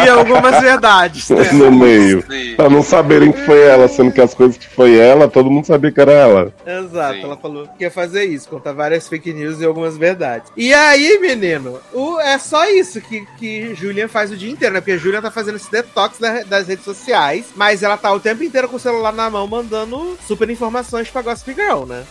e 0.03 0.09
algumas 0.09 0.59
verdades, 0.59 1.29
né? 1.29 1.51
no 1.53 1.71
meio. 1.71 2.23
Sim. 2.27 2.55
Pra 2.55 2.67
não 2.69 2.81
saberem 2.81 3.31
que 3.31 3.45
foi 3.45 3.61
ela, 3.61 3.87
sendo 3.87 4.11
que 4.11 4.19
as 4.19 4.33
coisas 4.33 4.57
que 4.57 4.67
foi 4.67 4.97
ela, 4.97 5.27
todo 5.27 5.51
mundo 5.51 5.65
sabia 5.67 5.91
que 5.91 6.01
era 6.01 6.11
ela. 6.11 6.51
Exato, 6.65 7.13
Sim. 7.17 7.23
ela 7.23 7.37
falou 7.37 7.67
que 7.77 7.83
ia 7.83 7.91
fazer 7.91 8.23
isso, 8.25 8.49
contar 8.49 8.73
várias 8.73 9.07
fake 9.07 9.31
news 9.31 9.61
e 9.61 9.65
algumas 9.65 9.95
verdades. 9.95 10.51
E 10.57 10.73
aí, 10.73 11.19
menino, 11.19 11.79
o, 11.93 12.19
é 12.19 12.37
só 12.39 12.67
isso 12.67 12.99
que, 12.99 13.23
que 13.37 13.75
Julian 13.75 14.07
faz 14.07 14.31
o 14.31 14.35
dia 14.35 14.49
inteiro, 14.51 14.73
né? 14.73 14.81
Porque 14.81 14.97
Julian 14.97 15.21
tá 15.21 15.29
fazendo 15.29 15.57
esse 15.57 15.69
detox 15.71 16.17
da- 16.17 16.41
das 16.43 16.67
redes 16.67 16.83
sociais, 16.83 17.45
mas 17.55 17.83
ela 17.83 17.95
tá 17.95 18.11
o 18.11 18.19
tempo 18.19 18.43
inteiro 18.43 18.67
com 18.67 18.77
o 18.77 18.79
celular 18.79 19.13
na 19.13 19.29
mão 19.29 19.45
mandando 19.45 20.17
super 20.27 20.49
informações 20.49 21.07
pra 21.11 21.21
Gossip 21.21 21.53
Girl, 21.53 21.85
né? 21.85 22.03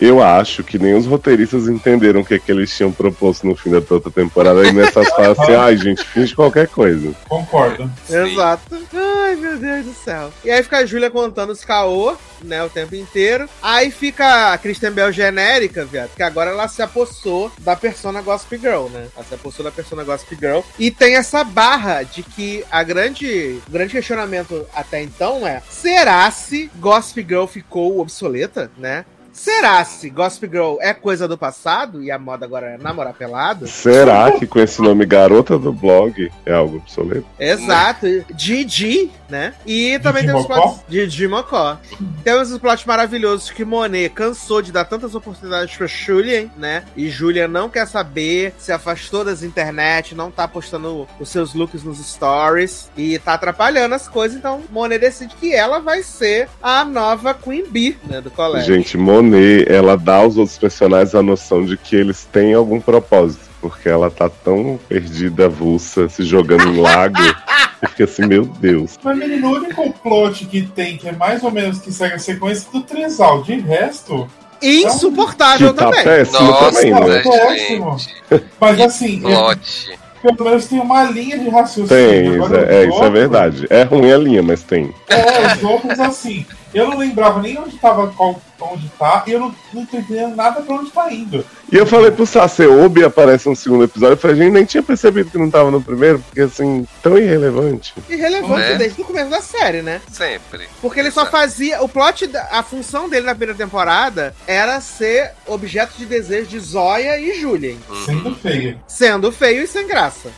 Eu 0.00 0.22
acho 0.22 0.62
que 0.62 0.78
nem 0.78 0.94
os 0.94 1.06
roteiristas 1.06 1.68
entenderam 1.68 2.20
o 2.20 2.24
que, 2.24 2.38
que 2.38 2.52
eles 2.52 2.74
tinham 2.74 2.92
proposto 2.92 3.46
no 3.46 3.56
fim 3.56 3.70
da 3.70 3.78
outra 3.78 4.10
temporada. 4.10 4.66
E 4.66 4.72
nessas 4.72 5.08
falam 5.16 5.32
assim, 5.32 5.54
ai 5.54 5.76
gente, 5.76 6.04
finge 6.04 6.34
qualquer 6.34 6.68
coisa. 6.68 7.14
Concordo. 7.28 7.90
Exato. 8.08 8.76
Ai, 8.94 9.36
meu 9.36 9.58
Deus 9.58 9.86
do 9.86 9.94
céu. 9.94 10.32
E 10.44 10.50
aí 10.50 10.62
fica 10.62 10.78
a 10.78 10.86
Júlia 10.86 11.10
contando 11.10 11.50
os 11.50 11.64
caô, 11.64 12.16
né, 12.42 12.62
o 12.62 12.68
tempo 12.68 12.94
inteiro. 12.94 13.48
Aí 13.62 13.90
fica 13.90 14.52
a 14.52 14.58
Kristen 14.58 14.90
Bell 14.90 15.12
genérica, 15.12 15.84
viado, 15.84 16.10
que 16.14 16.22
agora 16.22 16.50
ela 16.50 16.68
se 16.68 16.82
apossou 16.82 17.50
da 17.58 17.74
persona 17.74 18.20
Gossip 18.20 18.58
Girl, 18.58 18.86
né? 18.88 19.08
Ela 19.16 19.24
se 19.24 19.34
apossou 19.34 19.64
da 19.64 19.70
persona 19.70 20.04
Gossip 20.04 20.36
Girl. 20.36 20.60
E 20.78 20.90
tem 20.90 21.16
essa 21.16 21.42
barra 21.42 22.02
de 22.02 22.22
que 22.22 22.64
a 22.70 22.82
grande, 22.82 23.60
o 23.66 23.70
grande 23.70 23.92
questionamento 23.92 24.66
até 24.74 25.02
então 25.02 25.46
é, 25.46 25.62
será 25.68 26.30
se 26.30 26.70
Gossip 26.76 27.22
Girl 27.26 27.46
ficou 27.46 28.00
obsoleta, 28.00 28.70
né? 28.76 29.04
Será 29.36 29.84
se 29.84 30.08
Gossip 30.08 30.46
Girl 30.46 30.76
é 30.80 30.94
coisa 30.94 31.28
do 31.28 31.36
passado 31.36 32.02
e 32.02 32.10
a 32.10 32.18
moda 32.18 32.46
agora 32.46 32.68
é 32.68 32.78
namorar 32.78 33.12
pelado? 33.12 33.66
Será 33.66 34.32
que 34.32 34.46
com 34.46 34.58
esse 34.58 34.80
nome 34.80 35.04
Garota 35.04 35.58
do 35.58 35.74
Blog 35.74 36.32
é 36.46 36.54
algo 36.54 36.78
obsoleto? 36.78 37.26
Exato, 37.38 38.06
Didi, 38.32 39.10
né? 39.28 39.52
E 39.66 39.98
também 39.98 40.22
Didi 40.22 40.32
temos 40.32 40.48
Mocó? 40.48 40.54
plots 40.54 40.84
Didi 40.88 41.28
Mocó. 41.28 41.76
temos 42.24 42.50
os 42.50 42.58
plots 42.58 42.86
maravilhosos 42.86 43.50
que 43.50 43.62
Monet 43.62 44.08
cansou 44.08 44.62
de 44.62 44.72
dar 44.72 44.86
tantas 44.86 45.14
oportunidades 45.14 45.76
pra 45.76 45.86
Julian, 45.86 46.48
né? 46.56 46.84
E 46.96 47.10
Julian 47.10 47.46
não 47.46 47.68
quer 47.68 47.86
saber, 47.86 48.54
se 48.56 48.72
afastou 48.72 49.22
das 49.22 49.42
internet, 49.42 50.14
não 50.14 50.30
tá 50.30 50.48
postando 50.48 51.06
os 51.20 51.28
seus 51.28 51.52
looks 51.52 51.84
nos 51.84 51.98
stories 51.98 52.90
e 52.96 53.18
tá 53.18 53.34
atrapalhando 53.34 53.94
as 53.94 54.08
coisas, 54.08 54.38
então 54.38 54.62
Monet 54.70 54.98
decide 54.98 55.34
que 55.36 55.54
ela 55.54 55.78
vai 55.78 56.02
ser 56.02 56.48
a 56.62 56.86
nova 56.86 57.34
Queen 57.34 57.66
Bee, 57.70 57.98
né, 58.04 58.22
do 58.22 58.30
colégio. 58.30 58.74
Gente, 58.74 58.96
Monet, 58.96 59.25
ela 59.68 59.96
dá 59.96 60.16
aos 60.16 60.36
outros 60.36 60.58
personagens 60.58 61.14
a 61.14 61.22
noção 61.22 61.64
de 61.64 61.76
que 61.76 61.96
eles 61.96 62.24
têm 62.30 62.54
algum 62.54 62.80
propósito. 62.80 63.46
Porque 63.60 63.88
ela 63.88 64.10
tá 64.10 64.28
tão 64.28 64.78
perdida, 64.88 65.46
avulsa, 65.46 66.08
se 66.08 66.22
jogando 66.22 66.68
em 66.68 66.80
lago. 66.80 67.16
e 67.82 67.86
fica 67.88 68.04
assim, 68.04 68.26
meu 68.26 68.44
Deus. 68.44 68.98
Mas, 69.02 69.18
menino, 69.18 69.48
o 69.48 69.54
único 69.54 69.92
plot 70.02 70.44
que 70.44 70.62
tem, 70.62 70.96
que 70.96 71.08
é 71.08 71.12
mais 71.12 71.42
ou 71.42 71.50
menos 71.50 71.80
que 71.80 71.90
segue 71.90 72.14
a 72.14 72.18
sequência 72.18 72.70
do 72.70 72.82
Tresal. 72.82 73.42
De 73.42 73.58
resto, 73.58 74.28
Insuportável 74.62 75.72
Que 75.72 75.78
tá 75.78 75.90
também. 75.90 76.04
péssimo 76.04 76.48
Nossa, 76.48 76.72
também, 76.72 76.92
né? 76.92 77.22
Péssimo. 77.22 77.98
gente. 77.98 78.44
mas 78.60 78.80
assim, 78.80 79.18
é- 79.18 79.20
Plot. 79.20 79.98
pelo 80.22 80.50
menos 80.50 80.66
tem 80.66 80.80
uma 80.80 81.04
linha 81.04 81.38
de 81.38 81.48
raciocínio. 81.48 81.88
Tem, 81.88 82.26
isso 82.26 82.44
Agora, 82.44 82.72
é, 82.72 82.84
é, 82.84 82.88
isso 82.88 83.04
é 83.04 83.10
verdade. 83.10 83.66
É 83.70 83.82
ruim 83.82 84.12
a 84.12 84.18
linha, 84.18 84.42
mas 84.42 84.62
tem. 84.62 84.92
É, 85.08 85.54
os 85.54 85.62
outros 85.62 86.00
assim. 86.00 86.46
Eu 86.76 86.88
não 86.90 86.98
lembrava 86.98 87.40
nem 87.40 87.58
onde 87.58 87.76
tava, 87.78 88.08
qual, 88.08 88.40
onde 88.60 88.88
tá, 88.98 89.24
e 89.26 89.32
eu 89.32 89.40
não, 89.40 89.54
não 89.72 89.86
tô 89.86 89.96
entendendo 89.96 90.36
nada 90.36 90.60
pra 90.60 90.74
onde 90.76 90.90
tá 90.90 91.12
indo. 91.12 91.44
E 91.72 91.76
eu 91.76 91.86
falei 91.86 92.10
pro 92.10 92.26
Sassi, 92.26 92.66
Obi 92.66 93.02
aparece 93.02 93.48
no 93.48 93.56
segundo 93.56 93.84
episódio. 93.84 94.12
Eu 94.14 94.18
falei, 94.18 94.36
gente, 94.36 94.52
nem 94.52 94.64
tinha 94.64 94.82
percebido 94.82 95.30
que 95.30 95.38
não 95.38 95.50
tava 95.50 95.70
no 95.70 95.82
primeiro, 95.82 96.18
porque 96.20 96.42
assim, 96.42 96.86
tão 97.02 97.18
irrelevante. 97.18 97.92
Irrelevante 98.08 98.60
Né? 98.60 98.74
desde 98.76 99.00
o 99.00 99.04
começo 99.04 99.30
da 99.30 99.40
série, 99.40 99.82
né? 99.82 100.00
Sempre. 100.12 100.68
Porque 100.80 101.00
ele 101.00 101.10
só 101.10 101.26
fazia. 101.26 101.82
O 101.82 101.88
plot, 101.88 102.26
da- 102.28 102.48
a 102.52 102.62
função 102.62 103.08
dele 103.08 103.26
na 103.26 103.34
primeira 103.34 103.54
temporada 103.54 104.34
era 104.46 104.80
ser 104.80 105.32
objeto 105.46 105.94
de 105.98 106.06
desejo 106.06 106.46
de 106.46 106.58
Zóia 106.60 107.18
e 107.18 107.40
Julien. 107.40 107.78
Sendo 108.04 108.34
feio. 108.36 108.78
Sendo 108.86 109.32
feio 109.32 109.62
e 109.62 109.66
sem 109.66 109.86
graça. 109.88 110.28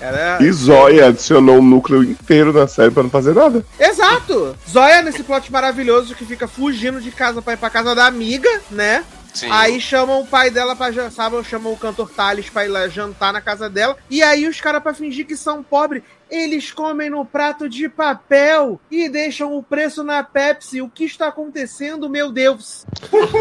Era. 0.00 0.38
E 0.42 0.50
Zóia 0.52 1.06
adicionou 1.08 1.58
um 1.58 1.62
núcleo 1.62 2.02
inteiro 2.02 2.52
na 2.52 2.66
série 2.68 2.90
pra 2.90 3.02
não 3.02 3.10
fazer 3.10 3.34
nada. 3.34 3.64
Exato! 3.78 4.54
Zóia 4.70 5.00
nesse 5.02 5.22
plot 5.22 5.50
maravilhoso 5.50 5.65
que 6.14 6.24
fica 6.24 6.46
fugindo 6.48 7.00
de 7.00 7.10
casa 7.10 7.40
pra 7.42 7.54
ir 7.54 7.56
pra 7.56 7.70
casa 7.70 7.94
da 7.94 8.06
amiga, 8.06 8.48
né? 8.70 9.04
Sim. 9.36 9.50
Aí 9.50 9.78
chamam 9.78 10.22
o 10.22 10.26
pai 10.26 10.50
dela 10.50 10.74
pra 10.74 10.90
sabe, 11.10 11.42
chamam 11.44 11.72
o 11.72 11.76
cantor 11.76 12.10
Thales 12.10 12.48
pra 12.48 12.64
ir 12.64 12.68
lá 12.68 12.88
jantar 12.88 13.34
na 13.34 13.40
casa 13.40 13.68
dela. 13.68 13.96
E 14.08 14.22
aí 14.22 14.48
os 14.48 14.60
caras, 14.60 14.82
pra 14.82 14.94
fingir 14.94 15.26
que 15.26 15.36
são 15.36 15.62
pobres, 15.62 16.02
eles 16.30 16.72
comem 16.72 17.08
no 17.10 17.24
prato 17.24 17.68
de 17.68 17.88
papel 17.88 18.80
e 18.90 19.08
deixam 19.08 19.56
o 19.56 19.62
preço 19.62 20.02
na 20.02 20.22
Pepsi. 20.22 20.80
O 20.82 20.88
que 20.88 21.04
está 21.04 21.28
acontecendo, 21.28 22.08
meu 22.10 22.32
Deus? 22.32 22.84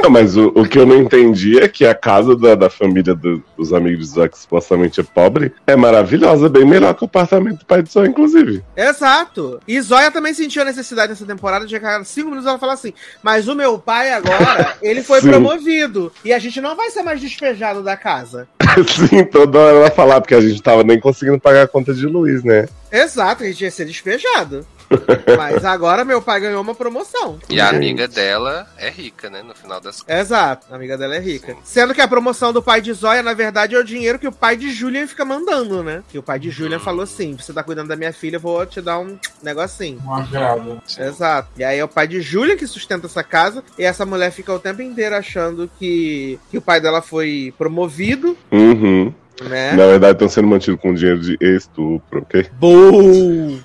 Não, 0.03 0.09
mas 0.09 0.37
o, 0.37 0.47
o 0.55 0.67
que 0.67 0.77
eu 0.77 0.85
não 0.85 0.97
entendi 0.97 1.59
é 1.59 1.67
que 1.67 1.85
a 1.85 1.95
casa 1.95 2.35
da, 2.35 2.55
da 2.55 2.69
família 2.69 3.13
do- 3.15 3.43
dos 3.57 3.73
amigos 3.73 4.07
de 4.07 4.13
Zóia, 4.13 4.29
que 4.29 4.37
supostamente 4.37 4.99
é 4.99 5.03
pobre, 5.03 5.53
é 5.65 5.75
maravilhosa, 5.75 6.47
bem 6.49 6.65
melhor 6.65 6.93
que 6.93 7.03
o 7.03 7.05
apartamento 7.05 7.59
do 7.59 7.65
pai 7.65 7.81
de 7.81 7.91
Zóia, 7.91 8.07
inclusive. 8.07 8.63
Exato. 8.75 9.59
E 9.67 9.79
Zóia 9.81 10.11
também 10.11 10.33
sentiu 10.33 10.61
a 10.61 10.65
necessidade 10.65 11.09
nessa 11.09 11.25
temporada 11.25 11.65
de 11.65 11.79
cada 11.79 12.03
cinco 12.03 12.29
minutos 12.29 12.47
ela 12.47 12.59
falar 12.59 12.73
assim: 12.73 12.93
Mas 13.23 13.47
o 13.47 13.55
meu 13.55 13.77
pai 13.79 14.11
agora, 14.11 14.77
ele 14.81 15.03
foi 15.03 15.21
Sim. 15.21 15.29
promovido. 15.29 16.11
E 16.23 16.31
a 16.33 16.39
gente 16.39 16.61
não 16.61 16.75
vai 16.75 16.89
ser 16.89 17.03
mais 17.03 17.19
despejado 17.19 17.81
da 17.83 17.97
casa. 17.97 18.47
Sim, 19.09 19.23
toda 19.25 19.59
hora 19.59 19.77
ela 19.77 19.91
falar, 19.91 20.21
porque 20.21 20.35
a 20.35 20.41
gente 20.41 20.61
tava 20.61 20.83
nem 20.83 20.99
conseguindo 20.99 21.39
pagar 21.39 21.63
a 21.63 21.67
conta 21.67 21.93
de 21.93 22.05
luz, 22.05 22.43
né? 22.43 22.67
Exato, 22.95 23.43
a 23.43 23.47
gente 23.47 23.63
ia 23.63 23.71
ser 23.71 23.85
despejado. 23.85 24.65
Mas 25.37 25.65
agora 25.65 26.05
meu 26.05 26.21
pai 26.21 26.39
ganhou 26.39 26.61
uma 26.61 26.75
promoção. 26.75 27.39
E 27.49 27.59
a 27.59 27.69
amiga 27.69 28.07
dela 28.07 28.67
é 28.77 28.89
rica, 28.89 29.29
né? 29.29 29.41
No 29.41 29.55
final 29.55 29.81
das 29.81 30.01
contas. 30.01 30.19
Exato, 30.19 30.67
a 30.71 30.75
amiga 30.75 30.97
dela 30.97 31.15
é 31.15 31.19
rica. 31.19 31.53
Sim. 31.53 31.59
Sendo 31.63 31.93
que 31.93 32.01
a 32.01 32.07
promoção 32.07 32.53
do 32.53 32.61
pai 32.61 32.81
de 32.81 32.93
Zóia, 32.93 33.23
na 33.23 33.33
verdade, 33.33 33.75
é 33.75 33.79
o 33.79 33.83
dinheiro 33.83 34.19
que 34.19 34.27
o 34.27 34.31
pai 34.31 34.55
de 34.55 34.71
Julian 34.71 35.07
fica 35.07 35.25
mandando, 35.25 35.83
né? 35.83 36.03
Que 36.09 36.19
o 36.19 36.23
pai 36.23 36.39
de 36.39 36.49
Julian 36.49 36.79
falou 36.79 37.03
assim: 37.03 37.35
você 37.35 37.51
tá 37.51 37.63
cuidando 37.63 37.87
da 37.87 37.95
minha 37.95 38.13
filha, 38.13 38.37
eu 38.37 38.41
vou 38.41 38.65
te 38.65 38.81
dar 38.81 38.99
um 38.99 39.17
negocinho. 39.41 39.99
Um 40.05 40.13
agrado. 40.13 40.81
Exato. 40.97 41.49
E 41.57 41.63
aí 41.63 41.79
é 41.79 41.83
o 41.83 41.89
pai 41.89 42.07
de 42.07 42.21
Julian 42.21 42.55
que 42.55 42.67
sustenta 42.67 43.07
essa 43.07 43.23
casa. 43.23 43.63
E 43.77 43.83
essa 43.83 44.05
mulher 44.05 44.31
fica 44.31 44.53
o 44.53 44.59
tempo 44.59 44.81
inteiro 44.81 45.15
achando 45.15 45.69
que, 45.79 46.39
que 46.51 46.57
o 46.57 46.61
pai 46.61 46.79
dela 46.79 47.01
foi 47.01 47.53
promovido, 47.57 48.37
Uhum. 48.51 49.13
Né? 49.43 49.71
Na 49.73 49.85
verdade, 49.87 50.13
estão 50.13 50.29
sendo 50.29 50.47
mantidos 50.47 50.79
com 50.79 50.93
dinheiro 50.93 51.19
de 51.19 51.37
estupro, 51.41 52.21
ok? 52.21 52.45
Do- 52.59 53.59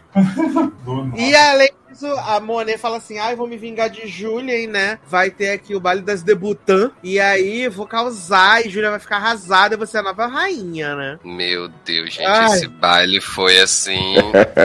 E 1.17 1.35
além 1.35 1.71
A 2.27 2.41
Monet 2.41 2.79
fala 2.79 2.97
assim: 2.99 3.19
ai, 3.19 3.35
vou 3.37 3.47
me 3.47 3.57
vingar 3.57 3.91
de 3.91 4.07
Julien, 4.07 4.67
né? 4.67 4.99
Vai 5.09 5.31
ter 5.31 5.51
aqui 5.51 5.75
o 5.75 5.81
baile 5.81 6.03
das 6.03 6.23
debutants. 6.23 6.91
E 7.03 7.19
aí 7.21 7.69
vou 7.69 7.87
causar. 7.87 8.65
E 8.65 8.71
Julia 8.71 8.91
vai 8.91 8.99
ficar 9.01 9.17
arrasada 9.17 9.75
e 9.75 9.79
você 9.79 9.97
é 9.97 10.01
a 10.01 10.05
nova 10.05 10.27
rainha, 10.27 10.95
né? 10.95 11.19
Meu 11.25 11.69
Deus, 11.85 12.15
gente, 12.15 12.25
Ai. 12.27 12.47
esse 12.57 12.69
baile 12.69 13.21
foi 13.21 13.59
assim 13.61 14.15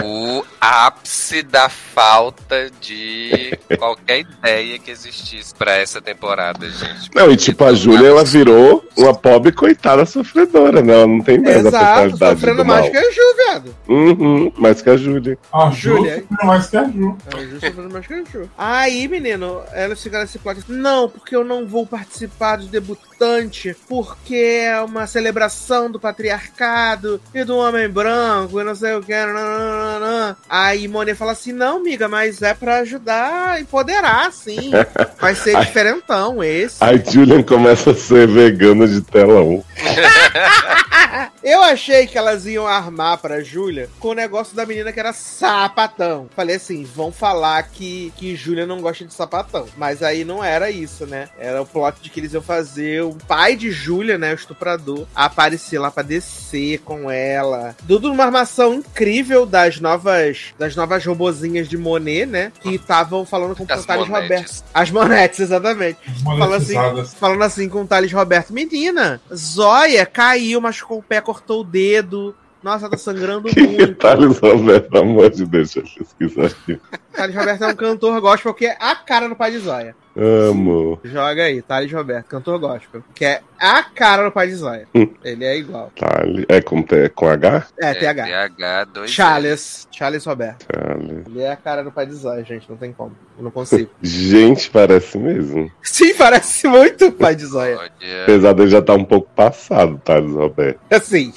o 0.04 0.44
ápice 0.62 1.42
da 1.44 1.70
falta 1.70 2.70
de 2.80 3.58
qualquer 3.78 4.20
ideia 4.20 4.78
que 4.80 4.92
existisse 4.92 5.54
pra 5.56 5.74
essa 5.78 6.02
temporada, 6.02 6.70
gente. 6.70 7.10
Não, 7.14 7.32
e 7.32 7.36
tipo, 7.38 7.64
a 7.64 7.74
Júlia, 7.74 8.08
ela 8.08 8.24
virou 8.24 8.86
uma 8.98 9.14
pobre 9.14 9.52
coitada 9.52 10.06
sofredora, 10.06 10.82
né? 10.82 10.94
Ela 10.94 11.08
não 11.08 11.22
tem 11.22 11.40
mais 11.40 11.58
a 11.58 11.60
Exato, 11.70 11.72
personalidade 11.86 12.40
sofrendo 12.40 12.58
do 12.58 12.66
mais 12.66 12.82
mal. 12.82 12.92
que 12.92 12.98
a 12.98 13.12
Ju, 13.12 13.36
viado. 13.38 13.76
Uhum, 13.88 14.52
mais 14.58 14.82
que 14.82 14.90
a 14.90 14.98
Júlia. 14.98 15.38
A 15.52 15.70
Júlia. 15.72 16.24
mais 16.44 16.68
que 16.68 16.78
a 16.78 16.84
Ju. 16.86 17.15
A 17.34 18.02
Ju. 18.32 18.50
Aí, 18.58 19.08
menino, 19.08 19.64
ela 19.72 19.96
fica 19.96 20.20
nesse 20.20 20.40
plot. 20.40 20.64
Não, 20.68 21.10
porque 21.10 21.36
eu 21.36 21.44
não 21.44 21.68
vou 21.68 21.86
participar 21.86 22.58
do 22.58 22.68
debutante, 23.16 23.76
porque 23.88 24.36
é 24.36 24.80
uma 24.82 25.08
celebração 25.08 25.90
do 25.90 26.00
patriarcado 26.00 27.22
e 27.34 27.44
do 27.44 27.58
homem 27.58 27.90
branco 27.90 28.60
e 28.60 28.64
não 28.64 28.76
sei 28.76 28.94
o 28.96 29.02
que. 29.02 29.14
nananana. 29.14 30.38
Aí 30.50 30.88
Monet 30.88 31.16
fala 31.16 31.32
assim: 31.32 31.54
não, 31.54 31.78
amiga, 31.78 32.08
mas 32.08 32.42
é 32.42 32.54
pra 32.54 32.80
ajudar 32.80 33.52
a 33.52 33.60
empoderar, 33.60 34.32
sim. 34.32 34.72
Vai 35.20 35.34
ser 35.36 35.60
diferentão 35.66 36.44
esse. 36.44 36.84
Aí 36.84 37.02
Julian 37.06 37.42
começa 37.42 37.92
a 37.92 37.96
ser 37.96 38.28
vegana 38.28 38.88
de 38.88 39.02
telão. 39.02 39.64
Eu 41.44 41.62
achei 41.62 42.08
que 42.08 42.18
elas 42.18 42.46
iam 42.46 42.66
armar 42.66 43.20
pra 43.20 43.42
Júlia 43.42 43.88
com 44.00 44.10
o 44.10 44.14
negócio 44.14 44.56
da 44.56 44.66
menina 44.66 44.92
que 44.92 45.00
era 45.00 45.14
sapatão. 45.14 46.28
Falei 46.36 46.56
assim, 46.56 46.84
vão 46.84 47.12
falar 47.12 47.62
que, 47.64 48.12
que 48.18 48.36
Júlia 48.36 48.66
não 48.66 48.82
gosta 48.82 49.06
de 49.06 49.14
sapatão. 49.14 49.68
Mas 49.78 50.02
aí 50.02 50.26
não 50.26 50.44
era 50.44 50.72
isso, 50.72 51.06
né? 51.06 51.30
Era 51.38 51.62
o 51.62 51.66
plot 51.66 52.02
de 52.02 52.10
que 52.10 52.20
eles 52.20 52.34
iam 52.34 52.42
fazer 52.42 53.04
o 53.10 53.16
pai 53.28 53.56
de 53.56 53.72
Júlia, 53.72 54.18
né, 54.18 54.32
o 54.32 54.36
estuprador, 54.36 55.06
aparecer 55.16 55.80
lá 55.80 55.90
pra 55.92 56.04
descer 56.04 56.80
com 56.80 57.10
ela. 57.10 57.76
Tudo 57.88 58.10
numa 58.10 58.26
armação 58.26 58.76
incrível 58.76 59.46
das 59.46 59.80
novas 59.80 60.54
das 60.58 60.76
novas 60.76 61.06
robozinhas 61.06 61.68
de 61.68 61.78
Monet, 61.78 62.26
né? 62.26 62.52
Que 62.60 62.76
estavam 62.76 63.26
falando 63.26 63.56
com 63.56 63.64
o 63.64 63.68
Thales. 63.68 64.08
Roberto. 64.08 64.64
As 64.74 64.92
monetes, 64.92 65.40
exatamente. 65.40 66.00
Falando 66.24 66.54
assim, 66.54 66.76
falando 67.18 67.44
assim 67.44 67.70
com 67.70 67.82
o 67.82 67.88
Thales 67.88 68.12
Roberto. 68.12 68.54
Menina, 68.54 69.22
Zóia 69.34 70.06
caiu, 70.06 70.62
machucou 70.62 71.00
o 71.00 71.04
pé, 71.04 71.22
cortou 71.22 71.62
o 71.62 71.64
dedo. 71.64 72.36
Nossa, 72.64 72.90
tá 72.90 72.98
sangrando 72.98 73.48
Que 73.50 73.62
muito. 73.62 73.96
Thales 73.96 74.40
Roberto, 74.40 74.90
pelo 74.90 75.04
amor 75.04 75.30
de 75.30 75.46
Deus, 75.46 75.72
deixa 75.72 76.00
eu 76.00 76.06
pesquisar 76.06 76.48
aqui. 76.48 76.80
Thales 77.14 77.36
Roberto 77.36 77.64
é 77.64 77.68
um 77.68 77.76
cantor 77.76 78.20
gospel 78.22 78.54
que 78.54 78.66
é 78.66 78.76
a 78.80 78.96
cara 78.96 79.30
do 79.30 79.36
pai 79.36 79.52
de 79.52 79.60
Zóia. 79.60 79.96
Amo. 80.18 81.00
Joga 81.04 81.44
aí, 81.44 81.62
Thales 81.62 81.92
Roberto, 81.92 82.28
cantor 82.28 82.60
gospel. 82.60 83.04
Que 83.14 83.26
é 83.26 83.42
a 83.60 83.84
cara 83.84 84.24
do 84.24 84.32
pai 84.32 84.48
de 84.48 84.56
Zóia. 84.56 84.88
Hum. 84.96 85.08
Ele 85.24 85.44
é 85.46 85.58
igual. 85.58 85.92
Thales. 85.96 86.46
É 86.50 86.62
com, 86.62 86.82
T- 86.82 87.10
com 87.10 87.28
H? 87.30 87.68
É, 87.80 87.94
TH. 87.94 88.26
TH, 88.26 88.84
dois 88.94 89.12
Charles. 89.12 89.88
Charles 89.92 90.26
Roberto. 90.26 90.66
Thales. 90.68 91.24
Ele 91.28 91.42
é 91.42 91.52
a 91.52 91.56
cara 91.56 91.84
do 91.84 91.92
pai 91.92 92.06
de 92.06 92.14
Zóia, 92.14 92.44
gente. 92.44 92.70
Não 92.70 92.78
tem 92.78 92.92
como. 92.94 93.12
Eu 93.38 93.44
não 93.44 93.52
consigo. 93.52 93.90
Gente, 94.02 94.70
parece 94.70 95.18
mesmo. 95.18 95.70
Sim, 95.84 96.14
parece 96.16 96.68
muito 96.70 97.08
o 97.08 97.12
pai 97.12 97.36
de 97.36 97.46
Zóia. 97.46 97.78
Olha, 97.78 97.92
Apesar 98.24 98.54
de 98.54 98.62
ele 98.62 98.72
já 98.72 98.80
estar 98.80 98.94
um 98.94 99.04
pouco 99.04 99.28
passado, 99.36 100.00
Thales 100.06 100.32
Roberto. 100.32 100.80
Assim. 100.90 101.34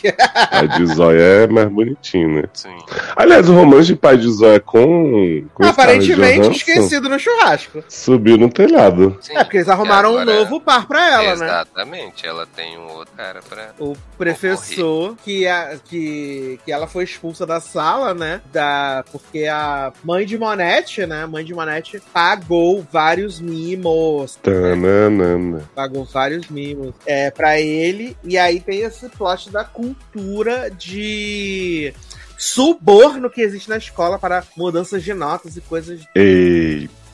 A 0.52 0.64
de 0.78 0.86
Zóia 0.86 1.20
é 1.22 1.46
mais 1.48 1.68
bonitinho, 1.68 2.42
né? 2.42 2.44
sim. 2.52 2.68
Aliás, 3.16 3.48
o 3.48 3.54
romance 3.54 3.88
de 3.88 3.96
pai 3.96 4.16
de 4.16 4.30
Zóia 4.30 4.60
com. 4.60 5.44
com 5.54 5.64
Aparentemente 5.64 6.50
esquecido 6.56 7.08
no 7.08 7.18
churrasco. 7.18 7.82
Subiu 7.88 8.36
no 8.38 8.48
telhado. 8.68 9.18
sim. 9.20 9.36
É, 9.36 9.44
porque 9.44 9.58
eles 9.58 9.68
arrumaram 9.68 10.14
um 10.14 10.18
Agora- 10.18 10.38
novo 10.40 10.60
par 10.60 10.86
pra 10.86 11.10
ela, 11.12 11.36
né? 11.36 11.46
Exatamente, 11.46 12.26
ela 12.26 12.46
tem 12.46 12.78
um 12.78 12.88
outro 12.92 13.14
cara 13.16 13.40
pra. 13.48 13.70
o 13.78 13.96
professor 14.16 15.16
que, 15.24 15.46
a, 15.46 15.76
que, 15.84 16.58
que 16.64 16.72
ela 16.72 16.86
foi 16.86 17.04
expulsa 17.04 17.44
da 17.46 17.60
sala, 17.60 18.14
né? 18.14 18.40
Da, 18.52 19.04
porque 19.10 19.46
a 19.46 19.92
mãe 20.04 20.24
de 20.26 20.38
Monete, 20.38 21.04
né? 21.06 21.22
A 21.22 21.26
mãe 21.26 21.44
de 21.44 21.54
Monete 21.54 22.00
pagou 22.12 22.86
vários 22.92 23.40
mimos. 23.40 24.36
Tananana. 24.42 25.68
Pagou 25.74 26.04
vários 26.04 26.48
mimos 26.48 26.94
é, 27.06 27.30
pra 27.30 27.60
ele. 27.60 28.16
E 28.24 28.36
aí 28.38 28.60
tem 28.60 28.80
esse 28.80 29.08
plot 29.08 29.50
da 29.50 29.64
cultura 29.64 30.70
de 30.70 31.92
suborno 32.36 33.28
que 33.28 33.40
existe 33.40 33.68
na 33.68 33.76
escola 33.78 34.18
para 34.18 34.44
mudanças 34.56 35.02
de 35.02 35.12
notas 35.12 35.56
e 35.56 35.60
coisas. 35.60 36.00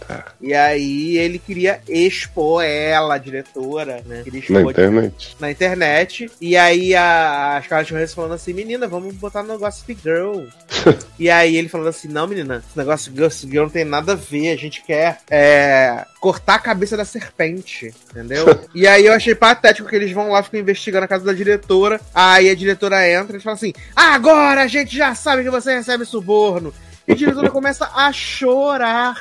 Ei, 0.08 0.48
E 0.48 0.54
aí 0.54 1.16
ele 1.16 1.38
queria 1.38 1.80
expor 1.88 2.62
ela, 2.64 3.14
a 3.14 3.18
diretora, 3.18 4.02
né? 4.06 4.22
Queria 4.24 4.40
na 4.48 4.58
expor 4.58 4.70
internet. 4.70 5.36
na 5.40 5.50
internet. 5.50 6.30
E 6.40 6.56
aí 6.56 6.94
a, 6.94 7.56
a 7.56 7.62
Scarlett 7.62 7.92
Johansson 7.92 8.14
falando 8.14 8.34
assim, 8.34 8.52
menina, 8.52 8.86
vamos 8.86 9.14
botar 9.14 9.42
no 9.42 9.58
Gossip 9.58 9.96
Girl. 10.02 10.44
e 11.18 11.30
aí 11.30 11.56
ele 11.56 11.68
falando 11.68 11.88
assim, 11.88 12.08
não, 12.08 12.26
menina, 12.26 12.62
esse 12.66 12.76
negócio 12.76 13.12
de 13.12 13.20
Gossip 13.20 13.50
Girl 13.50 13.64
não 13.64 13.70
tem 13.70 13.84
nada 13.84 14.12
a 14.12 14.16
ver, 14.16 14.52
a 14.52 14.56
gente 14.56 14.82
quer 14.82 15.18
é, 15.30 16.04
cortar 16.20 16.54
a 16.54 16.58
cabeça 16.58 16.96
da 16.96 17.04
serpente, 17.04 17.94
entendeu? 18.10 18.46
e 18.74 18.86
aí 18.86 19.06
eu 19.06 19.12
achei 19.12 19.34
patético 19.34 19.88
que 19.88 19.96
eles 19.96 20.12
vão 20.12 20.30
lá, 20.30 20.42
ficam 20.42 20.60
investigando 20.60 21.04
a 21.04 21.08
casa 21.08 21.24
da 21.24 21.32
diretora, 21.32 22.00
aí 22.14 22.48
a 22.48 22.54
diretora 22.54 23.08
entra 23.10 23.36
e 23.36 23.40
fala 23.40 23.56
assim, 23.56 23.72
agora 23.94 24.62
a 24.62 24.66
gente 24.66 24.96
já 24.96 25.14
sabe 25.14 25.42
que 25.42 25.50
você 25.50 25.74
recebe 25.74 26.04
suborno. 26.04 26.72
E 27.06 27.12
a 27.12 27.14
diretora 27.14 27.50
começa 27.50 27.90
a 27.94 28.12
chorar. 28.12 29.14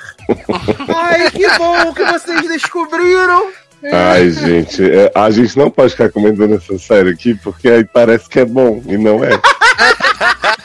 Ai, 0.96 1.30
que 1.32 1.48
bom 1.58 1.94
que 1.94 2.04
vocês 2.06 2.48
descobriram. 2.48 3.52
Ai, 3.92 4.30
gente, 4.30 4.82
é, 4.90 5.12
a 5.14 5.30
gente 5.30 5.58
não 5.58 5.70
pode 5.70 5.92
ficar 5.92 6.10
comentando 6.10 6.56
essa 6.56 6.78
série 6.80 7.10
aqui, 7.10 7.36
porque 7.36 7.68
aí 7.68 7.84
parece 7.84 8.30
que 8.30 8.40
é 8.40 8.46
bom, 8.46 8.82
e 8.88 8.98
não 8.98 9.24
é. 9.24 9.32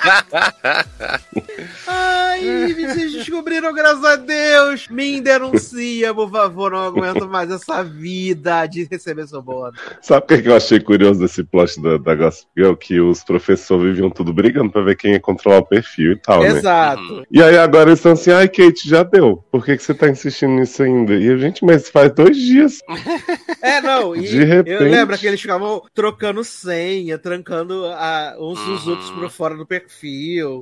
Ai, 1.86 2.72
vocês 2.74 3.12
descobriram, 3.12 3.72
graças 3.74 4.04
a 4.04 4.16
Deus. 4.16 4.88
Me 4.88 5.20
denuncia, 5.20 6.14
por 6.14 6.30
favor. 6.30 6.70
Não 6.72 6.78
aguento 6.84 7.28
mais 7.28 7.50
essa 7.50 7.82
vida 7.82 8.66
de 8.66 8.84
receber 8.90 9.26
suborno. 9.26 9.76
Sabe 10.02 10.24
o 10.24 10.28
que, 10.28 10.42
que 10.42 10.48
eu 10.48 10.56
achei 10.56 10.80
curioso 10.80 11.20
desse 11.20 11.42
plot 11.44 11.80
da, 11.80 11.96
da 11.98 12.14
Gossip 12.14 12.48
Girl? 12.56 12.74
Que 12.74 13.00
os 13.00 13.22
professores 13.24 13.84
viviam 13.94 14.10
tudo 14.10 14.32
brigando 14.32 14.70
pra 14.70 14.82
ver 14.82 14.96
quem 14.96 15.12
ia 15.12 15.20
controlar 15.20 15.58
o 15.58 15.66
perfil 15.66 16.12
e 16.12 16.16
tal, 16.16 16.40
né? 16.42 16.48
Exato. 16.48 17.24
E 17.30 17.42
aí 17.42 17.58
agora 17.58 17.90
eles 17.90 17.98
estão 17.98 18.12
assim, 18.12 18.30
ai 18.30 18.48
Kate, 18.48 18.88
já 18.88 19.02
deu. 19.02 19.44
Por 19.50 19.64
que, 19.64 19.76
que 19.76 19.82
você 19.82 19.94
tá 19.94 20.08
insistindo 20.08 20.52
nisso 20.52 20.82
ainda? 20.82 21.14
E 21.14 21.30
a 21.30 21.36
gente, 21.36 21.64
mas 21.64 21.88
faz 21.88 22.12
dois 22.12 22.36
dias. 22.36 22.78
É, 23.60 23.80
não. 23.80 24.14
E 24.14 24.20
De 24.22 24.44
repente. 24.44 24.82
eu 24.82 24.88
lembro 24.88 25.18
que 25.18 25.26
eles 25.26 25.40
ficavam 25.40 25.82
trocando 25.92 26.44
senha, 26.44 27.18
trancando 27.18 27.86
a- 27.86 28.36
uns 28.38 28.58
os 28.60 28.84
Uhum. 28.86 28.90
outros 28.92 29.10
por 29.10 29.30
fora 29.30 29.56
do 29.56 29.66
perfil. 29.66 29.97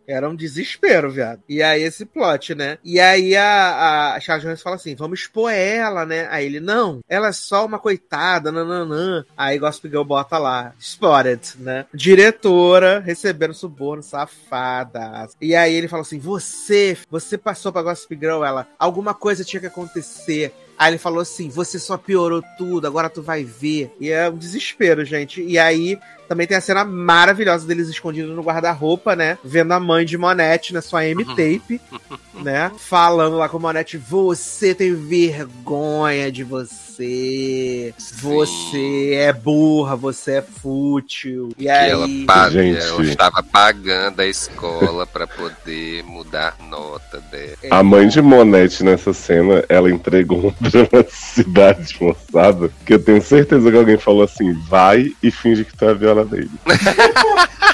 Era 0.07 0.29
um 0.29 0.37
desespero, 0.37 1.11
viado. 1.11 1.43
E 1.49 1.63
aí 1.63 1.83
esse 1.83 2.05
plot, 2.05 2.55
né? 2.55 2.79
E 2.85 2.99
aí 3.01 3.37
a, 3.37 4.15
a 4.15 4.21
Charles 4.21 4.45
Jones 4.45 4.63
fala 4.63 4.77
assim: 4.77 4.95
vamos 4.95 5.21
expor 5.21 5.53
ela, 5.53 6.05
né? 6.05 6.29
Aí 6.31 6.47
ele, 6.47 6.61
não, 6.61 7.01
ela 7.09 7.29
é 7.29 7.33
só 7.33 7.65
uma 7.65 7.79
coitada, 7.79 8.53
nananã. 8.53 9.25
Aí 9.37 9.59
Gospel 9.59 9.91
Girl 9.91 10.05
bota 10.05 10.39
lá, 10.39 10.73
spotted, 10.79 11.41
né? 11.59 11.87
Diretora 11.93 13.01
recebendo 13.01 13.55
suborno, 13.55 14.03
safada. 14.03 15.29
E 15.41 15.55
aí 15.55 15.75
ele 15.75 15.89
fala 15.89 16.03
assim: 16.03 16.19
você, 16.19 16.97
você 17.11 17.37
passou 17.37 17.73
pra 17.73 17.83
Gospel 17.83 18.19
Girl, 18.19 18.45
ela, 18.45 18.67
alguma 18.79 19.15
coisa 19.15 19.45
tinha 19.45 19.61
que 19.61 19.67
acontecer. 19.67 20.53
Aí 20.79 20.93
ele 20.93 20.99
falou 20.99 21.21
assim: 21.21 21.49
você 21.49 21.79
só 21.79 21.97
piorou 21.97 22.43
tudo, 22.59 22.87
agora 22.87 23.09
tu 23.09 23.23
vai 23.23 23.45
ver. 23.45 23.91
E 24.01 24.11
é 24.11 24.29
um 24.29 24.37
desespero, 24.37 25.05
gente. 25.05 25.43
E 25.43 25.59
aí 25.59 25.99
também 26.27 26.47
tem 26.47 26.57
a 26.57 26.61
cena 26.61 26.85
maravilhosa 26.85 27.67
deles 27.67 27.89
escondidos 27.89 28.35
no 28.35 28.43
guarda-roupa, 28.43 29.15
né? 29.17 29.39
Vendo 29.45 29.73
a 29.73 29.81
mãe 29.81 30.05
de 30.05 30.19
Monete 30.19 30.73
na 30.75 30.83
sua 30.83 31.05
M-Tape, 31.07 31.81
né? 32.35 32.71
Falando 32.79 33.37
lá 33.37 33.49
com 33.49 33.59
Monete: 33.59 33.97
você 33.97 34.75
tem 34.75 34.95
vergonha 34.95 36.31
de 36.31 36.45
você. 36.45 37.93
Você 38.23 39.13
é 39.15 39.31
burra, 39.33 39.95
você 39.97 40.37
é 40.37 40.43
fútil. 40.43 41.51
E 41.59 41.65
Que 41.65 41.69
ela, 41.69 42.07
aí. 42.07 42.25
paga, 42.25 42.51
Gente. 42.51 42.79
ela 42.87 43.03
estava 43.05 43.43
pagando 43.43 44.21
a 44.21 44.27
escola 44.27 45.07
pra 45.07 45.27
poder 45.27 46.03
mudar 46.05 46.57
nota 46.71 47.21
dela. 47.31 47.57
A 47.71 47.83
mãe 47.83 48.09
de 48.09 48.23
Monete 48.23 48.83
nessa 48.83 49.13
cena, 49.13 49.63
ela 49.69 49.91
entregou 49.91 50.49
um 50.49 50.55
dramaticidade 50.71 51.97
moçada, 52.01 52.71
que 52.85 52.95
eu 52.95 53.03
tenho 53.03 53.21
certeza 53.23 53.71
que 53.71 53.77
alguém 53.77 53.99
falou 53.99 54.23
assim, 54.23 54.53
vai 54.69 55.13
e 55.23 55.31
finge 55.31 55.65
que 55.65 55.77
tu 55.77 55.85
é 55.85 55.95
viola 56.25 56.29
dele. 56.31 56.51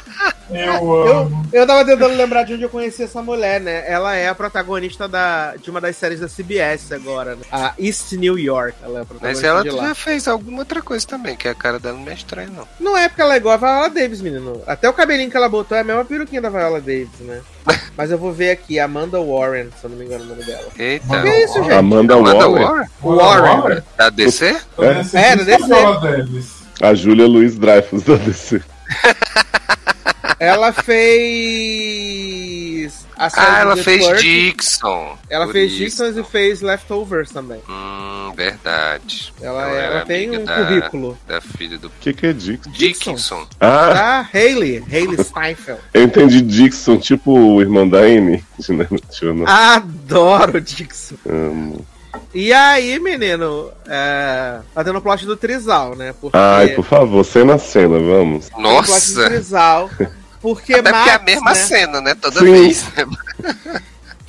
Eu 0.50 0.58
Eu, 0.74 0.92
amo. 1.20 1.46
eu 1.50 1.66
tava 1.66 1.82
tentando 1.82 2.14
lembrar 2.14 2.42
de 2.42 2.52
onde 2.52 2.62
eu 2.62 2.68
conheci 2.68 3.02
essa 3.02 3.22
mulher, 3.22 3.58
né? 3.58 3.84
Ela 3.90 4.14
é 4.16 4.28
a 4.28 4.34
protagonista 4.34 5.08
da, 5.08 5.54
de 5.56 5.70
uma 5.70 5.80
das 5.80 5.96
séries 5.96 6.20
da 6.20 6.28
CBS 6.28 6.92
agora, 6.92 7.36
né? 7.36 7.42
A 7.50 7.72
East 7.78 8.12
New 8.12 8.38
York. 8.38 8.76
Ela 8.82 8.98
é 8.98 9.02
a 9.02 9.04
Mas 9.04 9.08
protagonista 9.08 9.46
ela 9.46 9.62
de 9.62 9.70
lá. 9.70 9.88
já 9.88 9.94
fez 9.94 10.28
alguma 10.28 10.58
outra 10.58 10.82
coisa 10.82 11.06
também, 11.06 11.36
que 11.36 11.48
a 11.48 11.54
cara 11.54 11.78
dela 11.78 11.96
não 11.98 12.06
é 12.10 12.12
estranha, 12.14 12.50
não. 12.54 12.68
Não 12.78 12.98
é 12.98 13.08
porque 13.08 13.22
ela 13.22 13.32
é 13.32 13.36
igual 13.38 13.54
a 13.54 13.56
Viola 13.56 13.88
Davis, 13.88 14.20
menino. 14.20 14.60
Até 14.66 14.86
o 14.90 14.92
cabelinho 14.92 15.30
que 15.30 15.36
ela 15.38 15.48
botou 15.48 15.74
é 15.76 15.80
a 15.80 15.84
mesma 15.84 16.04
peruquinha 16.04 16.42
da 16.42 16.50
Viola 16.50 16.80
Davis, 16.82 17.08
né? 17.20 17.40
Mas 17.96 18.10
eu 18.10 18.18
vou 18.18 18.30
ver 18.32 18.50
aqui, 18.50 18.78
Amanda 18.78 19.18
Warren, 19.22 19.68
se 19.80 19.84
eu 19.84 19.90
não 19.90 19.96
me 19.96 20.04
engano 20.04 20.24
o 20.24 20.26
nome 20.28 20.44
dela. 20.44 20.68
Eita. 20.78 21.22
Que 21.22 21.44
isso, 21.44 21.62
gente? 21.62 21.72
Amanda, 21.72 22.14
Amanda 22.14 22.46
Waller, 22.46 22.62
Warren? 22.68 22.88
Warren. 23.02 23.82
Da 23.96 24.10
DC? 24.10 24.46
É, 24.78 25.18
É, 25.18 25.36
da 25.36 25.44
DC. 25.44 26.61
A 26.80 26.94
Júlia 26.94 27.26
Luiz 27.26 27.56
Dreyfus 27.58 28.02
da 28.02 28.16
DC. 28.16 28.62
Ela 30.38 30.72
fez. 31.72 33.02
A 33.16 33.30
série 33.30 33.46
Ah, 33.46 33.58
ela 33.60 33.76
fez 33.76 34.04
Clerk. 34.04 34.22
Dixon. 34.22 35.16
Ela 35.30 35.46
fez. 35.52 35.70
Dixon 35.72 36.06
e 36.18 36.24
fez 36.24 36.60
Leftovers 36.60 37.30
também. 37.30 37.60
Hum, 37.68 38.32
verdade. 38.34 39.32
Ela, 39.40 39.62
Ela 39.62 39.70
ela 39.70 39.96
era 39.98 40.04
tem 40.04 40.36
um 40.36 40.44
da- 40.44 40.56
currículo. 40.56 41.16
Da 41.28 41.40
filha 41.40 41.78
do 41.78 41.86
O 41.86 41.92
que, 42.00 42.12
que 42.12 42.26
é 42.26 42.32
Dixon? 42.32 42.70
Dickinson. 42.72 43.46
Ah, 43.60 43.92
Da 43.94 44.28
Hayley, 44.34 44.82
Hayley 44.90 45.22
Steinfeld. 45.22 45.80
eu 45.94 46.02
entendi 46.02 46.42
Dixon, 46.42 46.98
tipo 46.98 47.30
o 47.38 47.60
irmão 47.60 47.88
da 47.88 48.00
não- 49.32 49.46
Adoro 49.46 50.60
Dixon. 50.60 51.14
Amo. 51.28 51.86
E 52.34 52.52
aí, 52.52 52.98
menino, 52.98 53.70
é... 53.86 54.60
tá 54.74 54.84
tendo 54.84 54.98
o 54.98 55.02
plot 55.02 55.24
do 55.26 55.36
Trizal, 55.36 55.94
né? 55.94 56.14
Porque 56.20 56.36
Ai, 56.36 56.70
por 56.70 56.84
favor, 56.84 57.24
cena 57.24 57.54
a 57.54 57.58
cena, 57.58 57.98
vamos. 57.98 58.48
o 58.48 58.50
plot 58.50 58.62
do 58.62 58.62
Nossa! 58.62 59.24
Trizal. 59.24 59.90
Porque 60.40 60.74
Até 60.74 60.90
Max, 60.90 60.98
porque 60.98 61.10
é 61.10 61.14
a 61.14 61.22
mesma 61.22 61.50
né? 61.50 61.54
cena, 61.54 62.00
né? 62.00 62.14
Toda 62.14 62.40
Sim. 62.40 62.50
vez. 62.50 62.84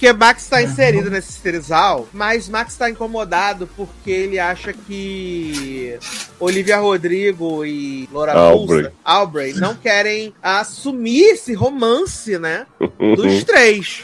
Porque 0.04 0.12
Max 0.12 0.48
tá 0.48 0.62
inserido 0.62 1.10
nesse 1.10 1.40
trisal, 1.40 2.10
mas 2.12 2.50
Max 2.50 2.76
tá 2.76 2.90
incomodado 2.90 3.70
porque 3.74 4.12
ele 4.12 4.38
acha 4.38 4.74
que 4.74 5.98
Olivia 6.38 6.78
Rodrigo 6.78 7.64
e 7.66 8.10
Laura 8.12 8.34
Aubrey. 8.34 8.84
Tulsa, 8.84 8.94
Aubrey 9.06 9.54
não 9.54 9.76
querem 9.76 10.34
assumir 10.44 11.22
esse 11.22 11.54
romance, 11.54 12.38
né? 12.38 12.68
Dos 13.16 13.46
três. 13.46 14.04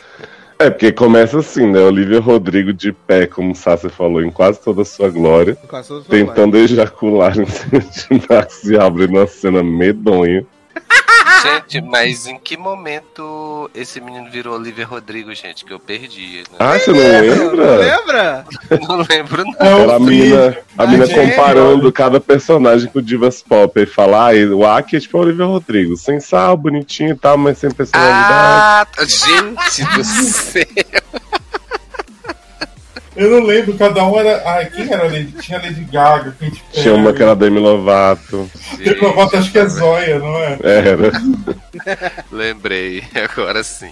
É, 0.61 0.69
porque 0.69 0.91
começa 0.91 1.39
assim, 1.39 1.71
né? 1.71 1.79
Olivia 1.79 2.19
Rodrigo 2.19 2.73
de 2.73 2.91
pé, 2.91 3.25
como 3.25 3.53
o 3.53 3.55
Sassi 3.55 3.87
falou, 3.87 4.21
em 4.21 4.29
quase 4.29 4.59
toda 4.59 4.81
a 4.81 4.85
sua 4.85 5.09
glória, 5.09 5.57
No 5.61 5.69
caso 5.69 6.01
do 6.01 6.03
tentando 6.03 6.57
ejacular 6.57 7.31
em 7.39 7.45
cima 7.45 7.79
de 7.79 8.27
Max 8.29 8.65
e 8.65 8.77
abre 8.77 9.07
numa 9.07 9.25
cena 9.25 9.63
medonha. 9.63 10.45
Gente, 11.43 11.81
mas 11.81 12.27
em 12.27 12.37
que 12.37 12.57
momento 12.57 13.69
esse 13.73 14.01
menino 14.01 14.29
virou 14.29 14.55
Olivia 14.55 14.85
Rodrigo, 14.85 15.33
gente? 15.33 15.63
Que 15.63 15.71
eu 15.71 15.79
perdi. 15.79 16.39
Né? 16.51 16.57
Ah, 16.59 16.77
você 16.77 16.91
não 16.91 16.99
Não 16.99 17.75
lembra? 17.77 17.77
lembra? 17.77 18.45
Não 18.87 19.05
lembro, 19.09 19.43
não. 19.45 19.53
É 19.59 19.81
Era 19.83 19.95
a 19.95 19.99
filho. 19.99 20.09
mina, 20.09 20.57
a 20.77 20.87
mina 20.87 21.07
comparando 21.07 21.91
cada 21.91 22.19
personagem 22.19 22.89
com 22.89 23.01
Divas 23.01 23.41
Pop. 23.41 23.79
E 23.79 23.85
fala, 23.85 24.31
ah, 24.31 24.33
o 24.55 24.65
Aki 24.65 24.97
é 24.97 24.99
tipo 24.99 25.17
a 25.17 25.21
Olivia 25.21 25.45
Rodrigo, 25.45 25.95
sem 25.95 26.19
sal, 26.19 26.57
bonitinho 26.57 27.11
e 27.11 27.15
tal, 27.17 27.37
mas 27.37 27.57
sem 27.57 27.71
personalidade. 27.71 28.33
Ah, 28.33 28.87
tá. 28.95 29.05
gente 29.05 29.83
do 29.95 30.03
céu. 30.03 30.65
Eu 33.19 33.31
não 33.31 33.45
lembro, 33.45 33.77
cada 33.77 34.01
um 34.07 34.17
era. 34.17 34.41
Ai, 34.45 34.69
quem 34.69 34.89
era 34.89 35.03
a 35.03 35.07
Lady? 35.07 35.33
Tinha 35.41 35.57
Lady 35.57 35.83
Gaga, 35.91 36.31
Katy 36.31 36.37
Perry. 36.39 36.61
Tinha 36.71 36.95
uma 36.95 37.11
que 37.11 37.21
era 37.21 37.35
Demi 37.35 37.59
Lovato. 37.59 38.49
Demi 38.77 38.97
Lovato 38.97 39.35
acho 39.35 39.51
que 39.51 39.59
é 39.59 39.67
Zóia, 39.67 40.19
não 40.19 40.37
é? 40.37 40.57
Era. 40.63 41.11
Lembrei, 42.31 43.03
agora 43.13 43.61
sim. 43.61 43.91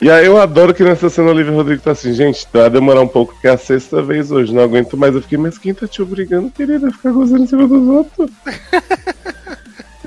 E 0.00 0.08
aí 0.08 0.24
eu 0.24 0.40
adoro 0.40 0.72
que 0.72 0.84
nessa 0.84 1.10
cena 1.10 1.30
a 1.30 1.32
Olivia 1.32 1.52
Rodrigo 1.52 1.82
tá 1.82 1.90
assim, 1.90 2.12
gente, 2.12 2.46
vai 2.52 2.70
demorar 2.70 3.00
um 3.00 3.08
pouco, 3.08 3.32
porque 3.32 3.48
é 3.48 3.50
a 3.50 3.58
sexta 3.58 4.00
vez 4.00 4.30
hoje, 4.30 4.54
não 4.54 4.62
aguento 4.62 4.96
mais. 4.96 5.16
Eu 5.16 5.22
fiquei, 5.22 5.36
mas 5.36 5.58
quem 5.58 5.74
tá 5.74 5.88
te 5.88 6.00
obrigando, 6.00 6.48
querida, 6.52 6.86
a 6.88 6.92
ficar 6.92 7.10
gozando 7.10 7.42
em 7.42 7.48
cima 7.48 7.66
dos 7.66 7.88
outros? 7.88 8.30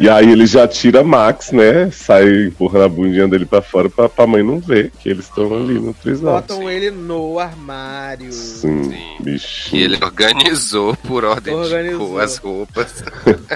e 0.04 0.10
aí 0.10 0.30
ele 0.30 0.46
já 0.46 0.68
tira 0.68 1.02
Max, 1.02 1.54
né? 1.54 1.90
Sai 1.90 2.48
empurrando 2.48 2.84
a 2.84 2.90
bundinha 2.90 3.26
dele 3.26 3.46
pra 3.46 3.62
fora 3.62 3.90
pra, 3.90 4.10
pra 4.10 4.28
mãe 4.28 4.44
não 4.44 4.60
ver 4.60 4.92
que 5.00 5.08
eles 5.08 5.24
estão 5.24 5.56
ali 5.56 5.76
no 5.76 5.94
trisal. 5.94 6.42
Botam 6.42 6.70
ele 6.70 6.92
no 6.92 7.40
armário. 7.40 8.30
Sim, 8.34 8.84
Sim. 8.84 9.16
bicho. 9.22 9.70
Que 9.70 9.82
ele 9.82 9.98
organizou 10.04 10.94
por 11.08 11.24
ordem 11.24 11.54
Organizou. 11.54 12.00
de 12.08 12.12
cor 12.12 12.22
as 12.22 12.36
roupas. 12.36 13.02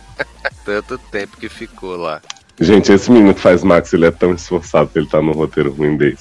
Tanto 0.63 0.97
tempo 1.11 1.35
que 1.35 1.49
ficou 1.49 1.97
lá. 1.97 2.21
Gente, 2.61 2.93
esse 2.93 3.11
menino 3.11 3.33
que 3.33 3.41
faz 3.41 3.61
Max, 3.61 3.91
ele 3.91 4.05
é 4.05 4.11
tão 4.11 4.33
esforçado 4.33 4.87
que 4.87 4.99
ele 4.99 5.07
tá 5.09 5.21
no 5.21 5.33
roteiro 5.33 5.73
ruim 5.73 5.97
dele. 5.97 6.17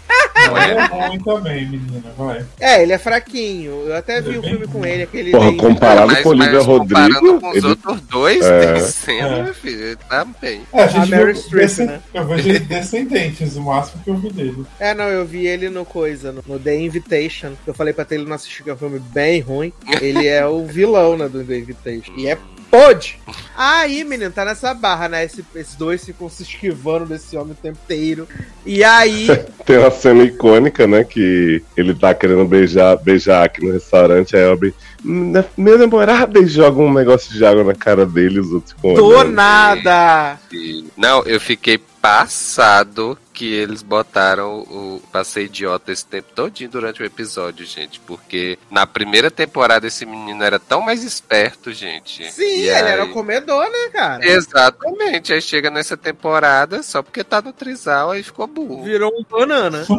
Não 0.48 0.58
é? 0.58 0.76
É 1.16 1.18
também, 1.18 1.66
menina, 1.68 2.02
vai. 2.16 2.44
É, 2.60 2.82
ele 2.82 2.92
é 2.92 2.98
fraquinho. 2.98 3.72
Eu 3.86 3.96
até 3.96 4.20
vi 4.20 4.38
o 4.38 4.42
filme 4.42 4.66
com 4.66 4.84
ele, 4.84 5.02
aquele. 5.02 5.30
Porra, 5.30 5.52
comparado 5.56 6.06
Mas- 6.12 6.22
com 6.22 6.28
Olivia 6.30 6.52
mas 6.54 6.66
comparando 6.66 7.14
Rodrigo, 7.14 7.40
com 7.40 7.50
os 7.50 7.56
ele 7.56 7.66
outros 7.66 8.00
dois, 8.02 8.44
É. 8.44 8.72
tem 8.74 8.82
cena, 8.86 9.28
É. 9.38 9.42
meu 9.42 9.54
filho. 9.54 9.82
Ele 9.82 9.96
tá 9.96 10.26
bem. 10.40 10.60
É, 10.72 10.82
a 10.82 10.86
gente 10.86 11.14
A 11.14 11.24
viu 11.24 11.34
Streep, 11.34 11.62
desce- 11.62 11.84
né? 11.86 12.00
Eu 12.14 12.26
vejo 12.26 12.60
Descendentes, 12.60 13.56
o 13.56 13.62
máximo 13.62 14.02
que 14.02 14.10
eu 14.10 14.16
vi 14.16 14.30
dele. 14.32 14.64
É, 14.78 14.94
não, 14.94 15.04
eu 15.04 15.24
vi 15.26 15.46
ele 15.46 15.68
no 15.68 15.84
coisa, 15.84 16.32
no, 16.32 16.42
no 16.46 16.58
The 16.58 16.76
Invitation. 16.76 17.52
Eu 17.66 17.74
falei 17.74 17.92
pra 17.92 18.06
ele 18.10 18.24
não 18.24 18.34
assistir, 18.34 18.62
que 18.62 18.70
é 18.70 18.74
um 18.74 18.76
filme 18.78 18.98
bem 18.98 19.40
ruim. 19.40 19.72
Ele 20.00 20.26
é 20.26 20.46
o 20.46 20.64
vilão, 20.66 21.16
né, 21.16 21.28
do 21.28 21.42
The 21.44 21.56
Invitation. 21.58 22.12
E 22.16 22.28
é 22.28 22.36
pode! 22.80 23.18
Aí, 23.56 24.04
menino, 24.04 24.30
tá 24.30 24.44
nessa 24.44 24.74
barra, 24.74 25.08
né? 25.08 25.24
Esse- 25.24 25.44
esses 25.54 25.74
dois 25.74 26.04
ficam 26.04 26.28
se 26.28 26.42
esquivando 26.42 27.06
desse 27.06 27.36
homem 27.36 27.52
o 27.52 27.54
tempo 27.62 27.78
inteiro. 27.84 28.28
E 28.64 28.82
aí, 28.84 29.26
Tem 29.66 29.78
uma 29.78 29.90
cena 29.90 30.22
icônica, 30.22 30.86
né? 30.86 31.02
Que 31.04 31.62
ele 31.76 31.94
tá 31.94 32.14
querendo 32.14 32.44
beijar, 32.44 32.96
beijar 32.96 33.44
aqui 33.44 33.64
no 33.64 33.72
restaurante, 33.72 34.36
aí 34.36 34.44
abre. 34.50 34.74
Meu 35.02 35.78
namorado 35.78 36.42
e 36.42 36.46
joga 36.46 36.80
um 36.80 36.92
negócio 36.92 37.32
de 37.32 37.44
água 37.44 37.64
na 37.64 37.74
cara 37.74 38.04
dele, 38.06 38.40
os 38.40 38.52
outros 38.52 38.72
ficam 38.72 38.94
do 38.94 39.24
nada! 39.24 40.38
E- 40.52 40.84
Não, 40.96 41.22
eu 41.24 41.40
fiquei 41.40 41.78
passado 42.00 43.18
que 43.36 43.52
eles 43.52 43.82
botaram 43.82 44.60
o 44.60 45.02
Passei 45.12 45.44
Idiota 45.44 45.92
esse 45.92 46.06
tempo 46.06 46.28
todinho 46.34 46.70
durante 46.70 47.02
o 47.02 47.04
episódio, 47.04 47.66
gente. 47.66 48.00
Porque 48.00 48.58
na 48.70 48.86
primeira 48.86 49.30
temporada 49.30 49.86
esse 49.86 50.06
menino 50.06 50.42
era 50.42 50.58
tão 50.58 50.80
mais 50.80 51.04
esperto, 51.04 51.70
gente. 51.70 52.32
Sim, 52.32 52.42
E 52.42 52.60
ele 52.62 52.70
aí- 52.70 52.92
era 52.92 53.04
o 53.04 53.12
comedor, 53.12 53.64
né, 53.70 53.90
cara? 53.92 54.26
Exatamente, 54.26 55.34
aí 55.34 55.42
chega 55.42 55.70
nessa 55.70 55.98
temporada, 55.98 56.82
só 56.82 57.02
porque 57.02 57.22
tá 57.22 57.42
no 57.42 57.52
trisal, 57.52 58.10
aí 58.12 58.22
ficou 58.22 58.46
burro. 58.46 58.82
Virou 58.82 59.12
um 59.12 59.22
banana. 59.22 59.84
Só 59.84 59.98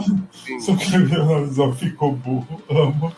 que 0.76 0.98
o 0.98 1.06
Leonardo 1.06 1.74
ficou 1.76 2.14
burro, 2.14 2.64
amo. 2.72 3.14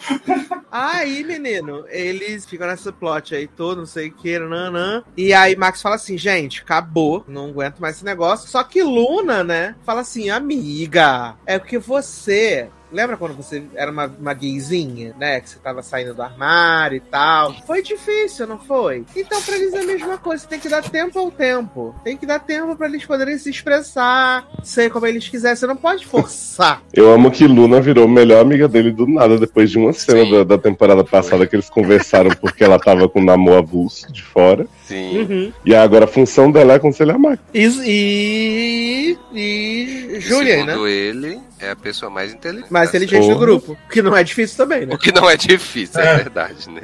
Aí, 0.70 1.24
menino, 1.24 1.86
eles 1.90 2.46
ficam 2.46 2.68
nessa 2.68 2.91
plot 2.91 3.34
aí 3.34 3.48
todo, 3.48 3.78
não 3.80 3.86
sei 3.86 4.10
o 4.10 4.14
que, 4.14 4.38
nanã. 4.38 5.02
E 5.16 5.34
aí 5.34 5.56
Max 5.56 5.82
fala 5.82 5.96
assim, 5.96 6.18
gente, 6.18 6.62
acabou, 6.62 7.24
não 7.26 7.50
aguento 7.50 7.80
mais 7.80 7.96
esse 7.96 8.06
negócio. 8.06 8.50
Só 8.50 8.62
que 8.64 8.84
Luna, 8.84 9.44
né, 9.44 9.76
fala 9.86 10.02
assim, 10.02 10.09
amiga, 10.30 11.36
é 11.45 11.60
porque 11.60 11.77
você... 11.77 12.69
Lembra 12.91 13.18
quando 13.18 13.36
você 13.36 13.64
era 13.76 13.91
uma, 13.91 14.06
uma 14.20 14.34
gayzinha, 14.34 15.14
né? 15.20 15.40
Que 15.40 15.49
você 15.49 15.60
tava 15.60 15.84
saindo 15.84 16.14
do 16.14 16.22
armário 16.22 16.98
e 16.98 16.99
tal. 16.99 17.53
Foi 17.66 17.82
difícil, 17.84 18.48
não 18.48 18.57
foi? 18.57 19.06
Então, 19.16 19.41
pra 19.41 19.56
eles 19.56 19.74
é 19.74 19.80
a 19.80 19.86
mesma 19.86 20.18
coisa. 20.18 20.48
Tem 20.48 20.60
que 20.60 20.70
dar 20.70 20.82
tempo 20.82 21.20
ao 21.20 21.30
tempo. 21.30 21.95
Tem 22.03 22.18
que 22.18 22.26
dar 22.26 22.40
tempo 22.40 22.76
pra 22.76 22.88
eles 22.88 23.06
poderem 23.06 23.38
se 23.38 23.49
expressar, 23.49 24.48
ser 24.64 24.90
como 24.90 25.06
eles 25.06 25.28
quiserem. 25.28 25.56
Você 25.56 25.68
não 25.68 25.76
pode 25.76 26.06
forçar. 26.06 26.82
Eu 26.94 27.11
amo 27.11 27.32
que 27.32 27.45
Luna 27.48 27.80
virou 27.80 28.07
melhor 28.07 28.41
amiga 28.41 28.68
dele 28.68 28.91
do 28.91 29.07
nada, 29.07 29.38
depois 29.38 29.70
de 29.70 29.78
uma 29.78 29.94
cena 29.94 30.38
da, 30.38 30.56
da 30.56 30.57
temporada 30.57 31.03
passada 31.03 31.45
que 31.45 31.56
eles 31.56 31.70
conversaram 31.70 32.32
porque 32.32 32.64
ela 32.64 32.80
tava 32.80 33.07
com 33.07 33.20
o 33.20 33.24
namoro 33.24 33.60
avulso 33.60 34.11
de 34.11 34.24
fora. 34.24 34.66
Sim. 34.86 35.20
Uhum. 35.20 35.53
E 35.64 35.76
agora 35.76 36.06
a 36.06 36.07
função 36.07 36.52
dela 36.52 36.74
é 36.74 36.76
aconselhar 36.78 37.20
Max. 37.20 37.40
E. 37.53 39.18
E. 39.32 40.16
e 40.16 40.20
Julian, 40.20 40.66
né? 40.66 40.74
Segundo 40.74 40.88
ele, 40.88 41.40
é 41.60 41.72
a 41.72 41.76
pessoa 41.76 42.10
mais 42.10 42.34
inteligente. 42.34 42.72
Mais 42.80 42.90
inteligente 42.90 43.22
do 43.24 43.28
Porra. 43.34 43.40
grupo. 43.40 43.78
Que 43.90 44.02
não 44.02 44.16
é 44.16 44.24
difícil 44.24 44.58
também, 44.58 44.86
né? 44.86 44.94
O 44.96 44.98
que 44.98 45.12
não 45.12 45.30
é 45.30 45.36
difícil, 45.38 46.00
é, 46.00 46.14
É. 46.14 46.16
verdade, 46.18 46.70
né? 46.70 46.82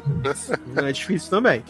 Não 0.73 0.87
é 0.87 0.91
difícil 0.91 1.29
também. 1.29 1.63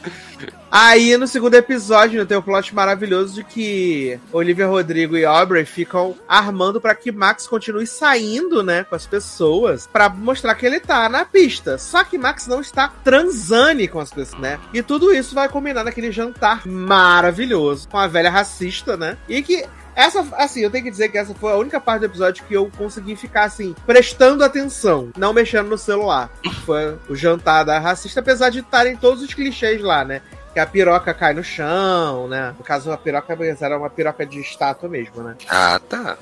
Aí, 0.71 1.15
no 1.17 1.27
segundo 1.27 1.53
episódio, 1.55 2.19
né, 2.19 2.25
tem 2.25 2.37
um 2.37 2.41
plot 2.41 2.75
maravilhoso 2.75 3.35
de 3.35 3.43
que 3.43 4.19
Olivia 4.31 4.67
Rodrigo 4.67 5.15
e 5.15 5.23
Aubrey 5.23 5.63
ficam 5.63 6.15
armando 6.27 6.81
pra 6.81 6.93
que 6.93 7.11
Max 7.11 7.47
continue 7.47 7.87
saindo, 7.87 8.61
né, 8.61 8.83
com 8.83 8.95
as 8.95 9.05
pessoas, 9.05 9.87
pra 9.87 10.09
mostrar 10.09 10.53
que 10.55 10.65
ele 10.65 10.79
tá 10.79 11.07
na 11.07 11.23
pista. 11.23 11.77
Só 11.77 12.03
que 12.03 12.17
Max 12.17 12.45
não 12.47 12.59
está 12.59 12.89
transane 13.03 13.87
com 13.87 13.99
as 13.99 14.11
pessoas, 14.11 14.41
né? 14.41 14.59
E 14.73 14.81
tudo 14.81 15.13
isso 15.13 15.33
vai 15.35 15.47
combinar 15.47 15.83
naquele 15.83 16.11
jantar 16.11 16.65
maravilhoso 16.65 17.87
com 17.87 17.97
a 17.97 18.07
velha 18.07 18.29
racista, 18.29 18.97
né? 18.97 19.17
E 19.29 19.41
que 19.41 19.65
essa, 19.95 20.27
assim, 20.33 20.59
eu 20.59 20.69
tenho 20.69 20.83
que 20.83 20.91
dizer 20.91 21.09
que 21.09 21.17
essa 21.17 21.33
foi 21.33 21.53
a 21.53 21.57
única 21.57 21.79
parte 21.79 22.01
do 22.01 22.05
episódio 22.07 22.43
que 22.43 22.53
eu 22.53 22.69
consegui 22.77 23.15
ficar, 23.15 23.45
assim, 23.45 23.73
prestando 23.85 24.43
atenção, 24.43 25.09
não 25.17 25.33
mexendo 25.33 25.69
no 25.69 25.77
celular. 25.77 26.29
Foi 26.65 26.97
o 27.07 27.15
jantar 27.15 27.63
da 27.63 27.79
racista, 27.79 28.19
apesar 28.19 28.49
de 28.49 28.59
estarem 28.59 28.97
todos 28.97 29.23
os 29.23 29.33
clichês 29.33 29.81
lá, 29.81 30.03
né? 30.03 30.21
Que 30.55 30.59
a 30.61 30.65
piroca 30.65 31.13
cai 31.13 31.33
no 31.33 31.43
chão, 31.43 32.29
né? 32.29 32.55
No 32.57 32.63
caso, 32.63 32.89
a 32.89 32.97
piroca 32.97 33.37
era 33.59 33.77
uma 33.77 33.89
piroca 33.89 34.25
de 34.25 34.39
estátua 34.39 34.87
mesmo, 34.87 35.21
né? 35.21 35.35
Ah, 35.49 35.81
tá. 35.89 36.17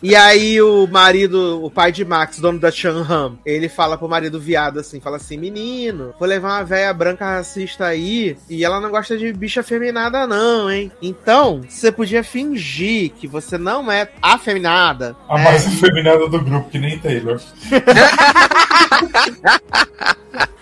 E 0.00 0.14
aí 0.14 0.62
o 0.62 0.86
marido, 0.86 1.64
o 1.64 1.68
pai 1.68 1.90
de 1.90 2.04
Max, 2.04 2.38
dono 2.38 2.60
da 2.60 2.70
Chanham, 2.70 3.36
ele 3.44 3.68
fala 3.68 3.98
pro 3.98 4.08
marido 4.08 4.40
viado 4.40 4.78
assim, 4.78 5.00
fala 5.00 5.16
assim, 5.16 5.36
menino, 5.36 6.14
vou 6.16 6.28
levar 6.28 6.58
uma 6.58 6.64
velha 6.64 6.94
branca 6.94 7.24
racista 7.24 7.86
aí 7.86 8.36
e 8.48 8.64
ela 8.64 8.80
não 8.80 8.90
gosta 8.90 9.18
de 9.18 9.32
bicha 9.32 9.62
afeminada 9.62 10.24
não, 10.24 10.70
hein? 10.70 10.92
Então, 11.02 11.62
você 11.68 11.90
podia 11.90 12.22
fingir 12.22 13.10
que 13.10 13.26
você 13.26 13.58
não 13.58 13.90
é 13.90 14.08
afeminada. 14.22 15.16
A 15.28 15.40
é, 15.40 15.42
mais 15.42 15.66
afeminada 15.66 16.28
do 16.28 16.40
grupo, 16.40 16.70
que 16.70 16.78
nem 16.78 16.96
Taylor. 17.00 17.40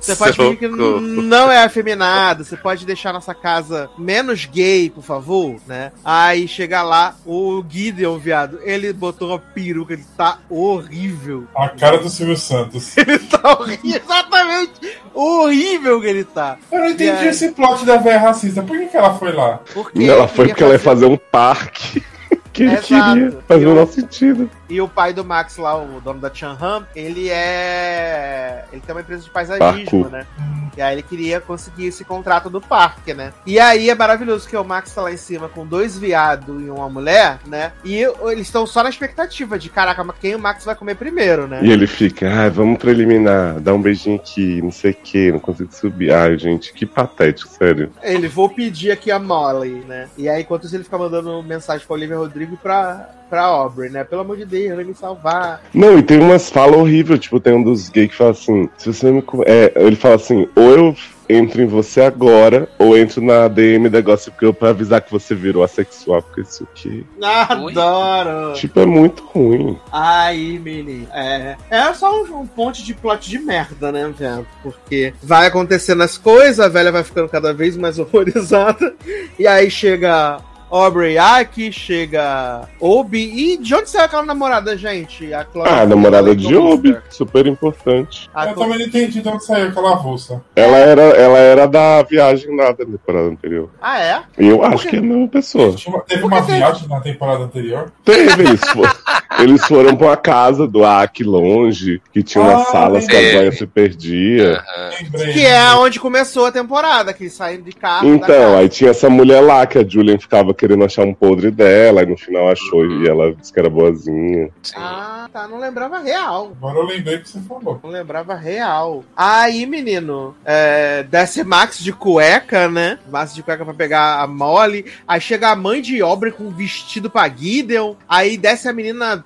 Você 0.00 0.16
pode 0.16 0.36
fingir 0.36 0.58
que 0.58 0.68
não 0.68 1.50
é 1.50 1.64
afeminado, 1.64 2.44
você 2.44 2.56
pode 2.56 2.86
deixar 2.86 3.12
nossa 3.12 3.34
casa 3.34 3.90
menos 3.98 4.46
gay, 4.46 4.90
por 4.90 5.02
favor, 5.02 5.56
né? 5.66 5.92
Aí 6.04 6.48
chega 6.48 6.82
lá, 6.82 7.14
o 7.26 7.62
Gideon, 7.68 8.18
viado, 8.18 8.58
ele 8.62 8.92
botou 8.92 9.28
uma 9.28 9.38
peruca, 9.38 9.92
ele 9.92 10.04
tá 10.16 10.38
horrível. 10.48 11.46
A 11.54 11.68
cara 11.68 11.98
do 11.98 12.08
Silvio 12.08 12.36
Santos. 12.36 12.96
ele 12.98 13.18
tá 13.18 13.58
horrível, 13.58 14.00
exatamente 14.04 14.98
horrível 15.14 16.00
que 16.00 16.06
ele 16.06 16.24
tá. 16.24 16.58
Eu 16.70 16.80
não 16.80 16.88
entendi 16.88 17.10
aí... 17.10 17.28
esse 17.28 17.52
plot 17.52 17.84
da 17.84 17.96
velha 17.96 18.18
racista. 18.18 18.62
Por 18.62 18.78
que, 18.78 18.86
que 18.86 18.96
ela 18.96 19.14
foi 19.14 19.32
lá? 19.32 19.60
Porque 19.72 20.04
ela 20.04 20.28
foi 20.28 20.46
porque 20.48 20.60
fazer... 20.60 20.64
ela 20.64 20.72
ia 20.74 20.78
fazer 20.78 21.06
um 21.06 21.16
parque. 21.16 22.02
que 22.52 22.64
ele 22.64 22.76
queria. 22.76 23.38
Faz 23.48 23.62
o 23.62 23.74
nosso 23.74 23.92
sentido. 23.94 24.50
E 24.72 24.80
o 24.80 24.88
pai 24.88 25.12
do 25.12 25.22
Max 25.22 25.58
lá, 25.58 25.76
o 25.76 26.00
dono 26.00 26.18
da 26.18 26.32
Chanham, 26.32 26.86
ele 26.96 27.28
é. 27.28 28.64
Ele 28.72 28.80
tem 28.80 28.94
uma 28.94 29.02
empresa 29.02 29.22
de 29.22 29.28
paisagismo, 29.28 30.08
né? 30.08 30.26
E 30.74 30.80
aí 30.80 30.94
ele 30.94 31.02
queria 31.02 31.42
conseguir 31.42 31.88
esse 31.88 32.06
contrato 32.06 32.48
do 32.48 32.58
parque, 32.58 33.12
né? 33.12 33.34
E 33.44 33.60
aí 33.60 33.90
é 33.90 33.94
maravilhoso 33.94 34.48
que 34.48 34.56
o 34.56 34.64
Max 34.64 34.94
tá 34.94 35.02
lá 35.02 35.12
em 35.12 35.18
cima 35.18 35.46
com 35.46 35.66
dois 35.66 35.98
viados 35.98 36.62
e 36.62 36.70
uma 36.70 36.88
mulher, 36.88 37.38
né? 37.46 37.72
E 37.84 37.98
eles 37.98 38.46
estão 38.46 38.66
só 38.66 38.82
na 38.82 38.88
expectativa 38.88 39.58
de, 39.58 39.68
caraca, 39.68 40.02
quem 40.18 40.34
o 40.34 40.38
Max 40.38 40.64
vai 40.64 40.74
comer 40.74 40.94
primeiro, 40.94 41.46
né? 41.46 41.60
E 41.62 41.70
ele 41.70 41.86
fica, 41.86 42.26
ah, 42.32 42.48
vamos 42.48 42.78
preliminar, 42.78 43.60
dá 43.60 43.74
um 43.74 43.82
beijinho 43.82 44.16
aqui, 44.16 44.62
não 44.62 44.72
sei 44.72 44.92
o 44.92 44.94
que, 44.94 45.32
não 45.32 45.38
consigo 45.38 45.70
subir. 45.74 46.14
Ai, 46.14 46.38
gente, 46.38 46.72
que 46.72 46.86
patético, 46.86 47.52
sério. 47.52 47.92
Ele, 48.02 48.26
vou 48.26 48.48
pedir 48.48 48.90
aqui 48.90 49.10
a 49.10 49.18
Molly, 49.18 49.84
né? 49.86 50.08
E 50.16 50.30
aí, 50.30 50.40
enquanto 50.40 50.64
isso, 50.64 50.74
ele 50.74 50.84
fica 50.84 50.96
mandando 50.96 51.42
mensagem 51.42 51.86
pra 51.86 51.94
Olivia 51.94 52.16
Rodrigo 52.16 52.56
pra, 52.56 53.10
pra 53.32 53.44
Aubrey, 53.44 53.88
né? 53.88 54.04
Pelo 54.04 54.20
amor 54.20 54.36
de 54.36 54.44
Deus, 54.44 54.76
vai 54.76 54.84
me 54.84 54.94
salvar. 54.94 55.62
Não, 55.72 55.98
e 55.98 56.02
tem 56.02 56.20
umas 56.20 56.50
falas 56.50 56.76
horríveis, 56.76 57.18
tipo, 57.18 57.40
tem 57.40 57.54
um 57.54 57.62
dos 57.62 57.88
gays 57.88 58.10
que 58.10 58.14
fala 58.14 58.32
assim, 58.32 58.68
se 58.76 58.92
você 58.92 59.10
me... 59.10 59.24
É, 59.46 59.72
ele 59.74 59.96
fala 59.96 60.16
assim, 60.16 60.46
ou 60.54 60.70
eu 60.70 60.96
entro 61.30 61.62
em 61.62 61.66
você 61.66 62.02
agora, 62.02 62.68
ou 62.78 62.94
entro 62.94 63.22
na 63.22 63.48
DM 63.48 63.88
da 63.88 64.02
Gossip 64.02 64.52
pra 64.52 64.68
avisar 64.68 65.00
que 65.00 65.10
você 65.10 65.34
virou 65.34 65.64
assexual, 65.64 66.20
porque 66.20 66.42
isso 66.42 66.68
aqui... 66.70 67.06
Adoro! 67.22 68.52
Tipo, 68.52 68.80
é 68.80 68.84
muito 68.84 69.24
ruim. 69.24 69.78
Aí, 69.90 70.58
menino, 70.58 71.08
é... 71.14 71.56
É 71.70 71.94
só 71.94 72.14
um, 72.14 72.40
um 72.40 72.46
ponte 72.46 72.84
de 72.84 72.92
plot 72.92 73.30
de 73.30 73.38
merda, 73.38 73.90
né, 73.90 74.12
velho? 74.14 74.46
Porque 74.62 75.14
vai 75.22 75.46
acontecendo 75.46 76.02
as 76.02 76.18
coisas, 76.18 76.60
a 76.60 76.68
velha 76.68 76.92
vai 76.92 77.02
ficando 77.02 77.30
cada 77.30 77.54
vez 77.54 77.78
mais 77.78 77.96
horrorizada, 77.98 78.94
e 79.38 79.46
aí 79.46 79.70
chega 79.70 80.38
Aubrey 80.72 81.18
Aki, 81.18 81.70
chega 81.70 82.66
Obi. 82.80 83.52
E 83.52 83.58
de 83.58 83.74
onde 83.74 83.90
saiu 83.90 84.06
aquela 84.06 84.22
namorada, 84.22 84.74
gente? 84.74 85.32
A 85.34 85.44
Chloe 85.44 85.68
ah, 85.68 85.82
a 85.82 85.86
namorada 85.86 86.34
de 86.34 86.56
Obi, 86.56 86.96
super 87.10 87.46
importante. 87.46 88.30
A 88.34 88.48
eu 88.48 88.54
também 88.54 88.78
não 88.78 88.86
entendi 88.86 89.20
de 89.20 89.28
onde 89.28 89.44
saiu 89.44 89.68
aquela 89.68 89.94
russa. 89.94 90.42
Ela 90.56 90.78
era, 90.78 91.02
ela 91.02 91.36
era 91.36 91.66
da 91.68 92.02
viagem 92.02 92.56
lá 92.56 92.72
da 92.72 92.86
temporada 92.86 93.28
anterior. 93.28 93.68
Ah, 93.82 94.00
é? 94.00 94.22
Eu 94.38 94.64
acho 94.64 94.88
que 94.88 94.96
é 94.96 94.98
a 94.98 95.02
mesma 95.02 95.28
pessoa. 95.28 95.74
Teve 96.08 96.24
uma 96.24 96.40
viagem 96.40 96.88
na 96.88 97.00
temporada 97.00 97.44
anterior? 97.44 97.92
Teve, 98.02 98.42
eles 98.42 98.66
foram, 98.66 98.92
eles 99.40 99.66
foram 99.66 99.94
pra 99.94 100.06
uma 100.06 100.16
casa 100.16 100.66
do 100.66 100.86
Aki 100.86 101.22
longe, 101.22 102.00
que 102.14 102.22
tinha 102.22 102.42
umas 102.42 102.68
ah, 102.68 102.70
salas 102.72 103.06
que 103.06 103.14
a 103.14 103.30
Zoya 103.30 103.52
se 103.52 103.66
perdia. 103.66 104.64
Uhum. 105.02 105.32
Que 105.34 105.44
é 105.44 105.74
onde 105.74 106.00
começou 106.00 106.46
a 106.46 106.52
temporada, 106.52 107.12
que 107.12 107.24
eles 107.24 107.34
saíram 107.34 107.62
de 107.62 107.72
carro. 107.72 108.08
Então, 108.08 108.56
aí 108.56 108.70
tinha 108.70 108.90
essa 108.90 109.10
mulher 109.10 109.42
lá 109.42 109.66
que 109.66 109.76
a 109.76 109.86
Julian 109.86 110.18
ficava 110.18 110.54
querendo 110.62 110.84
achar 110.84 111.04
um 111.04 111.12
podre 111.12 111.50
dela, 111.50 112.04
e 112.04 112.06
no 112.06 112.16
final 112.16 112.48
achou 112.48 112.86
e 112.86 113.08
ela 113.08 113.34
disse 113.34 113.52
que 113.52 113.58
era 113.58 113.68
boazinha. 113.68 114.48
Ah, 114.76 115.21
tá. 115.32 115.48
Não 115.48 115.58
lembrava 115.58 115.98
real. 115.98 116.52
Agora 116.58 116.78
eu 116.78 116.84
lembrei 116.84 117.18
que 117.18 117.28
você 117.28 117.40
falou. 117.40 117.80
Não 117.82 117.90
lembrava 117.90 118.34
real. 118.34 119.04
Aí, 119.16 119.66
menino, 119.66 120.36
é, 120.44 121.02
desce 121.04 121.42
Max 121.42 121.78
de 121.78 121.92
cueca, 121.92 122.68
né? 122.68 122.98
Max 123.10 123.34
de 123.34 123.42
cueca 123.42 123.64
pra 123.64 123.74
pegar 123.74 124.20
a 124.20 124.26
Molly. 124.26 124.92
Aí 125.06 125.20
chega 125.20 125.48
a 125.48 125.56
mãe 125.56 125.80
de 125.80 126.00
Aubrey 126.02 126.32
com 126.32 126.44
um 126.44 126.50
vestido 126.50 127.10
pra 127.10 127.28
Gideon. 127.28 127.94
Aí 128.08 128.36
desce 128.36 128.68
a 128.68 128.72
menina 128.72 129.24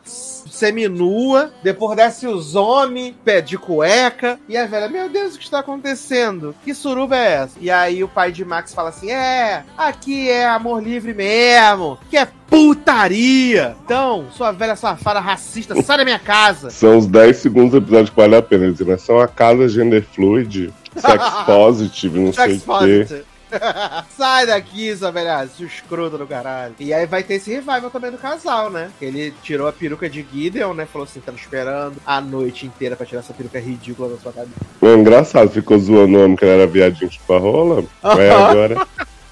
seminua, 0.56 1.52
depois 1.62 1.96
desce 1.96 2.26
os 2.26 2.56
homens, 2.56 3.14
pé 3.24 3.40
de 3.40 3.58
cueca, 3.58 4.40
e 4.48 4.56
a 4.56 4.66
velha, 4.66 4.88
meu 4.88 5.08
Deus, 5.08 5.34
o 5.34 5.38
que 5.38 5.44
está 5.44 5.58
acontecendo? 5.58 6.54
Que 6.64 6.74
suruba 6.74 7.16
é 7.16 7.32
essa? 7.34 7.58
E 7.60 7.70
aí 7.70 8.02
o 8.02 8.08
pai 8.08 8.32
de 8.32 8.44
Max 8.44 8.72
fala 8.72 8.88
assim: 8.88 9.10
é, 9.10 9.64
aqui 9.76 10.30
é 10.30 10.46
amor 10.46 10.82
livre 10.82 11.12
mesmo, 11.12 11.98
que 12.08 12.16
é 12.16 12.26
putaria. 12.48 13.76
Então, 13.84 14.26
sua 14.32 14.52
velha 14.52 14.76
safada 14.76 15.20
racista, 15.20 15.80
sai 15.82 15.98
da 15.98 16.04
minha 16.04 16.18
casa. 16.18 16.70
São 16.70 16.98
os 16.98 17.06
10 17.06 17.36
segundos 17.36 17.72
do 17.72 17.78
episódio 17.78 18.12
que 18.12 18.20
vale 18.20 18.36
a 18.36 18.42
pena 18.42 18.70
dizer, 18.70 18.86
né? 18.86 18.96
São 18.96 19.18
a 19.18 19.28
casa 19.28 19.68
gender 19.68 20.04
fluid, 20.14 20.72
sex 20.96 21.24
positive, 21.44 22.18
não 22.18 22.32
sex 22.32 22.62
sei 22.62 22.74
o 22.74 22.78
quê. 22.78 23.24
Sai 24.16 24.46
daqui, 24.46 24.94
sua 24.96 25.10
velha, 25.10 25.46
seu 25.46 25.66
escroto 25.66 26.18
do 26.18 26.26
caralho. 26.26 26.74
E 26.78 26.92
aí 26.92 27.06
vai 27.06 27.22
ter 27.22 27.34
esse 27.34 27.50
revival 27.50 27.90
também 27.90 28.10
do 28.10 28.18
casal, 28.18 28.70
né? 28.70 28.90
Ele 29.00 29.32
tirou 29.42 29.68
a 29.68 29.72
peruca 29.72 30.08
de 30.08 30.26
Gideon, 30.32 30.74
né? 30.74 30.86
Falou 30.86 31.06
assim, 31.06 31.20
tava 31.20 31.38
esperando 31.38 31.96
a 32.04 32.20
noite 32.20 32.66
inteira 32.66 32.96
pra 32.96 33.06
tirar 33.06 33.20
essa 33.20 33.32
peruca 33.32 33.58
ridícula 33.58 34.08
da 34.08 34.18
sua 34.18 34.32
cabeça. 34.32 34.56
É 34.82 34.94
engraçado, 34.94 35.50
ficou 35.50 35.78
zoando 35.78 36.18
o 36.18 36.24
homem 36.24 36.36
que 36.36 36.44
ele 36.44 36.54
era 36.54 36.66
viadinho 36.66 37.08
de 37.08 37.20
rola. 37.28 37.84
Vai 38.02 38.28
agora. 38.30 38.86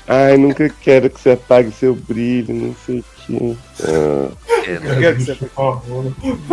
Ai, 0.06 0.36
nunca 0.36 0.68
quero 0.68 1.09
que 1.09 1.20
você 1.20 1.31
apague 1.31 1.72
seu 1.72 1.94
brilho, 1.94 2.55
não 2.55 2.74
sei 2.85 2.98
o 2.98 3.05
que. 3.26 3.56
Ah. 3.82 4.31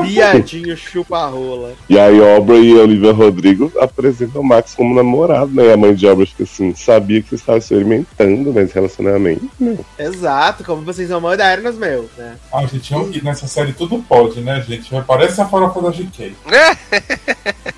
Viadinho 0.03 0.76
chupa-rola. 0.76 1.73
E 1.90 1.98
aí, 1.99 2.19
Aubrey 2.36 2.69
e 2.69 2.76
Olivia 2.76 3.11
Rodrigo 3.14 3.72
apresentam 3.80 4.41
o 4.41 4.44
Max 4.44 4.73
como 4.73 4.95
namorado, 4.95 5.53
né? 5.53 5.65
E 5.65 5.72
a 5.72 5.78
mãe 5.78 5.94
de 5.94 6.07
Aubrey 6.07 6.28
fica 6.28 6.44
assim: 6.44 6.73
sabia 6.76 7.22
que 7.22 7.30
você 7.30 7.36
estava 7.36 7.57
experimentando 7.57 8.52
nesse 8.53 8.73
relacionamento, 8.73 9.49
né? 9.60 9.78
Exato, 9.98 10.64
como 10.64 10.82
vocês 10.82 11.07
são 11.07 11.22
modernos, 11.22 11.78
meu, 11.78 12.10
né? 12.18 12.38
Ah, 12.52 12.65
gente, 12.65 12.94
eu, 12.94 13.10
nessa 13.23 13.48
série 13.48 13.73
tudo 13.73 13.99
pode, 14.07 14.41
né, 14.41 14.61
gente? 14.68 14.90
Parece 15.06 15.40
a 15.41 15.45
farofa 15.45 15.82
da 15.82 15.90
GK. 15.90 16.36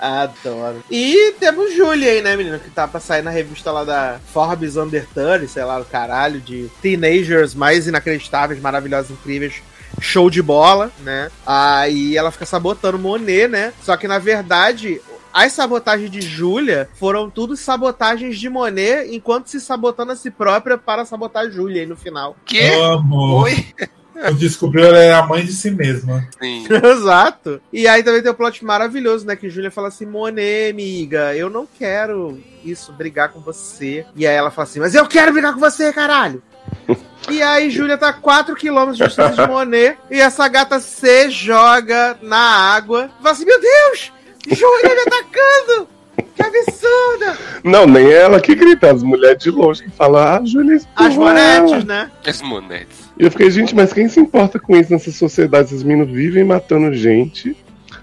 Adoro. 0.00 0.82
E 0.90 1.34
temos 1.38 1.74
Julia 1.74 2.12
aí, 2.12 2.22
né, 2.22 2.34
menino? 2.34 2.58
Que 2.58 2.70
tá 2.70 2.88
pra 2.88 2.98
sair 2.98 3.22
na 3.22 3.30
revista 3.30 3.70
lá 3.70 3.84
da 3.84 4.18
Forbes 4.32 4.76
Under 4.76 5.06
30, 5.12 5.46
sei 5.46 5.62
lá, 5.62 5.78
do 5.78 5.84
caralho, 5.84 6.40
de 6.40 6.70
teenagers 6.80 7.54
mais 7.54 7.86
inacreditáveis, 7.86 8.60
maravilhosos, 8.60 9.10
incríveis. 9.10 9.62
Show 10.00 10.30
de 10.30 10.40
bola, 10.40 10.90
né? 11.00 11.30
Aí 11.44 12.16
ela 12.16 12.30
fica 12.30 12.46
sabotando 12.46 12.98
Monet, 12.98 13.48
né? 13.48 13.72
Só 13.82 13.96
que 13.96 14.08
na 14.08 14.18
verdade, 14.18 15.00
as 15.32 15.52
sabotagens 15.52 16.10
de 16.10 16.20
Julia 16.22 16.88
foram 16.94 17.28
tudo 17.28 17.56
sabotagens 17.56 18.38
de 18.38 18.48
Monet, 18.48 19.14
enquanto 19.14 19.48
se 19.48 19.60
sabotando 19.60 20.12
a 20.12 20.16
si 20.16 20.30
própria 20.30 20.78
para 20.78 21.04
sabotar 21.04 21.50
Julia 21.50 21.82
aí 21.82 21.86
no 21.86 21.96
final. 21.96 22.36
Que? 22.46 22.62
Amo. 22.74 23.42
Oi? 23.42 23.66
Eu 24.22 24.34
descobri 24.34 24.82
ela 24.82 24.98
é 24.98 25.12
a 25.12 25.22
mãe 25.22 25.44
de 25.44 25.52
si 25.52 25.70
mesma. 25.70 26.26
Sim. 26.40 26.66
Exato. 26.70 27.60
E 27.72 27.88
aí 27.88 28.02
também 28.02 28.22
tem 28.22 28.30
o 28.30 28.34
um 28.34 28.36
plot 28.36 28.64
maravilhoso, 28.64 29.26
né? 29.26 29.36
Que 29.36 29.50
Júlia 29.50 29.70
fala 29.70 29.88
assim: 29.88 30.06
Monet, 30.06 30.70
amiga, 30.70 31.34
eu 31.34 31.48
não 31.48 31.66
quero 31.66 32.38
isso, 32.64 32.92
brigar 32.92 33.30
com 33.30 33.40
você. 33.40 34.04
E 34.14 34.26
aí 34.26 34.34
ela 34.34 34.50
fala 34.50 34.68
assim: 34.68 34.80
Mas 34.80 34.94
eu 34.94 35.06
quero 35.06 35.32
brigar 35.32 35.54
com 35.54 35.60
você, 35.60 35.92
caralho! 35.92 36.42
E 37.28 37.42
aí, 37.42 37.70
Júlia 37.70 37.98
tá 37.98 38.14
4km 38.14 38.92
de 38.92 39.04
distância 39.04 39.44
de 39.44 39.52
Monet 39.52 39.98
e 40.10 40.18
essa 40.18 40.48
gata 40.48 40.80
se 40.80 41.28
joga 41.30 42.16
na 42.22 42.38
água. 42.38 43.10
Fala 43.18 43.32
assim: 43.32 43.44
Meu 43.44 43.60
Deus! 43.60 44.10
Júlia 44.48 44.94
me 44.94 45.00
atacando! 45.02 45.88
Que 46.34 46.42
absurda! 46.42 47.38
Não, 47.62 47.86
nem 47.86 48.10
ela 48.10 48.40
que 48.40 48.54
grita, 48.54 48.90
as 48.90 49.02
mulheres 49.02 49.42
de 49.42 49.50
longe 49.50 49.84
que 49.84 49.90
falam, 49.90 50.22
ah, 50.22 50.40
Júlia, 50.44 50.80
As 50.96 51.14
monetes, 51.14 51.84
né? 51.84 52.10
As 52.26 52.40
monetes. 52.40 53.09
E 53.20 53.24
eu 53.24 53.30
fiquei, 53.30 53.50
gente, 53.50 53.74
mas 53.74 53.92
quem 53.92 54.08
se 54.08 54.18
importa 54.18 54.58
com 54.58 54.74
isso 54.74 54.90
nessa 54.90 55.12
sociedade? 55.12 55.66
Esses 55.66 55.82
meninos 55.82 56.10
vivem 56.10 56.42
matando 56.42 56.90
gente. 56.94 57.54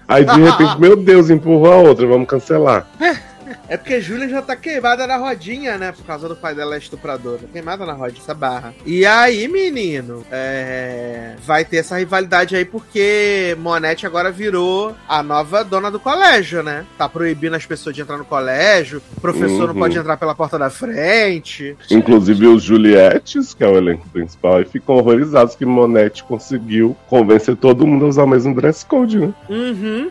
Aí 0.06 0.24
de 0.24 0.40
repente, 0.40 0.78
meu 0.80 0.94
Deus, 0.94 1.28
empurrou 1.28 1.72
a 1.72 1.76
outra, 1.76 2.06
vamos 2.06 2.28
cancelar. 2.28 2.88
É 3.68 3.76
porque 3.76 3.94
a 3.94 4.00
Júlia 4.00 4.28
já 4.28 4.40
tá 4.40 4.56
queimada 4.56 5.06
na 5.06 5.16
rodinha, 5.16 5.76
né? 5.76 5.92
Por 5.92 6.04
causa 6.04 6.28
do 6.28 6.34
pai 6.36 6.54
dela 6.54 6.74
é 6.74 6.78
estuprador. 6.78 7.38
Tá 7.38 7.46
queimada 7.52 7.84
na 7.84 7.92
rodinha, 7.92 8.22
essa 8.22 8.34
barra. 8.34 8.74
E 8.86 9.04
aí, 9.04 9.46
menino, 9.48 10.24
é... 10.30 11.34
vai 11.44 11.64
ter 11.64 11.78
essa 11.78 11.98
rivalidade 11.98 12.56
aí 12.56 12.64
porque 12.64 13.56
Monete 13.60 14.06
agora 14.06 14.30
virou 14.30 14.94
a 15.06 15.22
nova 15.22 15.62
dona 15.62 15.90
do 15.90 16.00
colégio, 16.00 16.62
né? 16.62 16.84
Tá 16.96 17.08
proibindo 17.08 17.56
as 17.56 17.66
pessoas 17.66 17.94
de 17.94 18.02
entrar 18.02 18.16
no 18.16 18.24
colégio, 18.24 19.02
o 19.16 19.20
professor 19.20 19.68
não 19.68 19.74
Uhum. 19.74 19.80
pode 19.80 19.98
entrar 19.98 20.16
pela 20.16 20.34
porta 20.34 20.58
da 20.58 20.70
frente. 20.70 21.76
Inclusive 21.90 22.46
os 22.46 22.62
Juliettes, 22.62 23.52
que 23.52 23.62
é 23.62 23.68
o 23.68 23.76
elenco 23.76 24.08
principal, 24.08 24.56
aí 24.56 24.64
ficam 24.64 24.96
horrorizados 24.96 25.54
que 25.54 25.66
Monete 25.66 26.24
conseguiu 26.24 26.96
convencer 27.06 27.54
todo 27.56 27.86
mundo 27.86 28.06
a 28.06 28.08
usar 28.08 28.24
o 28.24 28.28
mesmo 28.28 28.54
dress 28.54 28.84
code, 28.84 29.18
né? 29.18 29.32
Uhum. 29.48 30.10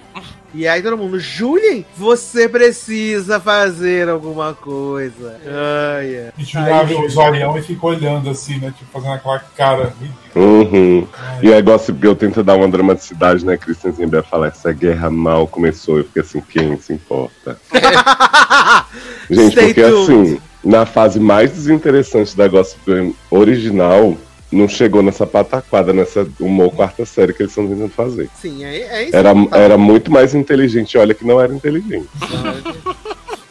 E 0.54 0.68
aí 0.68 0.82
todo 0.82 0.98
mundo, 0.98 1.20
Julien, 1.20 1.86
você 1.96 2.48
precisa 2.48 3.40
fazer 3.40 4.10
alguma 4.10 4.54
coisa. 4.54 5.40
Ai, 5.46 6.18
ai. 6.18 6.32
E 6.38 6.44
Julia 6.44 6.76
abre 6.76 6.96
o 6.96 7.10
zoião 7.10 7.58
e 7.58 7.62
fica 7.62 7.86
olhando 7.86 8.30
assim, 8.30 8.58
né? 8.58 8.74
Tipo, 8.78 8.92
fazendo 8.92 9.14
aquela 9.14 9.40
cara 9.40 9.94
ridícula. 10.00 10.28
Uhum. 10.36 11.08
E 11.42 11.54
aí 11.54 11.62
Gossip 11.62 12.00
Girl 12.00 12.14
tenta 12.14 12.44
dar 12.44 12.56
uma 12.56 12.68
dramaticidade, 12.68 13.46
né? 13.46 13.58
Christian 13.58 13.92
Zimber 13.92 14.24
fala, 14.24 14.48
essa 14.48 14.72
guerra 14.72 15.10
mal 15.10 15.48
começou. 15.48 15.98
Eu 15.98 16.06
fiquei 16.06 16.22
assim, 16.22 16.42
quem 16.42 16.80
se 16.80 16.94
importa? 16.94 17.60
Gente, 19.30 19.52
Stay 19.52 19.74
porque 19.74 19.84
tuned. 19.84 20.02
assim, 20.04 20.42
na 20.64 20.86
fase 20.86 21.20
mais 21.20 21.52
desinteressante 21.52 22.36
da 22.36 22.48
Gossip 22.48 22.80
Girl 22.86 23.12
original, 23.30 24.18
não 24.52 24.68
chegou 24.68 25.04
nessa 25.04 25.26
pataquada, 25.28 25.92
nessa 25.92 26.28
humor 26.40 26.72
quarta 26.72 27.06
série 27.06 27.34
que 27.34 27.44
eles 27.44 27.52
estão 27.52 27.68
tentando 27.68 27.90
fazer. 27.90 28.30
Sim, 28.40 28.64
é, 28.64 28.78
é 28.78 29.04
isso. 29.04 29.16
Era, 29.16 29.32
era 29.54 29.78
muito 29.78 30.12
mais 30.12 30.34
inteligente, 30.34 30.98
olha 30.98 31.14
que 31.14 31.26
não 31.26 31.40
era 31.40 31.54
inteligente. 31.54 32.08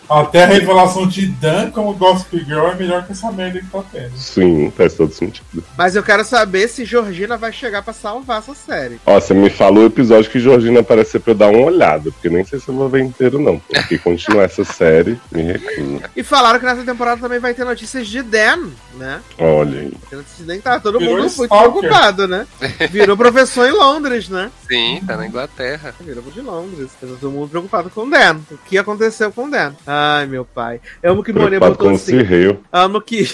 Até 0.08 0.44
a 0.44 0.46
revelação 0.46 1.06
de 1.06 1.26
Dan 1.26 1.70
como 1.70 1.92
Gossip 1.94 2.38
Girl 2.44 2.66
é 2.68 2.74
melhor 2.74 3.04
que 3.04 3.12
essa 3.12 3.30
merda 3.32 3.60
que 3.60 3.66
tá 3.66 3.82
tendo. 3.90 4.16
Sim, 4.16 4.72
faz 4.76 4.94
todo 4.94 5.12
sentido. 5.12 5.64
Mas 5.76 5.96
eu 5.96 6.02
quero 6.02 6.24
saber 6.24 6.68
se 6.68 6.84
Georgina 6.84 7.36
vai 7.36 7.52
chegar 7.52 7.82
pra 7.82 7.92
salvar 7.92 8.38
essa 8.38 8.54
série. 8.54 9.00
Ó, 9.04 9.18
você 9.18 9.34
me 9.34 9.50
falou 9.50 9.84
o 9.84 9.86
episódio 9.86 10.30
que 10.30 10.40
Georgina 10.40 10.80
apareceu 10.80 11.20
pra 11.20 11.32
eu 11.32 11.36
dar 11.36 11.48
uma 11.48 11.66
olhada, 11.66 12.10
porque 12.10 12.28
nem 12.28 12.44
sei 12.44 12.60
se 12.60 12.68
eu 12.68 12.74
vou 12.74 12.88
ver 12.88 13.02
inteiro, 13.02 13.38
não. 13.38 13.58
Porque 13.58 13.98
continuar 13.98 14.44
essa 14.44 14.64
série, 14.64 15.18
me 15.30 15.42
recuso. 15.42 16.00
E 16.14 16.22
falaram 16.22 16.58
que 16.58 16.64
nessa 16.64 16.84
temporada 16.84 17.20
também 17.20 17.38
vai 17.38 17.54
ter 17.54 17.64
notícias 17.64 18.06
de 18.06 18.22
Dan, 18.22 18.68
né? 18.94 19.20
Olha 19.38 19.80
aí. 19.80 19.92
Que 20.08 20.58
tá 20.58 20.80
todo 20.80 20.98
Virou 20.98 21.18
mundo 21.18 21.32
muito 21.36 21.48
preocupado, 21.48 22.28
né? 22.28 22.46
Virou 22.90 23.16
professor 23.16 23.66
em 23.66 23.72
Londres, 23.72 24.28
né? 24.28 24.50
Sim, 24.68 25.02
tá 25.06 25.16
na 25.16 25.26
Inglaterra. 25.26 25.94
Virou 26.00 26.22
de 26.24 26.40
Londres. 26.40 26.90
Tá 27.00 27.06
todo 27.06 27.30
mundo 27.30 27.48
preocupado 27.48 27.90
com 27.90 28.02
o 28.02 28.10
Dan. 28.10 28.40
O 28.50 28.58
que 28.58 28.78
aconteceu 28.78 29.32
com 29.32 29.44
o 29.44 29.50
Dan? 29.50 29.74
Ai, 29.98 30.26
meu 30.26 30.44
pai. 30.44 30.78
Eu 31.02 31.12
amo 31.12 31.22
que 31.24 31.32
Monet 31.32 31.58
Preocupado 31.58 31.74
botou 31.76 31.94
assim. 31.94 32.18
Cirreio. 32.18 32.60
Amo 32.70 33.00
que. 33.00 33.24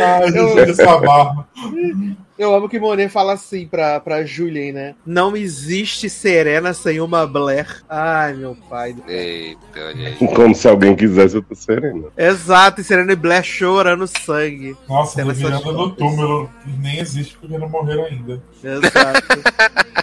Ai, 0.00 0.28
Eu- 0.28 0.48
gente, 0.54 0.70
essa 0.70 0.96
barra. 0.98 1.46
Eu 2.38 2.54
amo 2.54 2.68
que 2.70 2.78
Monet 2.80 3.10
fala 3.10 3.32
assim 3.34 3.66
pra, 3.66 3.98
pra 4.00 4.24
Julien, 4.24 4.72
né? 4.72 4.94
Não 5.04 5.36
existe 5.36 6.08
Serena 6.08 6.72
sem 6.72 6.98
uma 7.00 7.26
Blair. 7.26 7.82
Ai, 7.88 8.32
meu 8.32 8.56
pai. 8.68 8.94
Eita, 9.08 9.58
olha 9.88 10.08
aí. 10.08 10.14
Como 10.14 10.54
se 10.54 10.66
alguém 10.68 10.94
quisesse 10.96 11.36
outra 11.36 11.54
Serena. 11.54 12.04
Exato, 12.16 12.80
e 12.80 12.84
Serena 12.84 13.12
e 13.12 13.16
Blair 13.16 13.42
chorando 13.42 14.06
sangue. 14.06 14.74
Nossa, 14.88 15.20
essas 15.20 15.36
virando 15.36 15.72
no 15.72 15.90
túmulo. 15.90 16.48
Nem 16.78 16.98
existe 17.00 17.36
porque 17.38 17.58
não 17.58 17.68
morreram 17.68 18.04
ainda. 18.04 18.40
Exato. 18.64 19.42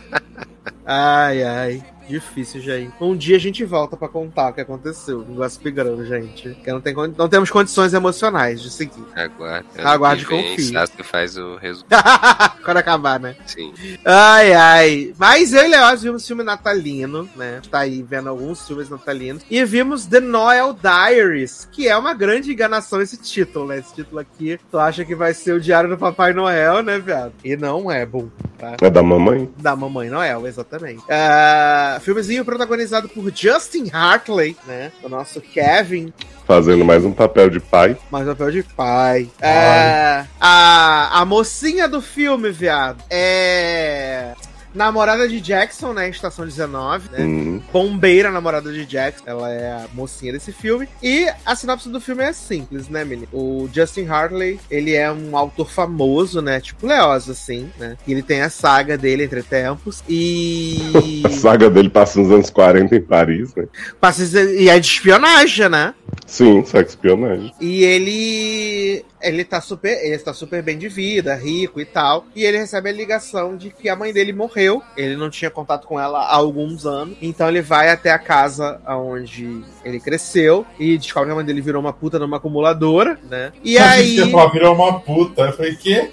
ai, 0.85 1.43
ai. 1.43 1.83
Difícil, 2.07 2.61
gente. 2.61 2.93
Um 3.01 3.15
dia 3.15 3.35
a 3.35 3.39
gente 3.39 3.63
volta 3.65 3.97
pra 3.97 4.07
contar 4.07 4.49
o 4.49 4.53
que 4.53 4.61
aconteceu 4.61 5.25
em 5.27 5.35
Gossip 5.35 5.69
Girl, 5.69 6.03
gente. 6.03 6.55
Que 6.63 6.71
não, 6.71 6.79
tem, 6.79 6.93
não 6.95 7.27
temos 7.27 7.49
condições 7.49 7.93
emocionais 7.93 8.61
de 8.61 8.69
seguir. 8.69 9.03
Aguarde. 9.15 9.67
Aguarde 9.77 10.25
que 10.25 10.33
e 10.33 10.37
confie. 10.37 10.71
Sasuke 10.71 11.03
faz 11.03 11.37
o 11.37 11.57
resultado. 11.57 12.57
Quando 12.63 12.77
acabar, 12.77 13.19
né? 13.19 13.35
Sim. 13.45 13.73
Ai, 14.05 14.53
ai. 14.53 15.13
Mas 15.17 15.53
eu 15.53 15.65
e 15.65 15.67
Leoz 15.67 16.01
vimos 16.01 16.25
filme 16.25 16.43
natalino, 16.43 17.29
né? 17.35 17.61
Tá 17.69 17.79
aí 17.79 18.01
vendo 18.01 18.29
alguns 18.29 18.65
filmes 18.65 18.89
natalinos. 18.89 19.43
E 19.49 19.63
vimos 19.65 20.05
The 20.05 20.19
Noel 20.19 20.73
Diaries, 20.73 21.67
que 21.71 21.87
é 21.87 21.97
uma 21.97 22.13
grande 22.13 22.51
enganação 22.51 23.01
esse 23.01 23.17
título, 23.17 23.67
né? 23.67 23.79
Esse 23.79 23.93
título 23.93 24.19
aqui, 24.19 24.59
tu 24.71 24.79
acha 24.79 25.03
que 25.05 25.15
vai 25.15 25.33
ser 25.33 25.53
o 25.53 25.59
Diário 25.59 25.89
do 25.89 25.97
Papai 25.97 26.33
Noel, 26.33 26.81
né, 26.83 26.99
viado? 26.99 27.33
E 27.43 27.55
não 27.55 27.91
é, 27.91 28.05
bom, 28.05 28.29
tá? 28.57 28.75
É 28.81 28.89
da 28.89 29.03
mamãe? 29.03 29.49
Da 29.57 29.75
Mamãe 29.75 30.09
Noel, 30.09 30.47
exatamente. 30.47 31.03
Ah, 31.09 31.96
filmezinho 31.99 32.43
protagonizado 32.45 33.07
por 33.09 33.31
Justin 33.33 33.89
Hartley, 33.91 34.55
né? 34.65 34.91
O 35.03 35.09
nosso 35.09 35.41
Kevin, 35.41 36.13
Fazendo 36.45 36.85
mais 36.85 37.03
um 37.03 37.11
papel 37.11 37.49
de 37.49 37.59
pai. 37.59 37.97
mais 38.09 38.25
papel 38.25 38.51
de 38.51 38.63
pai. 38.63 39.29
É, 39.41 40.23
a, 40.39 41.19
a 41.19 41.25
mocinha 41.25 41.89
do 41.89 42.01
filme, 42.01 42.51
viado, 42.51 43.03
é. 43.09 44.33
Namorada 44.77 45.27
de 45.27 45.41
Jackson, 45.41 45.91
né? 45.91 46.07
Estação 46.09 46.45
19, 46.45 47.09
né? 47.11 47.17
Hum. 47.19 47.61
Bombeira, 47.73 48.29
namorada 48.31 48.71
de 48.71 48.85
Jackson. 48.85 49.23
Ela 49.25 49.51
é 49.51 49.71
a 49.71 49.85
mocinha 49.93 50.31
desse 50.31 50.51
filme. 50.51 50.87
E 51.01 51.27
a 51.43 51.55
sinopse 51.55 51.89
do 51.89 51.99
filme 51.99 52.23
é 52.23 52.31
simples, 52.31 52.87
né, 52.87 53.03
menino? 53.03 53.27
O 53.33 53.67
Justin 53.73 54.05
Hartley, 54.05 54.59
ele 54.69 54.93
é 54.93 55.11
um 55.11 55.35
autor 55.35 55.71
famoso, 55.71 56.41
né? 56.43 56.59
Tipo 56.61 56.85
Leoz, 56.85 57.27
assim, 57.27 57.71
né? 57.79 57.97
E 58.05 58.11
ele 58.11 58.21
tem 58.21 58.41
a 58.41 58.49
saga 58.51 58.95
dele 58.97 59.23
entre 59.23 59.41
tempos. 59.41 60.03
E. 60.07 60.77
A 61.25 61.29
saga 61.29 61.69
dele 61.69 61.89
passa 61.89 62.19
nos 62.19 62.31
anos 62.31 62.49
40 62.51 62.95
em 62.95 63.01
Paris, 63.01 63.53
né? 63.55 63.65
Passa- 63.99 64.23
E 64.43 64.69
é 64.69 64.79
de 64.79 64.87
espionagem, 64.87 65.69
né? 65.69 65.93
Sim, 66.27 66.63
sexo 66.65 66.95
espionagem. 66.95 67.51
E 67.59 67.83
ele. 67.83 69.05
Ele 69.21 69.43
tá 69.43 69.59
super. 69.61 69.91
Ele 70.03 70.15
está 70.15 70.33
super 70.33 70.61
bem 70.61 70.77
de 70.77 70.87
vida, 70.87 71.35
rico 71.35 71.79
e 71.79 71.85
tal. 71.85 72.25
E 72.35 72.43
ele 72.43 72.57
recebe 72.57 72.89
a 72.89 72.93
ligação 72.93 73.55
de 73.57 73.69
que 73.69 73.89
a 73.89 73.95
mãe 73.95 74.13
dele 74.13 74.31
morreu. 74.33 74.81
Ele 74.95 75.15
não 75.15 75.29
tinha 75.29 75.49
contato 75.49 75.87
com 75.87 75.99
ela 75.99 76.19
há 76.19 76.35
alguns 76.35 76.85
anos. 76.85 77.17
Então 77.21 77.47
ele 77.47 77.61
vai 77.61 77.89
até 77.89 78.11
a 78.11 78.19
casa 78.19 78.79
onde 78.87 79.61
ele 79.83 79.99
cresceu. 79.99 80.65
E 80.79 80.97
descobre 80.97 81.29
que 81.29 81.31
a 81.33 81.35
mãe 81.35 81.45
dele 81.45 81.61
virou 81.61 81.81
uma 81.81 81.93
puta 81.93 82.19
numa 82.19 82.37
acumuladora, 82.37 83.19
né? 83.29 83.51
E 83.63 83.77
A 83.77 83.89
aí. 83.91 84.17
virou 84.51 84.75
uma 84.75 84.99
puta. 84.99 85.41
Eu 85.43 85.53
falei, 85.53 85.75
quê? 85.75 86.11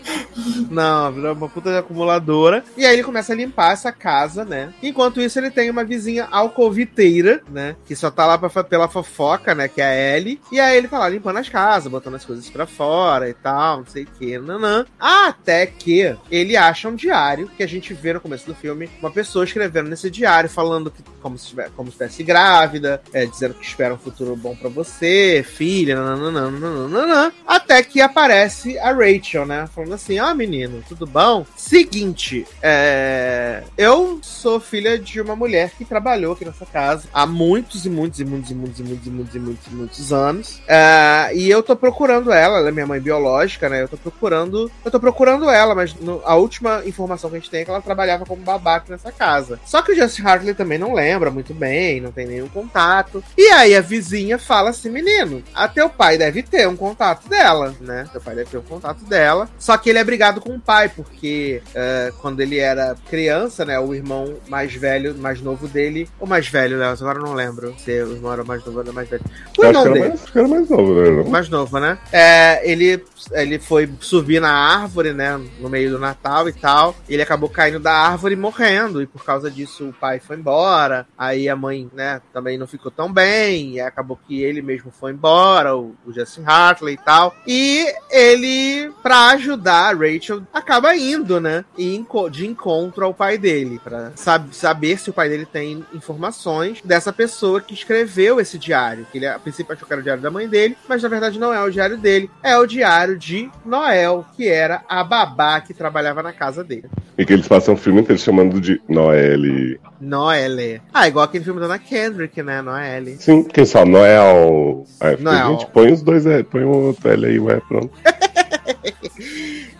Não, 0.70 1.12
virou 1.12 1.32
uma 1.34 1.48
puta 1.48 1.70
de 1.70 1.76
acumuladora. 1.78 2.64
E 2.76 2.84
aí 2.86 2.94
ele 2.94 3.02
começa 3.04 3.32
a 3.32 3.36
limpar 3.36 3.72
essa 3.72 3.92
casa, 3.92 4.44
né? 4.44 4.72
Enquanto 4.82 5.20
isso, 5.20 5.38
ele 5.38 5.50
tem 5.50 5.70
uma 5.70 5.84
vizinha 5.84 6.26
alcoviteira, 6.30 7.42
né? 7.50 7.76
Que 7.86 7.94
só 7.94 8.10
tá 8.10 8.26
lá 8.26 8.38
pra, 8.38 8.64
pela 8.64 8.88
fofoca, 8.88 9.54
né? 9.54 9.68
Que 9.68 9.80
é 9.80 9.84
a 9.84 10.16
Ellie. 10.16 10.40
E 10.50 10.58
aí 10.58 10.76
ele 10.76 10.88
tá 10.88 10.98
lá 10.98 11.08
limpando 11.08 11.38
as 11.38 11.48
casas, 11.48 11.90
botando 11.90 12.14
as 12.14 12.24
coisas 12.24 12.48
pra 12.50 12.66
fora 12.66 12.93
e 13.28 13.34
tal, 13.34 13.78
não 13.78 13.86
sei 13.86 14.04
o 14.04 14.06
que, 14.06 14.38
nanã. 14.38 14.84
Até 14.98 15.66
que 15.66 16.16
ele 16.30 16.56
acha 16.56 16.88
um 16.88 16.94
diário 16.94 17.48
que 17.56 17.62
a 17.62 17.66
gente 17.68 17.92
vê 17.94 18.12
no 18.12 18.20
começo 18.20 18.46
do 18.46 18.54
filme 18.54 18.88
uma 19.00 19.10
pessoa 19.10 19.44
escrevendo 19.44 19.88
nesse 19.88 20.10
diário, 20.10 20.48
falando 20.48 20.90
que 20.90 21.02
como 21.20 21.38
se 21.38 21.44
estiver- 21.44 21.70
como 21.70 21.88
se 21.88 21.94
estivesse 21.94 22.22
grávida, 22.22 23.00
é, 23.12 23.24
dizendo 23.26 23.54
que 23.54 23.64
espera 23.64 23.94
um 23.94 23.98
futuro 23.98 24.36
bom 24.36 24.54
pra 24.54 24.68
você, 24.68 25.44
filha, 25.46 25.96
nananã. 25.96 27.32
Até 27.46 27.82
que 27.82 28.00
aparece 28.00 28.78
a 28.78 28.92
Rachel, 28.92 29.46
né? 29.46 29.66
Falando 29.74 29.94
assim: 29.94 30.18
Ah, 30.18 30.34
menino, 30.34 30.82
tudo 30.88 31.06
bom? 31.06 31.46
Seguinte, 31.56 32.46
é, 32.62 33.62
eu 33.76 34.18
sou 34.22 34.60
filha 34.60 34.98
de 34.98 35.20
uma 35.20 35.34
mulher 35.34 35.70
que 35.70 35.84
trabalhou 35.84 36.32
aqui 36.34 36.44
nessa 36.44 36.66
casa 36.66 37.08
há 37.12 37.26
muitos 37.26 37.84
e 37.86 37.90
muitos 37.90 38.20
e 38.20 38.24
muitos 38.24 38.50
e 38.50 38.54
muitos 38.54 38.80
e 38.80 38.82
muitos 38.82 39.06
e 39.06 39.10
muitos 39.10 39.34
e 39.34 39.38
muitos, 39.38 39.66
e 39.66 39.74
muitos 39.74 40.12
anos. 40.12 40.60
É, 40.68 41.30
e 41.34 41.48
eu 41.50 41.62
tô 41.62 41.74
procurando 41.76 42.32
ela, 42.32 42.58
ela 42.58 42.68
é 42.68 42.72
minha 42.72 42.83
mãe 42.86 43.00
biológica, 43.00 43.68
né? 43.68 43.82
Eu 43.82 43.88
tô 43.88 43.96
procurando. 43.96 44.70
Eu 44.84 44.90
tô 44.90 45.00
procurando 45.00 45.48
ela, 45.50 45.74
mas 45.74 45.94
no- 45.94 46.20
a 46.24 46.34
última 46.36 46.82
informação 46.86 47.30
que 47.30 47.36
a 47.36 47.38
gente 47.38 47.50
tem 47.50 47.60
é 47.60 47.64
que 47.64 47.70
ela 47.70 47.80
trabalhava 47.82 48.24
como 48.24 48.42
babá 48.42 48.76
aqui 48.76 48.90
nessa 48.90 49.10
casa. 49.12 49.58
Só 49.64 49.82
que 49.82 49.92
o 49.92 49.94
Justin 49.96 50.22
Hartley 50.22 50.54
também 50.54 50.78
não 50.78 50.94
lembra 50.94 51.30
muito 51.30 51.52
bem, 51.54 52.00
não 52.00 52.12
tem 52.12 52.26
nenhum 52.26 52.48
contato. 52.48 53.22
E 53.36 53.48
aí 53.50 53.74
a 53.76 53.80
vizinha 53.80 54.38
fala 54.38 54.70
assim: 54.70 54.90
menino, 54.90 55.42
a 55.54 55.68
teu 55.68 55.88
pai 55.88 56.18
deve 56.18 56.42
ter 56.42 56.66
um 56.68 56.76
contato 56.76 57.28
dela, 57.28 57.74
né? 57.80 58.06
Teu 58.12 58.20
pai 58.20 58.34
deve 58.34 58.50
ter 58.50 58.58
um 58.58 58.62
contato 58.62 59.04
dela. 59.04 59.48
Só 59.58 59.76
que 59.76 59.90
ele 59.90 59.98
é 59.98 60.04
brigado 60.04 60.40
com 60.40 60.54
o 60.54 60.60
pai, 60.60 60.88
porque 60.88 61.62
é, 61.74 62.12
quando 62.20 62.40
ele 62.40 62.58
era 62.58 62.94
criança, 63.08 63.64
né? 63.64 63.78
O 63.78 63.94
irmão 63.94 64.34
mais 64.48 64.72
velho, 64.74 65.14
mais 65.16 65.40
novo 65.40 65.66
dele, 65.68 66.08
ou 66.18 66.26
mais 66.26 66.48
velho, 66.48 66.78
né? 66.78 66.86
Agora 66.86 67.18
eu 67.18 67.22
não 67.24 67.34
lembro 67.34 67.74
se 67.78 67.90
o 68.02 68.12
irmão 68.12 68.32
era 68.32 68.44
mais 68.44 68.64
novo 68.64 68.82
ou 68.86 68.92
mais 68.92 69.08
velho. 69.08 69.22
O 69.58 69.64
irmão 69.64 69.84
dele. 69.92 70.12
acho 70.14 70.32
que 70.32 70.38
era 70.38 70.48
mais 70.48 70.68
novo, 70.68 70.94
né? 71.00 71.24
Mais 71.30 71.48
novo, 71.48 71.78
né? 71.80 71.98
É, 72.12 72.70
ele, 72.74 73.04
ele 73.32 73.58
foi 73.58 73.90
subir 74.00 74.40
na 74.40 74.52
árvore, 74.52 75.12
né? 75.12 75.40
No 75.60 75.68
meio 75.68 75.90
do 75.90 75.98
Natal 75.98 76.48
e 76.48 76.52
tal. 76.52 76.94
Ele 77.08 77.22
acabou 77.22 77.48
caindo 77.48 77.78
da 77.80 77.92
árvore 77.92 78.34
e 78.34 78.36
morrendo. 78.36 79.00
E 79.02 79.06
por 79.06 79.24
causa 79.24 79.50
disso 79.50 79.88
o 79.88 79.92
pai 79.92 80.20
foi 80.20 80.36
embora. 80.36 81.06
Aí 81.16 81.48
a 81.48 81.56
mãe, 81.56 81.90
né, 81.94 82.20
também 82.32 82.58
não 82.58 82.66
ficou 82.66 82.90
tão 82.90 83.12
bem. 83.12 83.74
E 83.74 83.80
acabou 83.80 84.18
que 84.26 84.42
ele 84.42 84.60
mesmo 84.62 84.90
foi 84.90 85.12
embora, 85.12 85.76
o, 85.76 85.94
o 86.06 86.12
Justin 86.12 86.42
Hartley 86.46 86.94
e 86.94 86.98
tal. 86.98 87.34
E 87.46 87.86
ele, 88.10 88.90
pra 89.02 89.28
ajudar 89.30 89.90
a 89.90 89.92
Rachel 89.94 90.42
acaba 90.52 90.94
indo, 90.96 91.40
né? 91.40 91.64
E 91.76 92.04
de 92.30 92.46
encontro 92.46 93.04
ao 93.04 93.14
pai 93.14 93.38
dele, 93.38 93.80
pra 93.82 94.12
sab- 94.14 94.52
saber 94.52 94.98
se 94.98 95.10
o 95.10 95.12
pai 95.12 95.28
dele 95.28 95.46
tem 95.46 95.84
informações 95.92 96.80
dessa 96.84 97.12
pessoa 97.12 97.60
que 97.60 97.74
escreveu 97.74 98.40
esse 98.40 98.58
diário. 98.58 99.06
Que 99.10 99.18
ele 99.18 99.26
a 99.26 99.38
princípio 99.38 99.72
achou 99.72 99.86
que 99.86 99.92
era 99.92 100.00
o 100.00 100.04
diário 100.04 100.22
da 100.22 100.30
mãe 100.30 100.48
dele, 100.48 100.76
mas 100.88 101.02
na 101.02 101.08
verdade 101.08 101.38
não 101.38 101.52
é 101.52 101.62
o 101.62 101.70
diário 101.70 101.96
dele, 101.98 102.30
é 102.42 102.56
o 102.58 102.63
diário 102.66 103.18
de 103.18 103.50
Noel, 103.64 104.24
que 104.36 104.48
era 104.48 104.82
a 104.88 105.02
babá 105.02 105.60
que 105.60 105.74
trabalhava 105.74 106.22
na 106.22 106.32
casa 106.32 106.64
dele. 106.64 106.88
E 107.16 107.24
que 107.24 107.32
eles 107.32 107.48
passam 107.48 107.74
o 107.74 107.76
filme 107.76 108.00
inteiro 108.00 108.20
chamando 108.20 108.60
de 108.60 108.80
Noelle. 108.88 109.80
Noelle. 110.00 110.82
Ah, 110.92 111.06
igual 111.08 111.24
aquele 111.24 111.44
filme 111.44 111.60
da 111.60 111.66
Ana 111.66 111.78
Kendrick, 111.78 112.42
né? 112.42 112.60
Noelle. 112.60 113.16
Sim, 113.16 113.44
que 113.44 113.64
só 113.64 113.84
Noel. 113.84 114.84
Aí 115.00 115.16
fiquei, 115.16 115.24
Noel. 115.24 115.48
gente, 115.52 115.66
põe 115.66 115.92
os 115.92 116.02
dois, 116.02 116.26
é, 116.26 116.42
põe 116.42 116.64
o 116.64 116.68
outro 116.68 117.08
L 117.08 117.26
aí, 117.26 117.38
ué, 117.38 117.60
pronto. 117.68 117.90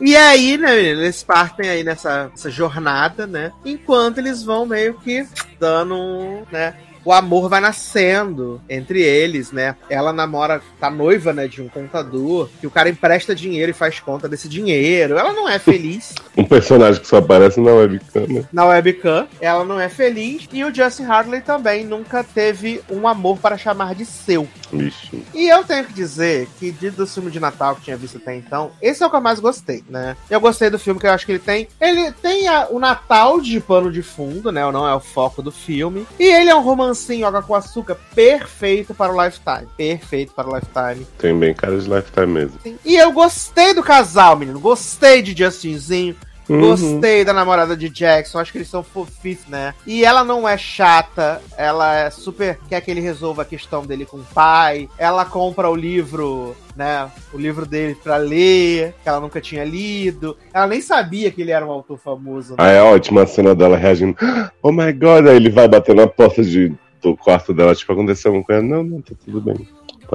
E 0.00 0.16
aí, 0.16 0.58
né, 0.58 0.74
menino, 0.74 1.00
eles 1.00 1.22
partem 1.22 1.70
aí 1.70 1.84
nessa, 1.84 2.30
jornada, 2.46 3.26
né? 3.26 3.52
Enquanto 3.64 4.18
eles 4.18 4.42
vão 4.42 4.66
meio 4.66 4.94
que 4.94 5.26
dando, 5.58 6.46
né? 6.52 6.74
O 7.04 7.12
amor 7.12 7.48
vai 7.48 7.60
nascendo 7.60 8.60
entre 8.68 9.02
eles, 9.02 9.52
né? 9.52 9.76
Ela 9.88 10.12
namora, 10.12 10.60
tá 10.80 10.90
noiva, 10.90 11.32
né, 11.32 11.46
de 11.46 11.60
um 11.62 11.68
contador, 11.68 12.48
que 12.60 12.66
o 12.66 12.70
cara 12.70 12.88
empresta 12.88 13.34
dinheiro 13.34 13.70
e 13.70 13.74
faz 13.74 14.00
conta 14.00 14.28
desse 14.28 14.48
dinheiro. 14.48 15.16
Ela 15.18 15.32
não 15.32 15.48
é 15.48 15.58
feliz 15.58 16.14
Um 16.36 16.44
personagem 16.44 17.00
que 17.00 17.06
só 17.06 17.18
aparece 17.18 17.60
na 17.60 17.70
webcam, 17.72 18.26
né? 18.26 18.44
na 18.52 18.64
webcam, 18.66 19.28
ela 19.40 19.64
não 19.64 19.78
é 19.80 19.88
feliz. 19.88 20.48
E 20.52 20.64
o 20.64 20.74
Justin 20.74 21.04
Hartley 21.04 21.40
também 21.40 21.84
nunca 21.84 22.24
teve 22.24 22.80
um 22.90 23.06
amor 23.06 23.38
para 23.38 23.56
chamar 23.56 23.94
de 23.94 24.04
seu. 24.04 24.48
Bicho. 24.72 25.16
E 25.32 25.46
eu 25.48 25.62
tenho 25.62 25.84
que 25.84 25.92
dizer 25.92 26.48
que 26.58 26.72
de, 26.72 26.90
do 26.90 27.06
filme 27.06 27.30
de 27.30 27.38
Natal 27.38 27.74
que 27.74 27.80
eu 27.82 27.84
tinha 27.84 27.96
visto 27.96 28.16
até 28.18 28.34
então, 28.34 28.72
esse 28.82 29.02
é 29.02 29.06
o 29.06 29.10
que 29.10 29.14
eu 29.16 29.20
mais 29.20 29.38
gostei, 29.38 29.84
né? 29.88 30.16
Eu 30.28 30.40
gostei 30.40 30.68
do 30.70 30.78
filme 30.78 30.98
que 30.98 31.06
eu 31.06 31.12
acho 31.12 31.24
que 31.24 31.32
ele 31.32 31.38
tem. 31.38 31.68
Ele 31.80 32.10
tem 32.12 32.48
a- 32.48 32.66
o 32.70 32.78
Natal 32.80 33.40
de 33.40 33.60
pano 33.60 33.92
de 33.92 34.02
fundo, 34.02 34.50
né? 34.50 34.68
Não 34.72 34.88
é 34.88 34.94
o 34.94 35.00
foco 35.00 35.40
do 35.40 35.52
filme. 35.52 36.04
E 36.18 36.24
ele 36.24 36.50
é 36.50 36.54
um 36.56 36.62
romancinho 36.94 37.26
água 37.26 37.42
com 37.42 37.54
açúcar 37.54 37.96
perfeito 38.14 38.94
para 38.94 39.12
o 39.12 39.24
Lifetime. 39.24 39.68
Perfeito 39.76 40.32
para 40.32 40.48
o 40.48 40.54
Lifetime. 40.54 41.06
Tem 41.18 41.36
bem 41.36 41.52
cara 41.52 41.76
de 41.78 41.88
Lifetime 41.88 42.26
mesmo. 42.26 42.58
E 42.84 42.94
eu 42.94 43.12
gostei 43.12 43.74
do 43.74 43.82
casal, 43.82 44.36
menino. 44.36 44.60
Gostei 44.60 45.20
de 45.20 45.36
Justinzinho. 45.36 46.16
Uhum. 46.48 46.60
Gostei 46.60 47.24
da 47.24 47.32
namorada 47.32 47.76
de 47.76 47.88
Jackson, 47.88 48.38
acho 48.38 48.52
que 48.52 48.58
eles 48.58 48.68
são 48.68 48.82
fofíssimos, 48.82 49.50
né? 49.50 49.74
E 49.86 50.04
ela 50.04 50.24
não 50.24 50.48
é 50.48 50.56
chata, 50.56 51.40
ela 51.56 51.94
é 51.96 52.10
super. 52.10 52.58
quer 52.68 52.80
que 52.80 52.90
ele 52.90 53.00
resolva 53.00 53.42
a 53.42 53.44
questão 53.44 53.84
dele 53.84 54.04
com 54.04 54.18
o 54.18 54.26
pai. 54.34 54.88
Ela 54.98 55.24
compra 55.24 55.68
o 55.70 55.74
livro, 55.74 56.54
né? 56.76 57.10
O 57.32 57.38
livro 57.38 57.66
dele 57.66 57.94
pra 57.94 58.16
ler, 58.16 58.94
que 59.02 59.08
ela 59.08 59.20
nunca 59.20 59.40
tinha 59.40 59.64
lido. 59.64 60.36
Ela 60.52 60.66
nem 60.66 60.80
sabia 60.80 61.30
que 61.30 61.40
ele 61.40 61.50
era 61.50 61.66
um 61.66 61.70
autor 61.70 61.98
famoso. 61.98 62.50
Né? 62.50 62.56
Ah, 62.58 62.70
é 62.70 62.82
ótima 62.82 63.22
a 63.22 63.26
cena 63.26 63.54
dela 63.54 63.76
reagindo. 63.76 64.16
Oh 64.62 64.72
my 64.72 64.92
god, 64.92 65.26
aí 65.26 65.36
ele 65.36 65.50
vai 65.50 65.68
bater 65.68 65.94
na 65.94 66.06
porta 66.06 66.42
de, 66.42 66.72
do 67.02 67.16
quarto 67.16 67.54
dela, 67.54 67.74
tipo, 67.74 67.92
aconteceu 67.92 68.30
alguma 68.30 68.44
coisa. 68.44 68.62
Não, 68.62 68.82
não, 68.82 69.00
tá 69.00 69.14
tudo 69.24 69.40
bem. 69.40 69.66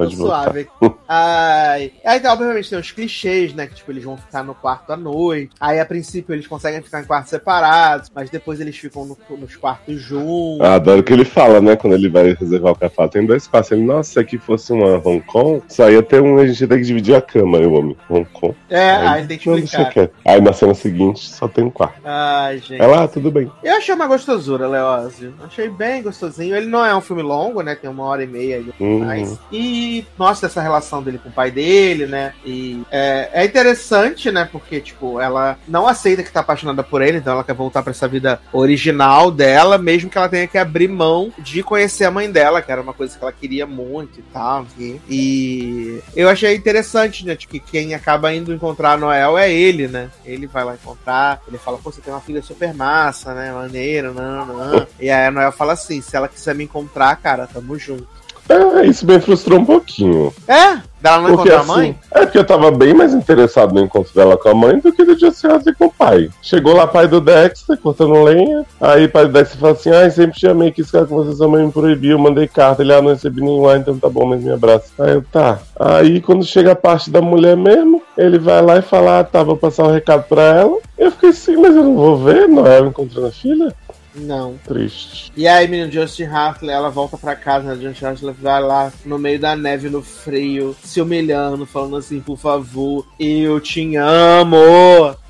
Pode 0.04 0.16
suave. 0.16 0.68
Ai. 1.08 1.92
Aí, 2.04 2.18
então, 2.18 2.32
obviamente, 2.32 2.70
tem 2.70 2.78
os 2.78 2.90
clichês, 2.92 3.52
né? 3.54 3.66
Que, 3.66 3.74
tipo, 3.74 3.90
eles 3.90 4.04
vão 4.04 4.16
ficar 4.16 4.42
no 4.42 4.54
quarto 4.54 4.92
à 4.92 4.96
noite. 4.96 5.50
Aí, 5.60 5.80
a 5.80 5.84
princípio, 5.86 6.34
eles 6.34 6.46
conseguem 6.46 6.80
ficar 6.82 7.00
em 7.00 7.04
quartos 7.04 7.30
separados, 7.30 8.10
mas 8.14 8.30
depois 8.30 8.60
eles 8.60 8.76
ficam 8.76 9.04
no- 9.04 9.36
nos 9.36 9.56
quartos 9.56 10.00
juntos. 10.00 10.60
Ah, 10.60 10.74
adoro 10.74 11.02
que 11.02 11.12
ele 11.12 11.24
fala, 11.24 11.60
né? 11.60 11.76
Quando 11.76 11.94
ele 11.94 12.08
vai 12.08 12.32
reservar 12.34 12.72
o 12.72 12.76
café, 12.78 13.08
tem 13.08 13.26
dois 13.26 13.42
espaços. 13.42 13.72
Ele, 13.72 13.82
nossa, 13.82 14.12
se 14.12 14.18
aqui 14.20 14.38
fosse 14.38 14.72
uma 14.72 14.96
Hong 14.98 15.20
Kong, 15.22 15.62
só 15.68 15.90
ia 15.90 16.02
ter 16.02 16.20
um, 16.22 16.38
a 16.38 16.46
gente 16.46 16.60
ia 16.60 16.68
ter 16.68 16.76
que 16.78 16.84
dividir 16.84 17.14
a 17.14 17.20
cama, 17.22 17.58
eu 17.58 17.76
amo. 17.76 17.96
Hong 18.08 18.24
Kong. 18.32 18.54
É, 18.68 18.90
Aí, 18.90 19.06
aí 19.08 19.26
tem 19.26 19.38
que 19.38 19.50
explicar. 19.50 20.10
Aí 20.24 20.40
na 20.40 20.52
cena 20.52 20.74
seguinte 20.74 21.28
só 21.28 21.48
tem 21.48 21.64
um 21.64 21.70
quarto. 21.70 22.00
Ai, 22.04 22.58
gente. 22.58 22.80
Ela, 22.80 23.04
ah, 23.04 23.08
tudo 23.08 23.30
bem. 23.30 23.50
Eu 23.62 23.74
achei 23.76 23.94
uma 23.94 24.06
gostosura, 24.06 24.66
Leózio. 24.68 25.34
Achei 25.44 25.68
bem 25.68 26.02
gostosinho. 26.02 26.54
Ele 26.56 26.66
não 26.66 26.84
é 26.84 26.94
um 26.94 27.00
filme 27.00 27.22
longo, 27.22 27.62
né? 27.62 27.74
Tem 27.74 27.90
uma 27.90 28.04
hora 28.04 28.22
e 28.22 28.26
meia 28.26 28.56
aí 28.56 28.70
Uhum. 28.78 28.98
mais. 29.00 29.38
E, 29.50 29.89
nossa, 30.18 30.46
essa 30.46 30.60
relação 30.60 31.02
dele 31.02 31.18
com 31.18 31.28
o 31.28 31.32
pai 31.32 31.50
dele, 31.50 32.06
né? 32.06 32.32
E 32.44 32.82
é, 32.90 33.30
é 33.32 33.44
interessante, 33.44 34.30
né? 34.30 34.48
Porque, 34.50 34.80
tipo, 34.80 35.20
ela 35.20 35.58
não 35.68 35.86
aceita 35.86 36.22
que 36.22 36.32
tá 36.32 36.40
apaixonada 36.40 36.82
por 36.82 37.02
ele, 37.02 37.18
então 37.18 37.32
ela 37.32 37.44
quer 37.44 37.54
voltar 37.54 37.82
pra 37.82 37.90
essa 37.90 38.08
vida 38.08 38.40
original 38.52 39.30
dela, 39.30 39.78
mesmo 39.78 40.10
que 40.10 40.18
ela 40.18 40.28
tenha 40.28 40.46
que 40.46 40.58
abrir 40.58 40.88
mão 40.88 41.32
de 41.38 41.62
conhecer 41.62 42.04
a 42.04 42.10
mãe 42.10 42.30
dela, 42.30 42.62
que 42.62 42.72
era 42.72 42.80
uma 42.80 42.92
coisa 42.92 43.16
que 43.16 43.22
ela 43.22 43.32
queria 43.32 43.66
muito 43.66 44.20
e 44.20 44.22
tal. 44.32 44.66
E, 44.78 45.00
e 45.08 46.02
eu 46.14 46.28
achei 46.28 46.54
interessante, 46.54 47.26
né? 47.26 47.36
Tipo, 47.36 47.50
que 47.50 47.58
quem 47.58 47.94
acaba 47.94 48.32
indo 48.32 48.54
encontrar 48.54 48.96
Noel 48.96 49.36
é 49.36 49.52
ele, 49.52 49.88
né? 49.88 50.08
Ele 50.24 50.46
vai 50.46 50.62
lá 50.62 50.74
encontrar, 50.74 51.42
ele 51.48 51.58
fala, 51.58 51.78
pô, 51.78 51.90
você 51.90 52.00
tem 52.00 52.12
uma 52.12 52.20
filha 52.20 52.40
super 52.42 52.72
massa, 52.72 53.34
né? 53.34 53.52
Maneiro, 53.52 54.14
não, 54.14 54.46
não. 54.46 54.86
E 55.00 55.10
aí 55.10 55.26
a 55.26 55.30
Noel 55.30 55.52
fala 55.52 55.72
assim: 55.72 56.00
se 56.00 56.16
ela 56.16 56.28
quiser 56.28 56.54
me 56.54 56.64
encontrar, 56.64 57.16
cara, 57.16 57.46
tamo 57.46 57.78
junto. 57.78 58.19
É, 58.50 58.86
isso 58.86 59.06
me 59.06 59.20
frustrou 59.20 59.60
um 59.60 59.64
pouquinho. 59.64 60.32
É? 60.48 60.78
Dela 61.00 61.22
não 61.22 61.36
Porque 61.36 61.48
encontrar 61.48 61.60
assim, 61.60 61.70
a 61.70 61.76
mãe? 61.76 61.98
é 62.12 62.20
porque 62.26 62.38
eu 62.38 62.44
tava 62.44 62.70
bem 62.70 62.92
mais 62.92 63.14
interessado 63.14 63.72
no 63.72 63.80
encontro 63.80 64.12
dela 64.12 64.36
com 64.36 64.50
a 64.50 64.54
mãe 64.54 64.78
do 64.80 64.92
que 64.92 65.02
do 65.02 65.18
Justin 65.18 65.46
Hartley 65.46 65.74
com 65.74 65.86
o 65.86 65.92
pai. 65.92 66.28
Chegou 66.42 66.74
lá 66.74 66.86
pai 66.86 67.08
do 67.08 67.20
Dexter, 67.22 67.78
cortando 67.78 68.22
lenha. 68.22 68.66
Aí 68.78 69.08
pai 69.08 69.24
do 69.26 69.32
Dexter 69.32 69.58
fala 69.58 69.72
assim: 69.72 69.90
ai, 69.90 70.10
sempre 70.10 70.38
te 70.38 70.46
amei, 70.46 70.70
quis 70.70 70.86
ficar 70.86 71.06
com 71.06 71.14
você, 71.14 71.34
sua 71.34 71.48
mãe 71.48 71.64
me 71.64 71.72
proibiu, 71.72 72.18
mandei 72.18 72.46
carta. 72.46 72.82
Ele, 72.82 72.92
ah, 72.92 73.00
não 73.00 73.10
recebi 73.10 73.40
nenhum, 73.40 73.66
ah, 73.66 73.78
então 73.78 73.98
tá 73.98 74.10
bom, 74.10 74.26
mas 74.26 74.42
me 74.42 74.52
abraça. 74.52 74.90
Aí 74.98 75.14
eu, 75.14 75.24
tá. 75.32 75.60
Aí 75.78 76.20
quando 76.20 76.44
chega 76.44 76.72
a 76.72 76.76
parte 76.76 77.08
da 77.08 77.22
mulher 77.22 77.56
mesmo, 77.56 78.02
ele 78.18 78.38
vai 78.38 78.60
lá 78.60 78.76
e 78.76 78.82
fala: 78.82 79.20
ah, 79.20 79.24
tá, 79.24 79.42
vou 79.42 79.56
passar 79.56 79.84
o 79.84 79.92
recado 79.92 80.24
pra 80.28 80.42
ela. 80.42 80.76
Eu 80.98 81.10
fiquei 81.12 81.30
assim, 81.30 81.56
mas 81.56 81.74
eu 81.74 81.82
não 81.82 81.94
vou 81.94 82.18
ver 82.18 82.46
Noel 82.46 82.88
encontrando 82.88 83.28
a 83.28 83.32
filha? 83.32 83.74
Não. 84.14 84.54
Triste. 84.64 85.32
E 85.36 85.46
aí, 85.46 85.68
menino, 85.68 85.90
Justin 85.90 86.24
Hartley, 86.24 86.74
ela 86.74 86.90
volta 86.90 87.16
pra 87.16 87.36
casa, 87.36 87.74
né? 87.74 87.80
Justin 87.80 88.04
Hartley 88.04 88.34
vai 88.40 88.62
lá 88.62 88.92
no 89.04 89.18
meio 89.18 89.38
da 89.38 89.54
neve, 89.54 89.88
no 89.88 90.02
frio, 90.02 90.74
se 90.82 91.00
humilhando, 91.00 91.64
falando 91.66 91.96
assim, 91.96 92.20
por 92.20 92.36
favor, 92.36 93.06
eu 93.18 93.60
te 93.60 93.96
amo. 93.96 94.56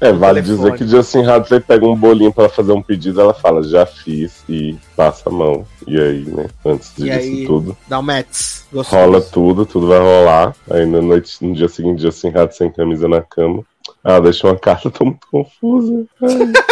É, 0.01 0.13
vale 0.13 0.43
telefone. 0.43 0.43
dizer 0.43 0.79
que 0.79 0.87
Justin 0.87 1.25
Hadley 1.25 1.61
pega 1.61 1.87
um 1.87 1.97
bolinho 1.97 2.33
pra 2.33 2.49
fazer 2.49 2.73
um 2.73 2.83
pedido, 2.83 3.21
ela 3.21 3.35
fala, 3.35 3.63
já 3.63 3.85
fiz, 3.85 4.43
e 4.49 4.77
passa 4.97 5.29
a 5.29 5.33
mão. 5.33 5.67
E 5.87 6.01
aí, 6.01 6.25
né, 6.25 6.47
antes 6.65 6.93
disso 6.97 7.19
aí? 7.19 7.47
tudo, 7.47 7.77
Dá 7.87 7.99
um 7.99 8.03
Mets. 8.03 8.67
Gostoso. 8.73 9.03
rola 9.03 9.21
tudo, 9.21 9.67
tudo 9.67 9.89
vai 9.89 9.99
rolar. 9.99 10.55
Aí 10.71 10.87
na 10.87 11.03
noite, 11.03 11.45
no 11.45 11.55
dia 11.55 11.69
seguinte, 11.69 12.03
Justin 12.03 12.29
Hadley 12.29 12.53
sem 12.53 12.71
camisa 12.71 13.09
na 13.09 13.21
cama. 13.21 13.65
Ah, 14.03 14.21
deixa 14.21 14.47
uma 14.47 14.57
carta, 14.57 14.91
tô 14.91 15.05
muito 15.05 15.27
confusa. 15.31 16.07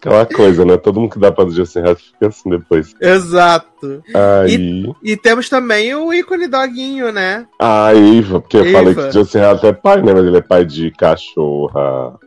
Aquela 0.00 0.24
coisa, 0.26 0.64
né? 0.64 0.76
Todo 0.76 1.00
mundo 1.00 1.10
que 1.10 1.18
dá 1.18 1.32
pra 1.32 1.48
Justin 1.48 1.80
Hadley 1.80 1.96
fica 1.96 2.28
assim 2.28 2.50
depois. 2.50 2.94
Exato. 3.00 4.02
Aí. 4.14 4.88
E 5.02 5.16
temos 5.16 5.48
também 5.48 5.94
o 5.94 6.12
ícone 6.12 6.46
doguinho, 6.46 7.12
né? 7.12 7.46
A 7.60 7.92
Eva, 7.92 8.40
porque 8.40 8.58
eu 8.58 8.72
falei 8.72 8.94
que 8.94 9.10
Justin 9.10 9.38
Hadley 9.38 9.70
é 9.70 9.74
pai, 9.74 10.02
né? 10.02 10.14
Mas 10.14 10.24
ele 10.24 10.36
é 10.36 10.42
pai 10.42 10.64
de 10.64 10.92
cachorra. 10.92 12.18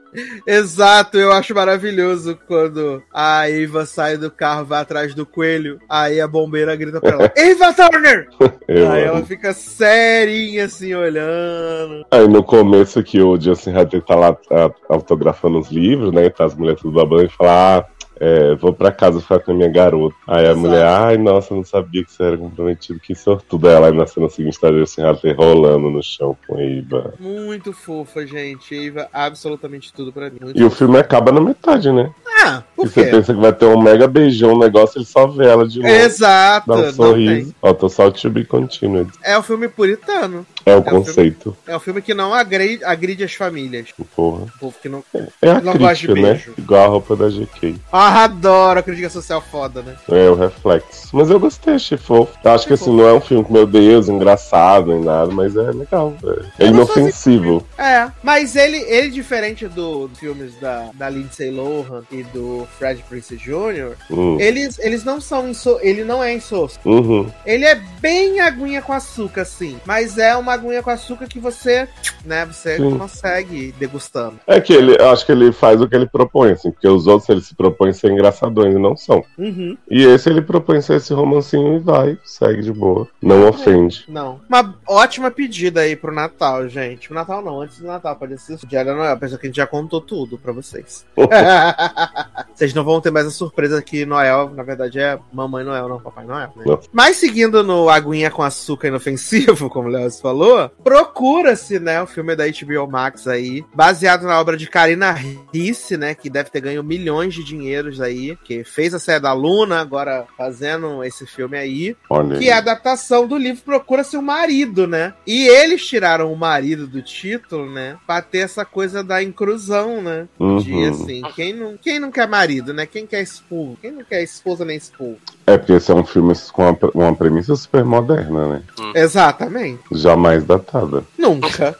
Exato, 0.45 1.17
eu 1.17 1.31
acho 1.31 1.53
maravilhoso 1.55 2.37
quando 2.47 3.01
a 3.13 3.49
Eva 3.49 3.85
sai 3.85 4.17
do 4.17 4.29
carro, 4.31 4.65
vai 4.65 4.81
atrás 4.81 5.13
do 5.15 5.25
coelho, 5.25 5.79
aí 5.89 6.19
a 6.19 6.27
bombeira 6.27 6.75
grita 6.75 6.99
pra 6.99 7.11
ela, 7.11 7.31
Eva 7.37 7.73
Turner! 7.73 8.27
Eu 8.67 8.91
aí 8.91 9.03
amo. 9.03 9.17
ela 9.17 9.25
fica 9.25 9.53
serinha 9.53 10.65
assim, 10.65 10.93
olhando. 10.93 12.05
Aí 12.11 12.27
no 12.27 12.43
começo 12.43 13.01
que 13.03 13.21
o 13.21 13.39
Justin 13.39 13.71
Hadley 13.71 14.01
tá 14.01 14.15
lá 14.15 14.37
a- 14.51 14.71
autografando 14.89 15.59
os 15.59 15.69
livros, 15.69 16.11
né? 16.13 16.29
Tá 16.29 16.45
as 16.45 16.55
mulheres 16.55 16.81
tudo 16.81 16.93
babando 16.95 17.25
e 17.25 17.29
fala, 17.29 17.77
ah, 17.79 17.85
é, 18.23 18.53
vou 18.55 18.71
pra 18.71 18.91
casa 18.91 19.19
ficar 19.19 19.39
com 19.39 19.51
a 19.51 19.55
minha 19.55 19.67
garota. 19.69 20.15
Aí 20.27 20.41
a 20.45 20.51
Exato. 20.51 20.59
mulher, 20.59 20.85
ai, 20.85 21.17
nossa, 21.17 21.55
não 21.55 21.63
sabia 21.63 22.03
que 22.05 22.11
você 22.13 22.21
era 22.23 22.37
comprometido, 22.37 22.99
que 22.99 23.15
sortudo. 23.15 23.67
Aí 23.67 23.73
ela 23.73 23.91
na 23.91 24.05
cena 24.05 24.29
seguinte 24.29 24.59
tá 24.59 24.69
o 24.69 24.77
Justin 24.79 25.01
Hadley 25.01 25.33
rolando 25.33 25.89
no 25.89 26.03
chão 26.03 26.37
com 26.47 26.55
a 26.57 26.61
Eva. 26.63 27.13
Muito 27.19 27.73
fofa, 27.73 28.25
gente. 28.27 28.75
Eva, 28.87 29.07
absolutamente 29.11 29.91
tudo 29.91 30.13
pra 30.13 30.29
mim. 30.29 30.37
Muito 30.39 30.59
E 30.59 30.63
o 30.63 30.69
fofa. 30.69 30.77
filme 30.77 30.99
acaba 30.99 31.31
na 31.31 31.41
metade, 31.41 31.91
né? 31.91 32.11
Ah, 32.43 32.63
E 32.73 32.75
por 32.75 32.87
você 32.87 33.03
quê? 33.05 33.11
pensa 33.11 33.33
que 33.33 33.39
vai 33.39 33.53
ter 33.53 33.65
um 33.65 33.79
mega 33.81 34.07
beijão, 34.07 34.53
um 34.53 34.59
negócio, 34.59 34.97
ele 34.99 35.05
só 35.05 35.25
vê 35.27 35.45
ela 35.47 35.67
de 35.67 35.79
novo. 35.79 35.91
Exato, 35.93 36.67
Dá 36.67 36.75
um 36.75 36.93
sorriso. 36.93 37.55
Ó, 37.61 37.73
tô 37.73 37.89
só 37.89 38.09
to 38.11 38.29
be 38.29 38.43
continued. 38.45 39.09
É 39.23 39.37
o 39.37 39.43
filme 39.43 39.67
puritano. 39.67 40.45
É 40.65 40.75
o 40.75 40.81
filme- 40.83 40.97
conceito. 40.99 41.57
É 41.67 41.75
o 41.75 41.79
filme 41.79 42.01
que 42.01 42.13
não 42.13 42.33
agride, 42.33 42.83
agride 42.83 43.23
as 43.23 43.33
famílias. 43.33 43.89
Porra. 44.15 44.43
O 44.45 44.59
povo 44.59 44.75
que 44.81 44.89
não. 44.89 45.03
É 45.41 45.49
a 45.51 45.61
Não 45.61 45.73
gosto 45.77 46.01
de 46.01 46.07
crítica, 46.07 46.13
né? 46.15 46.21
beijo. 46.33 46.53
Igual 46.57 46.83
a 46.83 46.87
roupa 46.87 47.15
da 47.15 47.29
GK. 47.29 47.75
Ah, 47.91 48.09
adoro 48.23 48.79
a 48.79 48.83
crítica 48.83 49.09
social 49.09 49.41
foda, 49.41 49.81
né? 49.81 49.95
É, 50.09 50.29
o 50.29 50.35
reflexo. 50.35 51.09
Mas 51.13 51.29
eu 51.29 51.39
gostei, 51.39 51.75
achei 51.75 51.97
fofo. 51.97 52.33
Eu 52.43 52.51
acho 52.51 52.67
que 52.67 52.73
assim, 52.73 52.95
não 52.95 53.07
é 53.07 53.13
um 53.13 53.21
filme 53.21 53.45
meu 53.49 53.65
Deus, 53.65 54.07
engraçado 54.09 54.87
nem 54.93 55.01
nada, 55.03 55.31
mas 55.31 55.55
é 55.55 55.71
legal. 55.71 56.13
É, 56.59 56.65
é 56.65 56.67
inofensivo. 56.67 57.65
É, 57.77 58.09
mas 58.23 58.55
ele, 58.55 58.77
ele 58.77 59.09
diferente 59.09 59.67
do- 59.67 60.07
dos 60.07 60.19
filmes 60.19 60.55
da, 60.59 60.89
da 60.93 61.09
Lindsay 61.09 61.49
Lohan 61.51 62.03
e 62.11 62.23
do 62.23 62.67
Fred 62.77 63.03
Prince 63.07 63.35
Jr., 63.37 63.95
Hum. 64.09 64.37
eles, 64.39 64.77
eles 64.79 65.03
não 65.03 65.19
são 65.21 65.47
inso 65.49 65.77
ele 65.81 66.03
não 66.03 66.23
é 66.23 66.33
insosso. 66.33 66.79
Uhum. 66.85 67.29
Ele 67.45 67.65
é 67.65 67.75
bem 67.99 68.39
aguinha 68.39 68.81
com 68.81 68.93
açúcar, 68.93 69.45
sim. 69.45 69.77
Mas 69.85 70.17
é 70.17 70.35
uma 70.35 70.53
aguinha 70.53 70.81
com 70.83 70.89
açúcar 70.89 71.27
que 71.27 71.39
você, 71.39 71.87
né, 72.25 72.45
você 72.45 72.77
Sim. 72.77 72.97
consegue 72.97 73.55
ir 73.67 73.71
degustando. 73.73 74.39
É 74.47 74.59
que 74.59 74.73
ele, 74.73 74.95
eu 74.99 75.09
acho 75.09 75.25
que 75.25 75.31
ele 75.31 75.51
faz 75.51 75.81
o 75.81 75.87
que 75.87 75.95
ele 75.95 76.05
propõe, 76.07 76.51
assim, 76.51 76.71
porque 76.71 76.87
os 76.87 77.07
outros 77.07 77.29
ele 77.29 77.41
se 77.41 77.55
propõe 77.55 77.90
a 77.91 77.93
ser 77.93 78.11
engraçadões 78.11 78.75
e 78.75 78.79
não 78.79 78.95
são. 78.95 79.23
Uhum. 79.37 79.77
E 79.89 80.03
esse 80.03 80.29
ele 80.29 80.41
propõe 80.41 80.81
ser 80.81 80.97
esse 80.97 81.13
romancinho 81.13 81.75
e 81.75 81.79
vai, 81.79 82.17
segue 82.23 82.61
de 82.61 82.71
boa. 82.71 83.07
Não 83.21 83.47
ofende. 83.47 84.05
Não. 84.07 84.39
Uma 84.49 84.75
ótima 84.87 85.29
pedida 85.31 85.81
aí 85.81 85.95
pro 85.95 86.13
Natal, 86.13 86.67
gente. 86.67 87.07
Pro 87.07 87.15
Natal 87.15 87.41
não, 87.41 87.61
antes 87.61 87.79
do 87.79 87.87
Natal, 87.87 88.15
pode 88.15 88.37
ser 88.39 88.53
o 88.53 88.67
Dia 88.67 88.83
da 88.83 88.95
Noel. 88.95 89.17
Pensa 89.17 89.37
que 89.37 89.45
a 89.45 89.49
gente 89.49 89.57
já 89.57 89.67
contou 89.67 90.01
tudo 90.01 90.37
pra 90.37 90.51
vocês. 90.51 91.05
vocês 92.53 92.73
não 92.73 92.83
vão 92.83 93.01
ter 93.01 93.11
mais 93.11 93.27
a 93.27 93.31
surpresa 93.31 93.81
que 93.81 94.05
Noel, 94.05 94.51
na 94.55 94.63
verdade, 94.63 94.99
é 94.99 95.19
Mamãe 95.31 95.63
Noel, 95.63 95.87
não 95.87 95.99
Papai 95.99 96.25
Noel, 96.25 96.51
né? 96.55 96.63
Não. 96.65 96.79
Mas 96.91 97.17
seguindo 97.17 97.63
no 97.63 97.89
Aguinha 97.89 98.31
com 98.31 98.43
Açúcar 98.43 98.87
Inofensivo, 98.87 99.69
como 99.69 99.87
o 99.87 99.91
Léo 99.91 100.11
falou, 100.11 100.69
procura-se, 100.83 101.79
né, 101.79 102.01
o 102.01 102.07
filme 102.07 102.35
da 102.35 102.45
HBO 102.45 102.89
Max 102.89 103.27
aí, 103.27 103.63
baseado 103.73 104.23
na 104.23 104.39
obra 104.39 104.57
de 104.57 104.67
Karina 104.67 105.15
Risse, 105.53 105.97
né, 105.97 106.15
que 106.15 106.29
deve 106.29 106.49
ter 106.49 106.61
ganho 106.61 106.83
milhões 106.83 107.33
de 107.33 107.43
dinheiros 107.81 108.01
aí, 108.01 108.37
que 108.43 108.63
fez 108.63 108.93
a 108.93 108.99
série 108.99 109.19
da 109.21 109.33
Luna, 109.33 109.79
agora 109.81 110.25
fazendo 110.37 111.03
esse 111.03 111.25
filme 111.25 111.57
aí, 111.57 111.95
Olha 112.09 112.37
que 112.37 112.43
aí. 112.45 112.49
é 112.49 112.53
a 112.53 112.57
adaptação 112.57 113.27
do 113.27 113.37
livro 113.37 113.61
Procura-se 113.63 114.15
o 114.17 114.21
Marido, 114.21 114.85
né? 114.87 115.13
E 115.25 115.47
eles 115.47 115.85
tiraram 115.85 116.31
o 116.31 116.35
marido 116.37 116.87
do 116.87 117.01
título, 117.01 117.69
né? 117.71 117.97
Pra 118.05 118.21
ter 118.21 118.39
essa 118.39 118.63
coisa 118.65 119.03
da 119.03 119.21
inclusão, 119.23 120.01
né? 120.01 120.27
De 120.61 120.71
Uhum. 120.73 120.89
assim, 120.89 121.21
quem 121.35 121.53
não, 121.53 121.77
quem 121.77 121.99
não 121.99 122.11
quer 122.11 122.27
marido, 122.27 122.73
né? 122.73 122.85
Quem 122.85 123.05
quer 123.05 123.21
esposo? 123.21 123.77
Quem 123.81 123.91
não 123.91 124.03
quer 124.03 124.21
esposa 124.23 124.63
nem 124.65 124.77
esposo? 124.77 125.17
É 125.47 125.57
porque 125.57 125.73
esse 125.73 125.91
é 125.91 125.95
um 125.95 126.03
filme 126.05 126.33
com 126.53 126.63
uma, 126.63 126.77
uma 126.93 127.15
premissa 127.15 127.55
super 127.55 127.83
moderna, 127.83 128.47
né? 128.47 128.63
Exatamente. 128.95 129.81
Jamais 129.91 130.43
datada. 130.43 131.03
Nunca. 131.17 131.77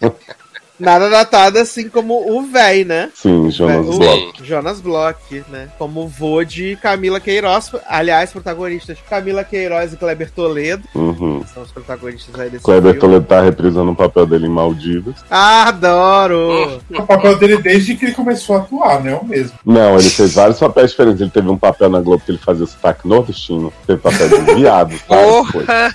Nada 0.78 1.08
datado 1.08 1.58
assim 1.58 1.88
como 1.88 2.36
o 2.36 2.42
véi, 2.42 2.84
né? 2.84 3.10
Sim, 3.14 3.50
Jonas 3.50 3.86
o 3.86 3.98
Bloch. 3.98 4.44
Jonas 4.44 4.80
Bloch, 4.80 5.44
né? 5.48 5.68
Como 5.78 6.08
vô 6.08 6.42
de 6.42 6.76
Camila 6.76 7.20
Queiroz. 7.20 7.70
Aliás, 7.86 8.32
protagonistas 8.32 8.98
Camila 9.08 9.44
Queiroz 9.44 9.92
e 9.92 9.96
Kleber 9.96 10.30
Toledo. 10.32 10.82
Uhum. 10.94 11.44
São 11.52 11.62
os 11.62 11.70
protagonistas 11.70 12.34
aí 12.38 12.50
desse 12.50 12.64
Kleber 12.64 12.92
filme. 12.94 13.00
Toledo 13.00 13.24
tá 13.24 13.40
reprisando 13.40 13.92
o 13.92 13.96
papel 13.96 14.26
dele 14.26 14.46
em 14.46 14.50
Maldivas. 14.50 15.14
Adoro! 15.30 16.80
O 16.90 17.06
papel 17.06 17.38
dele 17.38 17.58
desde 17.58 17.94
que 17.94 18.06
ele 18.06 18.14
começou 18.14 18.56
a 18.56 18.58
atuar, 18.60 19.00
né? 19.00 19.14
O 19.14 19.24
mesmo. 19.24 19.56
Não, 19.64 19.96
ele 19.96 20.10
fez 20.10 20.34
vários 20.34 20.58
papéis 20.58 20.90
diferentes. 20.90 21.20
Ele 21.20 21.30
teve 21.30 21.48
um 21.48 21.56
papel 21.56 21.88
na 21.88 22.00
Globo 22.00 22.22
que 22.24 22.32
ele 22.32 22.38
fazia 22.38 22.66
sotaque 22.66 23.06
nordestino. 23.06 23.72
Teve 23.86 24.00
papel 24.00 24.28
de 24.28 24.54
viado. 24.54 24.94
várias 25.08 25.50
coisas. 25.50 25.94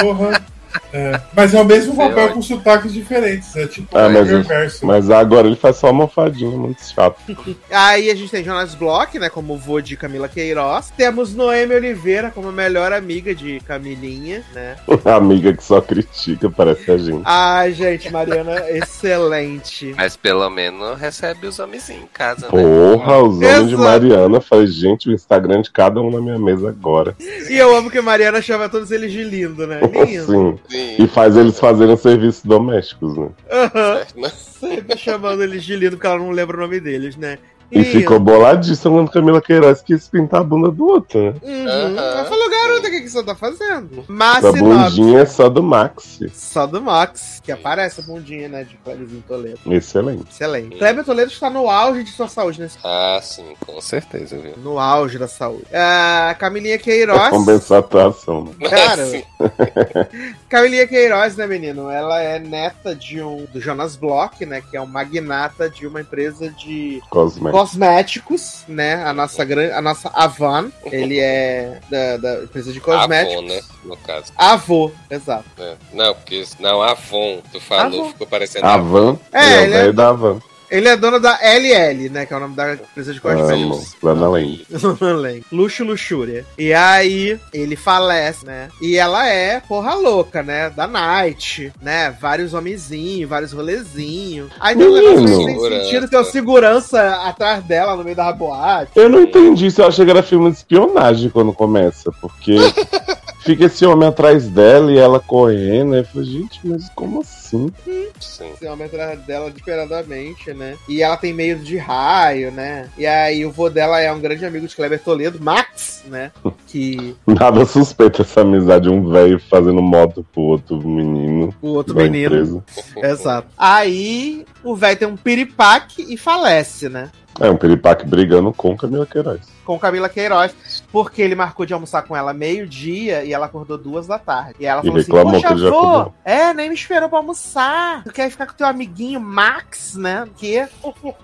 Porra! 0.00 0.50
Porra. 0.90 1.02
É, 1.16 1.20
mas 1.34 1.54
é 1.54 1.60
o 1.60 1.64
mesmo 1.64 1.94
Sei 1.94 2.08
papel 2.08 2.28
com 2.30 2.42
sotaques 2.42 2.92
diferentes. 2.92 3.54
É 3.56 3.66
tipo 3.66 3.96
Ah, 3.96 4.06
o 4.06 4.12
mas- 4.12 4.28
reverso. 4.28 4.86
Mas 4.86 5.10
agora 5.10 5.46
ele 5.46 5.56
faz 5.56 5.76
só 5.76 5.86
uma 5.90 6.00
almofadinha, 6.04 6.50
muito 6.56 6.82
chato. 6.84 7.20
Aí 7.70 8.10
a 8.10 8.14
gente 8.14 8.30
tem 8.30 8.42
Jonas 8.44 8.74
Bloch, 8.74 9.18
né, 9.18 9.28
como 9.28 9.56
vô 9.56 9.80
de 9.80 9.96
Camila 9.96 10.28
Queiroz. 10.28 10.90
Temos 10.96 11.34
Noemi 11.34 11.74
Oliveira 11.74 12.30
como 12.30 12.50
melhor 12.50 12.92
amiga 12.92 13.34
de 13.34 13.60
Camilinha, 13.60 14.42
né? 14.54 14.76
Amiga 15.04 15.52
que 15.52 15.62
só 15.62 15.80
critica, 15.80 16.50
parece 16.50 16.90
a 16.90 16.96
gente. 16.98 17.22
Ai, 17.24 17.72
gente, 17.72 18.10
Mariana, 18.10 18.64
excelente. 18.70 19.94
Mas 19.96 20.16
pelo 20.16 20.48
menos 20.50 20.98
recebe 20.98 21.46
os 21.46 21.58
homenzinhos 21.58 22.02
em 22.04 22.06
casa, 22.06 22.46
né? 22.46 22.48
Porra, 22.50 23.18
os 23.22 23.36
homens 23.36 23.68
de. 23.68 23.76
Mariana. 23.76 24.40
Falei, 24.40 24.66
gente, 24.66 25.08
o 25.08 25.12
Instagram 25.12 25.62
de 25.62 25.70
cada 25.70 26.00
um 26.00 26.10
na 26.10 26.20
minha 26.20 26.38
mesa 26.38 26.68
agora. 26.68 27.14
E 27.48 27.56
eu 27.56 27.74
amo 27.76 27.90
que 27.90 28.00
Mariana 28.00 28.40
chama 28.40 28.68
todos 28.68 28.90
eles 28.90 29.12
de 29.12 29.22
lindo, 29.22 29.66
né? 29.66 29.80
Lindo. 29.80 30.26
Sim. 30.26 30.58
Sim. 30.68 30.79
E 30.98 31.06
faz 31.08 31.36
eles 31.36 31.58
fazerem 31.58 31.96
serviços 31.96 32.44
domésticos, 32.44 33.16
né? 33.16 33.28
Aham. 33.50 34.00
Mas- 34.16 34.50
Sempre 34.60 34.98
chamando 34.98 35.42
eles 35.42 35.64
de 35.64 35.74
lindo, 35.74 35.92
porque 35.96 36.06
ela 36.06 36.18
não 36.18 36.30
lembra 36.30 36.56
o 36.56 36.60
nome 36.60 36.78
deles, 36.80 37.16
né? 37.16 37.38
E 37.72 37.78
Lindo. 37.78 37.90
ficou 37.92 38.18
boladíssima 38.18 38.92
quando 38.92 39.10
Camila 39.12 39.40
Queiroz 39.40 39.80
quis 39.80 40.08
pintar 40.08 40.40
a 40.40 40.44
bunda 40.44 40.72
do 40.72 40.84
outro, 40.86 41.18
né? 41.22 41.34
Uhum. 41.40 41.66
Aham. 41.68 41.96
Ela 41.96 42.24
falou, 42.24 42.50
garota, 42.50 42.88
o 42.88 42.90
que, 42.90 43.00
que 43.00 43.08
você 43.08 43.22
tá 43.22 43.34
fazendo? 43.36 44.00
A 44.00 44.04
Mas 44.08 44.36
sinopse. 44.44 44.60
bundinha 44.96 45.20
é 45.20 45.24
só 45.24 45.48
do 45.48 45.62
Maxi. 45.62 46.28
Só 46.34 46.66
do 46.66 46.82
Max, 46.82 47.40
que 47.44 47.52
aparece 47.52 48.00
a 48.00 48.04
bundinha, 48.04 48.48
né, 48.48 48.64
de 48.64 48.76
Cleberzinho 48.78 49.22
Toledo. 49.26 49.60
Excelente. 49.66 50.24
Excelente. 50.28 50.76
Kleber 50.78 51.04
Toledo 51.04 51.30
está 51.30 51.48
no 51.48 51.70
auge 51.70 52.02
de 52.02 52.10
sua 52.10 52.26
saúde 52.28 52.60
nesse 52.60 52.76
Ah, 52.84 53.20
sim, 53.22 53.54
com 53.64 53.80
certeza, 53.80 54.36
viu? 54.36 54.54
No 54.58 54.78
auge 54.78 55.16
da 55.16 55.28
saúde. 55.28 55.64
A 55.72 56.34
Camilinha 56.40 56.76
Pra 56.76 56.84
Queiroz. 56.84 57.28
compensar 57.30 57.76
a 57.76 57.80
atuação. 57.80 58.44
né? 58.60 58.68
Cara, 58.68 59.06
Sim. 59.06 59.22
Camilinha 60.50 60.86
Queiroz, 60.86 61.36
né, 61.36 61.46
menino? 61.46 61.88
Ela 61.88 62.20
é 62.20 62.38
neta 62.40 62.94
de 62.94 63.22
um 63.22 63.46
do 63.52 63.60
Jonas 63.60 63.94
Bloch, 63.94 64.44
né? 64.44 64.60
Que 64.68 64.76
é 64.76 64.80
um 64.80 64.86
magnata 64.86 65.70
de 65.70 65.86
uma 65.86 66.00
empresa 66.00 66.50
de 66.50 67.00
Cosmético. 67.08 67.56
cosméticos, 67.58 68.64
né? 68.66 69.02
A 69.04 69.12
nossa 69.12 69.44
grande, 69.44 69.72
a 69.72 69.80
nossa 69.80 70.10
Avan. 70.12 70.70
Ele 70.86 71.18
é 71.20 71.78
da, 71.88 72.16
da 72.16 72.42
empresa 72.44 72.72
de 72.72 72.80
cosméticos. 72.80 73.36
Avon, 73.36 73.46
né? 73.46 73.60
No 73.84 73.96
caso. 73.96 74.32
Avô, 74.36 74.90
exato. 75.10 75.44
É. 75.58 75.76
Não, 75.92 76.14
porque. 76.14 76.44
Não, 76.58 76.82
Avon, 76.82 77.40
tu 77.52 77.60
falou, 77.60 78.00
Avon. 78.00 78.08
ficou 78.10 78.26
parecendo 78.26 78.66
A 78.66 78.74
Avon. 78.74 79.12
Van. 79.14 79.18
É, 79.32 79.62
ele 79.62 79.74
é 79.74 79.76
o 79.76 79.80
ele 79.82 79.88
é- 79.90 79.92
da 79.92 80.12
Van. 80.12 80.40
Ele 80.70 80.88
é 80.88 80.96
dono 80.96 81.18
da 81.18 81.38
LL, 81.42 82.08
né? 82.10 82.26
Que 82.26 82.32
é 82.32 82.36
o 82.36 82.40
nome 82.40 82.54
da 82.54 82.74
empresa 82.74 83.12
de 83.12 83.20
cosméticos. 83.20 83.96
Lana 84.02 84.28
Lang. 84.28 85.44
Luxo, 85.50 85.84
luxúria. 85.84 86.44
E 86.56 86.72
aí, 86.72 87.38
ele 87.52 87.76
falece, 87.76 88.46
né? 88.46 88.68
E 88.80 88.96
ela 88.96 89.26
é 89.26 89.60
porra 89.60 89.94
louca, 89.94 90.42
né? 90.42 90.70
Da 90.70 90.86
Night, 90.86 91.72
né? 91.82 92.14
Vários 92.20 92.54
homenzinhos, 92.54 93.28
vários 93.28 93.52
rolezinhos. 93.52 94.50
Aí 94.60 94.76
tem 94.76 94.86
um 94.86 94.94
negócio 94.94 95.26
que 95.26 95.44
tem 95.44 95.58
sentido, 95.58 96.08
tem 96.08 96.18
uma 96.18 96.24
segurança 96.24 97.14
atrás 97.24 97.64
dela 97.64 97.96
no 97.96 98.04
meio 98.04 98.16
da 98.16 98.32
boate. 98.32 98.92
Eu 98.94 99.08
não 99.08 99.22
entendi 99.22 99.66
isso. 99.66 99.80
Eu 99.82 99.88
achei 99.88 100.04
que 100.04 100.10
era 100.10 100.22
filme 100.22 100.50
de 100.50 100.58
espionagem 100.58 101.30
quando 101.30 101.52
começa. 101.52 102.12
Porque 102.20 102.56
fica 103.40 103.64
esse 103.64 103.84
homem 103.84 104.08
atrás 104.08 104.48
dela 104.48 104.92
e 104.92 104.98
ela 104.98 105.20
correndo. 105.20 105.94
Aí 105.94 106.00
eu 106.00 106.04
falei, 106.04 106.28
gente, 106.28 106.60
mas 106.64 106.88
como 106.90 107.20
assim? 107.20 107.72
Sim. 108.20 108.50
Esse 108.52 108.66
homem 108.66 108.86
atrás 108.86 109.18
dela 109.20 109.50
desesperadamente, 109.50 110.52
né? 110.52 110.76
E 110.88 111.02
ela 111.02 111.16
tem 111.16 111.32
medo 111.32 111.62
de 111.62 111.76
raio, 111.76 112.50
né? 112.50 112.88
E 112.96 113.06
aí 113.06 113.44
o 113.44 113.50
vô 113.50 113.68
dela 113.68 114.00
é 114.00 114.12
um 114.12 114.20
grande 114.20 114.44
amigo 114.44 114.66
de 114.66 114.76
Kleber 114.76 115.02
Toledo, 115.02 115.42
Max, 115.42 116.04
né? 116.06 116.30
Que 116.66 117.16
Nada 117.26 117.64
suspeito 117.64 118.22
essa 118.22 118.42
amizade. 118.42 118.88
Um 118.88 119.10
velho 119.10 119.40
fazendo 119.40 119.82
moto 119.82 120.24
pro 120.32 120.42
outro 120.42 120.76
menino. 120.86 121.52
o 121.60 121.68
outro 121.70 121.94
da 121.94 122.04
menino. 122.04 122.36
empresa. 122.36 122.64
Exato. 122.96 123.48
Aí 123.58 124.44
o 124.62 124.76
velho 124.76 124.98
tem 124.98 125.08
um 125.08 125.16
piripaque 125.16 126.06
e 126.08 126.16
falece, 126.16 126.88
né? 126.88 127.10
É 127.38 127.48
um 127.50 127.56
piripaque 127.56 128.06
brigando 128.06 128.52
com 128.52 128.76
Camila 128.76 129.06
Queiroz. 129.06 129.40
Com 129.64 129.78
Camila 129.78 130.08
Queiroz, 130.08 130.52
porque 130.90 131.22
ele 131.22 131.34
marcou 131.34 131.64
de 131.64 131.72
almoçar 131.72 132.02
com 132.02 132.16
ela 132.16 132.32
meio-dia 132.34 133.24
e 133.24 133.32
ela 133.32 133.46
acordou 133.46 133.78
duas 133.78 134.06
da 134.06 134.18
tarde. 134.18 134.56
E 134.58 134.66
ela 134.66 134.80
E 134.80 134.86
falou 134.86 134.98
assim: 134.98 135.06
reclamou 135.12 135.32
Poxa, 135.34 135.46
que 135.46 135.52
ele 135.54 135.60
já 135.62 135.70
vô, 135.70 135.80
comeu." 135.80 136.14
é, 136.24 136.52
nem 136.54 136.68
me 136.68 136.74
esperou 136.74 137.08
pra 137.08 137.18
almoçar. 137.18 138.02
Tu 138.04 138.12
quer 138.12 138.30
ficar 138.30 138.46
com 138.46 138.54
teu 138.54 138.66
amiguinho 138.66 139.20
Max, 139.20 139.94
né? 139.94 140.26
Que? 140.36 140.66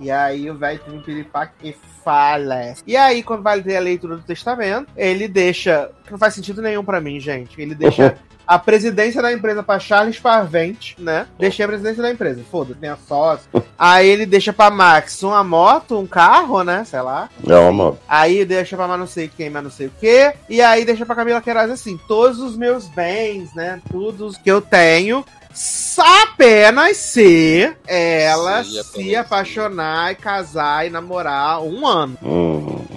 E 0.01 0.11
aí 0.11 0.49
o 0.51 0.55
velho 0.57 0.79
tem 0.79 0.97
um 0.97 1.03
piripaque 1.03 1.77
e 2.07 2.37
falece. 2.37 2.83
E 2.87 2.97
aí, 2.97 3.23
quando 3.23 3.43
vai 3.43 3.61
ter 3.61 3.77
a 3.77 3.81
leitura 3.81 4.17
do 4.17 4.23
testamento, 4.23 4.89
ele 4.97 5.27
deixa. 5.27 5.91
Que 6.05 6.13
não 6.13 6.19
faz 6.19 6.35
sentido 6.35 6.63
nenhum 6.63 6.85
pra 6.85 7.01
mim, 7.01 7.19
gente. 7.19 7.61
Ele 7.61 7.75
deixa. 7.75 8.17
A 8.47 8.61
presidência 8.61 9.21
da 9.21 9.33
empresa 9.33 9.61
pra 9.61 9.81
Charles 9.81 10.21
Parvente, 10.21 10.95
né? 11.01 11.27
Deixei 11.37 11.65
a 11.65 11.69
presidência 11.69 12.01
da 12.01 12.13
empresa. 12.13 12.45
Foda-se, 12.49 12.79
tem 12.79 12.89
a 12.89 12.97
sócio. 12.97 13.49
Aí 13.77 14.07
ele 14.07 14.25
deixa 14.25 14.53
pra 14.53 14.71
Max 14.71 15.21
uma 15.25 15.43
moto, 15.43 15.99
um 15.99 16.07
carro, 16.07 16.63
né? 16.63 16.85
Sei 16.85 17.01
lá. 17.01 17.29
É 17.45 17.55
uma 17.57 17.73
moto. 17.73 17.99
Aí 18.09 18.45
deixa 18.45 18.77
pra 18.77 18.97
não 18.97 19.07
sei 19.09 19.27
quem, 19.27 19.51
mas 19.51 19.65
não 19.65 19.71
sei 19.71 19.89
o 19.89 19.93
quê. 19.99 20.33
E 20.49 20.63
aí 20.63 20.85
deixa 20.85 21.05
pra 21.05 21.17
Camila 21.17 21.41
Queiroz 21.41 21.73
assim: 21.73 21.99
todos 22.07 22.39
os 22.39 22.57
meus 22.57 22.87
bens, 22.87 23.53
né? 23.53 23.81
Tudo 23.91 24.33
que 24.41 24.49
eu 24.49 24.61
tenho. 24.61 25.25
Apenas 25.99 26.97
se 26.99 27.75
ela 27.87 28.63
Se 28.63 28.83
se, 28.85 29.17
apaixonar 29.17 30.13
e 30.13 30.15
casar 30.15 30.87
e 30.87 30.91
namorar 30.91 31.63
um 31.63 31.87
ano. 31.87 32.19
Hum. 32.23 32.96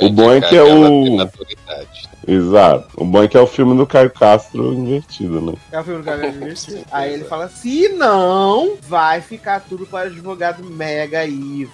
O 0.00 0.10
bom 0.10 0.32
é 0.32 0.40
que 0.40 0.56
é 0.56 0.62
o- 0.62 1.16
maturidade. 1.16 2.12
Exato. 2.26 2.86
O 2.96 3.04
bom 3.04 3.20
é 3.24 3.26
que 3.26 3.36
é 3.36 3.40
o 3.40 3.46
filme 3.48 3.76
do 3.76 3.84
Caio 3.84 4.08
Castro 4.08 4.72
invertido, 4.72 5.40
né? 5.40 5.54
É 5.72 5.80
o 5.80 5.82
filme 5.84 5.98
do 6.02 6.04
Gabriel 6.04 6.30
Divertido. 6.32 6.84
Aí 6.92 7.14
ele 7.14 7.24
fala: 7.24 7.48
se 7.48 7.88
não, 7.88 8.76
vai 8.88 9.20
ficar 9.20 9.58
tudo 9.68 9.84
para 9.86 10.04
o 10.04 10.06
advogado 10.12 10.62
mega 10.62 11.24
evil. 11.26 11.68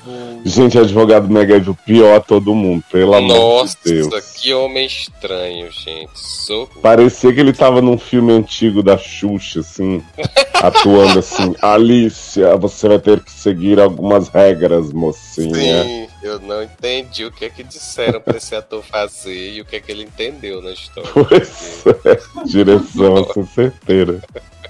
Gente, 0.46 0.78
advogado 0.78 1.28
Mega 1.28 1.56
Evil, 1.56 1.76
pior 1.84 2.20
todo 2.22 2.54
mundo, 2.54 2.82
pelo 2.90 3.14
amor 3.14 3.36
Nossa, 3.60 3.76
de 3.84 3.92
Deus. 4.08 4.24
que 4.40 4.54
homem 4.54 4.86
estranho, 4.86 5.70
gente. 5.70 6.10
Socorro. 6.14 6.80
Parecia 6.80 7.30
que 7.32 7.40
ele 7.40 7.52
tava 7.52 7.82
num 7.82 7.98
filme 7.98 8.32
antigo 8.32 8.82
da 8.82 8.96
Xuxa, 8.96 9.60
assim, 9.60 10.02
atuando 10.54 11.18
assim. 11.18 11.54
Alicia, 11.60 12.56
você 12.56 12.88
vai 12.88 12.98
ter 12.98 13.20
que 13.20 13.30
seguir 13.30 13.78
algumas 13.78 14.28
regras, 14.28 14.92
mocinha. 14.94 15.84
Sim, 15.84 16.07
eu 16.22 16.40
não 16.40 16.62
entendi 16.62 17.24
o 17.24 17.32
que 17.32 17.44
é 17.44 17.50
que 17.50 17.62
disseram 17.62 18.20
pra 18.20 18.36
esse 18.36 18.54
ator 18.54 18.82
fazer 18.82 19.52
e 19.52 19.60
o 19.60 19.64
que 19.64 19.76
é 19.76 19.80
que 19.80 19.92
ele 19.92 20.04
entendeu 20.04 20.60
na 20.60 20.72
história. 20.72 21.10
Pois 21.12 21.84
é, 22.04 22.44
direção 22.44 23.16
assim, 23.16 23.46
certeira. 23.46 24.20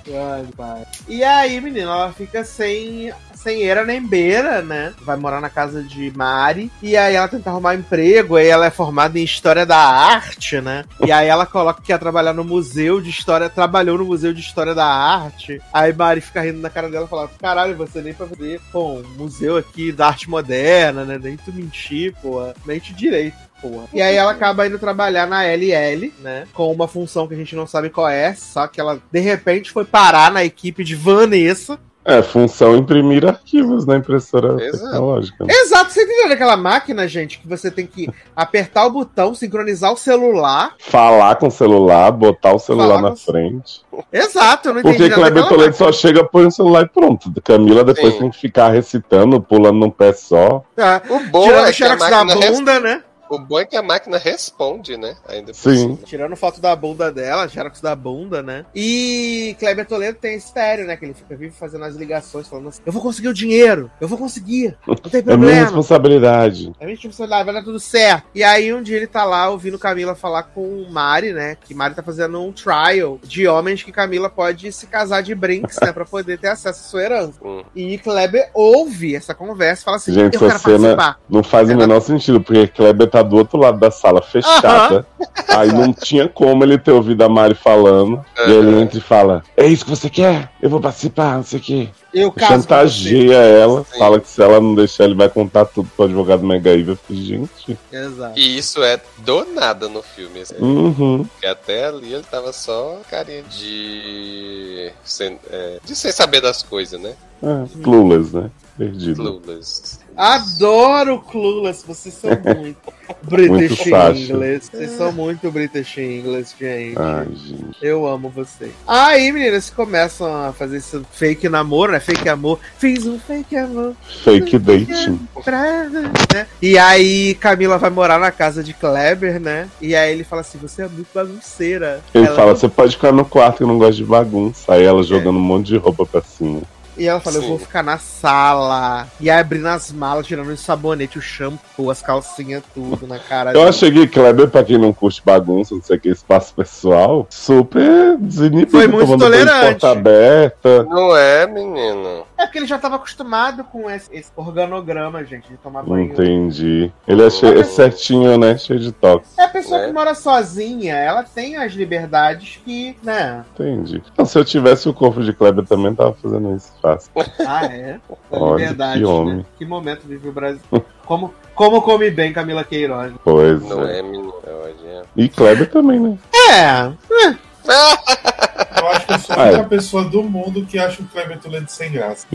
Ai, 0.06 0.46
pai. 0.56 0.86
E 1.06 1.22
aí, 1.22 1.60
menina, 1.60 1.90
ela 1.92 2.12
fica 2.12 2.44
sem, 2.44 3.12
sem 3.48 3.62
eira 3.62 3.82
nem 3.82 4.06
beira, 4.06 4.60
né? 4.60 4.92
Vai 5.00 5.16
morar 5.16 5.40
na 5.40 5.48
casa 5.48 5.82
de 5.82 6.12
Mari. 6.14 6.70
E 6.82 6.94
aí 6.96 7.14
ela 7.14 7.28
tenta 7.28 7.48
arrumar 7.48 7.74
emprego. 7.74 8.36
Aí 8.36 8.46
ela 8.46 8.66
é 8.66 8.70
formada 8.70 9.18
em 9.18 9.24
História 9.24 9.64
da 9.64 9.78
Arte, 9.78 10.60
né? 10.60 10.84
E 11.04 11.10
aí 11.10 11.28
ela 11.28 11.46
coloca 11.46 11.80
que 11.80 11.90
ia 11.90 11.98
trabalhar 11.98 12.34
no 12.34 12.44
Museu 12.44 13.00
de 13.00 13.08
História. 13.08 13.48
Trabalhou 13.48 13.96
no 13.96 14.04
Museu 14.04 14.34
de 14.34 14.40
História 14.40 14.74
da 14.74 14.84
Arte. 14.84 15.62
Aí 15.72 15.94
Mari 15.94 16.20
fica 16.20 16.42
rindo 16.42 16.60
na 16.60 16.68
cara 16.68 16.90
dela 16.90 17.06
e 17.06 17.08
fala: 17.08 17.30
Caralho, 17.40 17.74
você 17.74 18.02
nem 18.02 18.12
pra 18.12 18.26
ver, 18.26 18.60
pô, 18.70 18.98
um 18.98 19.04
museu 19.16 19.56
aqui 19.56 19.92
da 19.92 20.08
arte 20.08 20.28
moderna, 20.28 21.04
né? 21.04 21.18
Nem 21.22 21.36
tu 21.38 21.50
mentir, 21.50 22.14
pô. 22.20 22.52
Mente 22.66 22.92
direito. 22.92 23.48
Porra. 23.62 23.88
E 23.92 24.00
aí 24.00 24.14
ela 24.14 24.32
acaba 24.32 24.66
indo 24.66 24.78
trabalhar 24.78 25.26
na 25.26 25.42
LL, 25.42 26.12
né? 26.20 26.46
Com 26.52 26.70
uma 26.70 26.86
função 26.86 27.26
que 27.26 27.34
a 27.34 27.36
gente 27.36 27.56
não 27.56 27.66
sabe 27.66 27.90
qual 27.90 28.08
é, 28.08 28.32
só 28.34 28.68
que 28.68 28.80
ela 28.80 29.00
de 29.10 29.18
repente 29.18 29.72
foi 29.72 29.84
parar 29.84 30.30
na 30.30 30.44
equipe 30.44 30.84
de 30.84 30.94
Vanessa. 30.94 31.78
É, 32.09 32.22
função 32.22 32.74
imprimir 32.74 33.26
arquivos 33.26 33.85
na 33.85 33.97
impressora 33.97 34.62
Exato. 34.64 34.85
tecnológica. 34.90 35.44
né? 35.44 35.52
Exato, 35.52 35.93
você 35.93 36.02
entendeu 36.05 36.32
aquela 36.32 36.56
máquina, 36.56 37.06
gente, 37.06 37.39
que 37.39 37.47
você 37.47 37.70
tem 37.70 37.86
que 37.86 38.09
apertar 38.35 38.86
o 38.86 38.90
botão, 38.90 39.35
sincronizar 39.35 39.93
o 39.93 39.97
celular. 39.97 40.72
Falar 40.78 41.36
com 41.36 41.48
o 41.48 41.51
celular, 41.51 42.10
botar 42.12 42.55
o 42.55 42.59
celular 42.59 42.86
Falar 42.97 43.02
na 43.02 43.10
com- 43.10 43.16
frente. 43.16 43.82
Exato, 44.12 44.68
eu 44.68 44.72
não 44.74 44.80
entendi 44.80 44.97
Porque 44.98 45.14
Kleber 45.14 45.43
Toledo 45.48 45.70
máquina. 45.70 45.72
só 45.72 45.93
chega, 45.93 46.24
põe 46.24 46.47
o 46.47 46.51
celular 46.51 46.85
e 46.85 46.89
pronto. 46.89 47.30
Camila 47.44 47.85
depois 47.85 48.14
Sim. 48.14 48.20
tem 48.20 48.30
que 48.30 48.39
ficar 48.40 48.68
recitando, 48.70 49.40
pulando 49.40 49.78
num 49.78 49.90
pé 49.90 50.12
só. 50.14 50.64
Tá. 50.74 51.02
O 51.10 51.20
bom 51.30 51.43
Tirando 51.44 51.66
é 51.66 51.70
o 51.70 51.74
que 51.74 51.85
a 51.85 52.24
res- 52.24 52.59
bunda, 52.59 52.80
né? 52.80 53.02
O 53.30 53.38
bom 53.38 53.59
é 53.60 53.64
que 53.64 53.76
a 53.76 53.82
máquina 53.82 54.18
responde, 54.18 54.96
né? 54.96 55.16
Ainda 55.28 55.46
por 55.52 55.55
Sim. 55.56 55.76
cima. 55.76 55.98
Tirando 56.05 56.36
foto 56.36 56.60
da 56.60 56.74
bunda 56.74 57.12
dela, 57.12 57.48
xerox 57.48 57.80
da 57.80 57.94
bunda, 57.94 58.42
né? 58.42 58.64
E 58.74 59.55
Kleber 59.59 59.86
Toledo 59.86 60.18
tem 60.20 60.36
estéreo, 60.36 60.86
né? 60.86 60.96
Que 60.96 61.05
ele 61.05 61.14
fica 61.14 61.36
vive 61.36 61.55
fazendo 61.55 61.84
as 61.84 61.94
ligações, 61.94 62.48
falando 62.48 62.68
assim: 62.68 62.80
Eu 62.86 62.92
vou 62.92 63.02
conseguir 63.02 63.28
o 63.28 63.34
dinheiro, 63.34 63.90
eu 64.00 64.09
vou 64.09 64.18
conseguir, 64.18 64.76
não 64.86 64.94
tem 64.94 65.20
É 65.20 65.22
minha 65.22 65.36
problema. 65.36 65.60
responsabilidade. 65.62 66.72
É 66.80 66.84
minha 66.84 66.94
responsabilidade, 66.96 67.44
vai 67.44 67.55
dar 67.55 67.62
tudo 67.64 67.80
certo. 67.80 68.24
E 68.34 68.42
aí 68.42 68.72
um 68.72 68.82
dia 68.82 68.96
ele 68.96 69.06
tá 69.06 69.24
lá 69.24 69.48
ouvindo 69.50 69.78
Camila 69.78 70.14
falar 70.14 70.44
com 70.44 70.86
Mari, 70.90 71.32
né? 71.32 71.56
Que 71.64 71.74
Mari 71.74 71.94
tá 71.94 72.02
fazendo 72.02 72.40
um 72.40 72.52
trial 72.52 73.18
de 73.22 73.46
homens 73.46 73.82
que 73.82 73.92
Camila 73.92 74.28
pode 74.30 74.70
se 74.72 74.86
casar 74.86 75.22
de 75.22 75.34
brinks, 75.34 75.78
né? 75.82 75.92
Pra 75.92 76.05
poder 76.05 76.38
ter 76.38 76.48
acesso 76.48 76.80
à 76.80 76.88
sua 76.88 77.02
herança. 77.02 77.38
Hum. 77.44 77.62
E 77.74 77.98
Kleber 77.98 78.50
ouve 78.55 79.14
essa 79.14 79.34
conversa 79.34 79.82
e 79.82 79.84
fala 79.84 79.96
assim: 79.96 80.12
Gente, 80.12 80.34
Eu 80.34 80.40
quero 80.40 80.52
essa 80.52 80.59
cena 80.59 80.96
participar. 80.96 81.20
não 81.28 81.42
faz 81.42 81.68
o 81.70 81.76
menor 81.76 82.00
sentido, 82.00 82.40
porque 82.40 82.66
Kleber 82.68 83.09
tá 83.10 83.18
do 83.23 83.36
outro 83.36 83.59
lado 83.59 83.78
da 83.78 83.90
sala 83.90 84.23
fechada. 84.23 85.07
Aí 85.49 85.73
não 85.73 85.93
tinha 85.93 86.28
como 86.28 86.62
ele 86.65 86.78
ter 86.78 86.93
ouvido 86.93 87.23
a 87.23 87.28
Mari 87.28 87.55
falando. 87.55 88.24
E 88.36 88.43
aí 88.43 88.53
ele 88.53 88.81
entra 88.81 88.99
e 88.99 89.03
fala: 89.03 89.43
É 89.57 89.66
isso 89.66 89.85
que 89.85 89.90
você 89.90 90.11
quer? 90.11 90.51
Eu 90.61 90.70
vou 90.70 90.81
participar, 90.81 91.36
não 91.36 91.45
sei 91.45 91.59
o 91.59 91.62
quê. 91.62 91.89
Eu. 92.12 92.32
Chantageia 92.39 93.36
ela, 93.36 93.85
Sim. 93.85 93.99
fala 93.99 94.20
que 94.20 94.28
se 94.28 94.43
ela 94.43 94.61
não 94.61 94.74
deixar, 94.74 95.05
ele 95.05 95.15
vai 95.15 95.28
contar 95.28 95.66
tudo 95.66 95.90
pro 95.95 96.07
advogado 96.07 96.40
falei, 96.40 96.97
Gente. 97.11 97.78
Exato. 97.93 98.39
E 98.39 98.57
isso 98.57 98.82
é 98.82 99.01
do 99.19 99.45
nada 99.55 99.89
no 99.89 100.03
filme. 100.03 100.40
Assim, 100.40 100.55
Uhum. 100.59 101.24
Porque 101.24 101.47
até 101.47 101.86
ali 101.86 102.12
ele 102.12 102.24
tava 102.24 102.53
só 102.53 103.01
carinha 103.11 103.43
de. 103.43 104.90
Sem, 105.05 105.39
é, 105.51 105.78
de 105.85 105.95
sem 105.95 106.12
saber 106.12 106.40
das 106.40 106.62
coisas, 106.62 107.01
né? 107.01 107.15
É, 107.43 107.82
clueless, 107.82 108.35
né? 108.35 108.51
Perdido. 108.77 109.40
Clueless. 109.40 110.01
Adoro 110.19 111.20
Clueless, 111.20 111.85
vocês 111.86 112.12
são 112.15 112.31
muito 112.59 112.77
British 113.23 113.86
Muito. 113.86 114.19
English. 114.32 114.69
Vocês 114.73 114.90
são 114.93 115.12
muito 115.12 115.51
British 115.51 115.97
English, 115.99 116.55
gente. 116.59 116.99
Ai, 116.99 117.27
gente. 117.35 117.77
Eu 117.81 118.05
amo 118.07 118.28
vocês. 118.28 118.73
Aí, 118.86 119.31
meninas, 119.31 119.70
começam 119.70 120.27
a 120.49 120.53
fazer 120.53 120.78
esse 120.78 121.01
fake 121.12 121.49
namoro, 121.49 121.93
né? 121.93 122.01
Fake 122.01 122.28
amor. 122.28 122.59
Fiz 122.78 123.07
um 123.07 123.19
fake 123.19 123.57
amor. 123.57 123.95
Fake 124.24 124.59
dating. 124.59 125.20
pra- 125.45 125.85
né? 125.89 126.47
E 126.61 126.77
aí, 126.77 127.35
Camila 127.36 127.78
vai 127.78 127.90
morar 127.90 128.19
na 128.19 128.32
casa 128.32 128.62
de 128.62 128.74
Kleber, 128.74 129.40
né? 129.40 129.69
E 129.81 129.95
aí 129.95 130.12
ele 130.12 130.24
fala 130.24 130.40
assim: 130.43 130.59
Você 130.59 130.82
é 130.82 130.89
muito 130.89 131.09
bagunceira. 131.15 132.01
Ele 132.12 132.27
Ela- 132.27 132.36
fala, 132.36 132.57
você 132.57 132.69
pode 132.69 132.97
ficar 132.97 133.12
no 133.12 133.24
quarto 133.24 133.59
que 133.59 133.62
eu 133.62 133.69
não 133.69 133.78
gosto 133.78 133.97
de 133.99 134.05
bagunça. 134.05 134.73
Aí 134.73 134.82
ela 134.82 135.03
jogando 135.03 135.36
um 135.36 135.40
monte 135.43 135.66
de 135.69 135.77
roupa 135.77 136.05
pra 136.05 136.20
cima. 136.23 136.62
E 136.98 137.06
ela 137.06 137.20
fala: 137.20 137.36
Eu 137.36 137.42
Sim. 137.42 137.48
vou 137.48 137.58
ficar 137.58 137.82
na 137.82 137.96
sala. 137.96 139.06
E 139.20 139.30
aí, 139.30 139.38
abrindo 139.40 139.68
as 139.68 139.92
malas, 139.92 140.26
tirando 140.26 140.48
os 140.48 140.60
sabonete, 140.60 141.18
o 141.18 141.22
shampoo, 141.22 141.90
as 141.90 142.02
calcinhas, 142.02 142.62
tudo 142.74 143.06
na 143.06 143.18
cara 143.18 143.52
Eu 143.52 143.66
achei 143.66 143.90
que 143.90 144.06
Kleber, 144.06 144.48
pra 144.48 144.64
quem 144.64 144.76
não 144.76 144.92
curte 144.92 145.22
bagunça, 145.24 145.74
não 145.74 145.82
sei 145.82 145.96
o 145.96 146.00
que, 146.00 146.08
espaço 146.08 146.52
pessoal, 146.54 147.26
super 147.30 148.16
desinibido. 148.18 148.70
Foi 148.70 148.88
muito 148.88 149.16
tolerante. 149.16 149.80
Porta 149.80 149.90
aberta. 149.90 150.82
Não 150.84 151.16
é, 151.16 151.46
menino. 151.46 152.27
É 152.39 152.47
porque 152.47 152.59
ele 152.59 152.66
já 152.66 152.78
tava 152.78 152.94
acostumado 152.97 153.65
com 153.65 153.90
esse, 153.90 154.09
esse 154.15 154.31
organograma, 154.36 155.24
gente, 155.24 155.48
de 155.48 155.56
tomar 155.56 155.82
banho. 155.82 156.05
Entendi. 156.12 156.93
Ele 157.06 157.23
é, 157.27 157.28
cheio, 157.31 157.59
é 157.59 157.65
certinho, 157.65 158.39
né? 158.39 158.56
Cheio 158.56 158.78
de 158.78 158.93
toque. 158.93 159.27
É 159.36 159.43
a 159.43 159.48
pessoa 159.48 159.81
É. 159.82 159.86
que 159.89 159.93
mora 159.93 160.15
sozinha, 160.15 160.94
ela 160.94 161.24
tem 161.24 161.56
as 161.56 161.73
liberdades 161.73 162.60
que, 162.65 162.97
né? 163.02 163.44
Entendi. 163.55 164.01
Então, 164.12 164.24
se 164.24 164.39
eu 164.39 164.44
tivesse 164.44 164.89
o 164.89 164.94
corpo 164.94 165.20
de 165.20 165.32
Kleber, 165.32 165.66
também 165.66 165.93
tava 165.94 166.12
fazendo 166.15 166.55
isso 166.55 166.73
fácil. 166.81 167.10
Ah, 167.44 167.65
é? 167.66 167.98
Da 168.09 168.16
Olha, 168.39 168.52
liberdade, 168.60 168.98
que 169.01 169.05
homem. 169.05 169.36
né? 169.39 169.44
Que 169.59 169.65
momento 169.65 170.02
vive 170.06 170.28
o 170.28 170.32
Brasil. 170.32 170.60
Como, 171.05 171.35
como 171.56 171.82
come 171.82 172.09
bem 172.10 172.32
Camila 172.32 172.62
Queiroz. 172.62 173.12
Pois 173.24 173.60
Não 173.62 173.85
é. 173.85 173.98
é, 173.98 174.02
menino. 174.02 174.32
Olha. 174.47 175.02
E 175.16 175.28
Kleber 175.28 175.69
também, 175.70 175.98
né? 175.98 176.16
É, 176.52 176.93
Eu 178.80 178.88
acho 178.88 179.06
que 179.06 179.12
eu 179.12 179.18
sou 179.18 179.36
a 179.36 179.46
é. 179.46 179.48
única 179.50 179.64
pessoa 179.68 180.05
do 180.05 180.22
mundo 180.22 180.64
que 180.66 180.78
acha 180.78 181.02
o 181.02 181.06
Kleber 181.06 181.38
Toledo 181.38 181.70
sem 181.70 181.90
graça. 181.90 182.26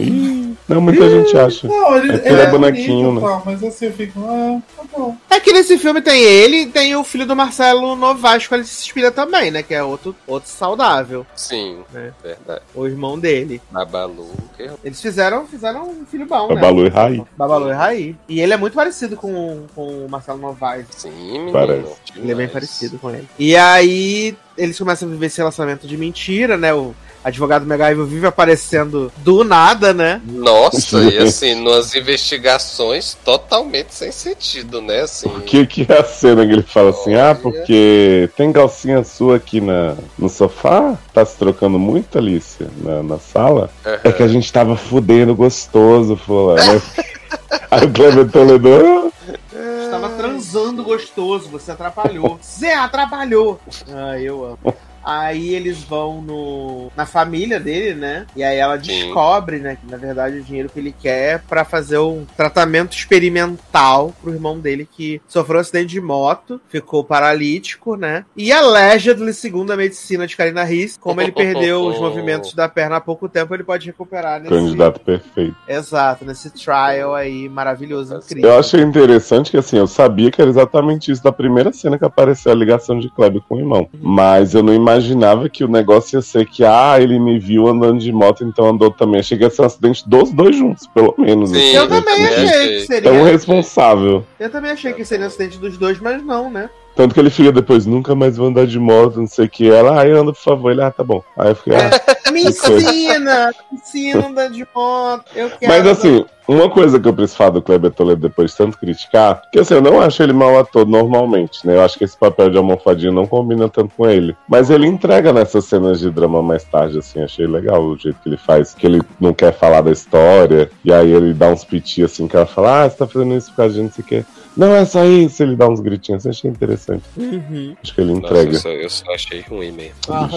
Não, 0.68 0.82
muita 0.82 1.10
gente 1.10 1.38
acha. 1.38 1.68
Não, 1.68 1.98
ele 1.98 2.14
É 2.14 2.32
ele 2.32 2.42
é 2.42 2.50
bonequinho, 2.50 3.08
bonito 3.12 3.22
né? 3.22 3.28
tal, 3.28 3.44
mas 3.46 3.64
assim 3.64 3.86
eu 3.86 3.94
fico, 3.94 4.20
ah, 4.26 4.60
tá 4.76 4.84
bom. 4.98 5.18
é 5.30 5.40
que 5.40 5.54
nesse 5.54 5.78
filme 5.78 6.02
tem 6.02 6.22
ele 6.22 6.58
e 6.62 6.66
tem 6.68 6.96
o 6.96 7.04
filho 7.04 7.26
do 7.26 7.36
Marcelo 7.36 7.96
Novasco, 7.96 8.54
ele 8.56 8.64
se 8.64 8.84
inspira 8.86 9.12
também, 9.12 9.52
né? 9.52 9.64
Que 9.64 9.74
é 9.74 9.84
outro, 9.84 10.16
outro 10.28 10.50
saudável, 10.50 11.26
Sim, 11.36 11.80
É. 11.94 12.12
verdade. 12.22 12.62
o 12.76 12.86
irmão 12.86 13.18
dele. 13.20 13.62
Babalu. 13.72 14.30
Que... 14.58 14.70
Eles 14.84 15.02
fizeram, 15.02 15.46
fizeram 15.48 15.90
um 15.90 16.06
filho 16.06 16.26
bom, 16.26 16.48
né? 16.50 16.56
Babalu 16.56 16.86
e 16.86 16.90
Raí. 16.90 17.24
Babalu 17.38 17.70
e 17.70 17.74
Raí. 17.74 18.16
E 18.28 18.42
ele 18.42 18.54
é 18.54 18.58
muito 18.58 18.74
parecido 18.74 19.16
com, 19.16 19.64
com 19.76 20.06
o 20.06 20.10
Marcelo 20.10 20.40
Novaes. 20.40 20.86
Sim, 20.92 21.10
menino. 21.12 21.52
Parece. 21.52 21.94
Ele 22.16 22.32
é 22.32 22.36
bem 22.36 22.48
parecido 22.48 22.98
com 23.00 23.10
ele. 23.10 23.28
E 23.38 23.56
aí, 23.56 24.36
eles 24.58 24.78
começam 24.78 25.08
a 25.08 25.12
viver 25.12 25.26
esse 25.28 25.38
relacionamento 25.38 25.88
de 25.88 25.98
mentira, 25.98 26.33
né? 26.58 26.74
O 26.74 26.94
advogado 27.24 27.66
MacGyver 27.66 28.06
vive 28.06 28.28
aparecendo 28.28 29.10
do 29.18 29.46
nada, 29.46 29.94
né? 29.94 30.22
Nossa, 30.26 31.00
e 31.04 31.18
assim, 31.24 31.56
nas 31.64 31.96
investigações 31.96 33.18
totalmente 33.24 33.94
sem 33.96 34.12
sentido, 34.12 34.82
né? 34.82 35.02
Assim, 35.02 35.30
O 35.30 35.40
que, 35.42 35.66
que 35.66 35.86
é 35.90 36.00
a 36.00 36.04
cena 36.04 36.46
que 36.46 36.52
ele 36.52 36.64
fala 36.64 36.90
assim? 36.90 37.16
Ah, 37.16 37.34
porque 37.34 38.30
tem 38.36 38.52
calcinha 38.52 39.04
sua 39.06 39.38
aqui 39.38 39.62
na, 39.62 39.96
no 40.20 40.28
sofá? 40.28 40.98
Tá 41.14 41.24
se 41.26 41.38
trocando 41.38 41.80
muito, 41.80 42.18
Alicia, 42.18 42.68
na, 42.82 43.02
na 43.02 43.18
sala? 43.20 43.70
É 44.04 44.12
que 44.12 44.22
a 44.24 44.28
gente 44.28 44.52
tava 44.52 44.76
fudendo 44.76 45.34
gostoso, 45.34 46.18
fulano. 46.18 46.82
Aí 47.72 47.86
o 47.86 47.92
Kleber 47.92 48.30
Toledo. 48.30 49.12
"Ah, 49.56 49.84
Estava 49.86 50.10
transando 50.10 50.84
gostoso, 50.84 51.48
você 51.50 51.72
atrapalhou. 51.72 52.38
Zé 52.44 52.74
atrapalhou. 52.76 53.60
Ah, 53.90 54.20
eu 54.20 54.44
amo. 54.44 54.76
Aí 55.04 55.54
eles 55.54 55.84
vão 55.84 56.22
no, 56.22 56.92
na 56.96 57.06
família 57.06 57.60
dele, 57.60 57.94
né? 57.94 58.26
E 58.36 58.44
aí 58.44 58.58
ela 58.58 58.76
Sim. 58.78 58.88
descobre, 58.88 59.60
né, 59.60 59.76
que 59.76 59.90
na 59.90 59.98
verdade 59.98 60.38
o 60.38 60.44
dinheiro 60.44 60.70
que 60.70 60.80
ele 60.80 60.94
quer 60.98 61.36
é 61.36 61.38
pra 61.38 61.66
fazer 61.66 61.98
um 61.98 62.26
tratamento 62.38 62.94
experimental 62.94 64.14
pro 64.22 64.34
irmão 64.34 64.60
dele 64.60 64.88
que 64.90 65.22
sofreu 65.28 65.58
um 65.58 65.62
acidente 65.62 65.88
de 65.88 66.02
moto, 66.02 66.60
ficou 66.70 67.04
paralítico, 67.04 67.96
né? 67.96 68.26
E 68.36 68.52
allegedly, 68.52 69.34
segundo 69.34 69.72
a 69.72 69.78
medicina 69.78 70.26
de 70.26 70.36
Karina 70.36 70.64
Riss, 70.64 70.98
como 70.98 71.22
ele 71.22 71.32
perdeu 71.34 71.86
os 71.86 72.00
movimentos 72.00 72.54
da 72.54 72.68
perna 72.70 72.98
há 72.98 73.02
pouco 73.02 73.28
tempo, 73.30 73.54
ele 73.54 73.64
pode 73.64 73.86
recuperar 73.86 74.40
nesse. 74.40 74.54
Candidato 74.54 75.00
perfeito. 75.00 75.56
Exato, 75.68 76.26
nesse 76.26 76.50
trial 76.52 77.14
aí 77.14 77.50
maravilhoso, 77.50 78.16
incrível. 78.16 78.50
Eu 78.50 78.60
achei 78.60 78.82
interessante 78.82 79.52
que, 79.52 79.58
assim, 79.58 79.78
eu 79.78 79.88
sabia 79.88 80.32
que 80.32 80.42
era 80.42 80.50
exatamente 80.50 81.12
isso 81.12 81.24
da 81.24 81.32
primeira 81.32 81.72
cena 81.72 81.98
que 81.98 82.06
apareceu 82.06 82.52
a 82.52 82.56
ligação 82.56 83.00
de 83.00 83.10
Kleber 83.10 83.42
com 83.48 83.56
o 83.56 83.60
irmão. 83.60 83.90
Mas 84.00 84.54
eu 84.54 84.64
não 84.64 84.74
imaginava 84.94 85.50
que 85.50 85.64
o 85.64 85.68
negócio 85.68 86.18
ia 86.18 86.22
ser 86.22 86.46
que, 86.46 86.64
ah, 86.64 86.98
ele 87.00 87.20
me 87.20 87.40
viu 87.40 87.68
andando 87.68 88.00
de 88.00 88.12
moto, 88.12 88.44
então 88.44 88.70
andou 88.70 88.92
também. 88.92 89.20
Achei 89.20 89.38
que 89.38 89.44
ia 89.44 89.50
ser 89.50 89.62
um 89.62 89.66
acidente 89.66 90.08
dos 90.08 90.32
dois 90.32 90.56
juntos, 90.56 90.88
pelo 90.88 91.14
menos. 91.18 91.50
Sim, 91.50 91.58
assim. 91.58 91.76
Eu 91.76 91.88
também 91.88 92.26
achei. 92.26 92.68
que 92.68 92.86
seria. 92.86 93.12
Tão 93.12 93.24
responsável. 93.24 94.26
Eu 94.40 94.50
também 94.50 94.72
achei 94.72 94.94
que 94.94 95.06
seria 95.06 95.26
um 95.26 95.28
acidente 95.28 95.58
dos 95.58 95.78
dois, 95.78 96.00
mas 96.00 96.24
não, 96.24 96.50
né? 96.50 96.70
Tanto 96.96 97.14
que 97.14 97.20
ele 97.20 97.30
fica 97.30 97.52
depois, 97.52 97.86
nunca 97.86 98.14
mais 98.14 98.38
vou 98.38 98.48
andar 98.48 98.68
de 98.68 98.80
moto, 98.80 99.20
não 99.20 99.28
sei 99.28 99.46
o 99.46 99.50
que. 99.50 99.70
Ela, 99.70 100.00
ai, 100.00 100.12
anda, 100.12 100.32
por 100.32 100.42
favor. 100.42 100.72
Ele, 100.72 100.82
ah, 100.82 100.92
tá 100.92 101.04
bom. 101.04 101.24
Aí 101.38 101.50
eu 101.50 101.56
fiquei, 101.56 101.76
ah. 101.76 102.14
Me 102.32 102.44
ensina! 102.44 103.52
Me 103.72 103.78
ensina 103.78 104.24
a 104.24 104.28
andar 104.28 104.50
de 104.50 104.66
moto. 104.74 105.26
Eu 105.36 105.50
quero. 105.52 105.72
Mas 105.72 105.86
assim, 105.86 106.26
uma 106.48 106.70
coisa 106.70 107.00
que 107.00 107.08
eu 107.08 107.14
preciso 107.14 107.38
falar 107.38 107.52
do 107.52 107.62
Kleber 107.62 107.92
Toledo 107.92 108.22
depois 108.22 108.52
de 108.52 108.58
tanto 108.58 108.78
criticar, 108.78 109.42
que 109.52 109.60
assim, 109.60 109.76
eu 109.76 109.82
não 109.82 110.02
acho 110.02 110.22
ele 110.24 110.34
mau 110.34 110.58
ator 110.60 110.86
normalmente, 110.86 111.66
né? 111.66 111.76
Eu 111.76 111.82
acho 111.82 111.98
que 111.98 112.04
esse 112.04 112.18
papel 112.18 112.50
de 112.50 112.58
almofadinho 112.58 113.12
não 113.12 113.26
combina 113.26 113.70
tanto 113.70 113.94
com 113.96 114.10
ele. 114.10 114.36
Mas 114.48 114.70
ele 114.70 114.88
entrega 114.88 115.32
nessas 115.32 115.66
cenas 115.66 116.00
de 116.00 116.10
drama 116.10 116.42
mais 116.42 116.64
tarde, 116.64 117.00
assim, 117.00 117.22
achei 117.22 117.48
legal 117.48 117.84
o 117.84 117.98
jeito 117.98 118.20
que 118.22 118.30
ele 118.30 118.38
faz, 118.38 118.74
que 118.74 118.86
ele 118.86 119.02
não 119.20 119.34
quer 119.34 119.54
falar 119.54 119.82
da 119.82 119.92
história, 119.92 120.70
e 120.84 120.92
aí 120.92 121.12
ele 121.12 121.34
dá 121.34 121.50
uns 121.50 121.64
piti 121.64 122.04
assim, 122.04 122.28
que 122.28 122.36
ela 122.36 122.46
fala, 122.46 122.84
ah, 122.84 122.90
você 122.90 122.98
tá 122.98 123.08
fazendo 123.08 123.36
isso 123.36 123.50
por 123.52 123.58
causa 123.58 123.76
de 123.76 123.82
não 123.82 123.92
sei 123.92 124.04
o 124.04 124.08
quê. 124.08 124.26
Não, 124.56 124.76
é 124.76 124.86
só 124.86 125.04
isso, 125.04 125.42
ele 125.42 125.56
dá 125.56 125.68
uns 125.68 125.80
gritinhos, 125.80 126.22
assim, 126.26 126.30
achei 126.30 126.52
interessante. 126.52 127.04
Uhum. 127.18 127.76
Acho 127.82 127.96
que 127.96 128.02
ele 128.02 128.14
Nossa, 128.14 128.26
entrega. 128.28 128.52
eu 128.52 128.60
só, 128.60 128.70
eu 128.70 128.90
só 128.90 129.14
achei 129.14 129.42
ruim 129.42 129.72
mesmo. 129.72 129.96
Ah, 130.10 130.30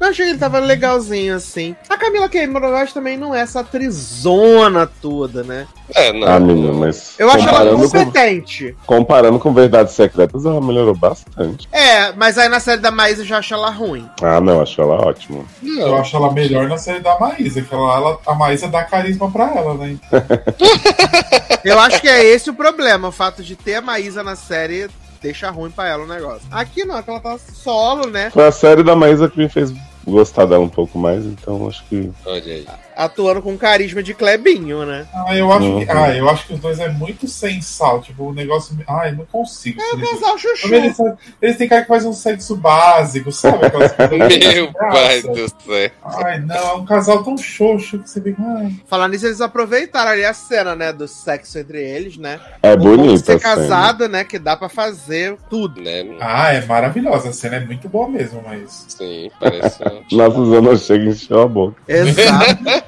eu 0.00 0.06
achei 0.06 0.24
que 0.24 0.30
ele 0.32 0.38
tava 0.38 0.58
legalzinho, 0.58 1.34
assim. 1.34 1.76
A 1.88 1.96
Camila 1.96 2.28
Cameron 2.28 2.86
também 2.86 3.18
não 3.18 3.34
é 3.34 3.40
essa 3.40 3.62
trizona 3.62 4.86
toda, 4.86 5.42
né? 5.42 5.66
É, 5.94 6.12
não. 6.12 6.26
Ah, 6.28 6.38
menina, 6.38 6.72
mas. 6.72 7.14
Eu 7.18 7.28
acho 7.30 7.38
ela 7.48 7.58
comparando 7.58 7.76
com, 7.76 7.88
competente. 8.04 8.76
comparando 8.86 9.38
com 9.38 9.52
Verdades 9.54 9.94
Secretas, 9.94 10.44
ela 10.44 10.60
melhorou 10.60 10.94
bastante. 10.94 11.68
É, 11.72 12.12
mas 12.12 12.36
aí 12.38 12.48
na 12.48 12.60
série 12.60 12.80
da 12.80 12.90
Maísa 12.90 13.22
eu 13.22 13.26
já 13.26 13.38
acho 13.38 13.54
ela 13.54 13.70
ruim. 13.70 14.06
Ah, 14.22 14.40
não, 14.40 14.60
acho 14.60 14.80
ela 14.80 14.94
ótima. 14.96 15.44
Eu 15.62 15.96
acho 15.96 16.16
ela 16.16 16.32
melhor 16.32 16.68
na 16.68 16.76
série 16.78 17.00
da 17.00 17.18
Maísa, 17.18 17.62
que 17.62 17.74
ela, 17.74 17.96
ela- 17.96 18.18
a 18.26 18.34
Maísa 18.34 18.68
dá 18.68 18.84
carisma 18.84 19.30
pra 19.30 19.52
ela, 19.54 19.74
né? 19.74 19.96
Eu 21.64 21.78
acho 21.80 22.00
que 22.00 22.08
é 22.08 22.24
esse 22.24 22.50
o 22.50 22.54
problema. 22.54 23.08
O 23.08 23.12
fato 23.12 23.42
de 23.42 23.56
ter 23.56 23.74
a 23.76 23.80
Maísa 23.80 24.22
na 24.22 24.36
série 24.36 24.88
deixa 25.20 25.50
ruim 25.50 25.70
pra 25.70 25.88
ela 25.88 26.04
o 26.04 26.06
negócio. 26.08 26.42
Aqui 26.50 26.84
não, 26.84 26.96
ela 26.96 27.20
tá 27.20 27.36
solo, 27.38 28.06
né? 28.08 28.30
Foi 28.30 28.46
a 28.46 28.52
série 28.52 28.82
da 28.82 28.94
Maísa 28.94 29.28
que 29.28 29.38
me 29.38 29.48
fez 29.48 29.72
gostar 30.06 30.46
dela 30.46 30.62
um 30.62 30.68
pouco 30.68 30.98
mais, 30.98 31.24
então 31.24 31.66
acho 31.68 31.84
que. 31.88 32.10
Olha 32.24 32.42
aí. 32.54 32.66
Atuando 32.98 33.40
com 33.40 33.56
carisma 33.56 34.02
de 34.02 34.12
Clebinho, 34.12 34.84
né? 34.84 35.06
Ah, 35.14 35.36
eu 35.36 35.52
acho, 35.52 35.60
que, 35.60 35.66
Uhum. 35.70 35.86
ah, 35.88 36.16
eu 36.16 36.28
acho 36.28 36.46
que 36.48 36.54
os 36.54 36.58
dois 36.58 36.80
é 36.80 36.88
muito 36.88 37.28
sem 37.28 37.62
sal. 37.62 38.00
Tipo, 38.00 38.24
o 38.24 38.32
negócio. 38.34 38.76
Ai, 38.88 39.12
não 39.12 39.24
consigo. 39.24 39.80
É 39.80 39.94
Eles- 39.94 40.10
casal 40.10 40.36
chuchu. 40.36 40.74
Eles, 40.74 40.96
eles 41.40 41.56
têm 41.56 41.68
cara 41.68 41.82
que 41.82 41.88
faz 41.88 42.04
um 42.04 42.12
sexo 42.12 42.56
básico, 42.56 43.30
sabe? 43.30 43.58
Meu 44.52 44.72
pai 44.72 45.22
do 45.22 45.48
céu. 45.48 45.90
Ai, 46.24 46.40
não, 46.40 46.56
é 46.56 46.72
um 46.74 46.84
casal 46.84 47.22
tão 47.22 47.38
xoxo 47.38 48.00
que 48.00 48.10
você 48.10 48.20
fica. 48.20 48.42
Ai. 48.42 48.72
Falando 48.88 49.12
nisso, 49.12 49.26
eles 49.26 49.40
aproveitaram 49.40 50.10
ali 50.10 50.24
a 50.24 50.34
cena, 50.34 50.74
né? 50.74 50.92
Do 50.92 51.06
sexo 51.06 51.56
entre 51.56 51.80
eles, 51.80 52.16
né? 52.16 52.40
É 52.64 52.72
O 52.72 52.76
bom 52.76 52.90
de 52.90 52.96
bonita. 52.96 53.18
ser 53.24 53.32
a 53.36 53.38
cena. 53.38 53.54
casado, 53.54 54.08
né? 54.08 54.24
Que 54.24 54.40
dá 54.40 54.56
pra 54.56 54.68
fazer 54.68 55.36
tudo. 55.48 55.80
Né? 55.80 56.04
Ah, 56.20 56.52
é 56.52 56.64
maravilhosa. 56.66 57.28
A 57.28 57.32
cena 57.32 57.56
é 57.56 57.60
muito 57.60 57.88
boa 57.88 58.08
mesmo, 58.08 58.42
mas. 58.44 58.86
Sim, 58.88 59.30
parece. 59.38 59.78
Nossa, 60.10 60.44
Zona 60.44 60.76
chega 60.76 61.04
e 61.04 61.08
encheu 61.10 61.42
a 61.42 61.46
boca. 61.46 61.76
Exato. 61.86 62.58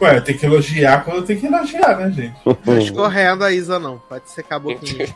Ué, 0.00 0.20
tem 0.20 0.36
que 0.36 0.46
elogiar 0.46 1.04
quando 1.04 1.22
tem 1.24 1.38
que 1.38 1.46
elogiar, 1.46 1.96
né, 1.98 2.10
gente? 2.10 2.36
Tá 2.64 2.74
escorrendo 2.78 3.44
a 3.44 3.52
Isa, 3.52 3.78
não. 3.78 3.98
Pode 4.08 4.30
secar 4.30 4.56
a 4.56 4.58
boquinha. 4.60 5.06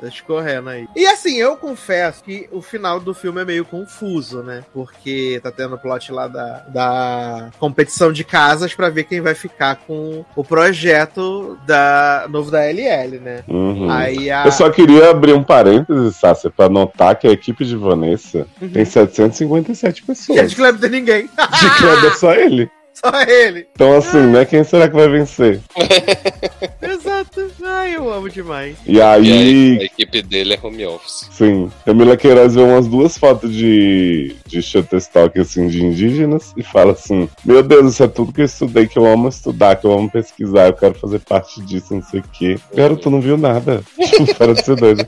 tá 0.00 0.08
escorrendo 0.08 0.68
aí. 0.68 0.86
E 0.94 1.06
assim, 1.06 1.36
eu 1.38 1.56
confesso 1.56 2.22
que 2.22 2.48
o 2.52 2.60
final 2.60 3.00
do 3.00 3.14
filme 3.14 3.40
é 3.40 3.44
meio 3.44 3.64
confuso, 3.64 4.42
né? 4.42 4.62
Porque 4.72 5.40
tá 5.42 5.50
tendo 5.50 5.74
o 5.76 5.78
plot 5.78 6.12
lá 6.12 6.28
da, 6.28 6.64
da 6.68 7.50
competição 7.58 8.12
de 8.12 8.22
casas 8.24 8.74
pra 8.74 8.90
ver 8.90 9.04
quem 9.04 9.20
vai 9.20 9.34
ficar 9.34 9.76
com 9.86 10.24
o 10.36 10.44
projeto 10.44 11.58
da, 11.66 12.26
novo 12.28 12.50
da 12.50 12.60
LL, 12.66 13.18
né? 13.20 13.44
Uhum. 13.48 13.90
Aí 13.90 14.30
a. 14.30 14.44
Eu 14.44 14.52
só 14.52 14.68
queria 14.70 15.10
abrir 15.10 15.32
um 15.32 15.42
parênteses, 15.44 16.16
Sácia, 16.16 16.50
pra 16.50 16.68
notar 16.68 17.16
que 17.16 17.26
a 17.26 17.30
equipe 17.32 17.64
de 17.64 17.76
Vanessa 17.76 18.46
Uhum. 18.60 18.68
tem 18.70 18.84
757 18.84 20.00
Que 20.02 20.06
pessoas. 20.06 20.50
de 20.50 20.56
Kleber 20.56 20.80
tem 20.80 20.90
ninguém. 20.90 21.22
De 21.26 21.70
Kleber 21.78 22.10
é 22.12 22.14
só 22.16 22.34
ele. 22.34 22.70
Só 23.04 23.10
ele. 23.22 23.66
Então, 23.74 23.96
assim, 23.96 24.20
né? 24.20 24.44
Quem 24.44 24.62
será 24.64 24.88
que 24.88 24.94
vai 24.94 25.08
vencer? 25.08 25.60
Exato. 26.80 27.50
Ai, 27.62 27.96
eu 27.96 28.12
amo 28.12 28.28
demais. 28.28 28.76
E 28.86 28.94
E 28.94 29.00
aí, 29.02 29.32
aí, 29.32 29.78
a 29.80 29.84
equipe 29.84 30.22
dele 30.22 30.54
é 30.54 30.58
home 30.62 30.86
office. 30.86 31.28
sim, 31.32 31.70
Camila 31.84 32.16
Queiroz 32.16 32.54
vê 32.54 32.62
umas 32.62 32.86
duas 32.86 33.18
fotos 33.18 33.52
de, 33.52 34.36
de 34.46 34.62
Shutterstock, 34.62 35.38
assim, 35.40 35.66
de 35.68 35.82
indígenas 35.84 36.52
e 36.56 36.62
fala 36.62 36.92
assim: 36.92 37.28
Meu 37.44 37.62
Deus, 37.62 37.92
isso 37.92 38.04
é 38.04 38.08
tudo 38.08 38.32
que 38.32 38.42
eu 38.42 38.44
estudei, 38.44 38.86
que 38.86 38.98
eu 38.98 39.06
amo 39.06 39.28
estudar, 39.28 39.76
que 39.76 39.86
eu 39.86 39.92
amo 39.92 40.10
pesquisar, 40.10 40.66
eu 40.68 40.74
quero 40.74 40.94
fazer 40.94 41.18
parte 41.20 41.60
disso, 41.62 41.94
não 41.94 42.02
sei 42.02 42.20
o 42.20 42.24
quê. 42.32 42.58
Cara, 42.74 42.96
tu 42.96 43.10
não 43.10 43.20
viu 43.20 43.36
nada. 43.36 43.82
Para 44.38 44.54
de 44.54 44.64
ser 44.64 44.76
doido. 44.76 45.06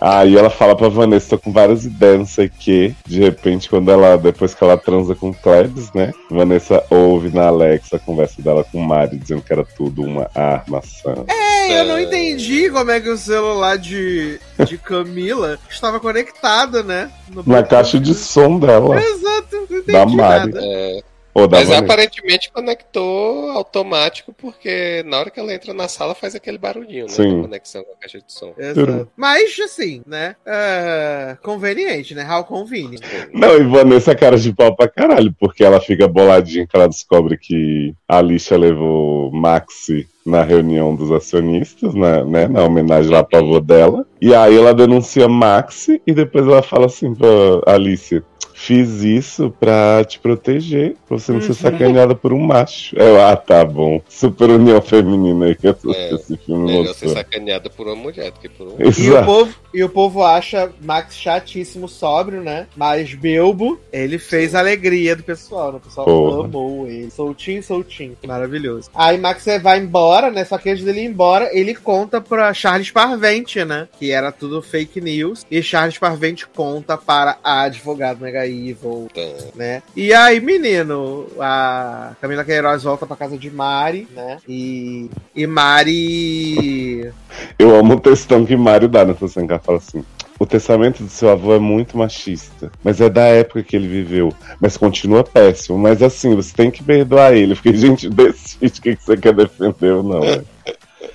Aí 0.00 0.36
ela 0.36 0.50
fala 0.50 0.76
pra 0.76 0.88
Vanessa, 0.88 1.30
tô 1.30 1.38
com 1.38 1.52
várias 1.52 1.84
ideias, 1.84 2.18
não 2.18 2.26
sei 2.26 2.46
o 2.46 2.50
quê. 2.50 2.94
De 3.06 3.20
repente, 3.20 3.68
quando 3.68 3.90
ela, 3.90 4.16
depois 4.16 4.54
que 4.54 4.62
ela 4.62 4.76
transa 4.76 5.14
com 5.14 5.30
o 5.30 5.34
Klebs, 5.34 5.92
né? 5.92 6.12
Vanessa 6.30 6.84
ouve 6.90 7.34
na 7.34 7.46
Alexa 7.46 7.96
a 7.96 7.98
conversa 7.98 8.40
dela 8.42 8.64
com 8.64 8.78
o 8.78 8.84
Mari, 8.84 9.18
dizendo 9.18 9.42
que 9.42 9.52
era 9.52 9.64
tudo 9.64 10.02
uma 10.02 10.30
armação. 10.34 11.24
É, 11.28 11.80
eu 11.80 11.86
não 11.86 12.00
entendi 12.00 12.70
como 12.70 12.90
é 12.90 13.00
que 13.00 13.08
o 13.08 13.16
celular 13.16 13.78
de, 13.78 14.38
de 14.66 14.76
Camila 14.78 15.58
estava 15.68 15.98
conectado, 16.00 16.82
né? 16.82 17.10
No 17.30 17.42
Na 17.46 17.62
caixa 17.62 17.98
de 17.98 18.14
som 18.14 18.58
dela. 18.58 19.00
Exato, 19.00 19.56
não 19.56 19.62
entendi 19.78 19.92
Da 19.92 20.06
Mari. 20.06 20.16
nada. 20.52 20.60
É, 20.62 21.02
mas 21.50 21.70
aparentemente 21.70 22.50
conectou 22.52 23.50
automático, 23.50 24.32
porque 24.32 25.02
na 25.06 25.18
hora 25.18 25.30
que 25.30 25.40
ela 25.40 25.52
entra 25.52 25.74
na 25.74 25.88
sala 25.88 26.14
faz 26.14 26.34
aquele 26.34 26.58
barulhinho, 26.58 27.06
né? 27.06 27.12
Sim. 27.12 27.42
Conexão 27.42 27.82
com 27.84 27.92
a 27.92 27.96
caixa 27.96 28.18
de 28.18 28.32
som. 28.32 28.54
Exato. 28.56 29.08
Mas, 29.16 29.58
assim, 29.58 30.02
né? 30.06 30.36
é, 30.46 31.36
conveniente, 31.42 32.14
né? 32.14 32.26
How 32.28 32.44
convenient. 32.44 33.00
Não, 33.32 33.56
e 33.56 33.64
Vanessa 33.64 34.12
é 34.12 34.14
cara 34.14 34.36
de 34.36 34.52
pau 34.52 34.74
pra 34.74 34.88
caralho, 34.88 35.34
porque 35.38 35.64
ela 35.64 35.80
fica 35.80 36.06
boladinha 36.06 36.66
quando 36.66 36.82
ela 36.82 36.88
descobre 36.88 37.36
que 37.36 37.94
a 38.08 38.18
Alicia 38.18 38.56
levou 38.56 39.32
Maxi 39.32 40.08
na 40.24 40.42
reunião 40.42 40.94
dos 40.94 41.12
acionistas, 41.12 41.94
né, 41.94 42.24
né, 42.24 42.48
na 42.48 42.64
homenagem 42.64 43.10
lá 43.10 43.22
pro 43.22 43.38
avô 43.38 43.60
dela. 43.60 44.06
E 44.20 44.34
aí 44.34 44.56
ela 44.56 44.72
denuncia 44.72 45.28
Maxi 45.28 46.00
e 46.06 46.14
depois 46.14 46.46
ela 46.46 46.62
fala 46.62 46.86
assim 46.86 47.14
pra 47.14 47.28
Alicia. 47.66 48.24
Fiz 48.52 49.02
isso 49.02 49.54
pra 49.58 50.04
te 50.04 50.18
proteger, 50.18 50.96
pra 51.06 51.18
você 51.18 51.32
não 51.32 51.40
ser 51.40 51.54
sacaneada 51.54 52.14
por 52.14 52.32
um 52.32 52.40
macho. 52.40 52.96
Eu, 52.98 53.20
ah, 53.20 53.36
tá 53.36 53.64
bom. 53.64 54.00
Super 54.08 54.50
união 54.50 54.80
feminina 54.80 55.46
aí 55.46 55.54
que 55.54 55.66
eu- 55.68 55.76
É, 55.94 56.14
esse 56.14 56.36
filme 56.36 56.66
Melhor 56.66 56.84
mostrou. 56.86 57.10
ser 57.10 57.16
sacaneada 57.16 57.68
por 57.70 57.86
uma 57.86 57.96
mulher 57.96 58.30
do 58.30 58.40
que 58.40 58.48
por 58.48 58.68
um. 58.68 58.76
E 58.80 59.10
o, 59.10 59.24
povo, 59.24 59.54
e 59.74 59.84
o 59.84 59.88
povo 59.88 60.22
acha 60.22 60.70
Max 60.80 61.16
chatíssimo, 61.16 61.88
sóbrio, 61.88 62.40
né? 62.42 62.66
Mas 62.76 63.12
Belbo, 63.14 63.78
ele 63.92 64.18
fez 64.18 64.54
a 64.54 64.60
alegria 64.60 65.14
do 65.14 65.22
pessoal, 65.22 65.72
né? 65.72 65.78
O 65.78 65.80
pessoal 65.80 66.06
Porra. 66.06 66.44
amou 66.44 66.86
ele. 66.86 67.10
Soltinho, 67.10 67.62
soltinho. 67.62 68.16
Maravilhoso. 68.26 68.88
Aí 68.94 69.18
Max 69.18 69.44
vai 69.62 69.78
embora, 69.78 70.30
né? 70.30 70.44
Só 70.44 70.56
que 70.58 70.70
antes 70.70 70.84
dele 70.84 71.00
ir 71.00 71.06
embora, 71.06 71.50
ele 71.52 71.74
conta 71.74 72.20
pra 72.20 72.52
Charles 72.54 72.90
Parvente, 72.90 73.64
né? 73.64 73.88
Que 73.98 74.10
era 74.10 74.32
tudo 74.32 74.62
fake 74.62 75.00
news. 75.00 75.44
E 75.50 75.62
Charles 75.62 75.98
Parvente 75.98 76.46
conta 76.46 76.96
para 76.96 77.36
a 77.44 77.62
advogada 77.62 78.30
Mega 78.34 78.46
Evil, 78.48 79.08
né? 79.54 79.82
E 79.94 80.12
aí, 80.12 80.40
menino, 80.40 81.28
a 81.38 82.12
Camila 82.20 82.44
Queiroz 82.44 82.82
volta 82.82 83.06
pra 83.06 83.16
casa 83.16 83.38
de 83.38 83.48
Mari, 83.48 84.08
né? 84.12 84.38
E, 84.48 85.08
e 85.34 85.46
Mari 85.46 87.12
Eu 87.56 87.76
amo 87.76 87.94
o 87.94 88.00
textão 88.00 88.44
que 88.44 88.56
Mário 88.56 88.88
dá 88.88 89.04
nessa 89.04 89.28
cena, 89.28 89.46
que 89.46 89.52
ela 89.52 89.62
fala 89.62 89.78
assim. 89.78 90.04
O 90.36 90.44
testamento 90.44 91.00
do 91.04 91.08
seu 91.08 91.30
avô 91.30 91.54
é 91.54 91.60
muito 91.60 91.96
machista, 91.96 92.72
mas 92.82 93.00
é 93.00 93.08
da 93.08 93.22
época 93.22 93.62
que 93.62 93.76
ele 93.76 93.86
viveu. 93.86 94.34
Mas 94.60 94.76
continua 94.76 95.22
péssimo. 95.22 95.78
Mas 95.78 96.02
assim, 96.02 96.34
você 96.34 96.52
tem 96.52 96.72
que 96.72 96.82
perdoar 96.82 97.36
ele. 97.36 97.54
Fiquei, 97.54 97.76
gente, 97.76 98.10
decide 98.10 98.80
o 98.80 98.82
que 98.82 98.96
você 98.96 99.16
quer 99.16 99.32
defender 99.32 99.92
ou 99.92 100.02
não. 100.02 100.20
né? 100.20 100.42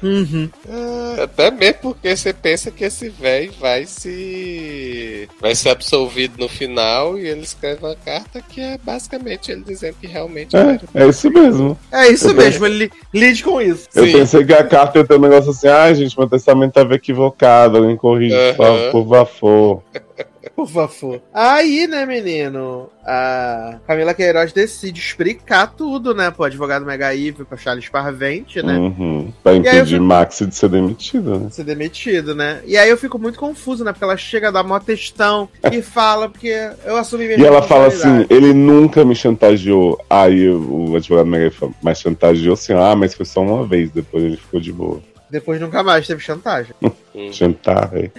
Uhum. 0.02 0.50
É, 0.68 1.24
até 1.24 1.52
mesmo 1.52 1.80
porque 1.82 2.16
você 2.16 2.32
pensa 2.32 2.72
que 2.72 2.84
esse 2.86 3.10
velho 3.10 3.52
vai 3.60 3.86
se. 3.86 5.28
vai 5.42 5.54
ser 5.56 5.70
absolvido 5.70 6.36
no 6.38 6.48
final 6.48 7.18
e 7.18 7.28
ele 7.28 7.42
escreve 7.42 7.86
uma 7.86 7.96
carta 7.96 8.42
que 8.42 8.62
é 8.62 8.78
basicamente 8.78 9.52
ele 9.52 9.62
dizendo 9.62 9.96
que 10.00 10.08
realmente 10.08 10.56
É, 10.56 10.80
é 10.94 11.08
isso 11.08 11.30
mesmo. 11.30 11.78
É 11.92 12.08
isso 12.08 12.30
Eu 12.30 12.36
mesmo, 12.36 12.66
ele 12.66 12.92
lide 13.14 13.44
com 13.44 13.62
isso. 13.62 13.88
Eu 13.94 14.06
Sim. 14.06 14.12
pensei 14.14 14.46
que 14.46 14.54
a 14.54 14.64
carta 14.64 15.00
ia 15.00 15.06
ter 15.06 15.16
um 15.16 15.22
negócio 15.22 15.52
assim, 15.52 15.68
ai 15.68 15.96
gente, 15.96 16.18
meu 16.18 16.30
testamento 16.30 16.74
tava 16.74 16.96
equivocado, 16.96 17.78
alguém 17.78 17.98
corrige, 17.98 18.36
favor, 18.56 18.92
por 18.92 19.26
favor. 19.26 19.84
Por 20.60 20.68
favor. 20.68 21.22
Aí, 21.34 21.88
né, 21.88 22.06
menino? 22.06 22.90
A 23.06 23.80
Camila 23.88 24.14
Queiroz 24.14 24.52
decide 24.52 25.00
explicar 25.00 25.68
tudo, 25.68 26.14
né? 26.14 26.30
Pro 26.32 26.44
advogado 26.44 26.86
Mega 26.86 27.16
Ivo, 27.16 27.46
pra 27.46 27.58
Charles 27.58 27.88
Parvente, 27.88 28.62
né? 28.62 28.78
Uhum. 28.78 29.32
Pra 29.42 29.56
impedir 29.56 29.94
fico- 29.94 30.04
Maxi 30.04 30.46
de 30.46 30.54
ser 30.54 30.68
demitido, 30.68 31.40
né? 31.40 31.50
Ser 31.50 31.64
demitido, 31.64 32.36
né? 32.36 32.60
E 32.66 32.78
aí 32.78 32.90
eu 32.90 32.98
fico 32.98 33.18
muito 33.18 33.40
confuso, 33.40 33.86
né? 33.86 33.94
Porque 33.94 34.04
ela 34.04 34.18
chega 34.18 34.50
a 34.50 34.52
dar 34.52 34.64
mó 34.64 34.78
textão 34.80 35.48
e 35.72 35.80
fala, 35.82 36.28
porque 36.28 36.54
eu 36.86 36.98
assumi 36.98 37.26
minha 37.26 37.40
E 37.40 37.46
ela 37.46 37.62
fala 37.62 37.88
assim, 37.88 38.26
ele 38.30 38.54
nunca 38.54 39.06
me 39.06 39.16
chantageou. 39.16 39.98
Aí 40.10 40.50
o, 40.50 40.94
advogado 40.94 41.26
Mega 41.28 41.52
fala, 41.52 41.72
mas 41.82 42.02
chantageou 42.02 42.56
assim, 42.56 42.74
ah, 42.74 42.98
mas 42.98 43.14
foi 43.14 43.26
só 43.26 43.40
uma 43.40 43.66
vez, 43.66 43.90
depois 43.92 44.26
ele 44.26 44.36
ficou 44.36 44.60
de 44.60 44.74
boa. 44.74 45.02
Depois 45.32 45.62
nunca 45.62 45.84
mais 45.84 46.06
teve 46.08 46.20
chantagem. 46.22 46.74
Hum. 47.16 47.34
Chantar, 47.34 47.90
é. 47.94 48.12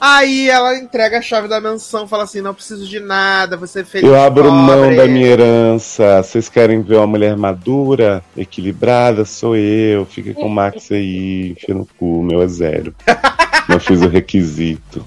Aí 0.00 0.48
ela 0.48 0.76
entrega 0.76 1.18
a 1.18 1.22
chave 1.22 1.48
da 1.48 1.60
mansão, 1.60 2.06
fala 2.06 2.24
assim: 2.24 2.40
não 2.40 2.54
preciso 2.54 2.86
de 2.86 3.00
nada, 3.00 3.56
você 3.56 3.80
é 3.80 3.84
feliz. 3.84 4.08
Eu 4.08 4.20
abro 4.20 4.52
mão 4.52 4.82
pobre. 4.82 4.96
da 4.96 5.06
minha 5.06 5.26
herança. 5.26 6.22
Vocês 6.22 6.48
querem 6.48 6.82
ver 6.82 6.96
uma 6.96 7.06
mulher 7.06 7.36
madura, 7.36 8.22
equilibrada? 8.36 9.24
Sou 9.24 9.56
eu. 9.56 10.04
Fica 10.04 10.34
com 10.34 10.46
o 10.46 10.50
Max 10.50 10.92
aí, 10.92 11.52
enfia 11.52 11.74
no 11.74 11.86
cu, 11.98 12.22
meu 12.22 12.42
é 12.42 12.46
zero. 12.46 12.94
Não 13.68 13.80
fiz 13.80 14.00
o 14.02 14.08
requisito. 14.08 15.04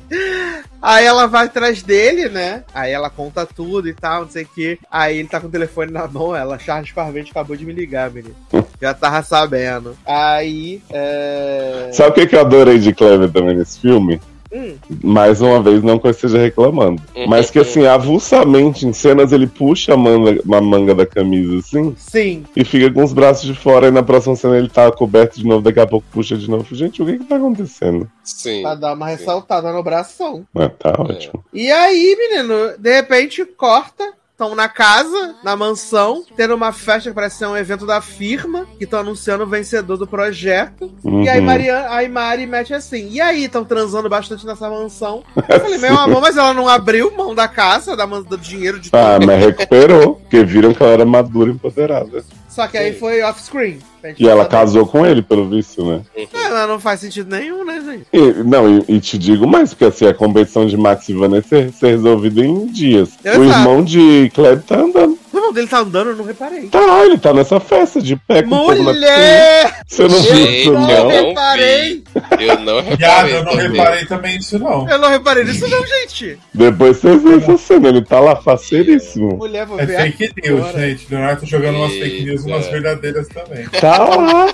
Aí 0.82 1.06
ela 1.06 1.28
vai 1.28 1.46
atrás 1.46 1.84
dele, 1.84 2.30
né? 2.30 2.64
Aí 2.74 2.92
ela 2.92 3.10
conta 3.10 3.46
tudo 3.46 3.88
e 3.90 3.94
tal, 3.94 4.24
não 4.24 4.30
sei 4.30 4.44
o 4.44 4.48
que. 4.48 4.80
Aí 4.90 5.18
ele 5.18 5.28
tá 5.28 5.40
com 5.40 5.48
o 5.48 5.52
telefone 5.52 5.92
na 5.92 6.08
mão, 6.08 6.34
ela, 6.34 6.58
Charles 6.58 6.92
Parvente 6.92 7.32
acabou 7.32 7.56
de 7.56 7.66
me 7.66 7.74
ligar, 7.74 8.10
menino. 8.10 8.36
Já 8.82 8.94
tava 8.94 9.22
sabendo. 9.22 9.98
Aí, 10.06 10.82
é... 10.90 11.90
Sabe 11.92 12.10
o 12.12 12.14
que, 12.14 12.28
que 12.28 12.36
eu 12.36 12.40
adorei 12.40 12.80
de 12.80 12.94
Clever 12.94 13.19
também 13.28 13.56
nesse 13.56 13.80
filme? 13.80 14.20
Hum, 14.52 14.76
Mais 15.04 15.42
uma 15.42 15.62
vez, 15.62 15.84
não 15.84 16.00
que 16.00 16.08
eu 16.08 16.12
esteja 16.12 16.40
reclamando. 16.40 17.02
Mas 17.28 17.52
que 17.52 17.60
assim, 17.60 17.86
avulsamente, 17.86 18.86
em 18.86 18.94
cenas, 18.94 19.32
ele 19.32 19.46
puxa 19.46 19.94
a 19.94 19.98
manga, 19.98 20.42
uma 20.44 20.60
manga 20.60 20.96
da 20.96 21.06
camisa 21.06 21.60
assim 21.60 21.94
sim. 21.98 22.44
e 22.56 22.66
fica 22.66 22.92
com 22.92 23.04
os 23.04 23.14
braços 23.14 23.46
de 23.46 23.54
fora. 23.54 23.88
E 23.88 23.92
na 23.92 24.02
próxima 24.02 24.36
cena 24.36 24.58
ele 24.58 24.70
tá 24.70 24.92
coberto 24.92 25.40
de 25.40 25.46
novo, 25.46 25.62
daqui 25.62 25.80
a 25.80 25.86
pouco 25.86 26.08
puxa 26.12 26.36
de 26.36 26.50
novo. 26.50 26.74
Gente, 26.74 27.02
o 27.02 27.06
que 27.06 27.20
que 27.20 27.26
tá 27.26 27.36
acontecendo? 27.36 28.10
Sim. 28.24 28.64
Pra 28.64 28.74
dar 28.74 28.94
uma 28.94 29.08
ressaltada 29.08 29.72
no 29.72 29.84
bração. 29.84 30.46
Ah, 30.56 30.70
tá 30.70 30.96
ótimo. 30.98 31.44
E 31.54 31.72
aí, 31.72 32.16
menino, 32.18 32.76
de 32.78 32.92
repente 32.92 33.46
corta. 33.46 34.14
Estão 34.40 34.56
na 34.56 34.70
casa, 34.70 35.36
na 35.44 35.54
mansão, 35.54 36.24
tendo 36.34 36.56
uma 36.56 36.72
festa 36.72 37.10
que 37.10 37.14
parece 37.14 37.40
ser 37.40 37.46
um 37.46 37.58
evento 37.58 37.86
da 37.86 38.00
firma, 38.00 38.66
que 38.78 38.86
estão 38.86 39.02
anunciando 39.02 39.44
o 39.44 39.48
vencedor 39.48 39.98
do 39.98 40.08
projeto. 40.08 40.90
Uhum. 41.04 41.24
E 41.24 41.30
aí, 41.30 41.42
Mariana, 41.42 41.88
aí 41.90 42.08
Mari 42.08 42.46
mete 42.46 42.74
assim. 42.74 43.10
E 43.10 43.20
aí, 43.20 43.44
estão 43.44 43.66
transando 43.66 44.08
bastante 44.08 44.46
nessa 44.46 44.70
mansão. 44.70 45.26
Eu 45.50 45.60
falei, 45.60 45.78
meu 45.78 45.94
amor, 46.00 46.22
mas 46.22 46.38
ela 46.38 46.54
não 46.54 46.70
abriu 46.70 47.12
mão 47.18 47.36
da 47.36 47.50
casa, 47.50 47.98
da 47.98 48.06
do 48.06 48.38
dinheiro 48.38 48.80
de 48.80 48.90
tudo. 48.90 48.98
Ah, 48.98 49.20
mas 49.20 49.44
recuperou, 49.44 50.16
porque 50.16 50.42
viram 50.46 50.74
que 50.74 50.82
ela 50.82 50.94
era 50.94 51.06
madura 51.06 51.52
e 51.52 51.56
empoderada. 51.56 52.24
Só 52.48 52.66
que 52.66 52.78
aí 52.78 52.94
foi 52.94 53.22
off-screen. 53.22 53.80
E 54.18 54.28
ela 54.28 54.46
casou 54.46 54.86
com 54.86 55.06
ele, 55.06 55.22
pelo 55.22 55.50
visto, 55.50 55.86
né? 55.86 56.02
É, 56.16 56.28
mas 56.50 56.68
não 56.68 56.80
faz 56.80 57.00
sentido 57.00 57.30
nenhum, 57.30 57.66
né, 57.66 57.82
gente? 57.86 58.06
E, 58.14 58.44
não, 58.44 58.80
e, 58.80 58.86
e 58.88 59.00
te 59.00 59.18
digo 59.18 59.46
mais, 59.48 59.74
porque 59.74 59.86
assim, 59.86 60.06
a 60.08 60.14
competição 60.14 60.66
de 60.66 60.78
Max 60.78 61.10
e 61.10 61.14
Vanessa 61.14 61.48
ser, 61.50 61.72
ser 61.72 61.88
resolvida 61.88 62.46
em 62.46 62.68
dias. 62.68 63.10
Exato. 63.24 63.42
O 63.42 63.46
irmão 63.46 63.84
de 63.84 64.32
Kleb 64.34 64.62
tá 64.64 64.80
andando. 64.80 65.18
O 65.40 65.42
irmão 65.42 65.54
dele 65.54 65.68
tá 65.68 65.80
andando, 65.80 66.10
eu 66.10 66.16
não 66.18 66.26
reparei. 66.26 66.68
Tá, 66.68 67.06
ele 67.06 67.18
tá 67.18 67.34
nessa 67.34 67.60
festa 67.60 68.02
de 68.02 68.16
pé 68.18 68.44
com. 68.44 68.50
Mulher! 68.76 69.82
Você 69.88 70.04
não 70.04 70.22
viu 70.22 70.36
Gente, 70.36 70.62
isso, 70.62 70.72
não 70.74 70.82
não? 70.88 71.10
vi. 71.10 71.16
reparei! 71.16 72.04
Eu 72.40 72.60
não 72.60 72.76
reparei. 72.82 72.98
Viado, 72.98 73.28
eu 73.30 73.44
não 73.44 73.52
também. 73.52 73.72
reparei 73.72 74.06
também 74.06 74.38
isso, 74.38 74.60
não. 74.60 74.90
Eu 74.90 74.98
não 74.98 75.10
reparei 75.10 75.44
nisso, 75.46 75.68
não, 75.68 75.86
gente. 75.86 76.38
Depois 76.54 76.98
vocês 76.98 77.24
veem 77.24 77.38
essa 77.38 77.58
cena, 77.58 77.88
ele 77.90 78.04
tá 78.04 78.20
lá 78.20 78.36
faceiríssimo. 78.36 79.38
Mulher, 79.38 79.66
vou 79.66 79.80
É 79.80 79.86
ver. 79.86 80.12
fake 80.14 80.34
news, 80.44 80.60
agora. 80.68 80.80
gente. 80.90 81.08
Leonardo 81.10 81.42
tá 81.42 81.48
jogando 81.48 81.76
umas 81.78 81.94
fake 81.94 82.24
news 82.26 82.44
umas 82.44 82.66
Eita. 82.66 82.72
verdadeiras 82.72 83.28
também. 83.30 83.68
Tá 83.80 83.98
lá. 83.98 84.54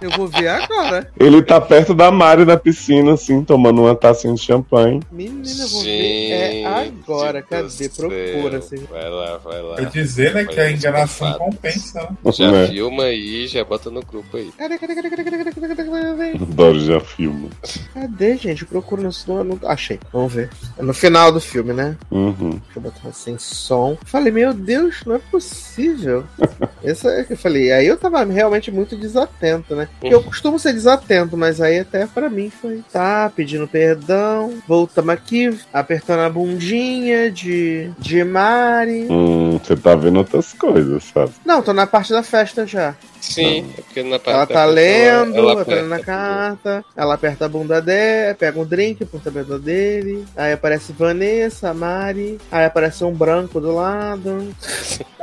Eu 0.00 0.10
vou 0.10 0.28
ver 0.28 0.48
agora. 0.48 1.10
Ele 1.18 1.42
tá 1.42 1.60
perto 1.60 1.94
da 1.94 2.10
Mari 2.10 2.44
na 2.44 2.56
piscina, 2.56 3.14
assim, 3.14 3.44
tomando 3.44 3.82
uma 3.82 3.94
taça 3.94 4.32
de 4.32 4.40
champanhe. 4.40 5.00
Menina, 5.10 5.62
eu 5.62 5.68
vou 5.68 5.82
ver. 5.82 6.30
É 6.30 6.64
agora, 6.64 7.42
cadê? 7.42 7.88
Procura. 7.88 8.62
Seja... 8.62 8.86
Vai 8.90 9.10
lá, 9.10 9.36
vai 9.38 9.62
lá. 9.62 9.76
Eu 9.78 9.86
dizer, 9.86 10.34
né, 10.34 10.44
vai 10.44 10.54
que 10.54 10.60
a 10.60 10.70
enganação 10.70 11.28
fato. 11.28 11.38
compensa. 11.38 12.00
Né? 12.02 12.32
Já 12.32 12.56
é. 12.56 12.66
filma 12.68 13.04
aí, 13.04 13.46
já 13.46 13.64
bota 13.64 13.90
no 13.90 14.02
grupo 14.02 14.36
aí. 14.36 14.50
Cadê, 14.56 14.78
cadê, 14.78 14.94
cadê, 14.94 15.10
cadê, 15.10 15.24
cadê, 15.24 15.38
cadê, 15.38 15.52
cadê, 15.52 15.60
cadê? 15.68 15.90
cadê, 15.90 16.32
cadê? 16.32 16.44
Adoro, 16.44 16.80
já 16.80 17.00
filma. 17.00 17.48
Cadê, 17.92 18.36
gente? 18.36 18.64
Procura 18.64 19.02
no 19.02 19.12
celular. 19.12 19.44
não 19.44 19.58
Achei, 19.64 20.00
vamos 20.12 20.32
ver. 20.32 20.50
É 20.78 20.82
no 20.82 20.94
final 20.94 21.30
do 21.30 21.40
filme, 21.40 21.72
né? 21.72 21.96
Uhum. 22.10 22.50
Deixa 22.50 22.76
eu 22.76 22.82
botar 22.82 23.08
assim, 23.08 23.36
som. 23.38 23.96
Falei, 24.04 24.32
meu 24.32 24.54
Deus, 24.54 25.02
não 25.04 25.16
é 25.16 25.18
possível. 25.18 26.24
Essa 26.82 27.10
é 27.10 27.24
que 27.24 27.34
eu 27.34 27.36
falei. 27.36 27.70
Aí 27.72 27.86
eu 27.86 27.96
tava 27.96 28.24
realmente 28.24 28.70
muito 28.70 28.96
desatento 28.96 29.59
né? 29.70 29.88
Eu 30.02 30.22
costumo 30.22 30.58
ser 30.58 30.72
desatento, 30.72 31.36
mas 31.36 31.60
aí 31.60 31.78
até 31.80 32.06
pra 32.06 32.28
mim 32.28 32.50
foi. 32.50 32.82
Tá, 32.92 33.30
pedindo 33.34 33.66
perdão. 33.66 34.54
Voltamos 34.66 35.12
aqui, 35.12 35.56
apertando 35.72 36.20
a 36.20 36.30
bundinha 36.30 37.30
de, 37.30 37.90
de 37.98 38.24
Mari. 38.24 39.06
Hum, 39.10 39.58
você 39.58 39.76
tá 39.76 39.94
vendo 39.94 40.18
outras 40.18 40.52
coisas, 40.52 41.04
sabe? 41.04 41.32
Não, 41.44 41.62
tô 41.62 41.72
na 41.72 41.86
parte 41.86 42.12
da 42.12 42.22
festa 42.22 42.66
já. 42.66 42.94
Sim, 43.20 43.70
é 43.76 43.82
porque 43.82 44.02
na 44.02 44.18
parte 44.18 44.30
Ela 44.30 44.44
da 44.46 44.54
tá 44.54 44.64
lendo, 44.64 45.36
ela 45.36 45.52
ela 45.52 45.64
tá 45.64 45.74
lendo 45.74 45.92
a 45.92 45.98
carta, 45.98 46.84
ela 46.96 47.14
aperta 47.14 47.44
a 47.44 47.48
bunda 47.48 47.80
dela, 47.80 48.34
pega 48.34 48.58
um 48.58 48.64
drink, 48.64 49.02
aponta 49.02 49.28
a 49.28 49.32
bunda 49.32 49.58
dele, 49.58 50.24
aí 50.34 50.52
aparece 50.52 50.92
Vanessa, 50.92 51.74
Mari, 51.74 52.38
aí 52.50 52.64
aparece 52.64 53.04
um 53.04 53.12
branco 53.12 53.60
do 53.60 53.74
lado. 53.74 54.48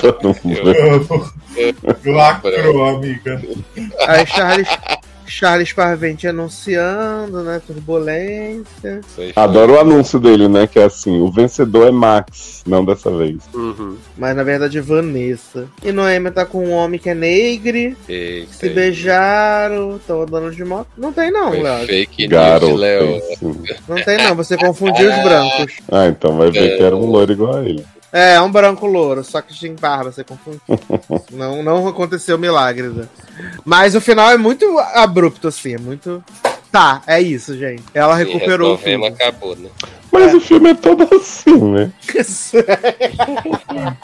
Todo 0.00 0.36
mundo- 0.44 1.26
Lacrou, 2.04 2.84
amiga. 2.84 3.40
Aí 4.06 4.26
Charles, 4.26 4.68
Charles 5.26 5.72
Parvente 5.72 6.28
anunciando, 6.28 7.42
né? 7.42 7.60
Turbulência. 7.66 9.00
Adoro 9.34 9.74
o 9.74 9.80
anúncio 9.80 10.18
dele, 10.20 10.48
né? 10.48 10.66
Que 10.66 10.78
é 10.78 10.84
assim: 10.84 11.20
o 11.20 11.30
vencedor 11.30 11.88
é 11.88 11.90
Max, 11.90 12.62
não 12.66 12.84
dessa 12.84 13.10
vez. 13.10 13.38
Uhum. 13.54 13.96
Mas 14.16 14.36
na 14.36 14.42
verdade 14.42 14.78
é 14.78 14.80
Vanessa. 14.80 15.66
E 15.82 15.90
Noemi 15.92 16.30
tá 16.30 16.44
com 16.44 16.64
um 16.66 16.72
homem 16.72 17.00
que 17.00 17.08
é 17.10 17.14
negre, 17.14 17.96
Eita, 18.08 18.52
se 18.52 18.68
beijaram, 18.68 19.96
estão 19.96 20.22
andando 20.22 20.50
de 20.54 20.64
moto. 20.64 20.88
Não 20.96 21.12
tem 21.12 21.30
não, 21.30 21.48
Foi 21.48 21.62
Léo. 21.62 21.86
fake 21.86 21.96
news 21.96 22.16
de 22.16 22.26
Garoto. 22.28 22.74
Léo. 22.76 23.20
sim. 23.38 23.62
Não 23.88 23.96
tem 23.96 24.18
não, 24.18 24.34
você 24.34 24.56
confundiu 24.56 25.10
os 25.10 25.16
brancos. 25.24 25.74
Ah, 25.90 26.06
então 26.06 26.36
vai 26.36 26.50
ver 26.50 26.76
que 26.76 26.82
era 26.82 26.94
um 26.94 27.06
loiro 27.06 27.32
igual 27.32 27.56
a 27.56 27.64
ele. 27.64 27.84
É, 28.16 28.36
é 28.36 28.40
um 28.40 28.50
branco 28.50 28.86
louro, 28.86 29.22
só 29.22 29.42
que 29.42 29.58
tem 29.60 29.74
barba, 29.74 30.10
você 30.10 30.24
confundiu. 30.24 30.62
não, 31.32 31.62
não 31.62 31.86
aconteceu 31.86 32.38
milagre, 32.38 32.88
né? 32.88 33.06
Mas 33.62 33.94
o 33.94 34.00
final 34.00 34.30
é 34.30 34.38
muito 34.38 34.78
abrupto, 34.78 35.48
assim, 35.48 35.74
é 35.74 35.78
muito. 35.78 36.24
Tá, 36.72 37.02
é 37.06 37.20
isso, 37.20 37.54
gente. 37.58 37.82
Ela 37.92 38.16
recuperou 38.16 38.72
o 38.74 38.78
filme. 38.78 39.06
acabou, 39.06 39.54
né? 39.54 39.68
Mas 40.18 40.34
o 40.34 40.40
filme 40.40 40.70
é 40.70 40.74
todo 40.74 41.06
assim, 41.14 41.58
né? 41.72 41.92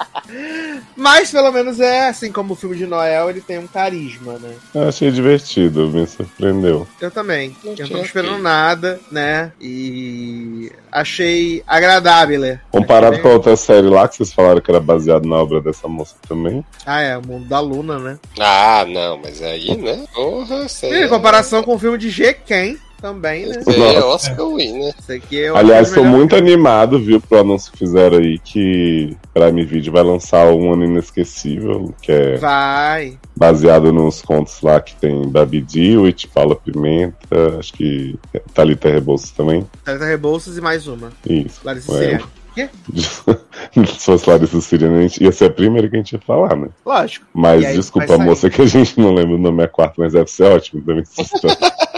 Mas 0.96 1.30
pelo 1.30 1.50
menos 1.50 1.80
é 1.80 2.08
assim 2.08 2.30
como 2.30 2.52
o 2.52 2.56
filme 2.56 2.76
de 2.76 2.86
Noel, 2.86 3.30
ele 3.30 3.40
tem 3.40 3.58
um 3.58 3.66
carisma, 3.66 4.34
né? 4.34 4.54
Eu 4.74 4.88
achei 4.88 5.10
divertido, 5.10 5.88
me 5.88 6.06
surpreendeu. 6.06 6.86
Eu 7.00 7.10
também. 7.10 7.56
Eu 7.64 7.76
não 7.76 7.88
tava 7.88 8.02
esperando 8.02 8.38
nada, 8.38 9.00
né? 9.10 9.52
E 9.60 10.70
achei 10.90 11.62
agradável. 11.66 12.58
Comparado 12.70 13.12
Achei 13.14 13.22
com 13.22 13.28
a 13.28 13.32
outra 13.32 13.56
série 13.56 13.88
lá, 13.88 14.06
que 14.06 14.16
vocês 14.16 14.32
falaram 14.32 14.60
que 14.60 14.70
era 14.70 14.80
baseado 14.80 15.26
na 15.26 15.36
obra 15.36 15.60
dessa 15.60 15.88
moça 15.88 16.14
também. 16.28 16.64
Ah, 16.86 17.00
é, 17.00 17.16
o 17.16 17.26
mundo 17.26 17.48
da 17.48 17.58
Luna, 17.60 17.98
né? 17.98 18.18
Ah, 18.38 18.84
não, 18.86 19.18
mas 19.18 19.42
aí, 19.42 19.76
né? 19.76 20.04
Porra, 20.14 20.66
E 20.84 20.86
em 20.86 21.02
é- 21.02 21.08
comparação 21.08 21.62
com 21.62 21.74
o 21.74 21.78
filme 21.78 21.98
de 21.98 22.10
G. 22.10 22.32
Ken 22.34 22.76
também, 23.02 23.46
né? 23.46 23.56
É. 23.66 23.98
Oscar 24.04 24.46
Win, 24.48 24.72
né? 24.78 24.92
Isso 24.98 25.12
aqui 25.12 25.42
é 25.42 25.48
Aliás, 25.48 25.90
melhores- 25.90 26.10
muito 26.16 26.36
animado, 26.36 26.98
viu, 26.98 27.20
pro 27.20 27.40
anúncio 27.40 27.72
que 27.72 27.78
fizeram 27.78 28.18
aí 28.18 28.38
que 28.38 29.14
Prime 29.34 29.64
Video 29.64 29.92
vai 29.92 30.02
lançar 30.04 30.46
um 30.52 30.72
ano 30.72 30.84
inesquecível, 30.84 31.92
que 32.00 32.12
é 32.12 32.36
Vai. 32.36 33.18
baseado 33.36 33.92
nos 33.92 34.22
contos 34.22 34.62
lá 34.62 34.80
que 34.80 34.94
tem 34.96 35.28
Babi 35.28 35.60
Dewitt, 35.60 36.28
Paula 36.28 36.54
Pimenta, 36.56 37.58
acho 37.58 37.72
que 37.72 38.16
Thalita 38.54 38.88
Rebouças 38.88 39.32
também. 39.32 39.66
Thalita 39.84 40.04
Rebouças 40.06 40.56
e 40.56 40.60
mais 40.60 40.86
uma. 40.86 41.12
Isso. 41.28 41.60
Larissa 41.64 42.04
É. 42.04 42.20
Quê? 42.54 42.68
Se 42.94 44.04
fosse 44.04 44.28
Larissa 44.28 44.60
Siriana, 44.60 44.98
a 44.98 45.02
gente 45.02 45.24
ia 45.24 45.32
ser 45.32 45.46
a 45.46 45.50
primeira 45.50 45.88
que 45.88 45.96
a 45.96 45.98
gente 45.98 46.12
ia 46.12 46.20
falar, 46.20 46.54
né? 46.54 46.68
Lógico. 46.84 47.24
Mas 47.32 47.64
aí 47.64 47.74
desculpa, 47.74 48.18
moça, 48.18 48.50
que 48.50 48.60
a 48.60 48.66
gente 48.66 49.00
não 49.00 49.14
lembra 49.14 49.36
o 49.36 49.38
nome 49.38 49.62
é 49.64 49.66
quarto, 49.66 49.94
mas 49.98 50.12
deve 50.12 50.30
ser 50.30 50.44
ótimo 50.44 50.82
também. 50.82 51.02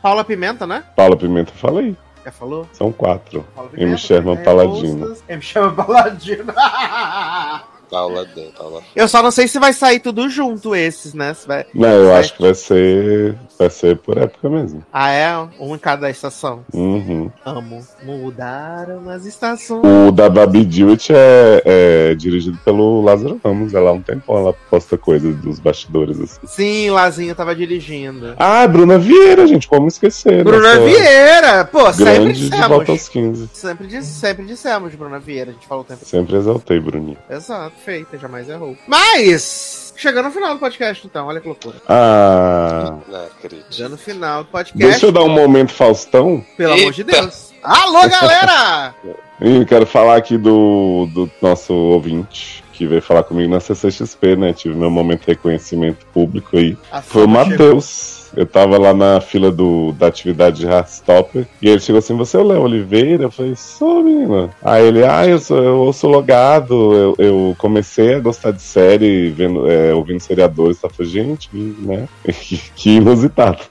Paula 0.00 0.24
Pimenta, 0.24 0.66
né? 0.66 0.84
Paula 0.96 1.16
Pimenta, 1.16 1.52
fala 1.52 1.80
aí. 1.80 1.96
Já 2.24 2.30
falou? 2.30 2.68
São 2.72 2.92
quatro. 2.92 3.44
Paula 3.54 3.70
M. 3.76 3.98
Sherman 3.98 4.34
é, 4.38 4.42
Paladino. 4.42 5.04
Hostas, 5.06 5.24
M. 5.28 5.42
Sherman 5.42 5.74
Paladino. 5.74 6.52
Eu 8.96 9.06
só 9.08 9.22
não 9.22 9.30
sei 9.30 9.46
se 9.48 9.58
vai 9.58 9.72
sair 9.72 10.00
tudo 10.00 10.28
junto 10.28 10.74
esses, 10.74 11.14
né? 11.14 11.34
Se 11.34 11.46
vai... 11.46 11.66
Não, 11.74 11.88
eu 11.88 12.08
Vai. 12.08 12.20
acho 12.20 12.34
que 12.34 12.42
vai 12.42 12.54
ser. 12.54 13.36
Vai 13.58 13.70
ser 13.70 13.96
por 13.98 14.16
época 14.18 14.48
mesmo. 14.48 14.84
Ah, 14.92 15.10
é? 15.10 15.36
Um 15.60 15.74
em 15.74 15.78
cada 15.78 16.10
estação. 16.10 16.64
Uhum. 16.72 17.30
Amo. 17.44 17.80
Mudaram 18.02 19.08
as 19.08 19.24
estações. 19.26 19.82
O 19.84 20.10
da 20.10 20.28
Babi 20.28 20.64
Dewitt 20.64 21.12
é, 21.12 21.62
é 21.64 22.14
dirigido 22.14 22.58
pelo 22.64 23.02
Lázaro 23.02 23.40
Ramos. 23.44 23.74
Ela 23.74 23.90
há 23.90 23.92
um 23.92 24.02
tempão 24.02 24.38
ela 24.38 24.52
posta 24.70 24.96
coisas 24.98 25.36
dos 25.36 25.58
bastidores 25.60 26.20
assim. 26.20 26.40
Sim, 26.46 26.90
Lazinho 26.90 27.34
tava 27.34 27.54
dirigindo. 27.54 28.34
Ah, 28.38 28.66
Bruna 28.66 28.98
Vieira, 28.98 29.46
gente, 29.46 29.68
como 29.68 29.86
esquecer? 29.88 30.42
Bruna 30.44 30.80
Vieira! 30.80 31.64
Pô, 31.64 31.92
sempre 31.92 32.14
Grande 32.14 32.48
de 32.50 32.56
volta 32.56 32.68
dissemos. 32.68 32.88
aos 32.88 33.08
15. 33.08 33.48
Sempre, 33.52 34.02
sempre 34.02 34.46
dissemos 34.46 34.90
de 34.90 34.96
Bruna 34.96 35.18
Vieira, 35.18 35.50
a 35.50 35.54
gente 35.54 35.66
falou 35.66 35.84
o 35.84 35.86
tempo 35.86 36.04
Sempre 36.04 36.36
exaltei, 36.36 36.80
Bruninho. 36.80 37.18
Exato, 37.30 37.72
feita, 37.84 38.18
jamais 38.18 38.48
errou. 38.48 38.76
Mas, 38.86 39.92
chegando 39.96 40.26
no 40.26 40.30
final 40.30 40.54
do 40.54 40.60
podcast, 40.60 41.06
então, 41.06 41.26
olha 41.26 41.40
que 41.40 41.48
loucura. 41.48 41.76
Ah. 41.88 42.98
Não 43.08 43.26
acredito. 43.26 43.66
Chegando 43.70 43.92
no 43.92 43.98
final 43.98 44.44
do 44.44 44.50
podcast. 44.50 44.90
Deixa 44.90 45.06
eu 45.06 45.12
dar 45.12 45.22
um 45.22 45.28
momento, 45.28 45.72
Faustão. 45.72 46.44
Pelo 46.56 46.74
amor 46.74 46.92
de 46.92 47.02
Eita. 47.02 47.20
Deus. 47.20 47.52
Alô, 47.62 48.08
galera! 48.08 48.94
E 49.44 49.64
quero 49.64 49.84
falar 49.84 50.18
aqui 50.18 50.38
do, 50.38 51.08
do 51.12 51.28
nosso 51.42 51.74
ouvinte 51.74 52.62
que 52.72 52.86
veio 52.86 53.02
falar 53.02 53.24
comigo 53.24 53.50
na 53.50 53.58
CCXP, 53.58 54.36
né? 54.36 54.52
Tive 54.52 54.76
meu 54.76 54.88
momento 54.88 55.22
de 55.22 55.26
reconhecimento 55.26 56.06
público 56.06 56.56
aí. 56.56 56.76
Foi 57.02 57.24
o. 57.24 57.28
Matheus. 57.28 58.21
Eu 58.36 58.46
tava 58.46 58.78
lá 58.78 58.94
na 58.94 59.20
fila 59.20 59.50
do, 59.50 59.92
da 59.92 60.06
atividade 60.06 60.60
de 60.60 60.66
Heartstopper 60.66 61.46
e 61.60 61.68
ele 61.68 61.80
chegou 61.80 61.98
assim: 61.98 62.16
Você 62.16 62.36
é 62.36 62.40
o 62.40 62.44
Léo 62.44 62.62
Oliveira? 62.62 63.24
Eu 63.24 63.30
falei: 63.30 63.54
Sou, 63.56 64.02
menina. 64.02 64.50
Aí 64.62 64.86
ele: 64.86 65.04
Ah, 65.04 65.26
eu 65.26 65.38
sou, 65.38 65.58
eu 65.58 66.10
logado. 66.10 66.94
Eu, 66.94 67.14
eu 67.18 67.56
comecei 67.58 68.14
a 68.14 68.20
gostar 68.20 68.52
de 68.52 68.62
série 68.62 69.30
vendo, 69.30 69.70
é, 69.70 69.94
ouvindo 69.94 70.20
seriadores. 70.20 70.80
Tá? 70.80 70.88
Eu 70.88 70.92
falei: 70.92 71.10
Gente, 71.12 71.48
né? 71.52 72.08
Que 72.74 72.96
inusitado. 72.96 73.62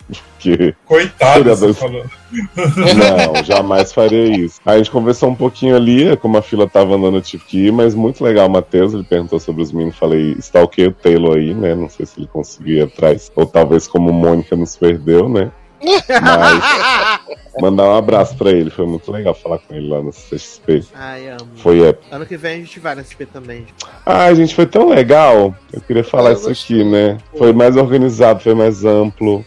Porque 0.41 0.75
Coitado, 0.85 1.73
falou. 1.75 2.03
não, 2.33 3.43
jamais 3.43 3.93
faria 3.93 4.25
isso. 4.37 4.59
Aí 4.65 4.75
a 4.75 4.77
gente 4.77 4.91
conversou 4.91 5.29
um 5.29 5.35
pouquinho 5.35 5.75
ali, 5.75 6.15
como 6.17 6.37
a 6.37 6.41
fila 6.41 6.67
tava 6.67 6.95
andando, 6.95 7.17
eu 7.17 7.21
tive 7.21 7.43
que 7.45 7.67
ir, 7.67 7.71
mas 7.71 7.93
muito 7.93 8.23
legal 8.23 8.47
o 8.47 8.51
Matheus, 8.51 8.93
ele 8.93 9.03
perguntou 9.03 9.39
sobre 9.39 9.61
os 9.61 9.71
meninos, 9.71 9.97
falei, 9.97 10.35
stalkeei 10.39 10.87
o 10.87 10.91
Taylor 10.93 11.37
aí, 11.37 11.53
né? 11.53 11.75
Não 11.75 11.89
sei 11.89 12.05
se 12.05 12.19
ele 12.19 12.27
conseguiu 12.27 12.77
ir 12.77 12.81
atrás, 12.83 13.31
ou 13.35 13.45
talvez 13.45 13.87
como 13.87 14.11
Mônica 14.11 14.55
nos 14.55 14.75
perdeu, 14.75 15.29
né? 15.29 15.51
Mas 15.83 17.19
mandar 17.59 17.85
um 17.85 17.95
abraço 17.95 18.35
pra 18.37 18.51
ele, 18.51 18.69
foi 18.69 18.85
muito 18.85 19.11
legal 19.11 19.33
falar 19.33 19.57
com 19.59 19.73
ele 19.73 19.87
lá 19.89 20.01
no 20.01 20.11
CXP. 20.11 20.85
Ai, 20.93 21.27
amo. 21.29 21.47
Foi 21.55 21.81
épico. 21.87 22.13
Ano 22.15 22.25
que 22.25 22.37
vem 22.37 22.53
a 22.53 22.57
gente 22.57 22.79
vai 22.79 22.93
nesse 22.95 23.13
SP 23.17 23.25
também. 23.25 23.65
Ai, 24.05 24.35
gente, 24.35 24.53
foi 24.53 24.67
tão 24.67 24.89
legal. 24.89 25.55
Eu 25.73 25.81
queria 25.81 26.03
falar 26.03 26.29
Ah, 26.29 26.31
eu 26.33 26.35
isso 26.37 26.49
gostei. 26.49 26.81
aqui, 26.81 26.89
né? 26.91 27.17
Foi 27.35 27.51
mais 27.51 27.75
organizado, 27.77 28.41
foi 28.41 28.53
mais 28.53 28.85
amplo. 28.85 29.43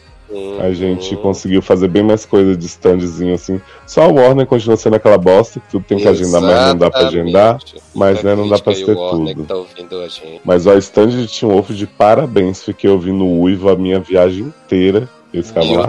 A 0.60 0.72
gente 0.72 1.14
hum. 1.14 1.18
conseguiu 1.18 1.60
fazer 1.60 1.88
bem 1.88 2.02
mais 2.02 2.24
coisa 2.24 2.56
de 2.56 2.66
standzinho 2.66 3.34
assim. 3.34 3.60
Só 3.86 4.02
a 4.02 4.08
Warner 4.08 4.46
continua 4.46 4.76
sendo 4.76 4.96
aquela 4.96 5.18
bosta 5.18 5.60
que 5.60 5.68
tudo 5.68 5.84
tem 5.84 5.98
que 5.98 6.08
agendar, 6.08 6.40
mas 6.40 6.68
não 6.68 6.78
dá 6.78 6.90
pra 6.90 7.06
agendar. 7.06 7.58
Mas, 7.94 8.22
né, 8.22 8.34
não 8.34 8.48
dá 8.48 8.58
pra 8.58 8.72
o 8.72 8.98
Warner 8.98 9.36
tudo. 9.36 9.44
Tá 9.44 10.08
gente. 10.08 10.40
Mas 10.44 10.66
ó, 10.66 10.72
a 10.72 10.78
stand 10.78 11.08
de 11.08 11.28
Team 11.28 11.52
Wolf 11.52 11.70
de 11.70 11.86
parabéns. 11.86 12.62
Fiquei 12.62 12.88
ouvindo 12.88 13.24
o 13.24 13.42
Uivo 13.42 13.68
a 13.68 13.76
minha 13.76 14.00
viagem 14.00 14.44
inteira. 14.44 15.08
Eles 15.32 15.48
ficavam 15.48 15.76
lá. 15.76 15.88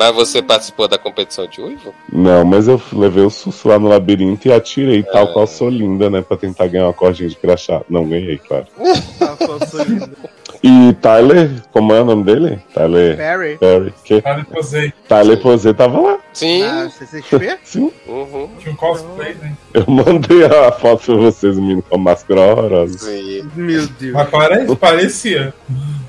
Ah! 0.00 0.04
Mas 0.06 0.14
você 0.14 0.40
participou 0.40 0.86
da 0.88 0.96
competição 0.96 1.46
de 1.46 1.60
Uivo? 1.60 1.94
Não, 2.12 2.44
mas 2.44 2.68
eu 2.68 2.80
levei 2.92 3.24
o 3.24 3.30
susto 3.30 3.68
lá 3.68 3.78
no 3.78 3.88
labirinto 3.88 4.46
e 4.48 4.52
atirei, 4.52 5.02
tal 5.02 5.24
É. 5.24 5.32
qual 5.32 5.46
sou 5.46 5.68
linda, 5.68 6.08
né? 6.08 6.22
Pra 6.22 6.36
tentar 6.36 6.66
ganhar 6.68 6.86
uma 6.86 6.92
cordinha 6.92 7.28
de 7.28 7.36
crachá. 7.36 7.82
Não 7.90 8.06
ganhei, 8.08 8.38
claro. 8.38 8.66
E 10.60 10.92
Tyler, 10.94 11.50
como 11.70 11.92
é 11.92 12.00
o 12.00 12.04
nome 12.04 12.24
dele? 12.24 12.58
Tyler 12.74 13.16
Perry. 13.16 13.56
Perry. 13.58 13.94
Que? 14.02 14.20
Cara, 14.20 14.44
posei. 14.44 14.92
Tyler 15.06 15.40
Posey 15.40 15.72
tava 15.72 16.00
lá. 16.00 16.18
Sim. 16.32 16.62
Na 16.62 16.90
CCXP? 16.90 17.58
Sim. 17.62 17.92
Uhum. 18.08 18.48
Tinha 18.58 18.72
um 18.72 18.76
cosplay, 18.76 19.34
né? 19.34 19.52
Eu 19.72 19.84
mandei 19.86 20.44
a 20.46 20.72
foto 20.72 21.04
pra 21.04 21.14
vocês, 21.14 21.56
menino 21.56 21.80
com 21.82 21.94
a 21.94 21.98
máscara 21.98 22.40
horrorosa. 22.40 22.98
Sim. 22.98 23.48
Meu 23.54 23.86
Deus. 23.86 24.12
Mas 24.12 24.28
pare- 24.30 24.76
parecia. 24.76 25.54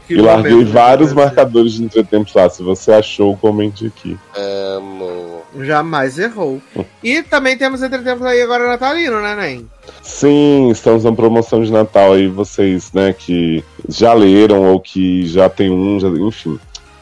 Que 0.10 0.16
E 0.16 0.22
larguei 0.22 0.64
vários 0.64 1.14
marcadores 1.14 1.74
de 1.74 1.84
entretempos 1.84 2.34
lá. 2.34 2.50
Se 2.50 2.64
você 2.64 2.92
achou, 2.92 3.38
comente 3.38 3.86
aqui. 3.86 4.18
Amo. 4.36 5.44
Jamais 5.62 6.18
errou. 6.18 6.60
E 7.04 7.22
também 7.22 7.56
temos 7.56 7.84
entretempos 7.84 8.26
aí 8.26 8.42
agora 8.42 8.68
natalino, 8.68 9.22
né, 9.22 9.36
Nen? 9.36 9.68
Sim, 10.02 10.70
estamos 10.72 11.04
na 11.04 11.12
promoção 11.12 11.62
de 11.64 11.72
Natal 11.72 12.14
aí, 12.14 12.28
vocês, 12.28 12.92
né, 12.92 13.14
que 13.14 13.64
já 13.88 14.14
leram 14.14 14.64
ou 14.72 14.80
que 14.80 15.28
já 15.28 15.48
tem 15.48 15.70
um, 15.72 16.00
já- 16.00 16.08
enfim. 16.10 16.60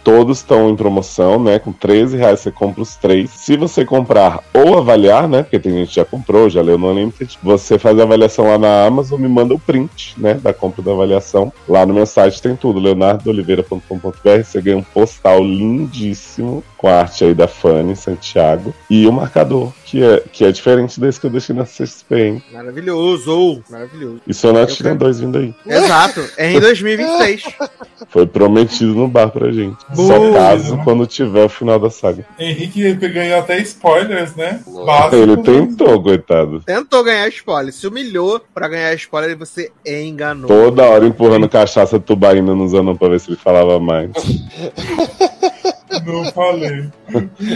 Todos 0.07 0.37
estão 0.37 0.69
em 0.69 0.75
promoção, 0.77 1.37
né? 1.37 1.59
Com 1.59 1.73
13 1.73 2.15
reais 2.15 2.39
você 2.39 2.49
compra 2.49 2.81
os 2.81 2.95
três. 2.95 3.29
Se 3.29 3.57
você 3.57 3.83
comprar 3.83 4.41
ou 4.53 4.77
avaliar, 4.77 5.27
né? 5.27 5.43
Porque 5.43 5.59
tem 5.59 5.73
gente 5.73 5.89
que 5.89 5.95
já 5.95 6.05
comprou, 6.05 6.49
já 6.49 6.61
leu 6.61 6.77
no 6.77 6.89
Unlimited. 6.89 7.37
Você 7.43 7.77
faz 7.77 7.99
a 7.99 8.03
avaliação 8.03 8.47
lá 8.47 8.57
na 8.57 8.85
Amazon, 8.85 9.19
me 9.19 9.27
manda 9.27 9.53
o 9.53 9.59
print, 9.59 10.15
né? 10.17 10.35
Da 10.35 10.53
compra 10.53 10.81
da 10.81 10.93
avaliação. 10.93 11.51
Lá 11.67 11.85
no 11.85 11.93
meu 11.93 12.05
site 12.05 12.41
tem 12.41 12.55
tudo, 12.55 12.79
leonardooliveira.com.br. 12.79 14.43
Você 14.45 14.61
ganha 14.61 14.77
um 14.77 14.81
postal 14.81 15.43
lindíssimo 15.43 16.63
com 16.77 16.87
a 16.87 17.01
arte 17.01 17.25
aí 17.25 17.33
da 17.33 17.49
Fanny 17.49 17.93
Santiago. 17.93 18.73
E 18.89 19.05
o 19.07 19.11
marcador, 19.11 19.73
que 19.83 20.01
é, 20.01 20.23
que 20.31 20.45
é 20.45 20.53
diferente 20.53 21.01
desse 21.01 21.19
que 21.19 21.25
eu 21.25 21.31
deixei 21.31 21.53
na 21.53 21.65
CXP, 21.65 22.15
hein? 22.15 22.43
Maravilhoso. 22.53 23.61
Maravilhoso. 23.69 24.21
E 24.25 24.33
Sonat 24.33 24.79
Eu 24.79 24.85
tem 24.85 24.95
dois 24.95 25.19
vindo 25.19 25.37
aí. 25.37 25.53
Exato. 25.65 26.23
É 26.37 26.53
em 26.53 26.61
2026. 26.61 27.43
Foi 28.09 28.27
prometido 28.27 28.93
no 28.93 29.07
bar 29.07 29.29
pra 29.29 29.51
gente. 29.51 29.77
Só 29.93 30.19
Boa. 30.19 30.33
caso 30.33 30.77
quando 30.83 31.07
tiver 31.07 31.43
o 31.43 31.49
final 31.49 31.79
da 31.79 31.89
saga. 31.89 32.25
Henrique 32.39 32.93
ganhou 32.93 33.39
até 33.39 33.59
spoilers, 33.61 34.35
né? 34.35 34.61
Básico, 34.85 35.15
Ele 35.15 35.37
tentou, 35.37 36.01
coitado. 36.01 36.61
Tentou 36.61 37.03
ganhar 37.03 37.27
spoiler. 37.29 37.73
Se 37.73 37.87
humilhou 37.87 38.41
pra 38.53 38.67
ganhar 38.67 38.93
spoiler 38.93 39.31
e 39.31 39.35
você 39.35 39.71
enganou. 39.85 40.47
Toda 40.47 40.83
hora 40.83 41.05
empurrando 41.05 41.49
cachaça 41.49 41.99
tubaína 41.99 42.53
nos 42.53 42.73
anos 42.73 42.97
pra 42.97 43.09
ver 43.09 43.19
se 43.19 43.29
ele 43.29 43.37
falava 43.37 43.79
mais. 43.79 44.11
Não 46.05 46.25
falei. 46.31 46.85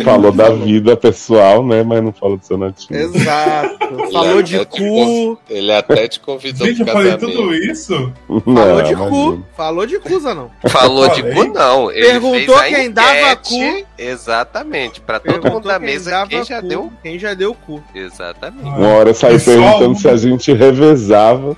Falou 0.03 0.31
da 0.31 0.49
vida 0.49 0.95
pessoal, 0.97 1.65
né? 1.65 1.83
Mas 1.83 2.03
não 2.03 2.11
falou 2.11 2.37
do 2.37 2.45
Sonatinho. 2.45 2.99
Exato. 2.99 3.77
Falou 4.11 4.41
de 4.41 4.55
Ele 4.55 4.61
até 4.63 4.65
te 4.65 4.79
cu. 4.79 4.87
conv- 5.05 5.37
Ele 5.49 5.71
até 5.73 6.07
te 6.07 6.19
convidou 6.19 6.67
Gente, 6.67 6.79
eu 6.79 6.85
pro 6.85 6.93
falei 6.95 7.11
casamento. 7.11 7.37
tudo 7.37 7.55
isso? 7.55 8.13
Falou 8.27 8.81
de 8.81 8.91
imagina. 8.93 9.09
cu. 9.09 9.43
Falou 9.55 9.85
de 9.85 9.99
cu, 9.99 10.19
Zanão. 10.19 10.51
Falou 10.67 11.07
de 11.09 11.21
Falei. 11.21 11.35
cu, 11.35 11.43
não. 11.53 11.91
Ele 11.91 12.05
Perguntou 12.07 12.57
fez 12.57 12.73
a 12.73 12.75
quem 12.75 12.91
dava 12.91 13.31
enquete, 13.31 13.85
Exatamente. 13.97 15.01
Pra 15.01 15.19
todo 15.19 15.31
Perguntou 15.33 15.51
mundo 15.53 15.67
da 15.67 15.79
mesa 15.79 16.11
dava 16.11 16.29
quem 16.29 16.43
já 16.45 16.61
cu, 16.61 16.67
deu. 16.67 16.93
Quem 17.03 17.19
já 17.19 17.33
deu 17.33 17.53
cu. 17.53 17.83
Exatamente. 17.93 18.63
Uma 18.69 18.87
hora 18.87 19.09
eu 19.09 19.13
saí 19.13 19.33
Pessoal, 19.33 19.57
perguntando 19.57 19.99
se 19.99 20.09
a 20.09 20.15
gente 20.17 20.53
revezava. 20.53 21.55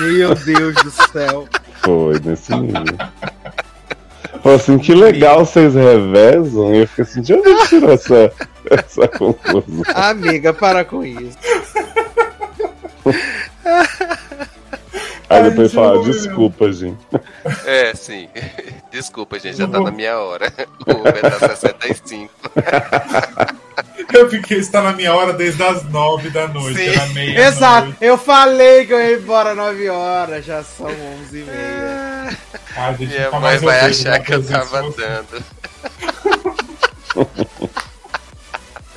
Meu 0.00 0.34
Deus 0.34 0.74
do 0.76 0.90
céu. 1.12 1.46
Foi 1.82 2.18
nesse 2.24 2.54
nível. 2.54 2.84
Falei 4.42 4.56
assim, 4.56 4.78
que 4.78 4.94
legal 4.94 5.44
vocês 5.44 5.74
revezam. 5.74 6.74
E 6.74 6.78
eu 6.78 6.88
fiquei 6.88 7.04
assim, 7.04 7.20
de 7.20 7.34
onde 7.34 7.48
ele 7.48 7.66
tirou 7.66 7.92
essa, 7.92 8.32
essa 8.70 9.08
conclusão? 9.08 9.82
Amiga, 9.94 10.52
para 10.52 10.84
com 10.84 11.04
isso. 11.04 11.36
Aí 15.30 15.42
Ai, 15.42 15.50
depois 15.50 15.72
fala, 15.72 16.02
desculpa, 16.04 16.72
gente. 16.72 16.98
É, 17.66 17.94
sim. 17.94 18.28
Desculpa, 18.90 19.38
gente, 19.38 19.58
já 19.58 19.68
tá 19.68 19.78
na 19.78 19.90
minha 19.90 20.18
hora. 20.18 20.50
O 20.86 20.92
Uber 20.92 21.20
tá 21.20 21.48
65. 21.48 22.32
Eu 24.12 24.30
fiquei, 24.30 24.58
está 24.58 24.80
na 24.80 24.92
minha 24.92 25.14
hora 25.14 25.34
desde 25.34 25.62
as 25.62 25.84
nove 25.84 26.30
da 26.30 26.48
noite. 26.48 26.78
Sim. 26.78 26.88
Era 26.88 27.06
meia 27.08 27.46
Exato. 27.46 27.94
Eu 28.00 28.16
falei 28.16 28.86
que 28.86 28.92
eu 28.94 29.00
ia 29.00 29.16
embora 29.18 29.54
9 29.54 29.88
horas. 29.90 30.44
Já 30.46 30.64
são 30.64 30.86
11 30.86 31.38
e 31.38 31.44
meia. 31.44 32.38
Gente, 32.98 33.08
Minha 33.08 33.30
mãe 33.38 33.58
vai 33.58 33.80
achar 33.80 34.18
que 34.20 34.32
eu 34.32 34.42
tava 34.42 34.80
assim. 34.80 35.44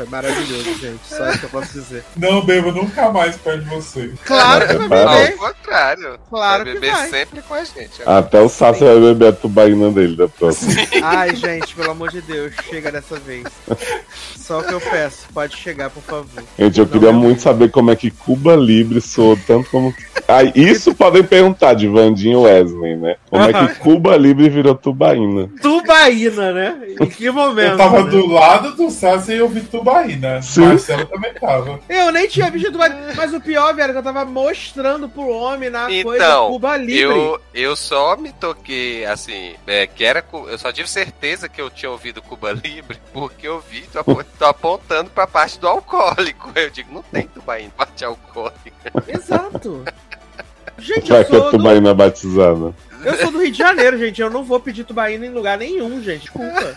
Foi 0.01 0.09
maravilhoso, 0.09 0.63
gente. 0.79 0.99
Só 1.07 1.29
isso 1.29 1.39
que 1.39 1.45
eu 1.45 1.49
posso 1.49 1.73
dizer. 1.73 2.03
Não 2.17 2.43
bebo 2.43 2.71
nunca 2.71 3.11
mais 3.11 3.35
perto 3.35 3.63
de 3.63 3.69
você. 3.69 4.11
Claro 4.25 4.67
que 4.67 4.87
vai 4.87 5.03
Não, 5.05 5.11
Ao 5.11 5.17
beber. 5.19 5.37
contrário. 5.37 6.19
Claro 6.29 6.63
vai 6.63 6.73
que 6.73 6.79
beber 6.79 6.95
vai. 6.95 7.09
sempre 7.09 7.41
com 7.43 7.53
a 7.53 7.63
gente. 7.63 8.01
Até 8.05 8.41
o 8.41 8.49
Sassi 8.49 8.83
vai 8.83 8.99
beber 8.99 9.27
a 9.29 9.33
tubaína 9.33 9.91
dele 9.91 10.15
da 10.15 10.27
próxima. 10.27 10.73
Ai, 11.03 11.35
gente, 11.35 11.75
pelo 11.75 11.91
amor 11.91 12.09
de 12.09 12.21
Deus, 12.21 12.53
chega 12.67 12.91
dessa 12.91 13.17
vez. 13.19 13.43
Só 14.35 14.59
o 14.59 14.63
que 14.63 14.73
eu 14.73 14.81
peço, 14.81 15.27
pode 15.33 15.55
chegar, 15.55 15.89
por 15.89 16.01
favor. 16.03 16.43
Gente, 16.57 16.79
eu 16.79 16.85
Não, 16.85 16.91
queria 16.91 17.11
muito 17.13 17.41
saber 17.41 17.69
como 17.69 17.91
é 17.91 17.95
que 17.95 18.09
Cuba 18.09 18.55
Libre 18.55 18.99
soou 18.99 19.37
tanto 19.45 19.69
como. 19.69 19.93
Ah, 20.27 20.43
isso 20.55 20.95
podem 20.95 21.23
perguntar 21.23 21.73
de 21.73 21.87
Vandinho 21.87 22.39
e 22.39 22.43
Wesley, 22.51 22.95
né? 22.97 23.15
Como 23.29 23.43
é 23.43 23.53
que 23.53 23.75
Cuba 23.75 24.17
Libre 24.17 24.49
virou 24.49 24.75
tubaína? 24.75 25.49
Tubaína, 25.61 26.51
né? 26.51 26.81
Em 26.99 27.05
que 27.07 27.29
momento? 27.29 27.71
Eu 27.71 27.77
tava 27.77 28.03
né? 28.03 28.09
do 28.09 28.27
lado 28.27 28.75
do 28.75 28.89
Sassi 28.89 29.33
e 29.33 29.37
eu 29.37 29.47
vi 29.47 29.61
Tubaína. 29.61 29.90
Sim. 30.41 30.61
Marcelo 30.65 31.05
também 31.05 31.33
tava. 31.33 31.79
Eu 31.89 32.11
nem 32.11 32.27
tinha 32.27 32.49
visto 32.51 32.71
Tubaína. 32.71 33.13
Mas 33.15 33.33
o 33.33 33.41
pior, 33.41 33.73
velho, 33.73 33.89
é 33.89 33.93
que 33.93 33.99
eu 33.99 34.03
tava 34.03 34.23
mostrando 34.25 35.07
pro 35.09 35.27
homem 35.27 35.69
na 35.69 35.85
coisa 35.87 36.23
Então, 36.25 36.49
Cuba 36.51 36.77
Libre. 36.77 36.99
eu, 37.01 37.41
eu 37.53 37.75
só 37.75 38.15
me 38.17 38.31
toquei, 38.33 39.05
assim, 39.05 39.55
é, 39.67 39.85
que 39.87 40.03
era. 40.03 40.23
Eu 40.47 40.57
só 40.57 40.71
tive 40.71 40.89
certeza 40.89 41.47
que 41.49 41.61
eu 41.61 41.69
tinha 41.69 41.91
ouvido 41.91 42.21
Cuba 42.21 42.51
Libre 42.63 42.97
porque 43.13 43.47
eu 43.47 43.59
vi, 43.59 43.81
tô, 43.91 43.99
apo- 43.99 44.23
tô 44.23 44.45
apontando 44.45 45.09
pra 45.09 45.27
parte 45.27 45.59
do 45.59 45.67
alcoólico. 45.67 46.51
Eu 46.55 46.69
digo, 46.69 46.93
não 46.93 47.01
tem 47.03 47.27
tubaína, 47.27 47.71
parte 47.75 48.03
alcoólica. 48.05 48.71
Exato. 49.07 49.83
Gente, 50.77 51.09
Vai 51.11 51.21
eu 51.21 51.25
que 51.25 51.35
é 51.35 51.39
sou, 51.39 51.51
do, 51.51 51.57
tubaína 51.57 51.93
batizada. 51.93 52.73
Eu 53.03 53.17
sou 53.17 53.31
do 53.31 53.39
Rio 53.39 53.51
de 53.51 53.57
Janeiro, 53.57 53.97
gente. 53.97 54.21
Eu 54.21 54.29
não 54.29 54.43
vou 54.43 54.59
pedir 54.59 54.83
tubaína 54.83 55.25
em 55.25 55.31
lugar 55.31 55.57
nenhum, 55.57 56.01
gente. 56.01 56.21
Desculpa. 56.21 56.75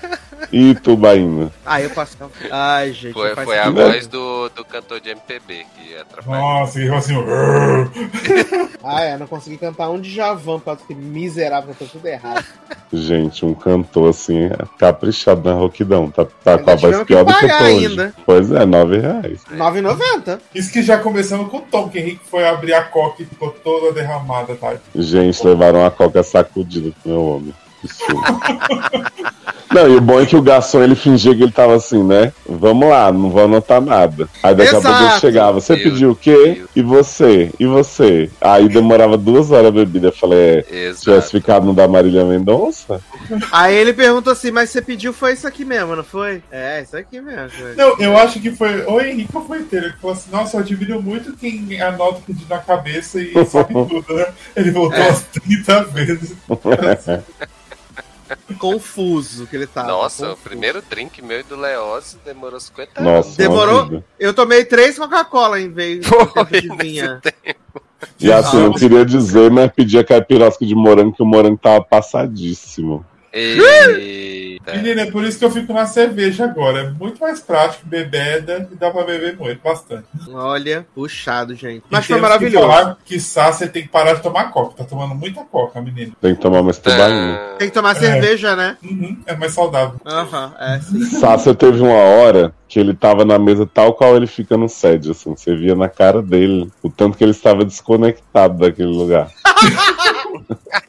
E 0.52 0.74
tubaína. 0.74 1.50
Ah, 1.64 1.80
eu 1.80 1.90
passo. 1.90 2.16
Ai, 2.50 2.92
gente. 2.92 3.12
Foi, 3.12 3.34
foi 3.34 3.58
a 3.58 3.70
voz 3.70 4.06
do, 4.06 4.48
do 4.50 4.64
cantor 4.64 5.00
de 5.00 5.10
MPB 5.10 5.66
que 5.76 5.96
atrapalhou. 5.96 6.40
Nossa, 6.40 6.78
ele 6.78 6.88
falou 6.88 7.00
assim. 7.00 8.74
Ah, 8.86 9.02
é, 9.02 9.16
não 9.16 9.26
consegui 9.26 9.56
cantar 9.56 9.88
um 9.88 9.98
de 9.98 10.10
Javan, 10.10 10.60
pra 10.60 10.76
que 10.76 10.94
miserável, 10.94 11.70
cantou 11.70 11.88
tudo 11.88 12.06
errado. 12.06 12.44
Gente, 12.92 13.44
um 13.44 13.54
cantor 13.54 14.10
assim, 14.10 14.50
caprichado 14.78 15.48
na 15.48 15.56
roquidão. 15.56 16.10
Tá, 16.10 16.26
tá 16.26 16.58
com 16.58 16.70
a 16.70 16.74
voz 16.74 17.02
pior 17.04 17.24
do 17.24 17.32
que 17.34 17.44
eu 17.46 17.48
tô 17.48 17.64
hoje. 17.64 17.86
ainda. 17.86 18.14
Pois 18.26 18.52
é, 18.52 18.66
nove 18.66 18.98
reais. 18.98 19.40
R$ 19.48 19.56
9,90. 19.56 20.38
Isso 20.54 20.70
que 20.70 20.82
já 20.82 20.98
começamos 20.98 21.50
com 21.50 21.56
o 21.56 21.60
Tom, 21.62 21.88
que 21.88 21.98
Henrique 21.98 22.20
foi 22.28 22.46
abrir 22.46 22.74
a 22.74 22.82
coca 22.82 23.22
e 23.22 23.26
ficou 23.26 23.50
toda 23.50 23.92
derramada, 23.92 24.54
tá? 24.54 24.76
Gente, 24.94 25.44
levaram 25.46 25.84
a 25.84 25.90
coca 25.90 26.13
sacudida 26.22 26.92
pro 27.02 27.10
meu 27.10 27.22
homem. 27.22 27.54
Não, 29.72 29.88
e 29.88 29.96
o 29.96 30.00
bom 30.00 30.20
é 30.20 30.26
que 30.26 30.36
o 30.36 30.42
garçom 30.42 30.82
ele 30.82 30.94
fingia 30.94 31.34
que 31.34 31.42
ele 31.42 31.50
tava 31.50 31.74
assim, 31.74 32.00
né? 32.04 32.32
Vamos 32.48 32.88
lá, 32.88 33.10
não 33.10 33.28
vou 33.28 33.44
anotar 33.44 33.80
nada. 33.80 34.28
Aí 34.40 34.54
daqui 34.54 34.76
a 34.76 34.80
pouco 34.80 35.02
ele 35.02 35.18
chegava, 35.20 35.60
você 35.60 35.74
Meu 35.74 35.82
pediu 35.82 36.10
o 36.12 36.16
quê? 36.16 36.54
Deus. 36.58 36.70
E 36.76 36.82
você? 36.82 37.50
E 37.58 37.66
você? 37.66 38.30
Aí 38.40 38.68
demorava 38.68 39.16
duas 39.16 39.50
horas 39.50 39.66
a 39.66 39.70
bebida. 39.72 40.08
Eu 40.08 40.12
falei, 40.12 40.64
é, 40.70 40.92
se 40.94 41.00
tivesse 41.02 41.32
ficado 41.32 41.66
no 41.66 41.74
da 41.74 41.88
Marília 41.88 42.24
Mendonça? 42.24 43.00
Aí 43.50 43.74
ele 43.74 43.92
perguntou 43.92 44.32
assim, 44.32 44.52
mas 44.52 44.70
você 44.70 44.80
pediu 44.80 45.12
foi 45.12 45.32
isso 45.32 45.46
aqui 45.46 45.64
mesmo, 45.64 45.96
não 45.96 46.04
foi? 46.04 46.40
É, 46.52 46.82
isso 46.82 46.96
aqui 46.96 47.20
mesmo. 47.20 47.50
foi. 47.50 47.74
Não, 47.74 47.98
eu 47.98 48.16
acho 48.16 48.38
que 48.40 48.52
foi 48.52 48.84
o 48.86 49.00
Henrique 49.00 49.34
ou 49.34 49.44
foi 49.44 49.58
inteiro 49.58 49.92
que 49.92 49.98
falou 49.98 50.14
assim: 50.14 50.30
Nossa, 50.30 50.56
eu 50.56 50.60
admiro 50.60 51.02
muito 51.02 51.32
quem 51.36 51.80
anota 51.80 52.18
o 52.18 52.22
pedido 52.22 52.46
na 52.48 52.58
cabeça 52.58 53.20
e 53.20 53.32
sabe 53.46 53.72
tudo, 53.72 54.04
né? 54.14 54.26
Ele 54.54 54.70
voltou 54.70 54.98
É. 54.98 55.08
umas 55.08 55.22
30 55.22 55.84
vezes. 55.86 56.34
Confuso 58.58 59.46
que 59.46 59.56
ele 59.56 59.66
tava. 59.66 59.88
Nossa, 59.88 60.24
o 60.24 60.28
confuso. 60.30 60.48
primeiro 60.48 60.82
drink 60.82 61.20
meu 61.22 61.40
e 61.40 61.42
do 61.42 61.56
Leose 61.56 62.16
demorou 62.24 62.58
50 62.58 63.00
Nossa, 63.00 63.28
anos. 63.28 63.36
Demorou? 63.36 64.04
Eu 64.18 64.32
tomei 64.32 64.64
três 64.64 64.98
Coca-Cola 64.98 65.60
em 65.60 65.70
vez 65.70 66.06
Foi, 66.06 66.60
de 66.60 66.76
vinha. 66.76 67.20
E 68.20 68.30
assim, 68.32 68.62
eu 68.62 68.72
queria 68.72 69.04
dizer, 69.04 69.50
mas 69.50 69.72
pedir 69.72 69.98
a 69.98 70.04
caipirosca 70.04 70.64
de 70.64 70.74
morango, 70.74 71.14
que 71.14 71.22
o 71.22 71.26
morango 71.26 71.58
tava 71.58 71.82
passadíssimo. 71.82 73.04
Eita. 73.34 74.72
Menina, 74.76 75.02
é 75.02 75.10
por 75.10 75.24
isso 75.24 75.38
que 75.38 75.44
eu 75.44 75.50
fico 75.50 75.72
na 75.72 75.86
cerveja 75.86 76.44
agora. 76.44 76.80
É 76.80 76.90
muito 76.90 77.20
mais 77.20 77.40
prático, 77.40 77.86
bebeda, 77.86 78.68
e 78.72 78.76
dá 78.76 78.90
pra 78.90 79.02
beber 79.04 79.36
muito, 79.36 79.60
bastante. 79.62 80.04
Olha, 80.32 80.86
puxado, 80.94 81.54
gente. 81.54 81.78
E 81.80 81.84
Mas 81.90 82.06
foi 82.06 82.16
temos 82.16 82.28
que 82.30 82.34
maravilhoso. 82.38 82.66
falar 82.68 82.96
que 83.04 83.20
Sá, 83.20 83.52
você 83.52 83.68
tem 83.68 83.82
que 83.82 83.88
parar 83.88 84.14
de 84.14 84.22
tomar 84.22 84.50
coca. 84.50 84.74
Tá 84.78 84.84
tomando 84.84 85.14
muita 85.14 85.42
coca, 85.44 85.80
menino. 85.82 86.12
Tem 86.20 86.34
que 86.34 86.40
tomar 86.40 86.62
mais 86.62 86.78
tubaína. 86.78 87.34
Ah, 87.34 87.56
Tem 87.58 87.68
que 87.68 87.74
tomar 87.74 87.94
cerveja, 87.96 88.54
né? 88.56 88.76
Uhum, 88.82 89.18
é 89.26 89.34
mais 89.36 89.52
saudável. 89.52 90.00
Aham, 90.06 90.54
é 90.58 90.80
sim. 90.80 91.04
Sácia 91.18 91.54
teve 91.54 91.80
uma 91.80 91.92
hora 91.92 92.54
que 92.68 92.78
ele 92.80 92.94
tava 92.94 93.24
na 93.24 93.38
mesa 93.38 93.66
tal 93.66 93.92
qual 93.94 94.16
ele 94.16 94.26
fica 94.26 94.56
no 94.56 94.68
SED, 94.68 95.10
assim. 95.10 95.34
Você 95.36 95.54
via 95.54 95.74
na 95.74 95.88
cara 95.88 96.22
dele 96.22 96.70
o 96.82 96.88
tanto 96.90 97.16
que 97.18 97.24
ele 97.24 97.30
estava 97.32 97.64
desconectado 97.64 98.58
daquele 98.58 98.88
lugar. 98.88 99.28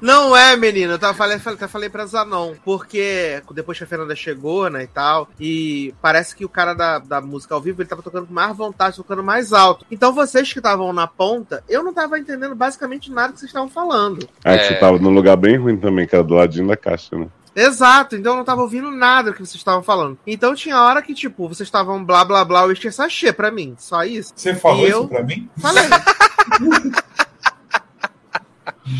Não 0.00 0.36
é, 0.36 0.56
menina. 0.56 0.94
Eu 0.94 0.98
tava 0.98 1.14
falei, 1.14 1.38
falei, 1.38 1.56
até 1.56 1.68
falei 1.68 1.88
pra 1.88 2.06
Zanon. 2.06 2.54
Porque 2.64 3.42
depois 3.52 3.76
que 3.78 3.84
a 3.84 3.86
Fernanda 3.86 4.14
chegou, 4.16 4.68
né, 4.70 4.84
e 4.84 4.86
tal. 4.86 5.28
E 5.38 5.94
parece 6.00 6.34
que 6.34 6.44
o 6.44 6.48
cara 6.48 6.74
da, 6.74 6.98
da 6.98 7.20
música 7.20 7.54
ao 7.54 7.60
vivo, 7.60 7.82
ele 7.82 7.88
tava 7.88 8.02
tocando 8.02 8.26
com 8.26 8.34
mais 8.34 8.56
vontade, 8.56 8.96
tocando 8.96 9.22
mais 9.22 9.52
alto. 9.52 9.84
Então 9.90 10.12
vocês 10.12 10.52
que 10.52 10.58
estavam 10.58 10.92
na 10.92 11.06
ponta, 11.06 11.62
eu 11.68 11.82
não 11.82 11.92
tava 11.92 12.18
entendendo 12.18 12.54
basicamente 12.54 13.10
nada 13.10 13.32
que 13.32 13.38
vocês 13.40 13.50
estavam 13.50 13.68
falando. 13.68 14.28
Aí 14.44 14.56
É. 14.58 14.68
você 14.68 14.74
tava 14.76 14.98
num 14.98 15.10
lugar 15.10 15.36
bem 15.36 15.56
ruim 15.56 15.76
também, 15.76 16.06
que 16.06 16.14
era 16.14 16.24
do 16.24 16.34
ladinho 16.34 16.68
da 16.68 16.76
caixa, 16.76 17.16
né? 17.16 17.28
Exato, 17.54 18.14
então 18.14 18.34
eu 18.34 18.36
não 18.38 18.44
tava 18.44 18.62
ouvindo 18.62 18.92
nada 18.92 19.30
do 19.30 19.34
que 19.34 19.40
vocês 19.44 19.56
estavam 19.56 19.82
falando. 19.82 20.16
Então 20.24 20.54
tinha 20.54 20.80
hora 20.80 21.02
que, 21.02 21.12
tipo, 21.12 21.48
vocês 21.48 21.66
estavam 21.66 22.02
blá 22.04 22.24
blá 22.24 22.44
blá, 22.44 22.64
o 22.64 22.70
Esther 22.70 22.92
sachê 22.94 23.32
pra 23.32 23.50
mim. 23.50 23.74
Só 23.76 24.04
isso. 24.04 24.32
Você 24.36 24.54
falou 24.54 24.86
E 24.86 24.88
isso 24.88 24.98
eu? 24.98 25.08
pra 25.08 25.22
mim? 25.24 25.50
Falei. 25.58 25.82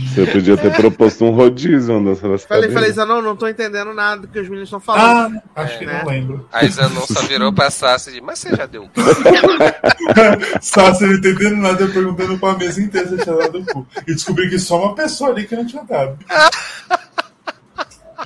Você 0.06 0.26
podia 0.26 0.56
ter 0.56 0.72
proposto 0.74 1.24
um 1.24 1.30
rodízio, 1.30 1.96
uma 1.96 2.10
dança 2.10 2.28
das 2.28 2.44
falei, 2.44 2.70
falei. 2.70 2.92
Zanon, 2.92 3.22
não 3.22 3.36
tô 3.36 3.48
entendendo 3.48 3.94
nada 3.94 4.22
do 4.22 4.28
que 4.28 4.38
os 4.38 4.48
meninos 4.48 4.68
estão 4.68 4.80
falando. 4.80 5.40
Ah, 5.54 5.62
acho 5.62 5.78
que 5.78 5.86
né? 5.86 6.00
não 6.02 6.10
lembro. 6.10 6.48
Aí 6.52 6.68
Zanon 6.68 7.00
só 7.06 7.22
virou 7.22 7.52
pra 7.52 7.70
Sassi 7.70 8.10
e 8.10 8.12
disse, 8.14 8.24
mas 8.24 8.38
você 8.38 8.54
já 8.54 8.66
deu 8.66 8.84
o 8.84 8.88
cu? 8.88 9.00
Só 10.60 10.92
você 10.92 11.06
não 11.06 11.14
entendendo 11.14 11.56
nada, 11.56 11.84
eu 11.84 11.92
perguntando 11.92 12.38
pra 12.38 12.56
mesa 12.56 12.80
inteira 12.80 13.08
se 13.08 13.14
eu 13.14 13.22
tinha 13.22 13.36
dado 13.36 13.58
o 13.58 13.66
cu. 13.66 13.86
E 14.06 14.14
descobri 14.14 14.48
que 14.48 14.58
só 14.58 14.84
uma 14.84 14.94
pessoa 14.94 15.30
ali 15.30 15.46
que 15.46 15.56
não 15.56 15.66
tinha 15.66 15.82
dado. 15.84 16.18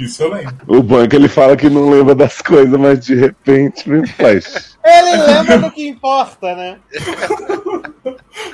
Isso 0.00 0.22
eu 0.22 0.32
lembro. 0.32 0.56
O 0.66 0.82
bom 0.82 1.02
é 1.02 1.06
que 1.06 1.14
ele 1.14 1.28
fala 1.28 1.56
que 1.56 1.70
não 1.70 1.88
lembra 1.88 2.14
das 2.14 2.40
coisas, 2.40 2.78
mas 2.78 2.98
de 3.00 3.14
repente 3.14 3.88
vem 3.88 4.06
flash. 4.06 4.73
Ele 4.84 5.16
lembra 5.16 5.58
do 5.58 5.70
que 5.70 5.88
importa, 5.88 6.54
né? 6.54 6.78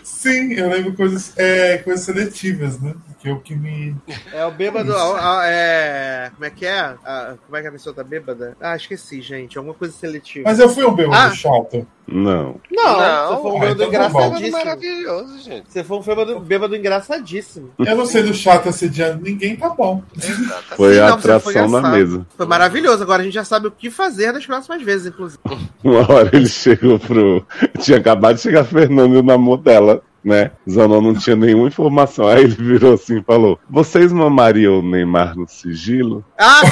Sim, 0.02 0.52
eu 0.52 0.69
lembro 0.69 0.93
coisas, 0.94 1.32
é, 1.36 1.78
coisas 1.78 2.05
seletivas, 2.05 2.81
né? 2.81 2.94
Que 3.20 3.28
é 3.28 3.32
o 3.32 3.40
que 3.40 3.55
me. 3.55 3.94
É 4.32 4.47
o 4.47 4.51
bêbado. 4.51 4.94
a- 4.97 5.40
a- 5.40 5.47
é, 5.47 6.31
como 6.35 6.44
é 6.44 6.51
que 6.51 6.65
é? 6.65 6.78
A- 7.05 7.35
como 7.44 7.57
é 7.57 7.61
que 7.62 7.69
a 7.69 7.73
pessoa 7.73 7.94
tá 7.94 8.02
bêbada? 8.02 8.57
Ah, 8.61 8.74
esqueci, 8.77 9.20
gente. 9.20 9.59
Alguma 9.59 9.74
coisa 9.74 9.93
seletiva. 9.93 10.48
Mas 10.48 10.59
eu 10.59 10.69
fui 10.70 10.85
um 10.85 10.94
bêbado 10.94 11.16
Ah. 11.16 11.35
chato. 11.35 11.86
Não. 12.12 12.57
não, 12.73 12.98
Não, 12.98 13.36
você 13.36 13.43
foi 13.43 13.51
um 13.52 13.57
ah, 13.57 13.61
bêbado 13.61 13.82
então 13.85 13.90
tá 13.93 14.09
engraçadíssimo. 14.09 14.59
maravilhoso, 14.59 15.39
gente. 15.43 15.73
Você 15.73 15.85
foi 15.85 15.97
um 15.98 16.02
bêbado, 16.02 16.40
bêbado 16.40 16.77
engraçadíssimo. 16.77 17.70
Eu 17.78 17.94
não 17.97 18.05
sei 18.07 18.23
do 18.24 18.35
chato 18.35 18.69
assediando 18.69 19.23
ninguém, 19.23 19.55
tá 19.55 19.69
bom. 19.69 20.02
Exatamente. 20.16 20.74
Foi 20.77 20.94
Sim, 20.94 21.01
a 21.01 21.09
não, 21.11 21.20
você 21.20 21.40
foi 21.40 21.52
atração 21.57 21.81
na 21.81 21.89
mesa. 21.90 22.27
Foi 22.36 22.47
maravilhoso. 22.47 23.02
Agora 23.02 23.23
a 23.23 23.24
gente 23.24 23.35
já 23.35 23.44
sabe 23.44 23.69
o 23.69 23.70
que 23.70 23.90
fazer 23.90 24.32
das 24.32 24.44
próximas 24.44 24.82
vezes, 24.82 25.07
inclusive. 25.09 25.40
Uma 25.85 26.01
hora 26.12 26.19
ele 26.32 26.47
chegou 26.47 26.98
pro. 26.98 27.44
Tinha 27.80 27.98
acabado 27.98 28.36
de 28.36 28.42
chegar 28.42 28.64
Fernando 28.64 29.14
e 29.14 29.18
o 29.18 29.22
namoro 29.22 29.60
dela, 29.60 30.02
né? 30.24 30.52
Zanon 30.68 31.01
não 31.01 31.14
tinha 31.14 31.36
nenhuma 31.36 31.68
informação. 31.68 32.28
Aí 32.28 32.44
ele 32.44 32.55
virou 32.55 32.94
assim 32.94 33.18
e 33.18 33.22
falou: 33.22 33.59
Vocês 33.68 34.12
mamariam 34.12 34.78
o 34.78 34.82
Neymar 34.82 35.36
no 35.36 35.48
sigilo? 35.48 36.24
Ah, 36.38 36.62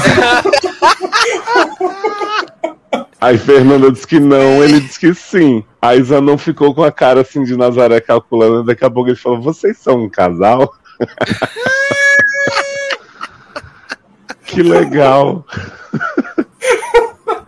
Aí 3.21 3.37
Fernanda 3.37 3.91
disse 3.91 4.07
que 4.07 4.21
não, 4.21 4.63
ele 4.63 4.79
disse 4.81 5.01
que 5.01 5.13
sim. 5.13 5.65
Aí 5.83 6.01
Zanon 6.03 6.39
ficou 6.39 6.73
com 6.73 6.85
a 6.85 6.93
cara 6.93 7.23
assim 7.23 7.43
de 7.43 7.57
Nazaré 7.57 8.01
calculando. 8.01 8.63
Daqui 8.63 8.85
a 8.85 8.91
pouco 8.91 9.11
ele 9.11 9.17
falou: 9.17 9.41
Vocês 9.41 9.77
são 9.79 10.05
um 10.05 10.09
casal? 10.09 10.73
que 14.47 14.63
legal. 14.63 15.45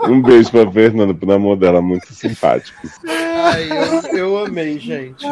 Um 0.09 0.23
beijo 0.23 0.51
pra 0.51 0.71
Fernanda, 0.71 1.15
pro 1.15 1.27
namoro 1.27 1.59
dela, 1.59 1.83
muito 1.83 2.13
simpático. 2.15 2.79
ai, 3.07 3.69
eu, 3.71 4.19
eu 4.19 4.39
amei, 4.45 4.79
gente. 4.79 5.27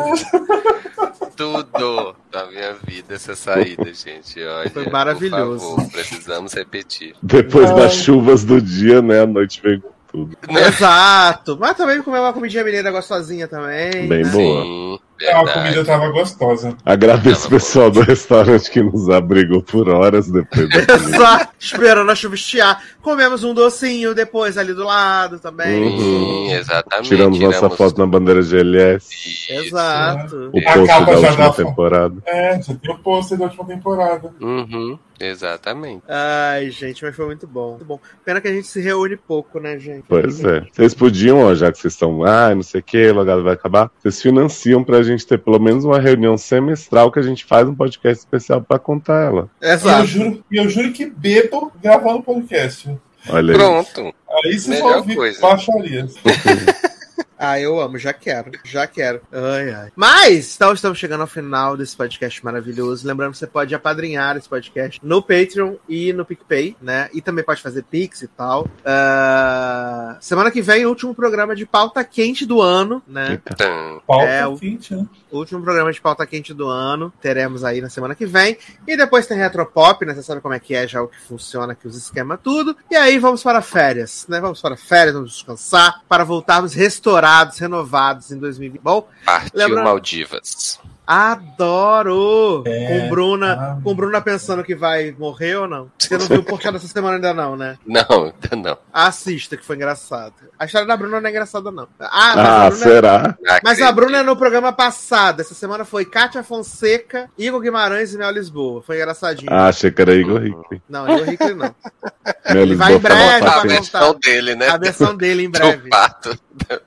Tudo 1.36 2.16
da 2.32 2.47
minha 2.47 2.74
vida 2.85 3.15
essa 3.15 3.36
saída, 3.36 3.85
gente. 3.95 4.43
Olha, 4.43 4.70
Foi 4.70 4.90
maravilhoso. 4.90 5.65
Por 5.65 5.77
favor, 5.77 5.93
precisamos 5.93 6.53
repetir. 6.53 7.15
Depois 7.23 7.70
Ai. 7.70 7.77
das 7.77 7.95
chuvas 7.95 8.45
do 8.45 8.61
dia, 8.61 9.01
né? 9.01 9.23
A 9.23 9.27
noite 9.27 9.62
veio 9.62 9.81
com 9.81 9.93
tudo. 10.11 10.36
Exato. 10.49 11.57
Mas 11.59 11.77
também 11.77 12.03
comer 12.03 12.19
uma 12.19 12.32
comidinha 12.32 12.65
mineira 12.65 12.90
gostosinha 12.90 13.47
também. 13.47 14.09
Bem 14.09 14.24
né? 14.24 14.31
boa. 14.31 14.62
Sim. 14.62 14.99
A 15.27 15.53
comida 15.53 15.85
tava 15.85 16.09
gostosa. 16.11 16.77
Agradeço 16.85 17.47
o 17.47 17.51
pessoal 17.51 17.90
do 17.90 18.01
restaurante 18.01 18.70
que 18.70 18.82
nos 18.82 19.09
abrigou 19.09 19.62
por 19.62 19.89
horas 19.89 20.31
depois 20.31 20.69
da 20.69 20.86
comida. 20.86 21.16
Exato. 21.16 21.49
Esperando 21.59 22.11
a 22.11 22.15
chuva 22.15 22.35
estiar. 22.35 22.82
Comemos 23.03 23.43
um 23.43 23.53
docinho 23.53 24.15
depois 24.15 24.57
ali 24.57 24.73
do 24.73 24.85
lado 24.85 25.39
também. 25.39 25.82
Uhum. 25.82 25.99
Sim, 25.99 26.53
exatamente. 26.53 27.09
Tiramos 27.09 27.39
nossa 27.40 27.70
foto 27.70 27.99
na 27.99 28.07
bandeira 28.07 28.43
GLS. 28.43 29.09
Isso. 29.09 29.53
Exato. 29.53 30.51
O 30.53 30.62
post 30.62 30.86
da 30.86 31.19
última 31.19 31.53
temporada. 31.53 32.16
É, 32.27 32.62
já 32.62 32.74
tem 32.74 32.95
o 32.95 32.99
pôster 32.99 33.39
da 33.39 33.45
última 33.45 33.65
temporada. 33.66 34.31
Uhum, 34.40 34.99
exatamente. 35.20 36.03
Ai, 36.09 36.70
gente, 36.70 37.05
mas 37.05 37.15
foi 37.15 37.27
muito 37.27 37.47
bom. 37.47 37.70
Muito 37.73 37.85
bom. 37.85 38.01
Pena 38.24 38.40
que 38.40 38.49
a 38.49 38.53
gente 38.53 38.66
se 38.66 38.81
reúne 38.81 39.16
pouco, 39.16 39.59
né, 39.61 39.78
gente? 39.78 40.05
Pois 40.09 40.43
é. 40.45 40.65
Vocês 40.73 40.95
podiam, 40.95 41.40
ó, 41.40 41.55
já 41.55 41.70
que 41.73 41.78
vocês 41.78 41.95
estão, 41.95 42.23
ah, 42.24 42.55
não 42.55 42.62
sei 42.62 42.81
o 42.81 42.85
que, 42.85 43.11
logado 43.12 43.43
vai 43.43 43.55
acabar, 43.55 43.90
vocês 43.99 44.20
financiam 44.20 44.82
pra 44.85 45.03
gente 45.03 45.27
ter 45.27 45.39
pelo 45.39 45.59
menos 45.59 45.85
uma 45.85 45.99
reunião 45.99 46.36
semestral 46.36 47.11
que 47.11 47.19
a 47.19 47.23
gente 47.23 47.45
faz 47.45 47.69
um 47.69 47.74
podcast 47.74 48.19
especial 48.24 48.61
pra 48.62 48.78
contar 48.78 49.24
ela. 49.27 49.51
E 49.61 49.66
eu 49.66 49.73
Exato. 49.73 50.07
juro, 50.07 50.45
e 50.51 50.57
eu 50.57 50.69
juro 50.69 50.93
que 50.93 51.07
bebo 51.07 51.73
gravando 51.82 52.23
podcast. 52.23 52.90
Olha 53.28 53.53
aí. 53.53 53.59
Pronto. 53.59 54.15
Aí 54.45 54.53
vocês 54.53 54.69
Melhor 54.69 54.89
vão 54.89 54.99
ouvir 54.99 55.15
coisa. 55.16 55.40
baixarias. 55.40 56.15
Ah, 57.40 57.60
eu 57.60 57.81
amo, 57.81 57.97
já 57.98 58.12
quero, 58.12 58.51
já 58.65 58.86
quero. 58.86 59.20
Ai, 59.31 59.70
ai. 59.73 59.93
Mas, 59.94 60.56
então 60.56 60.73
estamos 60.73 60.98
chegando 60.98 61.20
ao 61.20 61.27
final 61.28 61.77
desse 61.77 61.97
podcast 61.97 62.44
maravilhoso. 62.44 63.06
Lembrando 63.06 63.31
que 63.32 63.39
você 63.39 63.47
pode 63.47 63.73
apadrinhar 63.74 64.36
esse 64.36 64.48
podcast 64.48 64.98
no 65.02 65.23
Patreon 65.23 65.77
e 65.89 66.12
no 66.12 66.24
PicPay, 66.24 66.77
né? 66.82 67.09
E 67.15 67.20
também 67.23 67.44
pode 67.44 67.62
fazer 67.62 67.85
Pix 67.85 68.23
e 68.23 68.27
tal. 68.28 68.66
Ah, 68.85 70.16
semana 70.20 70.51
que 70.51 70.60
vem, 70.60 70.85
último 70.86 71.15
programa 71.15 71.55
de 71.55 71.65
pauta 71.65 72.02
quente 72.05 72.44
do 72.44 72.60
ano, 72.60 73.02
né? 73.06 73.40
Tum. 73.56 74.01
Pauta 74.06 74.24
É, 74.27 74.47
o- 74.47 74.56
quente, 74.59 74.94
né? 74.94 75.06
Último 75.31 75.63
programa 75.63 75.93
de 75.93 76.01
pauta 76.01 76.27
quente 76.27 76.55
do 76.55 76.67
ano. 76.69 77.13
Teremos 77.21 77.65
aí 77.65 77.81
na 77.81 77.91
semana 77.91 78.15
que 78.15 78.25
vem. 78.27 78.57
E 78.87 78.97
depois 78.97 79.27
tem 79.27 79.37
Retropop, 79.37 80.05
né? 80.07 80.15
Você 80.15 80.23
sabe 80.23 80.41
como 80.41 80.55
é 80.55 80.59
que 80.59 80.75
é 80.75 80.87
já 80.89 81.03
o 81.03 81.09
que 81.09 81.21
funciona 81.21 81.73
aqui, 81.73 81.87
os 81.87 81.97
esquemas, 81.97 82.39
tudo. 82.43 82.77
E 82.91 82.97
aí 82.97 83.19
vamos 83.19 83.43
para 83.43 83.61
férias, 83.61 84.25
né? 84.29 84.41
Vamos 84.41 84.61
para 84.61 84.77
férias, 84.77 85.15
vamos 85.15 85.33
descansar, 85.33 86.03
para 86.09 86.25
voltarmos 86.25 86.73
restaurados, 86.75 87.59
renovados 87.59 88.31
em 88.33 88.39
2020. 88.39 88.81
Bom, 88.83 89.07
Partiu 89.25 89.51
Lembrando- 89.55 89.85
Maldivas. 89.85 90.81
Adoro! 91.09 92.65
É, 92.67 93.01
com 93.01 93.09
Bruna, 93.09 93.53
ah. 93.53 93.79
com 93.83 93.95
Bruna 93.95 94.21
pensando 94.21 94.63
que 94.63 94.75
vai 94.75 95.15
morrer 95.19 95.57
ou 95.57 95.67
não. 95.67 95.91
Você 95.99 96.19
não 96.19 96.27
viu 96.27 96.41
o 96.41 96.45
porquê 96.45 96.71
dessa 96.71 96.87
semana 96.87 97.15
ainda 97.15 97.33
não, 97.33 97.57
né? 97.57 97.79
Não, 97.87 98.03
ainda 98.11 98.57
não. 98.57 98.79
Assista, 98.93 99.57
que 99.57 99.65
foi 99.65 99.77
engraçado. 99.77 100.35
A 100.59 100.67
história 100.67 100.87
da 100.87 100.97
Bruna 100.97 101.19
não 101.21 101.27
é 101.27 101.31
engraçada, 101.31 101.71
não. 101.71 101.89
Ah, 101.99 102.33
mas 102.37 102.39
Ah, 102.39 102.67
a 102.67 102.71
Bruna 102.71 102.85
será? 102.85 103.39
Mas 103.65 103.81
a. 103.81 103.93
Bruna 103.93 104.19
é 104.19 104.23
no 104.23 104.37
programa 104.37 104.73
passado. 104.73 105.41
Essa 105.41 105.55
semana 105.55 105.85
foi 105.85 106.05
Kátia 106.05 106.43
Fonseca, 106.43 107.31
Igor 107.39 107.61
Guimarães 107.61 108.13
e 108.13 108.19
Mel 108.19 108.31
Lisboa. 108.31 108.83
Foi 108.83 108.97
engraçadinho. 108.97 109.51
Ah, 109.51 109.69
achei 109.69 109.91
que 109.91 110.03
era 110.03 110.15
Igor 110.15 110.45
Hickley. 110.45 110.83
Não, 110.89 111.09
Igor 111.09 111.33
Hickley 111.33 111.55
não. 111.55 111.75
Mel 112.53 112.63
Ele 112.63 112.75
vai 112.75 112.95
em 112.95 112.99
breve 112.99 113.47
A 113.47 113.63
versão 113.63 114.19
dele, 114.19 114.55
né? 114.55 114.69
A 114.69 114.77
versão 114.77 115.17
dele 115.17 115.45
em 115.45 115.49
breve. 115.51 115.89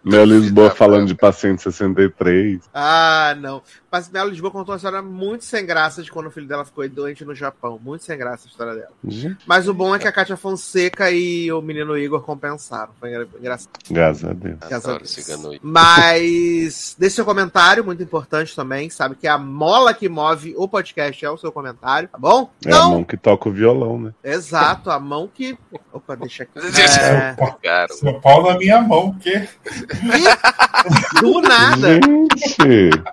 Mel 0.03 0.25
Lisboa 0.25 0.69
falando 0.75 1.07
de 1.07 1.15
paciente 1.15 1.61
63. 1.63 2.61
Ah, 2.73 3.35
não. 3.39 3.61
Mas 3.91 4.09
Mel 4.09 4.29
Lisboa 4.29 4.51
contou 4.51 4.71
uma 4.73 4.77
história 4.77 5.01
muito 5.01 5.43
sem 5.43 5.65
graça 5.65 6.01
de 6.01 6.09
quando 6.09 6.27
o 6.27 6.31
filho 6.31 6.47
dela 6.47 6.63
ficou 6.63 6.87
doente 6.87 7.25
no 7.25 7.35
Japão. 7.35 7.77
Muito 7.83 8.03
sem 8.05 8.17
graça 8.17 8.47
a 8.47 8.49
história 8.49 8.73
dela. 8.73 8.91
Gente, 9.05 9.39
Mas 9.45 9.67
o 9.67 9.73
bom 9.73 9.93
é 9.93 9.99
que 9.99 10.07
a 10.07 10.11
Kátia 10.11 10.37
Fonseca 10.37 11.11
e 11.11 11.51
o 11.51 11.61
menino 11.61 11.97
Igor 11.97 12.21
compensaram. 12.21 12.91
Foi 12.99 13.09
engra- 13.09 13.27
engraçado. 13.37 13.69
Graças 13.89 14.23
a 14.29 14.33
Deus. 14.33 14.57
Graças 14.67 14.87
a 14.87 14.97
Deus. 14.97 15.59
Mas 15.61 16.95
deixe 16.97 17.15
seu 17.15 17.25
comentário, 17.25 17.83
muito 17.83 18.01
importante 18.01 18.55
também. 18.55 18.89
Sabe 18.89 19.15
que 19.15 19.27
a 19.27 19.37
mola 19.37 19.93
que 19.93 20.07
move 20.07 20.53
o 20.55 20.67
podcast 20.69 21.25
é 21.25 21.29
o 21.29 21.37
seu 21.37 21.51
comentário, 21.51 22.07
tá 22.07 22.17
bom? 22.17 22.49
É 22.65 22.73
a 22.73 22.85
mão 22.85 23.03
que 23.03 23.17
toca 23.17 23.49
o 23.49 23.51
violão, 23.51 23.99
né? 23.99 24.13
Exato, 24.23 24.89
a 24.89 24.99
mão 24.99 25.27
que. 25.27 25.57
Opa, 25.91 26.15
deixa 26.15 26.43
aqui. 26.43 26.51
É, 26.81 26.87
Seu, 26.87 27.35
pau, 27.35 27.59
Cara, 27.61 27.93
seu 27.93 28.19
pau 28.21 28.43
na 28.43 28.57
minha 28.57 28.81
mão, 28.81 29.11
porque 29.11 29.47
do 31.21 31.41
nada. 31.41 31.99
Gente, 32.03 33.03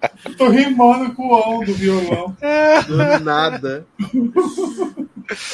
tô 0.36 0.48
rimando 0.48 1.14
com 1.14 1.28
o 1.28 1.34
on 1.34 1.64
do 1.64 1.74
violão. 1.74 2.36
Do 2.86 2.96
nada. 3.24 3.86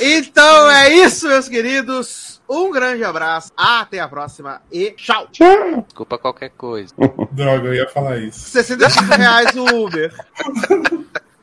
Então 0.01 0.70
é 0.70 0.93
isso, 0.94 1.28
meus 1.28 1.48
queridos. 1.48 2.40
Um 2.48 2.70
grande 2.70 3.02
abraço. 3.02 3.51
Até 3.56 3.98
a 3.98 4.09
próxima 4.09 4.62
e 4.70 4.93
tchau. 4.93 5.27
tchau. 5.32 5.82
desculpa 5.85 6.16
qualquer 6.16 6.51
coisa. 6.51 6.94
Droga, 7.32 7.68
eu 7.68 7.74
ia 7.74 7.89
falar 7.89 8.18
isso. 8.18 8.39
65 8.51 9.05
reais 9.16 9.55
o 9.56 9.85
Uber. 9.85 10.12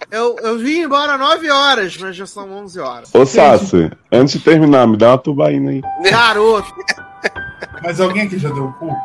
Eu, 0.09 0.38
eu 0.41 0.57
vim 0.57 0.84
embora 0.84 1.17
9 1.17 1.49
horas, 1.49 1.97
mas 1.97 2.15
já 2.15 2.25
são 2.25 2.49
11 2.51 2.80
horas. 2.80 3.15
Ô, 3.15 3.25
Sassi, 3.25 3.91
antes 4.11 4.35
de 4.35 4.39
terminar, 4.41 4.88
me 4.88 4.95
dá 4.95 5.09
uma 5.09 5.17
tubaína 5.17 5.71
aí. 5.71 5.81
Garoto. 6.09 6.73
Mas 7.81 7.99
alguém 7.99 8.23
aqui 8.23 8.38
já 8.38 8.49
deu 8.49 8.65
o 8.65 8.73
cu? 8.73 8.95